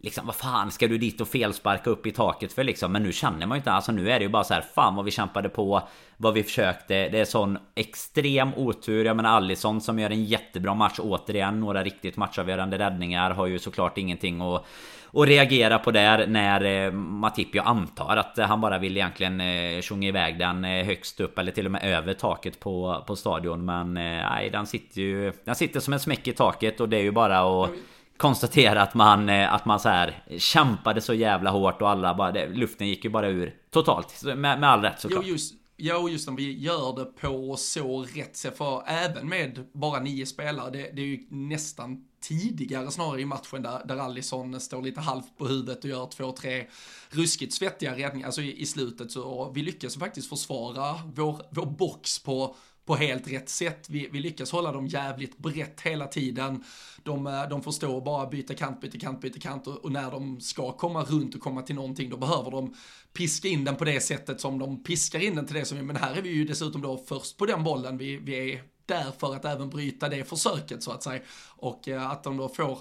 Liksom 0.04 0.26
vad 0.26 0.36
fan 0.36 0.72
ska 0.72 0.88
du 0.88 0.98
dit 0.98 1.22
och 1.22 1.28
felsparka 1.28 1.90
upp 1.90 2.06
i 2.06 2.12
taket 2.12 2.54
för 2.54 2.64
liksom? 2.64 2.92
Men 2.92 3.04
nu 3.04 3.12
känner 3.12 3.48
man 3.48 3.56
ju 3.56 3.60
inte, 3.60 3.72
alltså 3.72 3.92
nu 3.92 4.12
är 4.12 4.20
det 4.20 4.26
ju 4.26 4.30
bara 4.30 4.44
så 4.44 4.54
här 4.54 4.62
Fan 4.76 4.96
vad 4.96 5.06
vi 5.06 5.12
kämpade 5.12 5.50
på 5.50 5.88
Vad 6.18 6.34
vi 6.34 6.44
försökte 6.44 7.10
Det 7.10 7.20
är 7.20 7.26
sån 7.26 7.58
extrem 7.76 8.54
otur 8.54 9.06
Jag 9.06 9.16
menar 9.16 9.30
Allison 9.30 9.82
som 9.82 10.00
gör 10.00 10.10
en 10.10 10.26
jättebra 10.26 10.74
match 10.74 11.00
återigen 11.00 11.60
Några 11.60 11.84
riktigt 11.84 12.18
matchavgörande 12.18 12.78
räddningar 12.78 13.32
Har 13.32 13.48
ju 13.48 13.60
såklart 13.60 13.98
ingenting 13.98 14.42
att 14.42 14.66
och 15.14 15.28
reagera 15.28 15.80
på 15.80 15.92
där 15.92 16.28
när 16.28 16.86
eh, 16.86 16.92
Matip 16.92 17.56
jag 17.56 17.68
antar 17.68 18.18
att 18.18 18.38
han 18.38 18.62
bara 18.62 18.80
vill 18.80 18.98
egentligen 18.98 19.42
eh, 19.42 19.82
sjunga 19.82 20.08
iväg 20.08 20.40
den 20.40 20.66
eh, 20.66 20.86
högst 20.86 21.20
upp 21.20 21.38
eller 21.38 21.52
till 21.52 21.66
och 21.66 21.72
med 21.72 21.84
över 21.84 22.14
taket 22.14 22.60
på, 22.60 23.04
på 23.08 23.16
stadion 23.16 23.66
men 23.66 23.94
nej 23.94 24.50
den 24.50 24.66
sitter 24.66 25.02
ju 25.02 25.34
Den 25.46 25.56
sitter 25.56 25.80
som 25.80 25.94
en 25.94 26.00
smäck 26.00 26.28
i 26.28 26.34
taket 26.34 26.80
och 26.80 26.90
det 26.90 26.98
är 26.98 27.02
ju 27.02 27.12
bara 27.12 27.64
att 27.64 27.72
konstatera 28.18 28.82
att 28.82 28.94
man, 28.94 29.30
att 29.30 29.66
man 29.66 29.80
så 29.80 29.90
här 29.90 30.24
kämpade 30.38 31.02
så 31.02 31.14
jävla 31.14 31.50
hårt 31.50 31.82
och 31.82 31.90
alla 31.90 32.14
bara, 32.14 32.32
det, 32.32 32.48
luften 32.48 32.88
gick 32.88 33.04
ju 33.04 33.10
bara 33.10 33.28
ur 33.28 33.56
totalt. 33.72 34.24
Med, 34.24 34.60
med 34.60 34.64
all 34.64 34.82
rätt 34.82 35.00
såklart. 35.00 35.24
Jo, 35.26 35.32
just, 35.32 35.54
ja, 35.78 35.98
och 35.98 36.10
just 36.10 36.30
om 36.30 36.36
vi 36.36 36.60
gör 36.60 36.96
det 36.96 37.06
på 37.06 37.56
så 37.58 38.02
rätt 38.16 38.36
sätt, 38.36 38.58
för 38.58 38.84
även 38.88 39.30
med 39.30 39.68
bara 39.74 40.00
nio 40.00 40.26
spelare, 40.26 40.72
det, 40.72 40.92
det 40.94 41.02
är 41.02 41.06
ju 41.06 41.20
nästan 41.30 42.06
tidigare 42.24 42.92
snarare 42.92 43.22
i 43.22 43.26
matchen 43.26 43.62
där, 43.62 43.86
där 43.86 43.98
Allison 43.98 44.60
står 44.60 44.82
lite 44.82 45.02
halvt 45.02 45.38
på 45.38 45.48
huvudet 45.48 45.84
och 45.84 45.90
gör 45.90 46.06
två, 46.06 46.32
tre 46.32 46.68
ruskigt 47.10 47.54
svettiga 47.54 47.98
räddningar, 47.98 48.26
alltså 48.26 48.42
i, 48.42 48.62
i 48.62 48.66
slutet 48.66 49.12
så 49.12 49.52
vi 49.56 49.62
lyckas 49.62 49.96
faktiskt 49.96 50.30
försvara 50.30 51.00
vår, 51.16 51.42
vår 51.52 51.66
box 51.66 52.20
på 52.20 52.56
på 52.86 52.96
helt 52.96 53.32
rätt 53.32 53.50
sätt. 53.50 53.90
Vi, 53.90 54.10
vi 54.12 54.20
lyckas 54.20 54.52
hålla 54.52 54.72
dem 54.72 54.88
jävligt 54.88 55.38
brett 55.38 55.82
hela 55.82 56.08
tiden. 56.08 56.64
De, 57.04 57.28
eh, 57.28 57.42
får 57.42 57.50
de 57.50 57.64
förstår 57.64 58.02
bara 58.02 58.30
byta 58.30 58.54
kant, 58.54 58.82
byta 58.82 59.00
kant, 59.00 59.22
byta 59.22 59.40
kant 59.40 59.68
och, 59.68 59.86
och, 59.86 59.92
när 59.92 60.12
de 60.12 60.42
ska 60.42 60.72
komma 60.72 61.04
runt 61.04 61.36
och 61.36 61.42
komma 61.42 61.62
till 61.62 61.76
någonting 61.76 62.10
då 62.10 62.18
behöver 62.18 62.52
de 62.52 62.76
piska 63.14 63.48
in 63.48 63.64
den 63.64 63.76
på 63.76 63.86
det 63.86 64.00
sättet 64.00 64.42
som 64.42 64.60
de 64.60 64.84
piskar 64.84 65.20
in 65.20 65.36
den 65.36 65.46
till 65.46 65.56
det 65.56 65.66
som 65.66 65.78
vi, 65.78 65.84
men 65.84 65.96
här 65.96 66.16
är 66.16 66.22
vi 66.22 66.30
ju 66.30 66.46
dessutom 66.46 66.82
då 66.82 66.98
först 66.98 67.38
på 67.38 67.46
den 67.46 67.64
bollen. 67.64 67.98
Vi, 67.98 68.18
vi 68.18 68.54
är 68.54 68.64
där 68.86 69.12
för 69.20 69.36
att 69.36 69.46
även 69.46 69.70
bryta 69.70 70.10
det 70.10 70.24
försöket 70.24 70.84
så 70.84 70.92
att 70.92 71.04
säga. 71.04 71.22
Och 71.48 71.88
eh, 71.88 72.12
att 72.12 72.24
de 72.24 72.38
då 72.38 72.50
får 72.50 72.80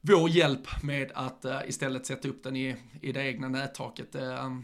vår 0.00 0.30
hjälp 0.30 0.82
med 0.82 1.12
att 1.14 1.44
uh, 1.44 1.60
istället 1.66 2.06
sätta 2.06 2.28
upp 2.28 2.42
den 2.42 2.56
i, 2.56 2.76
i 3.02 3.12
det 3.12 3.22
egna 3.22 3.48
nättaket. 3.48 4.14
Uh, 4.14 4.60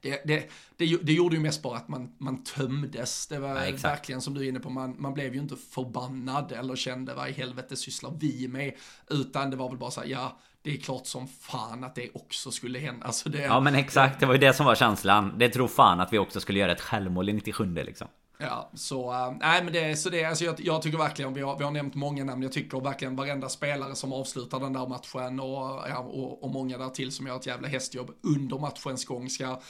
det, 0.00 0.20
det, 0.24 0.50
det, 0.76 0.96
det, 1.02 1.12
gjorde 1.12 1.36
ju 1.36 1.42
mest 1.42 1.62
bara 1.62 1.76
att 1.76 1.88
man, 1.88 2.14
man 2.18 2.44
tömdes. 2.44 3.26
Det 3.26 3.38
var 3.38 3.64
ja, 3.64 3.76
verkligen 3.82 4.20
som 4.20 4.34
du 4.34 4.44
är 4.44 4.48
inne 4.48 4.60
på, 4.60 4.70
man, 4.70 4.94
man 4.98 5.14
blev 5.14 5.34
ju 5.34 5.40
inte 5.40 5.56
förbannad 5.56 6.52
eller 6.52 6.76
kände 6.76 7.14
vad 7.14 7.28
i 7.28 7.32
helvete 7.32 7.76
sysslar 7.76 8.12
vi 8.20 8.48
med? 8.48 8.72
Utan 9.10 9.50
det 9.50 9.56
var 9.56 9.68
väl 9.68 9.78
bara 9.78 9.90
så 9.90 10.00
här, 10.00 10.08
ja, 10.08 10.38
det 10.62 10.72
är 10.72 10.76
klart 10.76 11.06
som 11.06 11.28
fan 11.28 11.84
att 11.84 11.94
det 11.94 12.10
också 12.14 12.50
skulle 12.50 12.78
hända. 12.78 13.06
Alltså 13.06 13.28
det, 13.28 13.42
ja 13.42 13.60
men 13.60 13.74
exakt, 13.74 14.20
det 14.20 14.26
var 14.26 14.34
ju 14.34 14.40
det 14.40 14.52
som 14.52 14.66
var 14.66 14.74
känslan. 14.74 15.38
Det 15.38 15.48
tror 15.48 15.68
fan 15.68 16.00
att 16.00 16.12
vi 16.12 16.18
också 16.18 16.40
skulle 16.40 16.58
göra 16.58 16.72
ett 16.72 16.80
självmål 16.80 17.28
i 17.28 17.32
97 17.32 17.74
liksom. 17.74 18.08
Ja, 18.38 18.70
så 18.74 19.12
eh, 19.12 19.32
nej 19.40 19.64
men 19.64 19.72
det, 19.72 19.96
så 19.96 20.10
det, 20.10 20.24
alltså 20.24 20.44
jag, 20.44 20.54
jag 20.58 20.82
tycker 20.82 20.98
verkligen, 20.98 21.34
vi 21.34 21.40
har, 21.40 21.58
vi 21.58 21.64
har 21.64 21.70
nämnt 21.70 21.94
många 21.94 22.24
namn, 22.24 22.42
jag 22.42 22.52
tycker 22.52 22.80
verkligen 22.80 23.16
varenda 23.16 23.48
spelare 23.48 23.94
som 23.94 24.12
avslutar 24.12 24.60
den 24.60 24.72
där 24.72 24.86
matchen 24.86 25.40
och, 25.40 25.88
ja, 25.88 25.98
och, 25.98 26.44
och 26.44 26.50
många 26.50 26.78
där 26.78 26.88
till 26.88 27.12
som 27.12 27.26
gör 27.26 27.36
ett 27.36 27.46
jävla 27.46 27.68
hästjobb 27.68 28.10
under 28.22 28.58
matchens 28.58 29.04
gång 29.04 29.30
ska, 29.30 29.60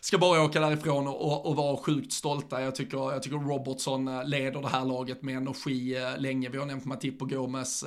ska 0.00 0.18
bara 0.18 0.44
åka 0.44 0.60
därifrån 0.60 1.06
och, 1.06 1.24
och, 1.24 1.46
och 1.46 1.56
vara 1.56 1.76
sjukt 1.76 2.12
stolta. 2.12 2.62
Jag 2.62 2.74
tycker, 2.74 2.98
jag 3.12 3.22
tycker 3.22 3.36
Robertson 3.36 4.08
eh, 4.08 4.24
leder 4.24 4.62
det 4.62 4.68
här 4.68 4.84
laget 4.84 5.22
med 5.22 5.36
energi 5.36 5.96
eh, 5.96 6.18
länge. 6.18 6.48
Vi 6.48 6.58
har 6.58 6.66
nämnt 6.66 6.84
Matip 6.84 7.22
och 7.22 7.30
Gomes, 7.30 7.84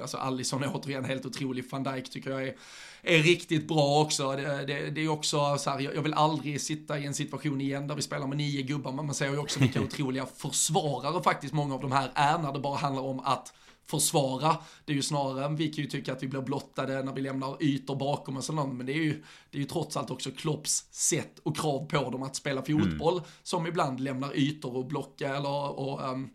alltså 0.00 0.16
Allison 0.16 0.62
är 0.62 0.70
återigen 0.74 1.04
helt 1.04 1.26
otrolig, 1.26 1.64
van 1.70 1.82
Dijk 1.82 2.10
tycker 2.10 2.30
jag 2.30 2.42
är 2.42 2.54
är 3.02 3.22
riktigt 3.22 3.68
bra 3.68 4.00
också. 4.00 4.32
Det, 4.32 4.64
det, 4.66 4.90
det 4.90 5.04
är 5.04 5.08
också 5.08 5.58
så 5.58 5.70
här, 5.70 5.80
jag 5.80 6.02
vill 6.02 6.14
aldrig 6.14 6.60
sitta 6.60 6.98
i 6.98 7.06
en 7.06 7.14
situation 7.14 7.60
igen 7.60 7.86
där 7.86 7.94
vi 7.94 8.02
spelar 8.02 8.26
med 8.26 8.38
nio 8.38 8.62
gubbar, 8.62 8.92
men 8.92 9.06
man 9.06 9.14
ser 9.14 9.30
ju 9.30 9.38
också 9.38 9.60
vilka 9.60 9.80
otroliga 9.82 10.26
försvarare 10.26 11.22
faktiskt 11.22 11.54
många 11.54 11.74
av 11.74 11.80
de 11.80 11.92
här 11.92 12.10
är 12.14 12.38
när 12.38 12.52
det 12.52 12.60
bara 12.60 12.76
handlar 12.76 13.02
om 13.02 13.20
att 13.20 13.52
försvara. 13.86 14.56
Det 14.84 14.92
är 14.92 14.96
ju 14.96 15.02
snarare, 15.02 15.56
vi 15.56 15.68
kan 15.72 15.84
ju 15.84 15.90
tycka 15.90 16.12
att 16.12 16.22
vi 16.22 16.28
blir 16.28 16.40
blottade 16.40 17.02
när 17.02 17.12
vi 17.12 17.20
lämnar 17.20 17.62
ytor 17.62 17.96
bakom 17.96 18.36
oss 18.36 18.50
eller 18.50 18.66
men 18.66 18.86
det 18.86 18.92
är 18.92 19.02
ju, 19.02 19.24
det 19.50 19.58
är 19.58 19.60
ju 19.60 19.68
trots 19.68 19.96
allt 19.96 20.10
också 20.10 20.30
Klopps 20.30 20.86
sätt 20.90 21.38
och 21.42 21.56
krav 21.56 21.86
på 21.86 22.10
dem 22.10 22.22
att 22.22 22.36
spela 22.36 22.62
fotboll 22.62 23.14
mm. 23.14 23.24
som 23.42 23.66
ibland 23.66 24.00
lämnar 24.00 24.36
ytor 24.36 24.76
och 24.76 24.86
blocka 24.86 25.36
eller 25.36 25.78
och, 25.78 26.10
um, 26.10 26.30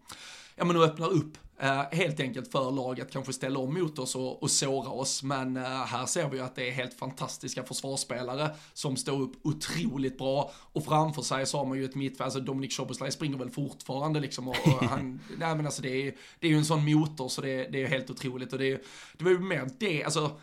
ja 0.55 0.65
men 0.65 0.77
och 0.77 0.83
öppnar 0.83 1.13
upp 1.13 1.37
Uh, 1.63 1.83
helt 1.91 2.19
enkelt 2.19 2.51
för 2.51 2.71
laget 2.71 3.11
kanske 3.11 3.33
ställa 3.33 3.59
om 3.59 3.73
mot 3.73 3.99
oss 3.99 4.15
och, 4.15 4.43
och 4.43 4.51
såra 4.51 4.89
oss. 4.89 5.23
Men 5.23 5.57
uh, 5.57 5.63
här 5.63 6.05
ser 6.05 6.29
vi 6.29 6.37
ju 6.37 6.43
att 6.43 6.55
det 6.55 6.67
är 6.69 6.71
helt 6.71 6.93
fantastiska 6.93 7.63
försvarsspelare 7.63 8.55
som 8.73 8.97
står 8.97 9.21
upp 9.21 9.31
otroligt 9.43 10.17
bra. 10.17 10.51
Och 10.73 10.85
framför 10.85 11.21
sig 11.21 11.45
så 11.45 11.57
har 11.57 11.65
man 11.65 11.77
ju 11.77 11.85
ett 11.85 11.95
mittfält, 11.95 12.21
alltså 12.21 12.39
Dominic 12.39 12.73
Szoboszlai 12.73 13.11
springer 13.11 13.37
väl 13.37 13.49
fortfarande 13.49 14.19
liksom. 14.19 14.47
Och, 14.47 14.55
och 14.67 14.83
han, 14.83 15.21
nej 15.37 15.55
men 15.55 15.65
alltså 15.65 15.81
det 15.81 16.07
är, 16.07 16.15
det 16.39 16.47
är 16.47 16.51
ju 16.51 16.57
en 16.57 16.65
sån 16.65 16.93
motor 16.93 17.27
så 17.27 17.41
det, 17.41 17.67
det 17.71 17.83
är 17.83 17.87
helt 17.87 18.09
otroligt. 18.09 18.53
Och 18.53 18.59
det, 18.59 18.83
det 19.17 19.23
var 19.23 19.31
ju 19.31 19.39
mer 19.39 19.69
det, 19.79 20.03
alltså 20.03 20.39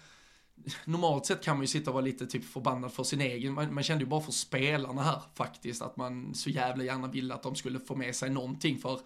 normalt 0.84 1.26
sett 1.26 1.44
kan 1.44 1.56
man 1.56 1.62
ju 1.62 1.66
sitta 1.66 1.90
och 1.90 1.94
vara 1.94 2.04
lite 2.04 2.26
typ 2.26 2.44
förbannad 2.44 2.92
för 2.92 3.04
sin 3.04 3.20
egen, 3.20 3.52
man, 3.52 3.74
man 3.74 3.82
kände 3.84 4.04
ju 4.04 4.10
bara 4.10 4.20
för 4.20 4.32
spelarna 4.32 5.02
här 5.02 5.22
faktiskt, 5.34 5.82
att 5.82 5.96
man 5.96 6.34
så 6.34 6.50
jävla 6.50 6.84
gärna 6.84 7.08
ville 7.08 7.34
att 7.34 7.42
de 7.42 7.54
skulle 7.54 7.80
få 7.80 7.96
med 7.96 8.14
sig 8.14 8.30
någonting 8.30 8.78
för 8.78 9.00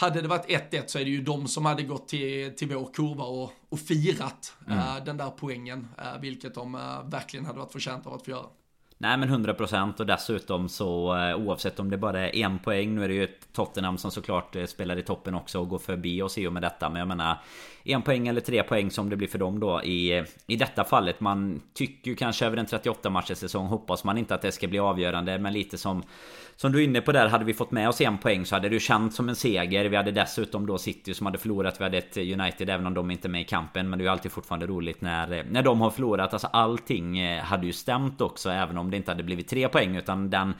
hade 0.00 0.20
det 0.20 0.28
varit 0.28 0.46
1-1 0.46 0.82
så 0.86 0.98
är 0.98 1.04
det 1.04 1.10
ju 1.10 1.22
de 1.22 1.48
som 1.48 1.64
hade 1.66 1.82
gått 1.82 2.08
till, 2.08 2.56
till 2.56 2.68
vår 2.68 2.90
kurva 2.94 3.24
och, 3.24 3.52
och 3.68 3.80
firat 3.80 4.56
mm. 4.66 4.78
uh, 4.78 5.04
den 5.04 5.16
där 5.16 5.30
poängen, 5.30 5.88
uh, 5.98 6.20
vilket 6.20 6.54
de 6.54 6.74
uh, 6.74 7.10
verkligen 7.10 7.46
hade 7.46 7.58
varit 7.58 7.72
förtjänta 7.72 8.08
av 8.08 8.14
att 8.14 8.24
få 8.24 8.30
göra. 8.30 8.46
Nej 9.00 9.16
men 9.16 9.44
100% 9.46 10.00
och 10.00 10.06
dessutom 10.06 10.68
så 10.68 11.16
oavsett 11.34 11.80
om 11.80 11.90
det 11.90 11.96
bara 11.96 12.20
är 12.20 12.36
en 12.36 12.58
poäng 12.58 12.94
Nu 12.94 13.04
är 13.04 13.08
det 13.08 13.14
ju 13.14 13.28
Tottenham 13.52 13.98
som 13.98 14.10
såklart 14.10 14.56
spelar 14.66 14.98
i 14.98 15.02
toppen 15.02 15.34
också 15.34 15.60
och 15.60 15.68
går 15.68 15.78
förbi 15.78 16.22
oss 16.22 16.38
i 16.38 16.46
och 16.46 16.52
med 16.52 16.62
detta 16.62 16.88
Men 16.88 16.98
jag 16.98 17.08
menar 17.08 17.40
En 17.84 18.02
poäng 18.02 18.28
eller 18.28 18.40
tre 18.40 18.62
poäng 18.62 18.90
som 18.90 19.10
det 19.10 19.16
blir 19.16 19.28
för 19.28 19.38
dem 19.38 19.60
då 19.60 19.82
i, 19.82 20.24
i 20.46 20.56
detta 20.56 20.84
fallet 20.84 21.20
Man 21.20 21.60
tycker 21.74 22.10
ju 22.10 22.16
kanske 22.16 22.46
över 22.46 22.56
en 22.56 22.66
38 22.66 23.10
matchers 23.10 23.38
säsong 23.38 23.66
Hoppas 23.66 24.04
man 24.04 24.18
inte 24.18 24.34
att 24.34 24.42
det 24.42 24.52
ska 24.52 24.68
bli 24.68 24.78
avgörande 24.78 25.38
Men 25.38 25.52
lite 25.52 25.78
som 25.78 26.02
som 26.60 26.72
du 26.72 26.80
är 26.80 26.84
inne 26.84 27.00
på 27.00 27.12
där, 27.12 27.28
hade 27.28 27.44
vi 27.44 27.54
fått 27.54 27.70
med 27.70 27.88
oss 27.88 28.00
en 28.00 28.18
poäng 28.18 28.46
så 28.46 28.54
hade 28.54 28.68
det 28.68 28.74
ju 28.74 28.80
känts 28.80 29.16
som 29.16 29.28
en 29.28 29.36
seger. 29.36 29.84
Vi 29.84 29.96
hade 29.96 30.10
dessutom 30.10 30.66
då 30.66 30.78
City 30.78 31.14
som 31.14 31.26
hade 31.26 31.38
förlorat. 31.38 31.80
Vi 31.80 31.84
hade 31.84 31.98
ett 31.98 32.16
United 32.16 32.70
även 32.70 32.86
om 32.86 32.94
de 32.94 33.10
inte 33.10 33.28
är 33.28 33.30
med 33.30 33.40
i 33.40 33.44
kampen. 33.44 33.90
Men 33.90 33.98
det 33.98 34.02
är 34.02 34.06
ju 34.06 34.12
alltid 34.12 34.32
fortfarande 34.32 34.66
roligt 34.66 35.00
när, 35.00 35.32
eh, 35.32 35.44
när 35.50 35.62
de 35.62 35.80
har 35.80 35.90
förlorat. 35.90 36.32
Alltså 36.32 36.46
allting 36.46 37.18
eh, 37.18 37.42
hade 37.42 37.66
ju 37.66 37.72
stämt 37.72 38.20
också. 38.20 38.50
Även 38.50 38.78
om 38.78 38.90
det 38.90 38.96
inte 38.96 39.10
hade 39.10 39.22
blivit 39.22 39.48
tre 39.48 39.68
poäng. 39.68 39.96
Utan 39.96 40.30
den, 40.30 40.54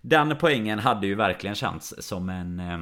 den 0.00 0.36
poängen 0.40 0.78
hade 0.78 1.06
ju 1.06 1.14
verkligen 1.14 1.56
känts 1.56 1.94
som 1.98 2.28
en 2.28 2.60
eh, 2.60 2.78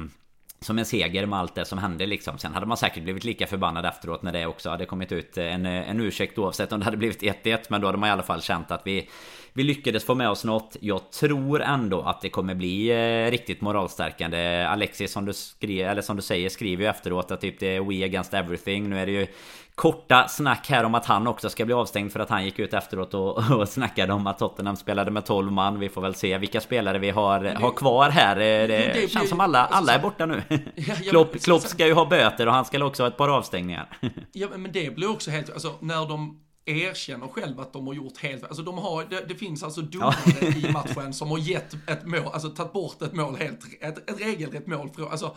som 0.65 0.79
en 0.79 0.85
seger 0.85 1.25
med 1.25 1.39
allt 1.39 1.55
det 1.55 1.65
som 1.65 1.77
hände 1.77 2.05
liksom. 2.05 2.37
Sen 2.37 2.53
hade 2.53 2.65
man 2.65 2.77
säkert 2.77 3.03
blivit 3.03 3.23
lika 3.23 3.47
förbannad 3.47 3.85
efteråt 3.85 4.23
när 4.23 4.31
det 4.31 4.45
också 4.45 4.69
hade 4.69 4.85
kommit 4.85 5.11
ut 5.11 5.37
eh, 5.37 5.53
en, 5.53 5.65
eh, 5.65 5.89
en 5.89 5.99
ursäkt 5.99 6.37
oavsett 6.37 6.71
om 6.71 6.79
det 6.79 6.85
hade 6.85 6.97
blivit 6.97 7.21
1-1. 7.21 7.59
Men 7.69 7.81
då 7.81 7.87
hade 7.87 7.97
man 7.97 8.09
i 8.09 8.11
alla 8.11 8.23
fall 8.23 8.41
känt 8.41 8.71
att 8.71 8.81
vi 8.85 9.09
vi 9.57 9.63
lyckades 9.63 10.05
få 10.05 10.15
med 10.15 10.29
oss 10.29 10.43
något. 10.43 10.77
Jag 10.79 11.11
tror 11.11 11.61
ändå 11.61 12.01
att 12.01 12.21
det 12.21 12.29
kommer 12.29 12.55
bli 12.55 12.91
eh, 12.91 13.31
riktigt 13.31 13.61
moralstärkande. 13.61 14.65
Alexis 14.65 15.11
som 15.11 15.25
du, 15.25 15.33
skri 15.33 15.81
eller 15.81 16.01
som 16.01 16.15
du 16.15 16.21
säger 16.21 16.49
skriver 16.49 16.83
ju 16.83 16.89
efteråt 16.89 17.31
att 17.31 17.41
typ 17.41 17.59
det 17.59 17.75
är 17.75 17.81
We 17.81 18.05
against 18.05 18.33
everything. 18.33 18.89
Nu 18.89 18.99
är 18.99 19.05
det 19.05 19.11
ju 19.11 19.27
korta 19.75 20.27
snack 20.27 20.69
här 20.69 20.83
om 20.83 20.95
att 20.95 21.05
han 21.05 21.27
också 21.27 21.49
ska 21.49 21.65
bli 21.65 21.73
avstängd 21.73 22.11
för 22.11 22.19
att 22.19 22.29
han 22.29 22.45
gick 22.45 22.59
ut 22.59 22.73
efteråt 22.73 23.13
och, 23.13 23.51
och 23.59 23.69
snackade 23.69 24.13
om 24.13 24.27
att 24.27 24.39
Tottenham 24.39 24.75
spelade 24.75 25.11
med 25.11 25.25
12 25.25 25.51
man. 25.51 25.79
Vi 25.79 25.89
får 25.89 26.01
väl 26.01 26.15
se 26.15 26.37
vilka 26.37 26.61
spelare 26.61 26.99
vi 26.99 27.09
har, 27.09 27.39
det, 27.39 27.53
har 27.55 27.71
kvar 27.71 28.09
här. 28.09 28.35
Det, 28.35 28.67
det 28.67 29.11
känns 29.11 29.29
som 29.29 29.39
alla, 29.39 29.65
alla 29.65 29.93
är 29.93 29.99
borta 29.99 30.25
nu. 30.25 30.41
Ja, 30.75 30.95
Klopp, 31.09 31.41
Klopp 31.41 31.61
ska 31.61 31.87
ju 31.87 31.93
ha 31.93 32.05
böter 32.05 32.47
och 32.47 32.53
han 32.53 32.65
ska 32.65 32.85
också 32.85 33.03
ha 33.03 33.07
ett 33.07 33.17
par 33.17 33.29
avstängningar. 33.29 33.89
Ja 34.31 34.47
men 34.57 34.71
det 34.71 34.95
blir 34.95 35.11
också 35.11 35.31
helt, 35.31 35.49
alltså 35.49 35.73
när 35.79 36.07
de 36.09 36.39
erkänner 36.65 37.27
själv 37.27 37.59
att 37.59 37.73
de 37.73 37.87
har 37.87 37.93
gjort 37.93 38.17
helt 38.17 38.43
Alltså 38.43 38.61
de 38.61 38.77
har, 38.77 39.05
det, 39.09 39.25
det 39.27 39.35
finns 39.35 39.63
alltså 39.63 39.81
domare 39.81 40.15
ja. 40.41 40.47
i 40.47 40.71
matchen 40.71 41.13
som 41.13 41.31
har 41.31 41.37
gett 41.37 41.73
ett 41.89 42.05
mål, 42.05 42.29
alltså 42.33 42.49
tagit 42.49 42.73
bort 42.73 43.01
ett 43.01 43.13
mål 43.13 43.35
helt, 43.35 43.59
ett, 43.81 44.09
ett 44.09 44.21
regelrätt 44.21 44.67
mål 44.67 44.89
från, 44.95 45.11
alltså 45.11 45.35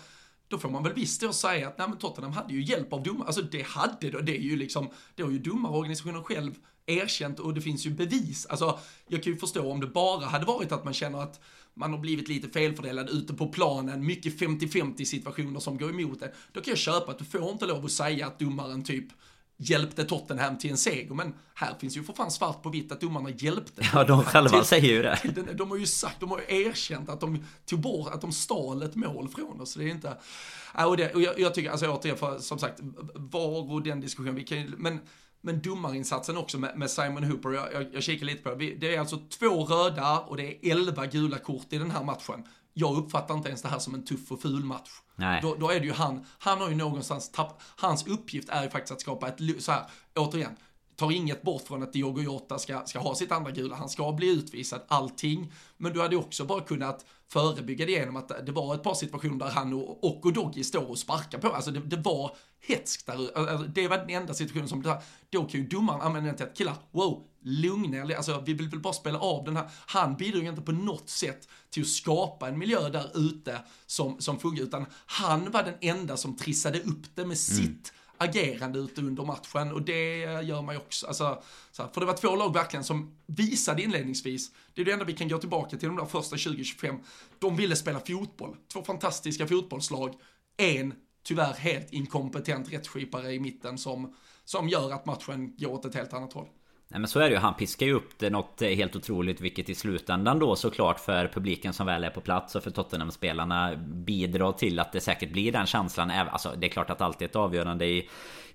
då 0.49 0.59
får 0.59 0.69
man 0.69 0.83
väl 0.83 0.93
visst 0.93 1.21
då 1.21 1.33
säga 1.33 1.69
att 1.69 1.79
nej 1.79 1.89
men 1.89 1.99
Tottenham 1.99 2.33
hade 2.33 2.55
ju 2.55 2.63
hjälp 2.63 2.93
av 2.93 3.03
domare, 3.03 3.27
alltså 3.27 3.43
det 3.43 3.67
hade 3.67 4.11
då, 4.11 4.21
det 4.21 4.37
är 4.37 4.41
ju 4.41 4.57
liksom, 4.57 4.91
det 5.15 5.23
har 5.23 5.31
ju 5.31 5.39
domarorganisationen 5.39 6.25
själv 6.25 6.55
erkänt 6.87 7.39
och 7.39 7.55
det 7.55 7.61
finns 7.61 7.87
ju 7.87 7.91
bevis. 7.91 8.47
Alltså 8.47 8.79
jag 9.09 9.23
kan 9.23 9.33
ju 9.33 9.39
förstå 9.39 9.73
om 9.73 9.81
det 9.81 9.87
bara 9.87 10.27
hade 10.27 10.45
varit 10.47 10.73
att 10.73 10.85
man 10.85 10.95
känner 10.95 11.23
att 11.23 11.41
man 11.75 11.93
har 11.93 11.99
blivit 11.99 12.29
lite 12.29 12.49
felfördelad 12.49 13.11
ute 13.11 13.35
på 13.35 13.49
planen, 13.49 14.07
mycket 14.07 14.41
50-50 14.41 15.05
situationer 15.05 15.61
som 15.61 15.79
går 15.79 15.91
emot 15.91 16.21
det. 16.21 16.33
Då 16.53 16.61
kan 16.61 16.71
jag 16.71 16.79
köpa 16.79 17.11
att 17.11 17.19
du 17.19 17.25
får 17.25 17.51
inte 17.51 17.67
lov 17.67 17.85
att 17.85 17.93
säga 17.93 18.27
att 18.27 18.39
domaren 18.39 18.85
typ 18.85 19.07
hjälpte 19.59 20.05
Tottenham 20.05 20.59
till 20.59 20.71
en 20.71 20.77
seger, 20.77 21.15
men 21.15 21.35
här 21.55 21.75
finns 21.81 21.97
ju 21.97 22.03
för 22.03 22.13
fan 22.13 22.31
svart 22.31 22.63
på 22.63 22.69
vitt 22.69 22.93
att 22.93 23.01
domarna 23.01 23.31
hjälpte. 23.31 23.83
Ja, 23.93 24.05
de 24.05 24.23
själva 24.23 24.59
till, 24.59 24.65
säger 24.69 24.89
ju 24.89 25.03
det. 25.03 25.19
De, 25.35 25.57
de 25.57 25.71
har 25.71 25.79
ju 25.79 25.87
sagt, 25.87 26.21
de 26.21 26.31
har 26.31 26.41
ju 26.49 26.63
erkänt 26.67 27.09
att 27.09 27.21
de 27.21 27.45
tog 27.67 27.81
bort, 27.81 28.15
att 28.15 28.21
de 28.21 28.33
stal 28.33 28.83
ett 28.83 28.95
mål 28.95 29.29
från 29.29 29.61
oss. 29.61 29.75
Det 29.75 29.85
är 29.85 29.89
inte, 29.89 30.17
och, 30.87 30.97
det, 30.97 31.15
och 31.15 31.23
jag, 31.23 31.41
jag, 31.41 31.55
tycker, 31.55 31.71
alltså 31.71 31.87
återigen, 31.87 32.19
för, 32.19 32.39
som 32.39 32.59
sagt, 32.59 32.81
var 33.15 33.73
och 33.73 33.83
den 33.83 34.01
diskussionen, 34.01 34.35
vi 34.35 34.45
kan 34.45 34.75
men 34.79 35.01
men 35.41 35.61
domarinsatsen 35.61 36.37
också 36.37 36.59
med, 36.59 36.79
med 36.79 36.91
Simon 36.91 37.25
Hooper, 37.25 37.51
jag, 37.51 37.73
jag, 37.73 37.95
jag 37.95 38.03
kikar 38.03 38.27
lite 38.27 38.43
på 38.43 38.55
det. 38.55 38.75
Det 38.75 38.95
är 38.95 39.01
alltså 39.01 39.19
två 39.39 39.65
röda 39.65 40.19
och 40.19 40.37
det 40.37 40.45
är 40.45 40.73
elva 40.73 41.07
gula 41.07 41.39
kort 41.39 41.73
i 41.73 41.79
den 41.79 41.91
här 41.91 42.05
matchen. 42.05 42.45
Jag 42.79 42.97
uppfattar 42.97 43.35
inte 43.35 43.49
ens 43.49 43.63
det 43.63 43.69
här 43.69 43.79
som 43.79 43.95
en 43.95 44.05
tuff 44.05 44.33
och 44.33 44.43
ful 44.43 44.65
match. 44.65 44.91
Nej. 45.17 45.41
Då, 45.43 45.55
då 45.55 45.71
är 45.71 45.81
det 45.81 45.87
ju 45.87 45.93
han, 45.93 46.27
han 46.39 46.61
har 46.61 46.69
ju 46.69 46.75
någonstans 46.75 47.33
tappat, 47.33 47.63
hans 47.77 48.07
uppgift 48.07 48.49
är 48.49 48.63
ju 48.63 48.71
faktiskt 48.71 48.93
att 48.93 49.01
skapa 49.01 49.29
ett, 49.29 49.63
så 49.63 49.73
här, 49.73 49.83
återigen, 50.15 50.57
tar 50.99 51.13
inget 51.13 51.43
bort 51.43 51.63
från 51.63 51.83
att 51.83 51.93
Diogo 51.93 52.23
Jota 52.23 52.59
ska, 52.59 52.83
ska 52.87 52.99
ha 52.99 53.15
sitt 53.15 53.33
andra 53.33 53.51
gula, 53.51 53.77
han 53.77 53.89
ska 53.89 54.13
bli 54.13 54.29
utvisad, 54.31 54.81
allting. 54.89 55.53
Men 55.77 55.93
du 55.93 56.01
hade 56.01 56.17
också 56.17 56.45
bara 56.45 56.61
kunnat 56.61 57.05
förebygga 57.29 57.87
det 57.87 57.93
genom 57.93 58.17
att 58.17 58.47
det 58.47 58.53
var 58.53 58.75
ett 58.75 58.83
par 58.83 58.95
situationer 58.95 59.39
där 59.39 59.51
han 59.51 59.73
och, 59.73 60.05
och 60.05 60.27
Odogi 60.27 60.65
står 60.65 60.91
och 60.91 60.99
sparkar 60.99 61.39
på, 61.39 61.49
alltså 61.49 61.71
det, 61.71 61.81
det 61.81 61.97
var 61.97 62.37
hetsk 62.61 63.07
där 63.07 63.39
alltså, 63.39 63.67
Det 63.67 63.89
var 63.89 63.99
den 63.99 64.11
enda 64.11 64.35
situationen 64.35 64.69
som, 64.69 64.83
då 65.31 65.45
kan 65.45 65.61
ju 65.61 65.67
domaren 65.67 66.01
använda 66.01 66.27
den 66.27 66.37
till 66.37 66.47
att 66.47 66.57
killar, 66.57 66.75
wow, 66.91 67.25
lugna 67.43 67.97
er, 67.97 68.17
alltså 68.17 68.43
vi 68.47 68.53
vill 68.53 68.69
väl 68.69 68.81
bara 68.81 68.93
spela 68.93 69.19
av 69.19 69.45
den 69.45 69.57
här. 69.57 69.71
Han 69.87 70.17
bidrog 70.17 70.45
inte 70.45 70.63
på 70.63 70.73
något 70.73 71.09
sätt 71.09 71.49
till 71.71 71.83
att 71.83 71.89
skapa 71.89 72.49
en 72.49 72.59
miljö 72.59 72.89
där 72.89 73.11
ute 73.15 73.59
som, 73.87 74.21
som 74.21 74.39
funkar, 74.39 74.63
utan 74.63 74.87
han 75.07 75.51
var 75.51 75.63
den 75.63 75.75
enda 75.81 76.17
som 76.17 76.37
trissade 76.37 76.81
upp 76.81 77.03
det 77.15 77.25
med 77.25 77.25
mm 77.25 77.37
agerande 78.19 78.79
ute 78.79 79.01
under 79.01 79.25
matchen 79.25 79.73
och 79.73 79.83
det 79.83 80.25
eh, 80.25 80.47
gör 80.47 80.63
man 80.63 80.75
ju 80.75 80.81
också. 80.81 81.07
Alltså, 81.07 81.43
så 81.71 81.83
här, 81.83 81.91
för 81.91 82.01
det 82.01 82.07
var 82.07 82.15
två 82.15 82.37
lag 82.37 82.55
verkligen 82.55 82.85
som 82.85 83.17
visade 83.27 83.83
inledningsvis, 83.83 84.51
det 84.75 84.81
är 84.81 84.85
det 84.85 84.93
enda 84.93 85.05
vi 85.05 85.13
kan 85.13 85.29
gå 85.29 85.39
tillbaka 85.39 85.77
till 85.77 85.89
de 85.89 85.97
där 85.97 86.05
första 86.05 86.37
20-25, 86.37 86.99
de 87.39 87.57
ville 87.57 87.77
spela 87.77 88.01
fotboll. 88.01 88.57
Två 88.73 88.83
fantastiska 88.83 89.47
fotbollslag, 89.47 90.15
en 90.57 90.95
tyvärr 91.23 91.53
helt 91.53 91.93
inkompetent 91.93 92.73
rättskipare 92.73 93.33
i 93.33 93.41
mitten 93.41 93.79
som, 93.79 94.15
som 94.45 94.69
gör 94.69 94.93
att 94.93 95.07
matchen 95.07 95.55
går 95.57 95.73
åt 95.73 95.85
ett 95.85 95.95
helt 95.95 96.13
annat 96.13 96.33
håll. 96.33 96.49
Nej 96.91 97.01
men 97.01 97.09
så 97.09 97.21
är 97.21 97.25
det 97.25 97.31
ju, 97.31 97.37
han 97.37 97.55
piskar 97.55 97.87
ju 97.87 97.93
upp 97.93 98.19
det 98.19 98.31
något 98.31 98.63
eh, 98.63 98.69
helt 98.69 98.97
otroligt 98.97 99.41
Vilket 99.41 99.69
i 99.69 99.75
slutändan 99.75 100.39
då 100.39 100.57
såklart 100.57 101.01
för 101.01 101.29
publiken 101.29 101.73
som 101.73 101.87
väl 101.87 102.05
är 102.05 102.11
på 102.11 102.21
plats 102.21 102.55
och 102.55 102.63
för 102.63 102.71
Tottenham-spelarna 102.71 103.77
Bidrar 103.77 104.53
till 104.53 104.79
att 104.79 104.93
det 104.93 105.01
säkert 105.01 105.33
blir 105.33 105.53
den 105.53 105.67
känslan 105.67 106.11
Alltså 106.11 106.53
det 106.57 106.67
är 106.67 106.71
klart 106.71 106.91
att 106.91 107.01
allt 107.01 107.23
är 107.23 107.27
ett 107.27 107.37
avgörande 107.37 107.87
i 107.87 108.09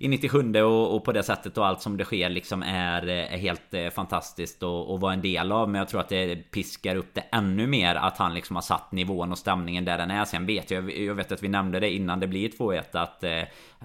i 0.04 0.08
97 0.08 0.62
och, 0.62 0.96
och 0.96 1.04
på 1.04 1.12
det 1.12 1.24
sättet 1.24 1.58
och 1.58 1.68
allt 1.68 1.82
som 1.82 1.98
det 1.98 2.06
sker 2.06 2.30
liksom 2.30 2.64
är, 2.64 3.08
är 3.08 3.38
helt 3.38 3.74
eh, 3.74 3.90
fantastiskt 3.90 4.64
att 4.64 5.00
vara 5.02 5.14
en 5.14 5.22
del 5.22 5.52
av. 5.52 5.70
Men 5.70 5.80
jag 5.80 5.88
tror 5.88 6.00
att 6.00 6.10
det 6.10 6.36
piskar 6.36 6.96
upp 6.96 7.14
det 7.14 7.22
ännu 7.22 7.68
mer 7.68 7.96
att 7.96 8.18
han 8.18 8.34
liksom 8.34 8.56
har 8.56 8.64
satt 8.64 8.92
nivån 8.92 9.32
och 9.32 9.38
stämningen 9.38 9.86
där 9.86 9.98
den 9.98 10.12
är. 10.12 10.26
Sen 10.26 10.46
vet 10.46 10.72
jag, 10.72 10.98
jag 10.98 11.16
vet 11.16 11.32
att 11.32 11.44
vi 11.44 11.48
nämnde 11.48 11.80
det 11.80 11.90
innan 11.90 12.20
det 12.20 12.28
blir 12.28 12.50
2-1 12.50 12.84
att 12.92 13.24
eh, 13.24 13.42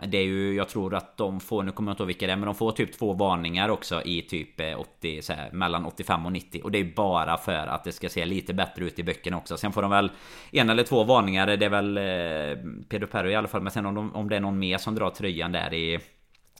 det 0.06 0.18
är 0.18 0.24
ju, 0.24 0.54
jag 0.54 0.68
tror 0.68 0.94
att 0.94 1.16
de 1.16 1.40
får, 1.40 1.62
nu 1.62 1.72
kommer 1.72 1.90
jag 1.90 1.94
inte 1.94 2.02
ihåg 2.02 2.06
vilka 2.06 2.26
det 2.26 2.32
är, 2.32 2.36
men 2.36 2.46
de 2.46 2.54
får 2.54 2.72
typ 2.72 2.98
två 2.98 3.12
varningar 3.12 3.68
också 3.68 4.02
i 4.02 4.22
typ 4.22 4.60
eh, 4.60 4.80
80, 4.80 5.22
så 5.22 5.32
här, 5.32 5.50
mellan 5.52 5.86
85 5.86 6.26
och 6.26 6.32
90. 6.32 6.60
Och 6.64 6.70
det 6.70 6.78
är 6.78 6.92
bara 6.96 7.36
för 7.36 7.66
att 7.66 7.84
det 7.84 7.92
ska 7.92 8.08
se 8.08 8.24
lite 8.24 8.54
bättre 8.54 8.84
ut 8.84 8.98
i 8.98 9.02
böckerna 9.02 9.36
också. 9.36 9.56
Sen 9.56 9.72
får 9.72 9.82
de 9.82 9.90
väl 9.90 10.10
en 10.52 10.70
eller 10.70 10.82
två 10.82 11.04
varningar, 11.04 11.46
det 11.46 11.66
är 11.66 11.70
väl 11.70 11.98
eh, 11.98 12.82
Pedro 12.88 13.06
Perro 13.06 13.30
i 13.30 13.34
alla 13.34 13.48
fall. 13.48 13.62
Men 13.62 13.72
sen 13.72 13.86
om, 13.86 13.94
de, 13.94 14.14
om 14.14 14.28
det 14.28 14.36
är 14.36 14.40
någon 14.40 14.58
mer 14.58 14.78
som 14.78 14.94
drar 14.94 15.10
tröjan 15.10 15.52
där 15.52 15.74
i 15.74 15.98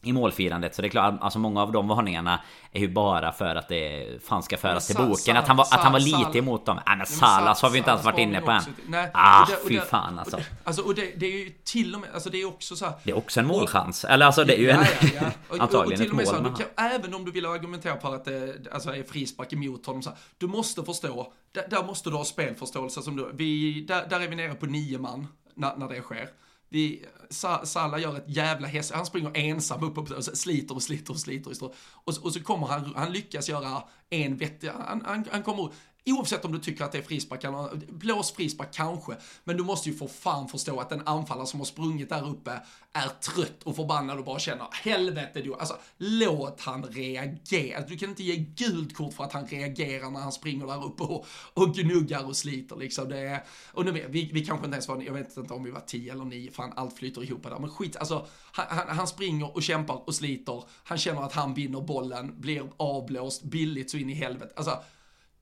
i 0.03 0.13
målfirandet. 0.13 0.75
Så 0.75 0.83
det 0.83 0.89
är 0.89 0.91
klart, 0.91 1.15
alltså 1.21 1.39
många 1.39 1.63
av 1.63 1.73
de 1.73 1.89
varningarna 1.89 2.41
är 2.73 2.81
ju 2.81 2.89
bara 2.89 3.33
för 3.33 3.57
att 3.57 3.69
det 3.69 4.07
fan 4.25 4.43
ska 4.43 4.57
föras 4.57 4.87
till 4.87 4.97
boken. 4.97 5.37
Att 5.37 5.49
han 5.49 5.57
var, 5.57 5.65
att 5.65 5.81
han 5.81 5.93
var 5.93 6.01
lite 6.01 6.39
emot 6.39 6.67
dem. 6.67 6.81
Nej 6.87 6.97
men 6.97 7.07
Salas 7.07 7.63
har 7.63 7.71
vi 7.71 7.79
inte 7.79 7.91
ens 7.91 8.05
varit 8.05 8.19
inne 8.19 8.41
på 8.41 8.51
än. 8.51 8.63
Ah, 9.13 9.47
fy 9.69 9.81
fan 9.81 10.19
alltså. 10.19 10.41
Alltså 10.65 10.83
och 10.83 10.95
det, 10.95 11.27
är 11.27 11.39
ju 11.39 11.51
till 11.65 11.95
och 11.95 12.01
med, 12.01 12.11
alltså 12.15 12.31
det 12.31 12.41
är 12.41 12.49
också 12.49 12.77
så 12.77 12.93
Det 13.03 13.11
är 13.11 13.17
också 13.17 13.41
en 13.41 13.47
målchans. 13.47 14.05
Eller 14.05 14.27
alltså 14.27 14.45
det 14.45 14.55
är 14.55 14.61
ju 14.61 14.71
en... 14.71 14.85
Antagligen 15.61 16.03
ett 16.03 16.13
mål. 16.13 16.53
Även 16.77 17.15
om 17.15 17.25
du 17.25 17.31
vill 17.31 17.47
argumentera 17.47 18.01
för 18.01 18.15
att 18.15 18.25
det 18.25 18.57
alltså, 18.73 18.91
är 18.95 19.03
frispark 19.03 19.53
emot 19.53 19.87
honom 19.87 20.03
så 20.03 20.11
Du 20.39 20.47
måste 20.47 20.83
förstå, 20.83 21.33
där, 21.53 21.87
måste 21.87 22.11
du 22.11 22.17
ha 22.17 22.25
spelförståelse 22.25 23.03
som 23.03 23.17
du, 23.17 23.31
vi, 23.35 23.81
där, 23.81 24.21
är 24.21 24.29
vi 24.29 24.37
nere 24.37 24.55
på 24.55 24.67
nio 24.67 24.99
man 24.99 25.27
när, 25.55 25.89
det 25.89 26.01
sker. 26.01 26.29
Vi, 26.69 27.05
Salah 27.65 28.01
gör 28.01 28.17
ett 28.17 28.25
jävla 28.27 28.69
häst, 28.69 28.93
han 28.95 29.07
springer 29.07 29.31
ensam 29.35 29.83
upp 29.83 29.99
och 29.99 30.25
sliter 30.25 30.75
och 30.75 30.83
sliter 30.83 31.13
och 31.13 31.21
sliter. 31.21 31.53
Och, 32.05 32.15
och 32.23 32.33
så 32.33 32.43
kommer 32.43 32.67
han, 32.67 32.95
han 32.97 33.13
lyckas 33.13 33.49
göra 33.49 33.83
en 34.11 34.37
vettig, 34.37 34.69
han, 34.69 35.03
han, 35.07 35.25
han 35.31 35.43
kommer 35.43 35.73
Oavsett 36.13 36.45
om 36.45 36.53
du 36.53 36.59
tycker 36.59 36.85
att 36.85 36.93
det 36.93 36.99
är 36.99 37.03
frispark 37.03 37.45
eller 37.45 37.93
blås 37.93 38.33
frispark 38.33 38.75
kanske, 38.75 39.17
men 39.45 39.57
du 39.57 39.63
måste 39.63 39.89
ju 39.89 39.97
få 39.97 40.09
fan 40.09 40.49
förstå 40.49 40.81
att 40.81 40.93
en 40.93 41.07
anfallare 41.07 41.47
som 41.47 41.61
har 41.61 41.65
sprungit 41.65 42.09
där 42.09 42.29
uppe 42.29 42.61
är 42.93 43.09
trött 43.09 43.63
och 43.63 43.77
förbannad 43.77 44.19
och 44.19 44.25
bara 44.25 44.39
känner 44.39 44.67
helvete 44.73 45.41
du, 45.41 45.55
alltså 45.55 45.77
låt 45.97 46.61
han 46.61 46.85
reagera. 46.85 47.81
Du 47.81 47.99
kan 47.99 48.09
inte 48.09 48.23
ge 48.23 48.37
gult 48.37 48.97
kort 48.97 49.15
för 49.15 49.25
att 49.25 49.33
han 49.33 49.47
reagerar 49.47 50.11
när 50.11 50.21
han 50.21 50.33
springer 50.33 50.67
där 50.67 50.85
uppe 50.85 51.03
och, 51.03 51.27
och 51.55 51.75
gnuggar 51.75 52.27
och 52.27 52.37
sliter 52.37 52.77
liksom. 52.77 53.09
Det 53.09 53.19
är, 53.19 53.45
och 53.73 53.85
nu 53.85 54.07
vi, 54.09 54.31
vi 54.33 54.45
kanske 54.45 54.67
inte 54.67 54.75
ens 54.75 54.89
var, 54.89 55.03
jag 55.03 55.13
vet 55.13 55.37
inte 55.37 55.55
om 55.55 55.65
vi 55.65 55.71
var 55.71 55.81
10 55.81 56.13
eller 56.13 56.25
9, 56.25 56.51
fan 56.51 56.73
allt 56.77 56.99
flyter 56.99 57.23
ihop 57.23 57.43
där, 57.43 57.59
men 57.59 57.71
skit, 57.71 57.97
alltså 57.97 58.27
han, 58.53 58.67
han, 58.69 58.97
han 58.97 59.07
springer 59.07 59.57
och 59.57 59.63
kämpar 59.63 60.09
och 60.09 60.15
sliter, 60.15 60.65
han 60.85 60.99
känner 60.99 61.23
att 61.23 61.33
han 61.33 61.55
vinner 61.55 61.81
bollen, 61.81 62.41
blir 62.41 62.63
avblåst 62.77 63.43
billigt 63.43 63.91
så 63.91 63.97
in 63.97 64.11
i 64.11 64.15
helvete. 64.15 64.53
Alltså 64.57 64.83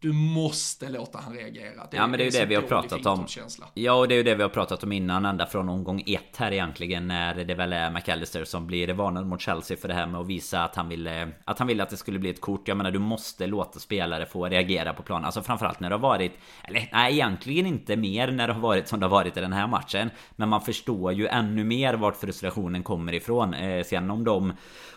du 0.00 0.12
måste 0.12 0.88
låta 0.88 1.18
han 1.18 1.34
reagera. 1.34 1.86
Det, 1.90 1.96
ja 1.96 2.06
men 2.06 2.18
det 2.18 2.24
är 2.24 2.32
ju 2.32 2.38
det 2.38 2.46
vi 2.46 2.54
har 2.54 2.62
pratat 2.62 3.06
om. 3.06 3.26
Ja 3.74 3.92
och 3.92 4.08
det 4.08 4.14
är 4.14 4.16
ju 4.16 4.22
det 4.22 4.34
vi 4.34 4.42
har 4.42 4.50
pratat 4.50 4.84
om 4.84 4.92
innan 4.92 5.24
ända 5.24 5.46
från 5.46 5.68
omgång 5.68 6.02
ett 6.06 6.36
här 6.36 6.52
egentligen. 6.52 7.08
När 7.08 7.34
det 7.44 7.54
väl 7.54 7.72
är 7.72 7.90
McAllister 7.90 8.44
som 8.44 8.66
blir 8.66 8.88
varnad 8.88 9.26
mot 9.26 9.40
Chelsea 9.40 9.76
för 9.76 9.88
det 9.88 9.94
här 9.94 10.06
med 10.06 10.20
att 10.20 10.26
visa 10.26 10.64
att 10.64 10.76
han 10.76 10.88
ville 10.88 11.28
att 11.44 11.58
han 11.58 11.68
ville 11.68 11.82
att 11.82 11.90
det 11.90 11.96
skulle 11.96 12.18
bli 12.18 12.30
ett 12.30 12.40
kort. 12.40 12.68
Jag 12.68 12.76
menar 12.76 12.90
du 12.90 12.98
måste 12.98 13.46
låta 13.46 13.78
spelare 13.78 14.26
få 14.26 14.44
reagera 14.48 14.92
på 14.92 15.02
planen. 15.02 15.24
Alltså 15.24 15.42
framförallt 15.42 15.80
när 15.80 15.88
det 15.88 15.94
har 15.94 16.00
varit 16.00 16.32
Eller 16.64 16.88
nej 16.92 17.12
egentligen 17.12 17.66
inte 17.66 17.96
mer 17.96 18.30
när 18.30 18.46
det 18.46 18.52
har 18.52 18.60
varit 18.60 18.88
som 18.88 19.00
det 19.00 19.06
har 19.06 19.10
varit 19.10 19.36
i 19.36 19.40
den 19.40 19.52
här 19.52 19.66
matchen. 19.66 20.10
Men 20.36 20.48
man 20.48 20.60
förstår 20.60 21.12
ju 21.12 21.26
ännu 21.26 21.64
mer 21.64 21.94
vart 21.94 22.16
frustrationen 22.16 22.82
kommer 22.82 23.12
ifrån. 23.12 23.54
Eh, 23.54 23.84
sen 23.84 24.10
om 24.10 24.24
de 24.24 24.52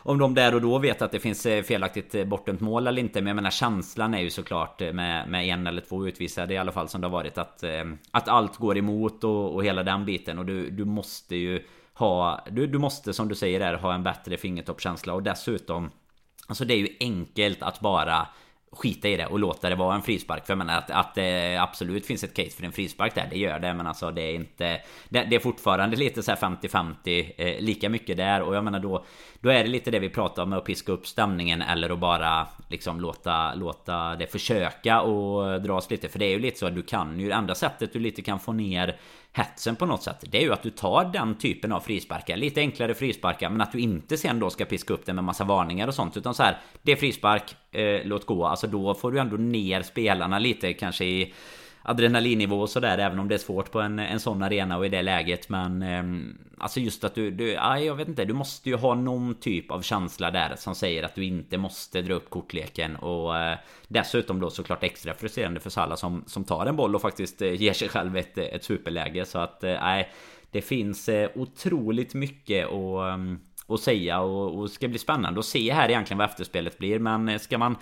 om 0.09 0.17
de 0.17 0.33
där 0.33 0.55
och 0.55 0.61
då 0.61 0.77
vet 0.77 1.01
att 1.01 1.11
det 1.11 1.19
finns 1.19 1.45
eh, 1.45 1.63
felaktigt 1.63 2.15
eh, 2.15 2.25
bortdömt 2.25 2.61
mål 2.61 2.87
eller 2.87 3.01
inte. 3.01 3.21
Men 3.21 3.27
jag 3.27 3.35
menar 3.35 3.49
känslan 3.49 4.13
är 4.13 4.21
ju 4.21 4.29
såklart 4.29 4.81
eh, 4.81 4.88
med, 4.93 5.29
med 5.29 5.47
en 5.47 5.67
eller 5.67 5.81
två 5.81 6.07
utvisade 6.07 6.53
i 6.53 6.57
alla 6.57 6.71
fall 6.71 6.89
som 6.89 7.01
det 7.01 7.07
har 7.07 7.11
varit 7.11 7.37
att, 7.37 7.63
eh, 7.63 7.83
att 8.11 8.27
allt 8.27 8.57
går 8.57 8.77
emot 8.77 9.23
och, 9.23 9.55
och 9.55 9.63
hela 9.63 9.83
den 9.83 10.05
biten. 10.05 10.39
Och 10.39 10.45
du, 10.45 10.69
du 10.69 10.85
måste 10.85 11.35
ju 11.35 11.63
ha... 11.93 12.45
Du, 12.49 12.67
du 12.67 12.77
måste 12.77 13.13
som 13.13 13.27
du 13.27 13.35
säger 13.35 13.59
där 13.59 13.73
ha 13.73 13.93
en 13.93 14.03
bättre 14.03 14.37
fingertoppskänsla 14.37 15.13
och 15.13 15.23
dessutom... 15.23 15.91
Alltså 16.47 16.65
det 16.65 16.73
är 16.73 16.77
ju 16.77 16.89
enkelt 16.99 17.63
att 17.63 17.79
bara 17.79 18.27
skita 18.71 19.07
i 19.07 19.17
det 19.17 19.25
och 19.25 19.39
låta 19.39 19.69
det 19.69 19.75
vara 19.75 19.95
en 19.95 20.01
frispark. 20.01 20.45
För 20.45 20.51
jag 20.53 20.57
menar 20.57 20.77
att, 20.77 20.91
att 20.91 21.15
det 21.15 21.57
absolut 21.57 22.05
finns 22.05 22.23
ett 22.23 22.33
case 22.33 22.49
för 22.49 22.63
en 22.63 22.71
frispark 22.71 23.15
där, 23.15 23.27
det 23.31 23.37
gör 23.37 23.59
det. 23.59 23.73
Men 23.73 23.87
alltså 23.87 24.11
det 24.11 24.21
är 24.21 24.33
inte... 24.33 24.81
Det, 25.09 25.23
det 25.29 25.35
är 25.35 25.39
fortfarande 25.39 25.97
lite 25.97 26.23
så 26.23 26.31
50-50, 26.31 27.31
eh, 27.37 27.61
lika 27.61 27.89
mycket 27.89 28.17
där. 28.17 28.41
Och 28.41 28.55
jag 28.55 28.63
menar 28.63 28.79
då... 28.79 29.05
Då 29.41 29.49
är 29.49 29.63
det 29.63 29.69
lite 29.69 29.91
det 29.91 29.99
vi 29.99 30.09
pratar 30.09 30.43
om 30.43 30.49
med 30.49 30.57
att 30.57 30.65
piska 30.65 30.91
upp 30.91 31.07
stämningen 31.07 31.61
eller 31.61 31.89
att 31.89 31.99
bara 31.99 32.47
liksom 32.69 33.01
låta, 33.01 33.53
låta 33.53 34.15
det 34.15 34.27
försöka 34.27 35.01
och 35.01 35.61
dras 35.61 35.89
lite. 35.89 36.09
För 36.09 36.19
det 36.19 36.25
är 36.25 36.31
ju 36.31 36.39
lite 36.39 36.59
så 36.59 36.67
att 36.67 36.75
du 36.75 36.81
kan 36.81 37.19
ju... 37.19 37.31
Enda 37.31 37.55
sättet 37.55 37.93
du 37.93 37.99
lite 37.99 38.21
kan 38.21 38.39
få 38.39 38.51
ner 38.51 38.99
hetsen 39.39 39.75
på 39.75 39.85
något 39.85 40.03
sätt 40.03 40.23
Det 40.31 40.37
är 40.37 40.41
ju 40.41 40.53
att 40.53 40.63
du 40.63 40.69
tar 40.69 41.05
den 41.05 41.35
typen 41.35 41.71
av 41.71 41.79
frisparkar. 41.79 42.37
Lite 42.37 42.59
enklare 42.59 42.93
frisparkar 42.93 43.49
Men 43.49 43.61
att 43.61 43.71
du 43.71 43.79
inte 43.79 44.17
sen 44.17 44.39
då 44.39 44.49
ska 44.49 44.65
piska 44.65 44.93
upp 44.93 45.05
det 45.05 45.13
med 45.13 45.23
massa 45.23 45.43
varningar 45.43 45.87
och 45.87 45.93
sånt 45.93 46.17
Utan 46.17 46.33
så 46.33 46.43
här 46.43 46.57
Det 46.81 46.91
är 46.91 46.95
frispark 46.95 47.55
eh, 47.71 48.01
Låt 48.03 48.25
gå. 48.25 48.45
Alltså 48.45 48.67
då 48.67 48.93
får 48.93 49.11
du 49.11 49.19
ändå 49.19 49.37
ner 49.37 49.81
spelarna 49.81 50.39
lite 50.39 50.73
kanske 50.73 51.05
i 51.05 51.33
adrenalinnivå 51.81 52.61
och 52.61 52.69
sådär 52.69 52.97
Även 52.97 53.19
om 53.19 53.27
det 53.27 53.35
är 53.35 53.39
svårt 53.39 53.71
på 53.71 53.81
en, 53.81 53.99
en 53.99 54.19
sån 54.19 54.43
arena 54.43 54.77
och 54.77 54.85
i 54.85 54.89
det 54.89 55.01
läget. 55.01 55.49
Men 55.49 55.81
eh, 55.81 56.03
Alltså 56.61 56.79
just 56.79 57.03
att 57.03 57.15
du, 57.15 57.31
du 57.31 57.57
aj, 57.57 57.85
jag 57.85 57.95
vet 57.95 58.07
inte. 58.07 58.25
Du 58.25 58.33
måste 58.33 58.69
ju 58.69 58.75
ha 58.75 58.95
någon 58.95 59.35
typ 59.35 59.71
av 59.71 59.81
känsla 59.81 60.31
där 60.31 60.55
Som 60.55 60.75
säger 60.75 61.03
att 61.03 61.15
du 61.15 61.25
inte 61.25 61.57
måste 61.57 62.01
dra 62.01 62.13
upp 62.13 62.29
kortleken. 62.29 62.95
Och 62.95 63.37
eh, 63.37 63.57
Dessutom 63.87 64.39
då 64.39 64.49
såklart 64.49 64.83
extra 64.83 65.13
frustrerande 65.13 65.59
för 65.59 65.69
Salah 65.69 65.95
som, 65.95 66.23
som 66.27 66.43
tar 66.43 66.65
en 66.65 66.75
boll 66.75 66.95
och 66.95 67.01
faktiskt 67.01 67.41
eh, 67.41 67.53
ger 67.53 67.73
sig 67.73 67.89
själv 67.89 68.17
ett, 68.17 68.37
ett 68.37 68.63
superläge. 68.63 69.25
Så 69.25 69.39
att 69.39 69.63
eh, 69.63 69.71
nej 69.71 70.09
Det 70.51 70.61
finns 70.61 71.09
eh, 71.09 71.29
otroligt 71.35 72.13
mycket 72.13 72.67
och 72.67 73.01
att 73.71 73.81
säga 73.81 74.19
och, 74.19 74.59
och 74.59 74.69
ska 74.69 74.87
bli 74.87 74.99
spännande 74.99 75.39
att 75.39 75.45
se 75.45 75.73
här 75.73 75.89
egentligen 75.89 76.17
vad 76.17 76.29
efterspelet 76.29 76.77
blir 76.77 76.99
men 76.99 77.29
eh, 77.29 77.37
ska 77.37 77.57
man 77.57 77.75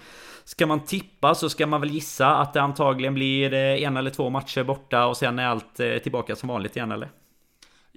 Ska 0.48 0.68
man 0.68 0.80
tippa 0.80 1.36
så 1.36 1.50
ska 1.50 1.68
man 1.68 1.82
väl 1.82 1.90
gissa 1.90 2.36
att 2.36 2.54
det 2.54 2.62
antagligen 2.62 3.14
blir 3.14 3.54
eh, 3.54 3.84
en 3.84 3.98
eller 3.98 4.12
två 4.12 4.30
matcher 4.30 4.64
borta 4.64 5.06
och 5.06 5.18
sen 5.18 5.40
är 5.40 5.48
allt 5.48 5.80
eh, 5.80 5.98
tillbaka 5.98 6.36
som 6.36 6.50
vanligt 6.50 6.76
igen 6.76 6.92
eller? 6.92 7.10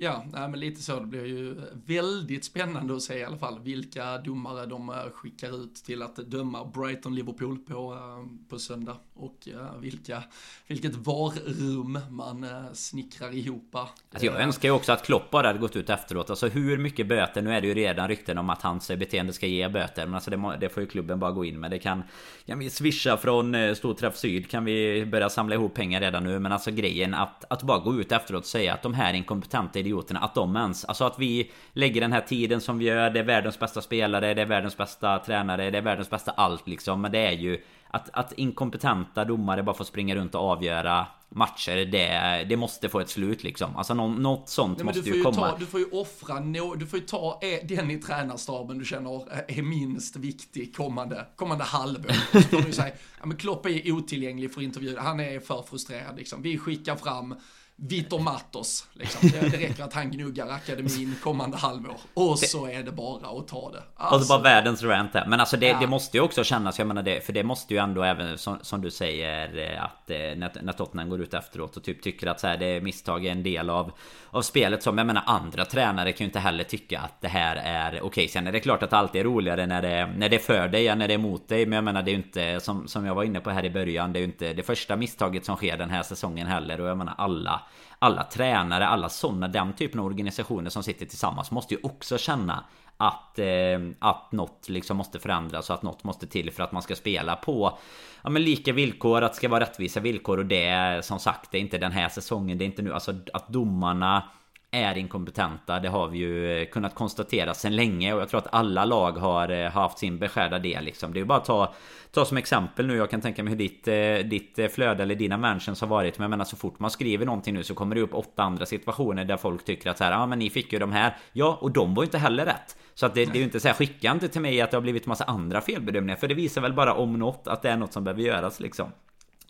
Ja, 0.02 0.24
nej, 0.32 0.48
men 0.48 0.60
lite 0.60 0.82
så. 0.82 1.00
Det 1.00 1.06
blir 1.06 1.26
ju 1.26 1.56
väldigt 1.86 2.44
spännande 2.44 2.96
att 2.96 3.02
se 3.02 3.18
i 3.18 3.24
alla 3.24 3.36
fall 3.36 3.60
vilka 3.60 4.18
domare 4.18 4.66
de 4.66 4.88
eh, 4.88 4.94
skickar 5.14 5.64
ut 5.64 5.74
till 5.74 6.02
att 6.02 6.16
döma 6.16 6.64
Brighton-Liverpool 6.64 7.58
på, 7.58 7.94
eh, 7.94 8.48
på 8.48 8.58
söndag. 8.58 8.96
Och 9.14 9.48
eh, 9.48 9.80
vilka, 9.80 10.22
vilket 10.66 10.96
varrum 10.96 11.98
man 12.10 12.46
snickrar 12.72 13.34
ihop. 13.34 13.74
Alltså 13.74 14.26
jag 14.26 14.40
önskar 14.40 14.68
ju 14.68 14.74
också 14.74 14.92
att 14.92 15.06
Klopp 15.06 15.30
bara 15.30 15.46
hade 15.46 15.58
gått 15.58 15.76
ut 15.76 15.90
efteråt. 15.90 16.30
Alltså 16.30 16.48
hur 16.48 16.78
mycket 16.78 17.08
böter, 17.08 17.42
nu 17.42 17.54
är 17.54 17.60
det 17.60 17.66
ju 17.66 17.74
redan 17.74 18.08
rykten 18.08 18.38
om 18.38 18.50
att 18.50 18.62
hans 18.62 18.88
beteende 18.88 19.32
ska 19.32 19.46
ge 19.46 19.68
böter. 19.68 20.06
Men 20.06 20.14
alltså 20.14 20.30
det, 20.30 20.56
det 20.60 20.68
får 20.68 20.82
ju 20.82 20.88
klubben 20.88 21.18
bara 21.18 21.30
gå 21.30 21.44
in 21.44 21.60
med. 21.60 21.70
Det 21.70 21.78
kan, 21.78 22.02
kan 22.46 22.58
vi 22.58 22.70
swisha 22.70 23.16
från 23.16 23.76
Storträff 23.76 24.16
Syd, 24.16 24.50
kan 24.50 24.64
vi 24.64 25.06
börja 25.06 25.30
samla 25.30 25.54
ihop 25.54 25.74
pengar 25.74 26.00
redan 26.00 26.24
nu. 26.24 26.38
Men 26.38 26.52
alltså 26.52 26.70
grejen 26.70 27.14
att, 27.14 27.44
att 27.48 27.62
bara 27.62 27.78
gå 27.78 28.00
ut 28.00 28.12
efteråt 28.12 28.42
och 28.42 28.46
säga 28.46 28.74
att 28.74 28.82
de 28.82 28.94
här 28.94 29.14
inkompetenta 29.14 29.78
idioterna, 29.90 30.20
att 30.20 30.34
de 30.34 30.56
ens... 30.56 30.84
Alltså 30.84 31.04
att 31.04 31.18
vi 31.18 31.50
lägger 31.72 32.00
den 32.00 32.12
här 32.12 32.20
tiden 32.20 32.60
som 32.60 32.78
vi 32.78 32.84
gör, 32.84 33.10
det 33.10 33.20
är 33.20 33.24
världens 33.24 33.58
bästa 33.58 33.82
spelare, 33.82 34.34
det 34.34 34.42
är 34.42 34.46
världens 34.46 34.76
bästa 34.76 35.18
tränare, 35.18 35.70
det 35.70 35.78
är 35.78 35.82
världens 35.82 36.10
bästa 36.10 36.30
allt 36.30 36.68
liksom. 36.68 37.00
Men 37.00 37.12
det 37.12 37.18
är 37.18 37.32
ju 37.32 37.58
att, 37.90 38.10
att 38.12 38.32
inkompetenta 38.32 39.24
domare 39.24 39.62
bara 39.62 39.76
får 39.76 39.84
springa 39.84 40.14
runt 40.14 40.34
och 40.34 40.40
avgöra 40.40 41.06
matcher, 41.28 41.84
det, 41.84 42.44
det 42.48 42.56
måste 42.56 42.88
få 42.88 43.00
ett 43.00 43.08
slut 43.08 43.44
liksom. 43.44 43.76
Alltså 43.76 43.94
något, 43.94 44.18
något 44.18 44.48
sånt 44.48 44.78
Nej, 44.78 44.86
måste 44.86 45.10
ju, 45.10 45.16
ju 45.16 45.22
komma. 45.22 45.50
Ta, 45.50 45.58
du 45.58 45.66
får 45.66 45.80
ju 45.80 45.86
offra, 45.86 46.40
no, 46.40 46.74
du 46.74 46.86
får 46.86 46.98
ju 46.98 47.06
ta 47.06 47.40
eh, 47.42 47.66
den 47.66 47.90
i 47.90 47.98
tränarstaben 47.98 48.78
du 48.78 48.84
känner 48.84 49.10
är 49.50 49.62
minst 49.62 50.16
viktig 50.16 50.76
kommande, 50.76 51.26
kommande 51.36 51.64
halvår. 51.64 52.40
Så 52.50 52.56
du 52.56 52.72
säga, 52.72 52.94
ja 53.20 53.26
men 53.26 53.36
Klopp 53.36 53.66
är 53.66 53.92
otillgänglig 53.92 54.54
för 54.54 54.60
intervju, 54.60 54.96
han 54.98 55.20
är 55.20 55.40
för 55.40 55.62
frustrerad 55.62 56.16
liksom. 56.16 56.42
Vi 56.42 56.58
skickar 56.58 56.96
fram 56.96 57.34
Vitor 57.82 58.18
Matos, 58.18 58.88
liksom. 58.92 59.28
det, 59.28 59.40
det 59.50 59.56
räcker 59.56 59.84
att 59.84 59.94
han 59.94 60.10
gnuggar 60.10 60.48
akademin 60.48 61.16
kommande 61.22 61.56
halvår. 61.56 61.96
Och 62.14 62.38
så 62.38 62.66
är 62.66 62.82
det 62.82 62.92
bara 62.92 63.38
att 63.38 63.48
ta 63.48 63.70
det. 63.70 63.82
Alltså, 63.96 64.16
och 64.16 64.22
så 64.22 64.28
bara 64.28 64.34
alltså- 64.34 64.38
världens 64.38 64.82
rant 64.82 65.14
Men 65.14 65.40
alltså 65.40 65.56
det, 65.56 65.66
ja. 65.66 65.76
det, 65.80 65.86
måste 65.86 66.16
ju 66.16 66.22
också 66.22 66.44
kännas, 66.44 66.78
jag 66.78 66.88
menar 66.88 67.02
det, 67.02 67.26
för 67.26 67.32
det 67.32 67.42
måste 67.42 67.74
ju 67.74 67.80
ändå 67.80 68.02
även 68.02 68.38
som, 68.38 68.58
som 68.62 68.80
du 68.80 68.90
säger 68.90 69.58
eh, 69.58 69.84
att 69.84 70.10
eh, 70.10 70.16
när, 70.16 70.62
när 70.62 70.72
Tottenham 70.72 71.10
går 71.10 71.20
ut 71.20 71.34
efteråt 71.34 71.76
och 71.76 71.84
typ 71.84 72.02
tycker 72.02 72.26
att 72.26 72.40
så 72.40 72.46
här, 72.46 72.56
det 72.56 72.66
är 72.66 72.80
misstag 72.80 73.26
är 73.26 73.32
en 73.32 73.42
del 73.42 73.70
av, 73.70 73.92
av 74.30 74.42
spelet 74.42 74.82
som 74.82 74.98
jag 74.98 75.06
menar 75.06 75.22
andra 75.26 75.64
tränare 75.64 76.12
kan 76.12 76.24
ju 76.24 76.28
inte 76.28 76.38
heller 76.38 76.64
tycka 76.64 77.00
att 77.00 77.20
det 77.20 77.28
här 77.28 77.56
är 77.56 77.90
okej. 77.90 78.02
Okay. 78.02 78.28
Sen 78.28 78.46
är 78.46 78.52
det 78.52 78.60
klart 78.60 78.82
att 78.82 78.90
det 78.90 78.96
alltid 78.96 79.20
är 79.20 79.24
roligare 79.24 79.66
när 79.66 79.82
det, 79.82 80.06
när 80.16 80.28
det 80.28 80.36
är 80.36 80.40
för 80.40 80.68
dig 80.68 80.88
än 80.88 80.98
när 80.98 81.08
det 81.08 81.14
är 81.14 81.18
emot 81.18 81.48
dig. 81.48 81.66
Men 81.66 81.76
jag 81.76 81.84
menar 81.84 82.02
det 82.02 82.10
är 82.10 82.12
ju 82.12 82.22
inte 82.22 82.60
som, 82.60 82.88
som 82.88 83.06
jag 83.06 83.14
var 83.14 83.24
inne 83.24 83.40
på 83.40 83.50
här 83.50 83.64
i 83.64 83.70
början. 83.70 84.12
Det 84.12 84.18
är 84.18 84.20
ju 84.20 84.26
inte 84.26 84.52
det 84.52 84.62
första 84.62 84.96
misstaget 84.96 85.44
som 85.44 85.56
sker 85.56 85.76
den 85.76 85.90
här 85.90 86.02
säsongen 86.02 86.46
heller. 86.46 86.80
Och 86.80 86.88
jag 86.88 86.98
menar 86.98 87.14
alla 87.18 87.62
alla 87.98 88.24
tränare, 88.24 88.86
alla 88.86 89.08
sådana, 89.08 89.48
den 89.48 89.72
typen 89.72 90.00
av 90.00 90.06
organisationer 90.06 90.70
som 90.70 90.82
sitter 90.82 91.06
tillsammans 91.06 91.50
måste 91.50 91.74
ju 91.74 91.80
också 91.82 92.18
känna 92.18 92.64
att, 92.96 93.38
eh, 93.38 93.80
att 93.98 94.32
något 94.32 94.68
liksom 94.68 94.96
måste 94.96 95.18
förändras 95.18 95.70
och 95.70 95.76
att 95.76 95.82
något 95.82 96.04
måste 96.04 96.26
till 96.26 96.50
för 96.50 96.62
att 96.62 96.72
man 96.72 96.82
ska 96.82 96.96
spela 96.96 97.36
på 97.36 97.78
ja, 98.22 98.30
men 98.30 98.42
lika 98.44 98.72
villkor, 98.72 99.22
att 99.22 99.32
det 99.32 99.36
ska 99.36 99.48
vara 99.48 99.60
rättvisa 99.60 100.00
villkor 100.00 100.38
och 100.38 100.46
det 100.46 100.66
är 100.66 101.02
som 101.02 101.18
sagt 101.18 101.50
det 101.50 101.58
är 101.58 101.62
inte 101.62 101.78
den 101.78 101.92
här 101.92 102.08
säsongen, 102.08 102.58
det 102.58 102.64
är 102.64 102.66
inte 102.66 102.82
nu, 102.82 102.94
alltså 102.94 103.14
att 103.32 103.48
domarna 103.48 104.22
är 104.70 104.98
inkompetenta. 104.98 105.80
Det 105.80 105.88
har 105.88 106.08
vi 106.08 106.18
ju 106.18 106.60
eh, 106.60 106.66
kunnat 106.66 106.94
konstatera 106.94 107.54
sedan 107.54 107.76
länge 107.76 108.12
och 108.12 108.20
jag 108.20 108.28
tror 108.28 108.38
att 108.38 108.54
alla 108.54 108.84
lag 108.84 109.12
har 109.12 109.48
eh, 109.48 109.70
haft 109.70 109.98
sin 109.98 110.18
beskärda 110.18 110.58
del 110.58 110.84
liksom. 110.84 111.12
Det 111.12 111.18
är 111.18 111.20
ju 111.20 111.26
bara 111.26 111.38
att 111.38 111.44
ta, 111.44 111.74
ta 112.12 112.24
som 112.24 112.36
exempel 112.36 112.86
nu. 112.86 112.96
Jag 112.96 113.10
kan 113.10 113.20
tänka 113.20 113.42
mig 113.42 113.50
hur 113.50 113.58
ditt, 113.58 113.88
eh, 113.88 114.28
ditt 114.30 114.58
eh, 114.58 114.68
flöde 114.68 115.02
eller 115.02 115.14
dina 115.14 115.36
mentions 115.36 115.80
har 115.80 115.88
varit. 115.88 116.18
Men 116.18 116.24
jag 116.24 116.30
menar 116.30 116.44
så 116.44 116.56
fort 116.56 116.78
man 116.78 116.90
skriver 116.90 117.26
någonting 117.26 117.54
nu 117.54 117.62
så 117.62 117.74
kommer 117.74 117.94
det 117.94 118.00
upp 118.00 118.14
åtta 118.14 118.42
andra 118.42 118.66
situationer 118.66 119.24
där 119.24 119.36
folk 119.36 119.64
tycker 119.64 119.90
att 119.90 119.98
så 119.98 120.04
här, 120.04 120.12
ja 120.12 120.26
men 120.26 120.38
ni 120.38 120.50
fick 120.50 120.72
ju 120.72 120.78
de 120.78 120.92
här. 120.92 121.16
Ja, 121.32 121.58
och 121.60 121.70
de 121.70 121.94
var 121.94 122.02
ju 122.02 122.06
inte 122.06 122.18
heller 122.18 122.46
rätt. 122.46 122.76
Så 122.94 123.06
att 123.06 123.14
det, 123.14 123.24
det 123.24 123.32
är 123.32 123.38
ju 123.38 123.44
inte 123.44 123.60
så 123.60 123.68
här, 123.68 123.74
skicka 123.74 124.10
inte 124.10 124.28
till 124.28 124.40
mig 124.40 124.60
att 124.60 124.70
det 124.70 124.76
har 124.76 124.82
blivit 124.82 125.06
massa 125.06 125.24
andra 125.24 125.60
felbedömningar. 125.60 126.16
För 126.16 126.28
det 126.28 126.34
visar 126.34 126.60
väl 126.60 126.72
bara 126.72 126.94
om 126.94 127.18
något 127.18 127.46
att 127.46 127.62
det 127.62 127.70
är 127.70 127.76
något 127.76 127.92
som 127.92 128.04
behöver 128.04 128.22
göras 128.22 128.60
liksom. 128.60 128.92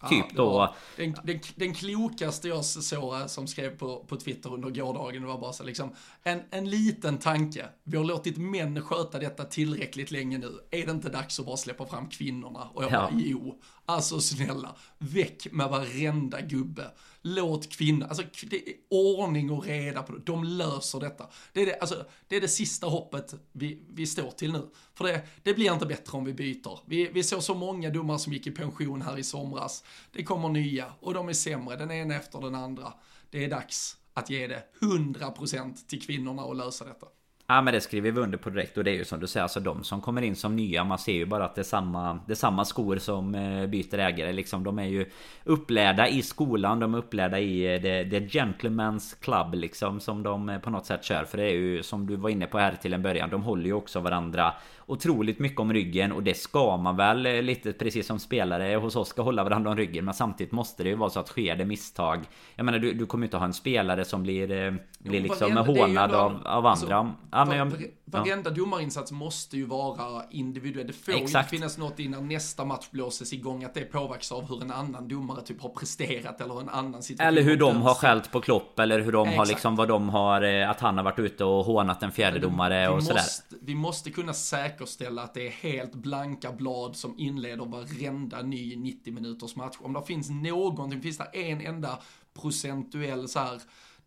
Typ 0.09 0.27
ja, 0.29 0.35
då. 0.35 0.75
Den, 0.97 1.15
den, 1.25 1.41
den, 1.55 1.75
klokaste 1.75 2.49
jag 2.49 2.65
såg 2.65 3.31
som 3.31 3.47
skrev 3.47 3.79
på, 3.79 4.05
på 4.05 4.17
Twitter 4.17 4.55
under 4.55 4.71
gårdagen 4.71 5.27
var 5.27 5.39
bara 5.39 5.53
så 5.53 5.65
liksom 5.65 5.95
en, 6.23 6.41
en 6.51 6.71
liten 6.71 7.19
tanke. 7.19 7.69
Vi 7.85 7.97
har 7.97 8.05
låtit 8.05 8.39
män 8.39 8.83
sköta 8.83 9.19
detta 9.19 9.45
tillräckligt 9.45 10.11
länge 10.11 10.39
nu. 10.39 10.61
Är 10.71 10.87
det 10.87 10.93
inte 10.93 11.09
dags 11.09 11.41
att 11.41 11.47
bara 11.47 11.57
släppa 11.57 11.87
fram 11.87 12.09
kvinnorna? 12.09 12.69
Och 12.75 12.83
jag 12.83 12.93
ja. 12.93 13.01
bara, 13.01 13.21
jo. 13.21 13.61
Alltså 13.87 14.21
snälla, 14.21 14.77
väck 14.99 15.47
med 15.53 15.69
varenda 15.69 16.41
gubbe. 16.41 16.91
Låt 17.23 17.73
kvinnor, 17.73 18.07
alltså 18.07 18.23
det 18.51 18.69
är 18.69 18.75
ordning 18.91 19.51
och 19.51 19.65
reda 19.65 20.03
på 20.03 20.13
det. 20.13 20.23
De 20.25 20.45
löser 20.45 21.01
detta. 21.01 21.27
Det 21.53 21.63
är 21.63 21.67
det, 21.67 21.79
alltså, 21.79 22.05
det, 22.29 22.37
är 22.37 22.41
det 22.41 22.49
sista 22.49 22.87
hoppet 22.87 23.35
vi, 23.53 23.83
vi 23.89 24.07
står 24.07 24.31
till 24.31 24.53
nu. 24.53 24.71
För 24.95 25.05
det, 25.05 25.23
det 25.43 25.55
blir 25.55 25.73
inte 25.73 25.87
bättre 25.87 26.19
om 26.19 26.25
vi 26.25 26.33
byter. 26.33 26.79
Vi, 26.87 27.11
vi 27.13 27.23
såg 27.23 27.43
så 27.43 27.55
många 27.55 27.91
domare 27.91 28.19
som 28.19 28.33
gick 28.33 28.47
i 28.47 28.51
pension 28.51 29.03
här 29.03 29.19
i 29.19 29.23
somras. 29.23 29.85
Det 30.13 30.25
kommer 30.25 30.49
nya 30.49 30.93
och 31.01 31.15
de 31.15 31.29
är 31.29 31.33
sämre, 31.33 31.77
den 31.77 31.91
ena 31.91 32.15
efter 32.15 32.41
den 32.41 32.55
andra. 32.55 32.93
Det 33.31 33.45
är 33.45 33.51
dags 33.51 33.97
att 34.15 34.31
ge 34.31 34.47
det 34.47 34.65
100% 34.81 35.87
till 35.87 36.03
kvinnorna 36.03 36.45
och 36.45 36.57
lösa 36.57 36.85
detta. 36.85 37.07
Ja 37.51 37.61
men 37.61 37.75
det 37.75 37.81
skriver 37.81 38.11
vi 38.11 38.21
under 38.21 38.39
på 38.39 38.51
direkt 38.51 38.79
och 38.79 38.85
det 38.85 38.91
är 38.91 38.95
ju 38.95 39.05
som 39.05 39.21
du 39.21 39.27
säger 39.27 39.43
alltså 39.43 39.61
de 39.61 39.85
som 39.85 40.01
kommer 40.01 40.23
in 40.23 40.37
som 40.37 40.57
nya 40.57 40.85
Man 40.85 40.99
ser 40.99 41.13
ju 41.13 41.27
bara 41.27 41.45
att 41.45 41.55
det 41.55 41.61
är 41.61 41.63
samma 41.63 42.19
Det 42.27 42.33
är 42.33 42.37
samma 42.37 42.65
skor 42.65 42.99
som 42.99 43.35
eh, 43.35 43.67
byter 43.67 43.99
ägare 43.99 44.33
liksom. 44.33 44.65
De 44.65 44.79
är 44.79 44.85
ju 44.85 45.07
upplärda 45.45 46.09
i 46.09 46.23
skolan 46.23 46.81
De 46.81 46.95
är 46.95 46.99
upplärda 46.99 47.39
i 47.39 47.75
eh, 47.75 47.83
det, 47.83 48.05
det 48.05 48.21
Gentlemen's 48.21 49.21
Club 49.21 49.55
liksom 49.55 50.01
Som 50.01 50.23
de 50.23 50.49
eh, 50.49 50.59
på 50.59 50.71
något 50.71 50.87
sätt 50.87 51.05
kör. 51.05 51.25
För 51.25 51.39
det 51.39 51.45
är 51.45 51.55
ju 51.55 51.83
som 51.83 52.07
du 52.07 52.17
var 52.17 52.31
inne 52.31 52.47
på 52.47 52.59
här 52.59 52.75
till 52.83 52.95
en 52.95 53.03
början 53.03 53.31
De 53.31 53.43
håller 53.43 53.67
ju 53.67 53.73
också 53.73 54.01
varandra 54.01 54.55
otroligt 54.91 55.39
mycket 55.39 55.61
om 55.61 55.73
ryggen 55.73 56.13
och 56.13 56.23
det 56.23 56.35
ska 56.35 56.77
man 56.77 56.97
väl 56.97 57.27
eh, 57.27 57.43
lite 57.43 57.73
precis 57.73 58.07
som 58.07 58.19
spelare 58.19 58.77
hos 58.77 58.97
oss 58.97 59.09
ska 59.09 59.23
hålla 59.23 59.45
varandra 59.45 59.71
om 59.71 59.77
ryggen 59.77 60.05
men 60.05 60.15
samtidigt 60.15 60.53
måste 60.53 60.83
det 60.83 60.89
ju 60.89 60.95
vara 60.95 61.11
så 61.11 61.21
att 61.21 61.29
sker 61.29 61.57
det 61.57 61.65
misstag 61.65 62.25
Jag 62.55 62.65
menar 62.65 62.79
du, 62.79 62.93
du 62.93 63.07
kommer 63.07 63.27
inte 63.27 63.37
ha 63.37 63.45
en 63.45 63.53
spelare 63.53 64.05
som 64.05 64.23
blir, 64.23 64.51
eh, 64.51 64.73
blir 64.99 65.21
jo, 65.21 65.23
liksom 65.23 65.55
varenda, 65.55 65.83
hånad 65.83 66.13
av, 66.13 66.47
av 66.47 66.67
andra. 66.67 66.67
alltså, 66.67 67.17
ja, 67.31 67.45
men 67.45 67.57
jag, 67.57 67.73
Varenda 68.11 68.51
ja. 68.51 68.57
domarinsats 68.57 69.13
måste 69.13 69.57
ju 69.57 69.65
vara 69.65 70.25
individuell 70.31 70.87
Det 70.87 70.93
får 70.93 71.13
Exakt. 71.13 71.53
ju 71.53 71.57
finnas 71.57 71.79
något 71.79 71.99
innan 71.99 72.29
nästa 72.29 72.65
match 72.65 72.87
blåses 72.91 73.33
igång 73.33 73.65
att 73.65 73.75
det 73.75 73.81
påverkas 73.81 74.33
av 74.33 74.49
hur 74.49 74.63
en 74.63 74.71
annan 74.71 75.09
domare 75.09 75.43
typ 75.43 75.63
har 75.63 75.69
presterat 75.69 76.41
eller 76.41 76.61
en 76.61 76.69
annan 76.69 77.03
situation 77.03 77.29
Eller 77.29 77.43
hur 77.43 77.57
de 77.57 77.83
har 77.83 77.95
skällt 77.95 78.33
på 78.33 78.41
Klopp 78.41 78.79
eller 78.79 79.01
hur 79.01 79.13
de 79.13 79.29
Exakt. 79.29 79.39
har 79.39 79.47
liksom 79.47 79.77
vad 79.77 79.89
de 79.89 80.09
har 80.09 80.43
eh, 80.43 80.71
Att 80.71 80.81
han 80.81 80.97
har 80.97 81.05
varit 81.05 81.19
ute 81.19 81.45
och 81.45 81.65
hånat 81.65 82.03
en 82.03 82.13
fjärde 82.13 82.39
domare 82.39 82.89
och 82.89 83.03
sådär 83.03 83.23
Vi 83.61 83.75
måste 83.75 84.11
kunna 84.11 84.33
säkerställa 84.33 85.23
att 85.23 85.35
det 85.35 85.47
är 85.47 85.51
helt 85.51 85.95
blanka 85.95 86.53
blad 86.53 86.97
som 86.97 87.19
inleder 87.19 87.65
varenda 87.65 88.43
ny 88.43 88.77
90 88.77 89.13
minuters 89.13 89.57
match. 89.57 89.77
Om 89.81 89.93
det 89.93 90.03
finns 90.03 90.31
någonting, 90.31 91.03
finns 91.03 91.19
det 91.19 91.25
en 91.25 91.61
enda 91.61 91.99
procentuell 92.35 93.29
så 93.29 93.39
här, 93.39 93.61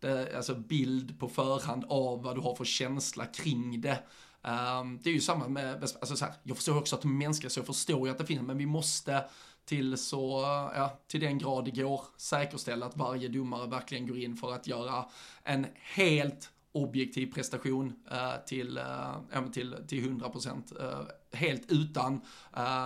det, 0.07 0.37
alltså 0.37 0.55
bild 0.55 1.19
på 1.19 1.29
förhand 1.29 1.85
av 1.89 2.23
vad 2.23 2.35
du 2.35 2.41
har 2.41 2.55
för 2.55 2.65
känsla 2.65 3.25
kring 3.25 3.81
det. 3.81 3.99
Um, 4.41 4.99
det 5.03 5.09
är 5.09 5.13
ju 5.13 5.21
samma 5.21 5.47
med, 5.47 5.83
alltså 5.83 6.15
så 6.15 6.25
här, 6.25 6.33
jag 6.43 6.57
förstår 6.57 6.77
också 6.77 6.95
att 6.95 7.01
de 7.01 7.11
är 7.11 7.25
mänskliga 7.25 7.49
så 7.49 7.59
jag 7.59 7.67
förstår 7.67 8.07
ju 8.07 8.11
att 8.11 8.17
det 8.17 8.25
finns, 8.25 8.41
men 8.41 8.57
vi 8.57 8.65
måste 8.65 9.23
till 9.65 9.97
så, 9.97 10.41
eh, 10.41 10.71
ja, 10.75 10.99
till 11.07 11.19
den 11.19 11.37
grad 11.37 11.65
det 11.65 11.71
går 11.71 12.01
säkerställa 12.17 12.85
att 12.85 12.97
varje 12.97 13.27
domare 13.27 13.67
verkligen 13.67 14.07
går 14.07 14.17
in 14.17 14.37
för 14.37 14.53
att 14.53 14.67
göra 14.67 15.05
en 15.43 15.67
helt 15.75 16.49
objektiv 16.71 17.33
prestation 17.33 17.93
uh, 18.11 18.45
till, 18.45 18.77
uh, 18.77 19.51
till, 19.51 19.75
till 19.87 20.19
100% 20.19 20.81
uh, 20.81 20.89
eh, 20.89 21.05
helt 21.31 21.71
utan 21.71 22.21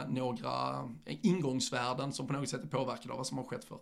några 0.08 0.90
ingångsvärden 1.06 2.14
som 2.14 2.28
på 2.28 2.34
något 2.34 2.50
sätt 2.50 2.64
är 2.64 2.68
påverkade 2.68 3.12
av 3.12 3.18
vad 3.18 3.28
som 3.28 3.38
har 3.38 3.46
skett 3.46 3.66
för. 3.66 3.78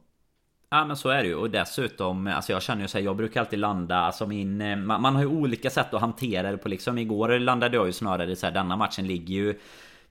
Ja 0.76 0.86
men 0.86 0.98
så 0.98 1.10
är 1.10 1.24
det 1.24 1.28
ju. 1.30 1.36
Och 1.36 1.50
dessutom 1.50 2.28
Alltså 2.28 2.52
jag 2.52 2.62
känner 2.62 2.82
ju 2.82 2.88
såhär 2.88 3.06
Jag 3.06 3.16
brukar 3.16 3.40
alltid 3.40 3.60
landa 3.60 3.98
Alltså 3.98 4.28
min 4.28 4.62
eh, 4.62 4.76
man, 4.76 5.02
man, 5.02 5.16
har 5.16 5.22
ju 5.22 5.28
olika 5.28 5.70
sätt 5.70 5.94
att 5.94 6.02
hantera 6.02 6.52
det 6.52 6.58
på 6.58 6.70
liksom. 6.70 6.98
Igår 6.98 7.40
landade 7.40 7.78
jag 7.78 7.86
ju 7.86 7.94
snarare 7.94 8.36
så 8.36 8.46
här, 8.46 8.54
Denna 8.54 8.76
matchen 8.76 9.08
ligger 9.08 9.34
ju 9.36 9.60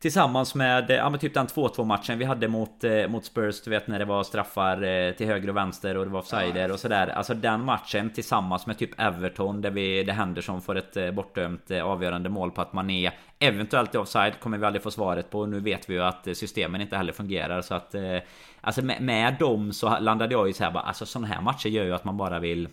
Tillsammans 0.04 0.54
med, 0.54 0.90
ja 0.90 1.10
men 1.10 1.20
typ 1.20 1.34
den 1.34 1.46
2-2 1.46 1.84
matchen 1.84 2.18
vi 2.18 2.24
hade 2.24 2.48
mot, 2.48 2.84
eh, 2.84 3.08
mot 3.08 3.24
Spurs 3.24 3.62
Du 3.62 3.70
vet 3.70 3.86
när 3.86 3.98
det 3.98 4.04
var 4.04 4.22
straffar 4.22 4.82
eh, 4.82 5.12
till 5.12 5.26
höger 5.26 5.48
och 5.48 5.56
vänster 5.56 5.96
och 5.96 6.04
det 6.04 6.10
var 6.10 6.20
offsider 6.20 6.72
och 6.72 6.80
sådär. 6.80 7.06
Alltså 7.06 7.34
den 7.34 7.64
matchen 7.64 8.10
tillsammans 8.10 8.66
med 8.66 8.78
typ 8.78 9.00
Everton 9.00 9.60
där 9.60 9.70
vi, 9.70 10.02
det 10.02 10.12
Henderson 10.12 10.62
får 10.62 10.76
ett 10.76 10.96
eh, 10.96 11.10
bortdömt 11.10 11.70
eh, 11.70 11.84
avgörande 11.84 12.28
mål 12.28 12.50
på 12.50 12.60
att 12.60 12.72
man 12.72 12.90
är 12.90 13.12
Eventuellt 13.38 13.94
offside 13.94 14.40
kommer 14.40 14.58
vi 14.58 14.66
aldrig 14.66 14.82
få 14.82 14.90
svaret 14.90 15.30
på. 15.30 15.46
Nu 15.46 15.60
vet 15.60 15.90
vi 15.90 15.94
ju 15.94 16.02
att 16.02 16.26
eh, 16.26 16.34
systemen 16.34 16.80
inte 16.80 16.96
heller 16.96 17.12
fungerar. 17.12 17.62
Så 17.62 17.74
att 17.74 17.94
eh, 17.94 18.18
Alltså 18.60 18.82
med, 18.82 19.02
med 19.02 19.36
dem 19.38 19.72
så 19.72 19.98
landade 19.98 20.34
jag 20.34 20.46
ju 20.46 20.52
såhär 20.52 20.70
bara 20.70 20.82
Alltså 20.82 21.06
sådana 21.06 21.26
här 21.26 21.40
matcher 21.40 21.68
gör 21.68 21.84
ju 21.84 21.94
att 21.94 22.04
man 22.04 22.16
bara 22.16 22.38
vill 22.38 22.68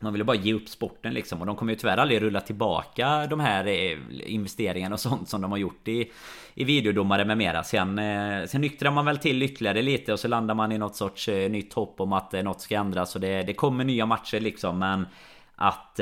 man 0.00 0.12
ville 0.12 0.24
bara 0.24 0.36
ge 0.36 0.54
upp 0.54 0.68
sporten 0.68 1.14
liksom. 1.14 1.40
Och 1.40 1.46
de 1.46 1.56
kommer 1.56 1.72
ju 1.72 1.78
tyvärr 1.78 1.96
aldrig 1.96 2.22
rulla 2.22 2.40
tillbaka 2.40 3.26
de 3.26 3.40
här 3.40 3.66
eh, 3.66 3.98
investeringarna 4.32 4.94
och 4.94 5.00
sånt 5.00 5.28
som 5.28 5.40
de 5.40 5.50
har 5.50 5.58
gjort 5.58 5.88
i, 5.88 6.10
i 6.54 6.64
videodomare 6.64 7.24
med 7.24 7.38
mera. 7.38 7.62
Sen, 7.62 7.98
eh, 7.98 8.46
sen 8.46 8.60
nyktrar 8.60 8.90
man 8.90 9.04
väl 9.04 9.18
till 9.18 9.42
ytterligare 9.42 9.82
lite 9.82 10.12
och 10.12 10.20
så 10.20 10.28
landar 10.28 10.54
man 10.54 10.72
i 10.72 10.78
något 10.78 10.96
sorts 10.96 11.28
eh, 11.28 11.50
nytt 11.50 11.72
hopp 11.72 12.00
om 12.00 12.12
att 12.12 12.32
något 12.32 12.60
ska 12.60 12.76
ändras. 12.76 13.14
Och 13.14 13.20
det, 13.20 13.42
det 13.42 13.54
kommer 13.54 13.84
nya 13.84 14.06
matcher 14.06 14.40
liksom. 14.40 14.78
Men 14.78 15.06
att, 15.56 16.00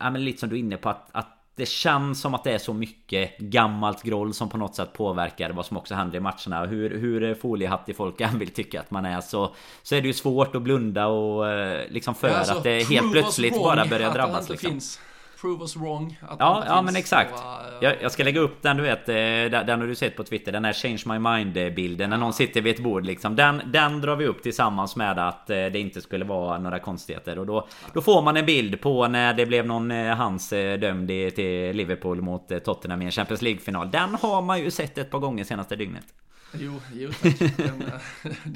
ja 0.00 0.10
men 0.10 0.24
lite 0.24 0.40
som 0.40 0.48
du 0.48 0.56
är 0.56 0.60
inne 0.60 0.76
på 0.76 0.88
att, 0.88 1.08
att 1.12 1.35
det 1.56 1.66
känns 1.66 2.20
som 2.20 2.34
att 2.34 2.44
det 2.44 2.52
är 2.52 2.58
så 2.58 2.74
mycket 2.74 3.38
gammalt 3.38 4.02
groll 4.02 4.34
som 4.34 4.48
på 4.48 4.58
något 4.58 4.74
sätt 4.74 4.92
påverkar 4.92 5.50
vad 5.50 5.66
som 5.66 5.76
också 5.76 5.94
händer 5.94 6.16
i 6.16 6.20
matcherna. 6.20 6.66
Hur, 6.66 6.98
hur 6.98 7.34
foliehattig 7.34 7.96
folk 7.96 8.20
än 8.20 8.38
vill 8.38 8.50
tycka 8.50 8.80
att 8.80 8.90
man 8.90 9.04
är 9.04 9.20
så, 9.20 9.54
så 9.82 9.94
är 9.94 10.00
det 10.00 10.06
ju 10.06 10.12
svårt 10.12 10.56
att 10.56 10.62
blunda 10.62 11.06
och 11.06 11.44
liksom 11.88 12.14
för 12.14 12.28
ja, 12.28 12.34
alltså, 12.34 12.54
att 12.54 12.62
det 12.62 12.88
helt 12.88 13.12
plötsligt 13.12 13.54
bara 13.54 13.86
börjar 13.86 14.12
drabbas. 14.12 14.48
Liksom. 14.48 14.70
Finns 14.70 15.00
prove 15.40 15.62
us 15.62 15.76
wrong. 15.76 16.18
Att 16.22 16.36
ja, 16.40 16.64
ja 16.66 16.82
men 16.82 16.96
exakt. 16.96 17.32
Och, 17.32 17.38
uh, 17.38 17.78
jag, 17.80 18.02
jag, 18.02 18.12
ska 18.12 18.24
lägga 18.24 18.40
upp 18.40 18.62
den 18.62 18.76
du 18.76 18.82
vet, 18.82 19.08
eh, 19.08 19.64
den 19.66 19.80
har 19.80 19.86
du 19.86 19.94
sett 19.94 20.16
på 20.16 20.24
Twitter. 20.24 20.52
Den 20.52 20.64
här 20.64 20.72
change 20.72 21.02
my 21.06 21.18
mind 21.18 21.74
bilden. 21.74 22.10
När 22.10 22.16
någon 22.16 22.32
sitter 22.32 22.60
vid 22.60 22.74
ett 22.74 22.82
bord 22.82 23.06
liksom. 23.06 23.36
Den, 23.36 23.62
den 23.66 24.00
drar 24.00 24.16
vi 24.16 24.26
upp 24.26 24.42
tillsammans 24.42 24.96
med 24.96 25.18
att 25.18 25.50
eh, 25.50 25.56
det 25.56 25.78
inte 25.78 26.00
skulle 26.00 26.24
vara 26.24 26.58
några 26.58 26.78
konstigheter. 26.78 27.38
Och 27.38 27.46
då, 27.46 27.68
då 27.92 28.02
får 28.02 28.22
man 28.22 28.36
en 28.36 28.46
bild 28.46 28.80
på 28.80 29.08
när 29.08 29.34
det 29.34 29.46
blev 29.46 29.66
någon 29.66 29.90
hans 29.90 30.50
dömd 30.50 31.08
till 31.08 31.76
Liverpool 31.76 32.22
mot 32.22 32.64
Tottenham 32.64 33.02
i 33.02 33.04
en 33.04 33.10
Champions 33.10 33.42
League-final. 33.42 33.90
Den 33.90 34.14
har 34.14 34.42
man 34.42 34.58
ju 34.58 34.70
sett 34.70 34.98
ett 34.98 35.10
par 35.10 35.18
gånger 35.18 35.44
senaste 35.44 35.76
dygnet. 35.76 36.04
Jo, 36.60 36.80
jo 36.94 37.12
tack. 37.22 37.38
Den, 37.56 37.84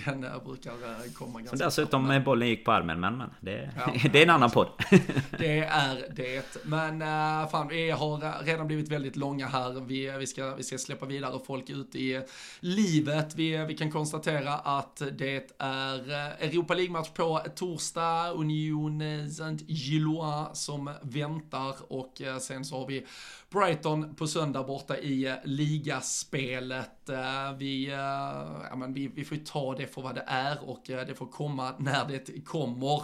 den 0.21 0.27
brukar 0.45 0.71
eh, 0.73 1.13
komma 1.15 1.39
ganska 1.39 1.57
Så 1.57 1.65
dessutom 1.65 2.07
med 2.07 2.25
bollen 2.25 2.49
gick 2.49 2.65
på 2.65 2.73
armen, 2.73 3.01
men, 3.01 3.19
men 3.19 3.31
det, 3.41 3.71
ja, 3.77 3.95
det 4.13 4.19
är 4.19 4.23
en 4.23 4.31
annan 4.31 4.51
podd. 4.51 4.69
det 5.39 5.59
är 5.59 6.05
det. 6.11 6.65
Men 6.65 7.03
uh, 7.03 7.51
fan, 7.51 7.69
vi 7.69 7.91
har 7.91 8.45
redan 8.45 8.67
blivit 8.67 8.89
väldigt 8.89 9.17
långa 9.17 9.47
här. 9.47 9.81
Vi, 9.81 10.11
vi, 10.19 10.27
ska, 10.27 10.55
vi 10.55 10.63
ska 10.63 10.79
släppa 10.79 11.07
vidare 11.07 11.41
folk 11.47 11.71
ut 11.71 11.95
i 11.95 12.23
livet. 12.61 13.35
Vi, 13.35 13.57
vi 13.57 13.77
kan 13.77 13.91
konstatera 13.91 14.55
att 14.55 15.03
det 15.19 15.53
är 15.59 16.11
eh, 16.11 16.49
Europa 16.49 16.75
League-match 16.75 17.09
på 17.15 17.41
torsdag. 17.57 18.31
Union 18.31 19.03
Saint-Gillois 19.31 20.49
som 20.53 20.91
väntar 21.03 21.75
och 21.89 22.23
sen 22.41 22.65
så 22.65 22.79
har 22.79 22.87
vi 22.87 23.07
Brighton 23.51 24.15
på 24.15 24.27
söndag 24.27 24.63
borta 24.63 24.99
i 24.99 25.35
ligaspelet. 25.45 27.11
Vi 27.59 27.90
Eh, 27.91 28.67
ja, 28.71 28.77
men 28.77 28.95
vi, 28.95 29.09
vi 29.09 29.25
får 29.25 29.37
ju 29.37 29.45
ta 29.45 29.75
det 29.75 29.87
för 29.87 30.03
vad 30.03 30.15
det 30.15 30.25
är 30.27 30.69
och 30.69 30.91
eh, 30.91 31.07
det 31.07 31.15
får 31.15 31.27
komma 31.27 31.75
när 31.79 32.09
det 32.09 32.45
kommer. 32.45 33.03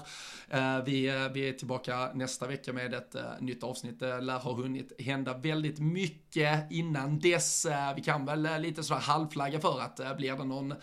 Eh, 0.49 0.85
vi, 0.85 1.29
vi 1.35 1.49
är 1.49 1.53
tillbaka 1.53 2.11
nästa 2.15 2.47
vecka 2.47 2.73
med 2.73 2.95
ett 2.95 3.17
nytt 3.41 3.63
avsnitt. 3.63 4.01
Det 4.01 4.21
lär 4.21 4.39
ha 4.39 4.53
hunnit 4.53 5.01
hända 5.01 5.37
väldigt 5.37 5.79
mycket 5.79 6.73
innan 6.73 7.19
dess. 7.19 7.67
Vi 7.97 8.03
kan 8.03 8.25
väl 8.25 8.63
lite 8.63 8.83
sådär 8.83 9.01
halvflagga 9.01 9.61
för 9.61 9.81
att 9.81 10.17
blir 10.17 10.37
det 10.37 10.45
någon 10.45 10.75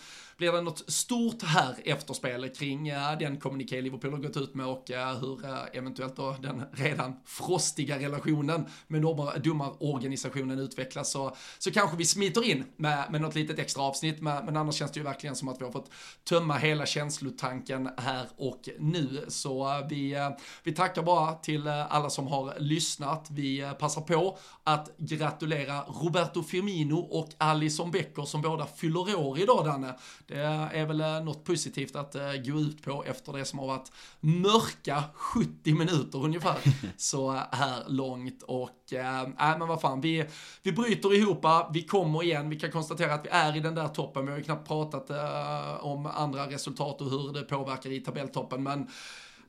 blir 0.44 0.52
det 0.52 0.62
något 0.62 0.92
stort 0.92 1.44
här 1.44 1.76
efterspel 1.86 2.50
kring 2.50 2.90
den 3.20 3.40
kommuniké 3.40 3.82
Liverpool 3.82 4.12
har 4.12 4.20
gått 4.20 4.38
ut 4.38 4.56
med 4.56 4.66
och 4.66 4.84
hur 5.22 5.40
eventuellt 5.74 6.16
då 6.16 6.36
den 6.40 6.64
redan 6.72 7.16
frostiga 7.26 8.00
relationen 8.00 8.66
med 8.88 9.02
domarorganisationen 9.44 10.60
utvecklas 10.60 11.12
så, 11.12 11.36
så 11.60 11.72
kanske 11.72 11.98
vi 11.98 12.06
smiter 12.06 12.44
in 12.44 12.64
med, 12.76 13.12
med 13.12 13.22
något 13.22 13.36
litet 13.36 13.60
extra 13.60 13.84
avsnitt, 13.84 14.22
men 14.22 14.58
annars 14.58 14.76
känns 14.76 14.92
det 14.92 15.00
ju 15.00 15.04
verkligen 15.04 15.36
som 15.36 15.48
att 15.48 15.62
vi 15.62 15.66
har 15.66 15.72
fått 15.72 15.92
tömma 16.24 16.58
hela 16.58 16.86
känslotanken 16.86 17.90
här 17.98 18.28
och 18.38 18.70
nu. 18.80 19.26
Så 19.28 19.84
vi, 19.90 20.16
vi 20.64 20.72
tackar 20.72 21.04
bara 21.04 21.34
till 21.34 21.68
alla 21.68 22.10
som 22.10 22.28
har 22.28 22.60
lyssnat. 22.60 23.28
Vi 23.32 23.72
passar 23.80 24.02
på 24.02 24.38
att 24.64 24.90
gratulera 24.98 25.82
Roberto 25.82 26.44
Firmino 26.44 27.00
och 27.00 27.30
Alison 27.38 27.92
Becker 27.92 28.24
som 28.24 28.42
båda 28.42 28.66
fyller 28.66 29.16
år 29.16 29.40
idag, 29.40 29.66
Danne. 29.66 29.96
Det 30.34 30.40
är 30.80 30.86
väl 30.86 31.24
något 31.26 31.44
positivt 31.44 31.96
att 31.96 32.16
gå 32.46 32.60
ut 32.60 32.84
på 32.84 33.04
efter 33.04 33.34
det 33.34 33.46
som 33.46 33.60
har 33.60 33.68
varit 33.68 33.92
mörka 34.20 35.04
70 35.14 35.74
minuter 35.74 36.24
ungefär. 36.24 36.58
Så 36.98 37.32
här 37.32 37.84
långt 37.88 38.44
och 38.44 38.94
äh, 38.94 39.28
men 39.38 39.68
vad 39.68 39.82
fan, 39.82 40.02
vi, 40.02 40.26
vi 40.64 40.72
bryter 40.72 41.16
ihop, 41.16 41.46
vi 41.74 41.82
kommer 41.82 42.24
igen, 42.24 42.50
vi 42.50 42.60
kan 42.60 42.72
konstatera 42.72 43.14
att 43.14 43.26
vi 43.26 43.30
är 43.30 43.58
i 43.58 43.60
den 43.60 43.76
där 43.76 43.88
toppen. 43.88 44.26
Vi 44.26 44.32
har 44.32 44.38
ju 44.38 44.44
knappt 44.44 44.68
pratat 44.68 45.10
uh, 45.10 45.86
om 45.86 46.06
andra 46.06 46.48
resultat 46.50 47.02
och 47.02 47.10
hur 47.10 47.34
det 47.34 47.42
påverkar 47.42 47.92
i 47.92 48.00
tabelltoppen, 48.00 48.64
men 48.64 48.88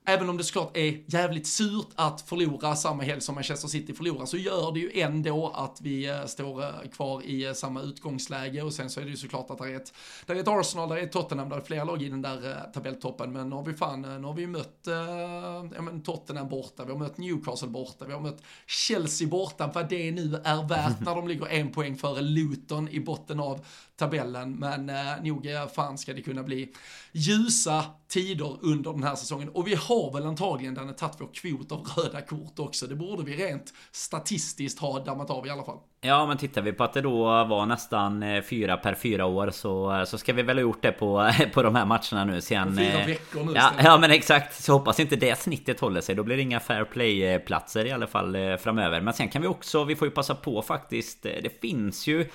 Även 0.07 0.31
om 0.31 0.37
det 0.37 0.45
såklart 0.45 0.77
är 0.77 1.03
jävligt 1.07 1.47
surt 1.47 1.89
att 1.95 2.21
förlora 2.21 2.77
samma 2.77 3.03
helg 3.03 3.21
som 3.21 3.35
Manchester 3.35 3.69
City 3.69 3.95
förlorar 3.95 4.27
så 4.27 4.37
gör 4.37 4.73
det 4.73 4.81
ju 4.81 5.01
ändå 5.01 5.53
att 5.55 5.81
vi 5.81 6.09
eh, 6.09 6.25
står 6.27 6.63
eh, 6.63 6.91
kvar 6.93 7.23
i 7.23 7.45
eh, 7.45 7.53
samma 7.53 7.83
utgångsläge. 7.83 8.63
Och 8.63 8.73
sen 8.73 8.91
så 8.91 9.01
är 9.01 9.05
det 9.05 9.11
ju 9.11 9.17
såklart 9.17 9.51
att 9.51 9.59
det 9.59 9.71
är 9.71 9.77
ett, 9.77 9.93
där 10.27 10.35
är 10.35 10.41
ett 10.41 10.49
Arsenal, 10.49 10.89
där 10.89 10.97
är 10.97 11.03
ett 11.03 11.13
Tottenham, 11.13 11.49
där 11.49 11.57
är 11.57 11.61
flera 11.61 11.85
lag 11.85 12.03
i 12.03 12.09
den 12.09 12.23
där 12.23 12.71
tabelltoppen. 12.75 13.33
Men 13.33 13.51
nu 13.51 13.57
har 13.57 13.65
vi 13.65 13.75
fan, 13.75 14.03
nu 14.03 14.27
har 14.27 14.35
vi 14.35 14.47
mött 14.47 14.87
äh, 14.87 15.83
men 15.83 16.03
Tottenham 16.03 16.49
borta, 16.49 16.85
vi 16.85 16.93
har 16.93 16.99
mött 16.99 17.19
Newcastle 17.19 17.69
borta, 17.69 18.05
vi 18.05 18.13
har 18.13 18.21
mött 18.21 18.43
Chelsea 18.67 19.29
borta, 19.29 19.71
vad 19.75 19.89
det 19.89 20.11
nu 20.13 20.41
är 20.45 20.69
värt 20.69 21.01
när 21.05 21.15
de 21.15 21.29
ligger 21.29 21.47
en 21.47 21.73
poäng 21.73 21.97
före 21.97 22.21
Luton 22.21 22.89
i 22.89 23.01
botten 23.01 23.41
av 23.41 23.67
tabellen 23.97 24.57
men 24.57 24.91
äh, 24.91 24.97
nog 25.23 25.49
fan 25.75 25.99
ska 25.99 26.13
det 26.13 26.23
kunna 26.23 26.43
bli 26.43 26.73
ljusa 27.13 27.85
tider 28.09 28.57
under 28.63 28.93
den 28.93 29.03
här 29.03 29.15
säsongen. 29.15 29.49
Och 29.49 29.67
vi 29.67 29.75
har 29.75 30.13
väl 30.13 30.27
antagligen 30.27 30.75
Danne 30.75 30.93
tagit 30.93 31.17
vår 31.19 31.35
kvot 31.35 31.73
av 31.73 31.87
röda 31.97 32.21
kort 32.21 32.59
också. 32.59 32.87
Det 32.87 32.95
borde 32.95 33.25
vi 33.25 33.37
rent 33.37 33.75
statistiskt 33.93 34.79
ha 34.79 35.05
dammat 35.05 35.31
av 35.31 35.47
i 35.47 35.51
alla 35.51 35.65
fall. 35.65 35.79
Ja 36.01 36.27
men 36.27 36.37
tittar 36.37 36.63
vi 36.63 36.73
på 36.73 36.85
att 36.85 36.93
det 36.93 37.01
då 37.01 37.25
var 37.25 37.67
nästan 37.67 38.23
eh, 38.23 38.43
fyra 38.43 38.77
per 38.77 38.95
fyra 38.95 39.27
år 39.27 39.51
så, 39.51 40.05
så 40.07 40.19
ska 40.19 40.33
vi 40.33 40.43
väl 40.43 40.57
ha 40.57 40.63
gjort 40.63 40.83
det 40.83 40.93
på, 40.93 41.33
på 41.55 41.63
de 41.63 41.75
här 41.75 41.87
matcherna 41.87 42.25
nu 42.25 42.41
sen... 42.41 42.77
Fyra 42.77 43.01
eh, 43.01 43.07
veckor 43.07 43.45
nu 43.45 43.53
ja, 43.55 43.71
ja 43.85 43.99
men 43.99 44.11
exakt. 44.11 44.63
Så 44.63 44.73
hoppas 44.73 45.01
inte 45.01 45.17
det 45.17 45.39
snittet 45.39 45.81
håller 45.81 46.01
sig. 46.01 46.15
Då 46.15 46.23
blir 46.23 46.37
det 46.37 46.43
inga 46.43 46.61
fair 46.61 46.85
play 46.85 47.39
platser 47.39 47.87
i 47.87 47.93
alla 47.93 48.07
fall 48.07 48.37
framöver. 48.59 49.01
Men 49.01 49.15
sen 49.15 49.29
kan 49.29 49.43
vi 49.43 49.49
också 49.49 49.85
Vi 49.85 49.97
får 49.97 50.09
ju 50.09 50.15
passa 50.15 50.35
på 50.35 50.63
faktiskt 50.63 51.23
Det 51.23 51.61
finns 51.61 52.07
ju 52.07 52.27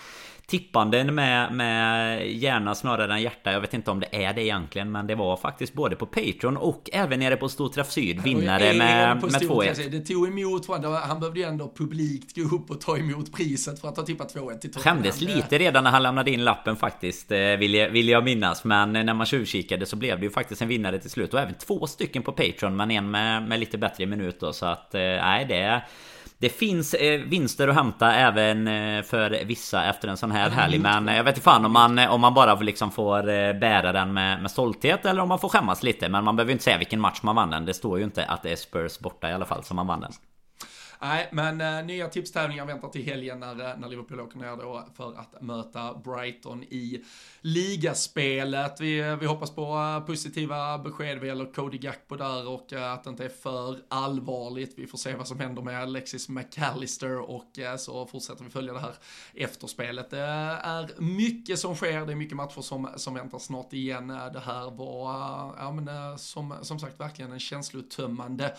tippanden 0.50 1.16
med, 1.16 1.54
med 1.54 2.28
hjärna 2.32 2.76
snarare 2.76 3.14
än 3.14 3.22
hjärta. 3.22 3.52
Jag 3.52 3.62
vet 3.62 3.74
inte 3.74 3.92
om 3.92 4.00
det 4.00 4.26
är 4.26 4.34
det 4.34 4.44
egentligen, 4.44 4.92
men 4.92 5.08
det 5.08 5.16
var 5.16 5.38
faktiskt 5.38 5.74
både 5.74 5.96
på 5.96 6.06
Patreon 6.06 6.58
och 6.58 6.90
även 6.94 7.20
nere 7.20 7.36
på 7.36 7.50
Storträff 7.50 7.92
Syd 7.92 8.22
vinnare 8.22 8.74
med, 8.74 9.22
med 9.22 9.42
2-1. 9.42 9.90
Det 9.90 10.00
tog 10.00 10.28
emot, 10.28 10.68
han 11.04 11.20
behövde 11.20 11.40
ju 11.40 11.46
ändå 11.46 11.74
publikt 11.78 12.36
gå 12.36 12.56
upp 12.56 12.72
och 12.72 12.82
ta 12.82 12.98
emot 12.98 13.34
priset 13.34 13.82
för 13.82 13.88
att 13.88 13.98
ha 13.98 14.06
tippat 14.06 14.36
2-1 14.36 14.60
till 14.60 14.72
Tottenham. 14.72 14.98
Skämdes 14.98 15.22
lite 15.22 15.58
redan 15.58 15.84
när 15.84 15.92
han 15.92 16.04
lämnade 16.04 16.32
in 16.32 16.44
lappen 16.44 16.76
faktiskt, 16.76 17.32
eh, 17.32 17.38
vill 17.40 17.74
jag, 17.74 17.90
vill 17.90 18.10
jag 18.10 18.24
minnas. 18.24 18.64
Men 18.64 18.94
när 18.94 19.14
man 19.14 19.26
tjuvkikade 19.26 19.86
så 19.86 19.96
blev 19.96 20.20
det 20.20 20.26
ju 20.26 20.32
faktiskt 20.32 20.62
en 20.62 20.68
vinnare 20.68 21.00
till 21.00 21.10
slut. 21.10 21.34
Och 21.34 21.40
även 21.40 21.54
två 21.54 21.88
stycken 21.88 22.24
på 22.24 22.32
Patreon, 22.32 22.76
men 22.76 22.92
en 22.92 23.12
med, 23.12 23.44
med 23.44 23.60
lite 23.60 23.78
bättre 23.78 24.06
minut 24.06 24.40
då. 24.40 24.54
Så 24.54 24.66
att, 24.66 24.96
eh, 24.96 25.02
nej 25.02 25.46
det... 25.46 25.84
Det 26.41 26.49
finns 26.49 26.94
eh, 26.94 27.20
vinster 27.20 27.68
att 27.68 27.76
hämta 27.76 28.14
även 28.14 28.68
eh, 28.68 29.03
för 29.03 29.45
vissa 29.45 29.86
efter 29.86 30.07
en 30.07 30.18
sån 30.18 30.32
här 30.32 30.49
helg 30.49 30.80
Men 30.80 31.07
jag 31.07 31.24
vet 31.24 31.36
inte 31.36 31.44
fan 31.44 31.66
om 31.66 31.72
man, 31.72 31.99
om 31.99 32.22
man 32.22 32.34
bara 32.34 32.56
liksom 32.56 32.91
får 32.91 33.30
eh, 33.30 33.53
bära 33.53 33.91
den 33.91 34.14
med, 34.14 34.41
med 34.41 34.52
stolthet 34.52 35.06
Eller 35.06 35.22
om 35.22 35.30
man 35.30 35.40
får 35.40 35.49
skämmas 35.49 35.84
lite 35.84 36.10
Men 36.10 36.24
man 36.24 36.36
behöver 36.36 36.52
inte 36.52 36.64
säga 36.64 36.78
vilken 36.78 36.99
match 36.99 37.20
man 37.22 37.36
vann 37.36 37.49
den. 37.49 37.66
Det 37.66 37.74
står 37.74 37.98
ju 37.98 38.03
inte 38.03 38.26
att 38.26 38.44
det 38.44 38.52
är 38.52 38.56
Spurs 38.56 38.99
borta 38.99 39.30
i 39.30 39.34
alla 39.34 39.45
fall 39.45 39.64
som 39.64 39.76
man 39.76 39.88
vann 39.88 39.99
den 40.02 40.11
Nej, 41.02 41.30
men 41.32 41.62
uh, 41.62 41.86
nya 41.86 42.08
tipstävlingar 42.08 42.66
väntar 42.66 42.90
till 42.90 43.06
helgen 43.06 43.40
när, 43.40 43.72
eh, 43.72 43.78
när 43.78 43.90
Liverpool 43.90 44.20
åker 44.20 44.38
ner 44.38 44.58
då 44.58 44.88
för 44.96 45.20
att 45.20 45.42
möta 45.42 45.94
Brighton 45.94 46.64
i 46.64 47.04
ligaspelet. 47.42 48.82
Vi, 48.82 49.00
eh, 49.00 49.16
vi 49.16 49.26
hoppas 49.26 49.56
på 49.56 49.76
uh, 49.76 50.06
positiva 50.06 50.78
besked 50.78 51.18
vad 51.18 51.28
gäller 51.28 51.54
Cody 51.54 51.78
Gakpo 51.78 52.16
där 52.16 52.48
och 52.48 52.74
att 52.74 53.04
det 53.04 53.10
inte 53.10 53.26
är 53.26 53.30
för 53.30 53.80
allvarligt. 53.88 54.74
Vi 54.78 54.88
får 54.88 54.98
se 54.98 55.16
vad 55.16 55.28
som 55.28 55.40
händer 55.40 55.62
med 55.62 55.82
Alexis 55.82 56.30
McAllister 56.30 57.18
och 57.20 57.60
så 57.78 58.06
fortsätter 58.06 58.44
vi 58.44 58.50
följa 58.50 58.74
det 58.74 58.80
här 58.80 58.96
efterspelet. 59.34 60.10
Det 60.10 60.20
är 60.20 61.02
mycket 61.02 61.60
som 61.60 61.76
sker, 61.76 62.06
det 62.06 62.14
är 62.14 62.16
mycket 62.16 62.38
matcher 62.38 62.62
som, 62.62 62.90
som 62.96 63.14
väntar 63.14 63.40
snart 63.40 63.74
igen. 63.74 64.08
Det 64.08 64.42
här 64.46 64.72
var, 64.72 65.12
ja 65.58 65.72
men 65.72 66.20
som, 66.20 66.56
som 66.62 66.80
sagt 66.80 67.00
verkligen 67.00 67.32
en 67.32 67.40
känslotömmande 67.40 68.56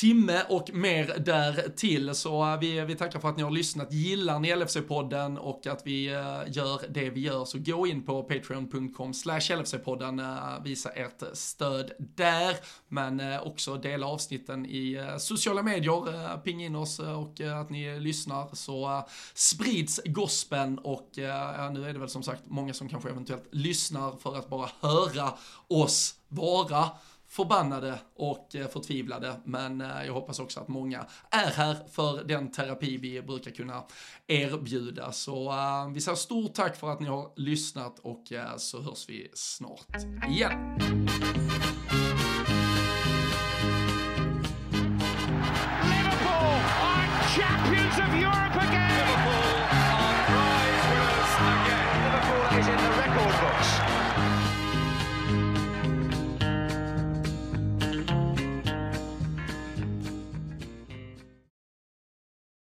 timme 0.00 0.42
och 0.48 0.70
mer 0.74 1.18
där 1.18 1.68
till. 1.76 2.14
Så 2.14 2.52
eh, 2.52 2.58
vi, 2.58 2.84
vi 2.84 2.94
tackar 2.96 3.20
för 3.20 3.28
att 3.28 3.36
ni 3.36 3.42
har 3.42 3.50
lyssnat. 3.50 3.92
Gillar 3.92 4.38
ni 4.38 4.54
LFC-podden 4.54 5.38
och 5.38 5.66
att 5.66 5.86
vi 5.86 6.06
eh, 6.06 6.42
gör 6.46 6.80
det 6.88 7.10
vi 7.10 7.20
gör 7.20 7.44
så 7.44 7.58
gå 7.58 7.86
in 7.86 8.06
på 8.06 8.22
patreon.com 8.22 9.14
slash 9.14 9.40
LFC-podden. 9.40 10.20
Eh, 10.20 10.62
visa 10.62 10.90
ert 10.90 11.22
stöd 11.32 11.92
där. 11.98 12.56
Men 12.88 13.40
också 13.40 13.76
dela 13.76 14.06
avsnitten 14.06 14.66
i 14.66 15.10
sociala 15.18 15.62
medier. 15.62 16.38
ping 16.44 16.64
in 16.64 16.76
oss 16.76 16.98
och 16.98 17.40
att 17.40 17.70
ni 17.70 18.00
lyssnar 18.00 18.54
så 18.54 19.08
sprids 19.34 20.00
gospeln 20.04 20.78
och 20.78 21.10
ja, 21.12 21.70
nu 21.72 21.88
är 21.88 21.92
det 21.92 21.98
väl 21.98 22.08
som 22.08 22.22
sagt 22.22 22.42
många 22.46 22.74
som 22.74 22.88
kanske 22.88 23.10
eventuellt 23.10 23.48
lyssnar 23.52 24.16
för 24.16 24.36
att 24.36 24.48
bara 24.48 24.70
höra 24.80 25.34
oss 25.68 26.14
vara 26.28 26.90
förbannade 27.30 27.98
och 28.16 28.56
eh, 28.56 28.68
förtvivlade, 28.68 29.40
men 29.44 29.80
eh, 29.80 30.04
jag 30.06 30.12
hoppas 30.14 30.38
också 30.38 30.60
att 30.60 30.68
många 30.68 31.06
är 31.30 31.50
här 31.50 31.76
för 31.90 32.24
den 32.24 32.50
terapi 32.50 32.96
vi 32.96 33.22
brukar 33.22 33.50
kunna 33.50 33.84
erbjuda. 34.26 35.12
Så 35.12 35.50
eh, 35.50 35.88
vi 35.94 36.00
säger 36.00 36.16
stort 36.16 36.54
tack 36.54 36.76
för 36.76 36.90
att 36.90 37.00
ni 37.00 37.06
har 37.06 37.32
lyssnat 37.36 37.98
och 37.98 38.32
så 38.56 38.80
hörs 38.80 39.08
vi 39.08 39.30
snart 39.34 39.96
igen. 40.30 40.78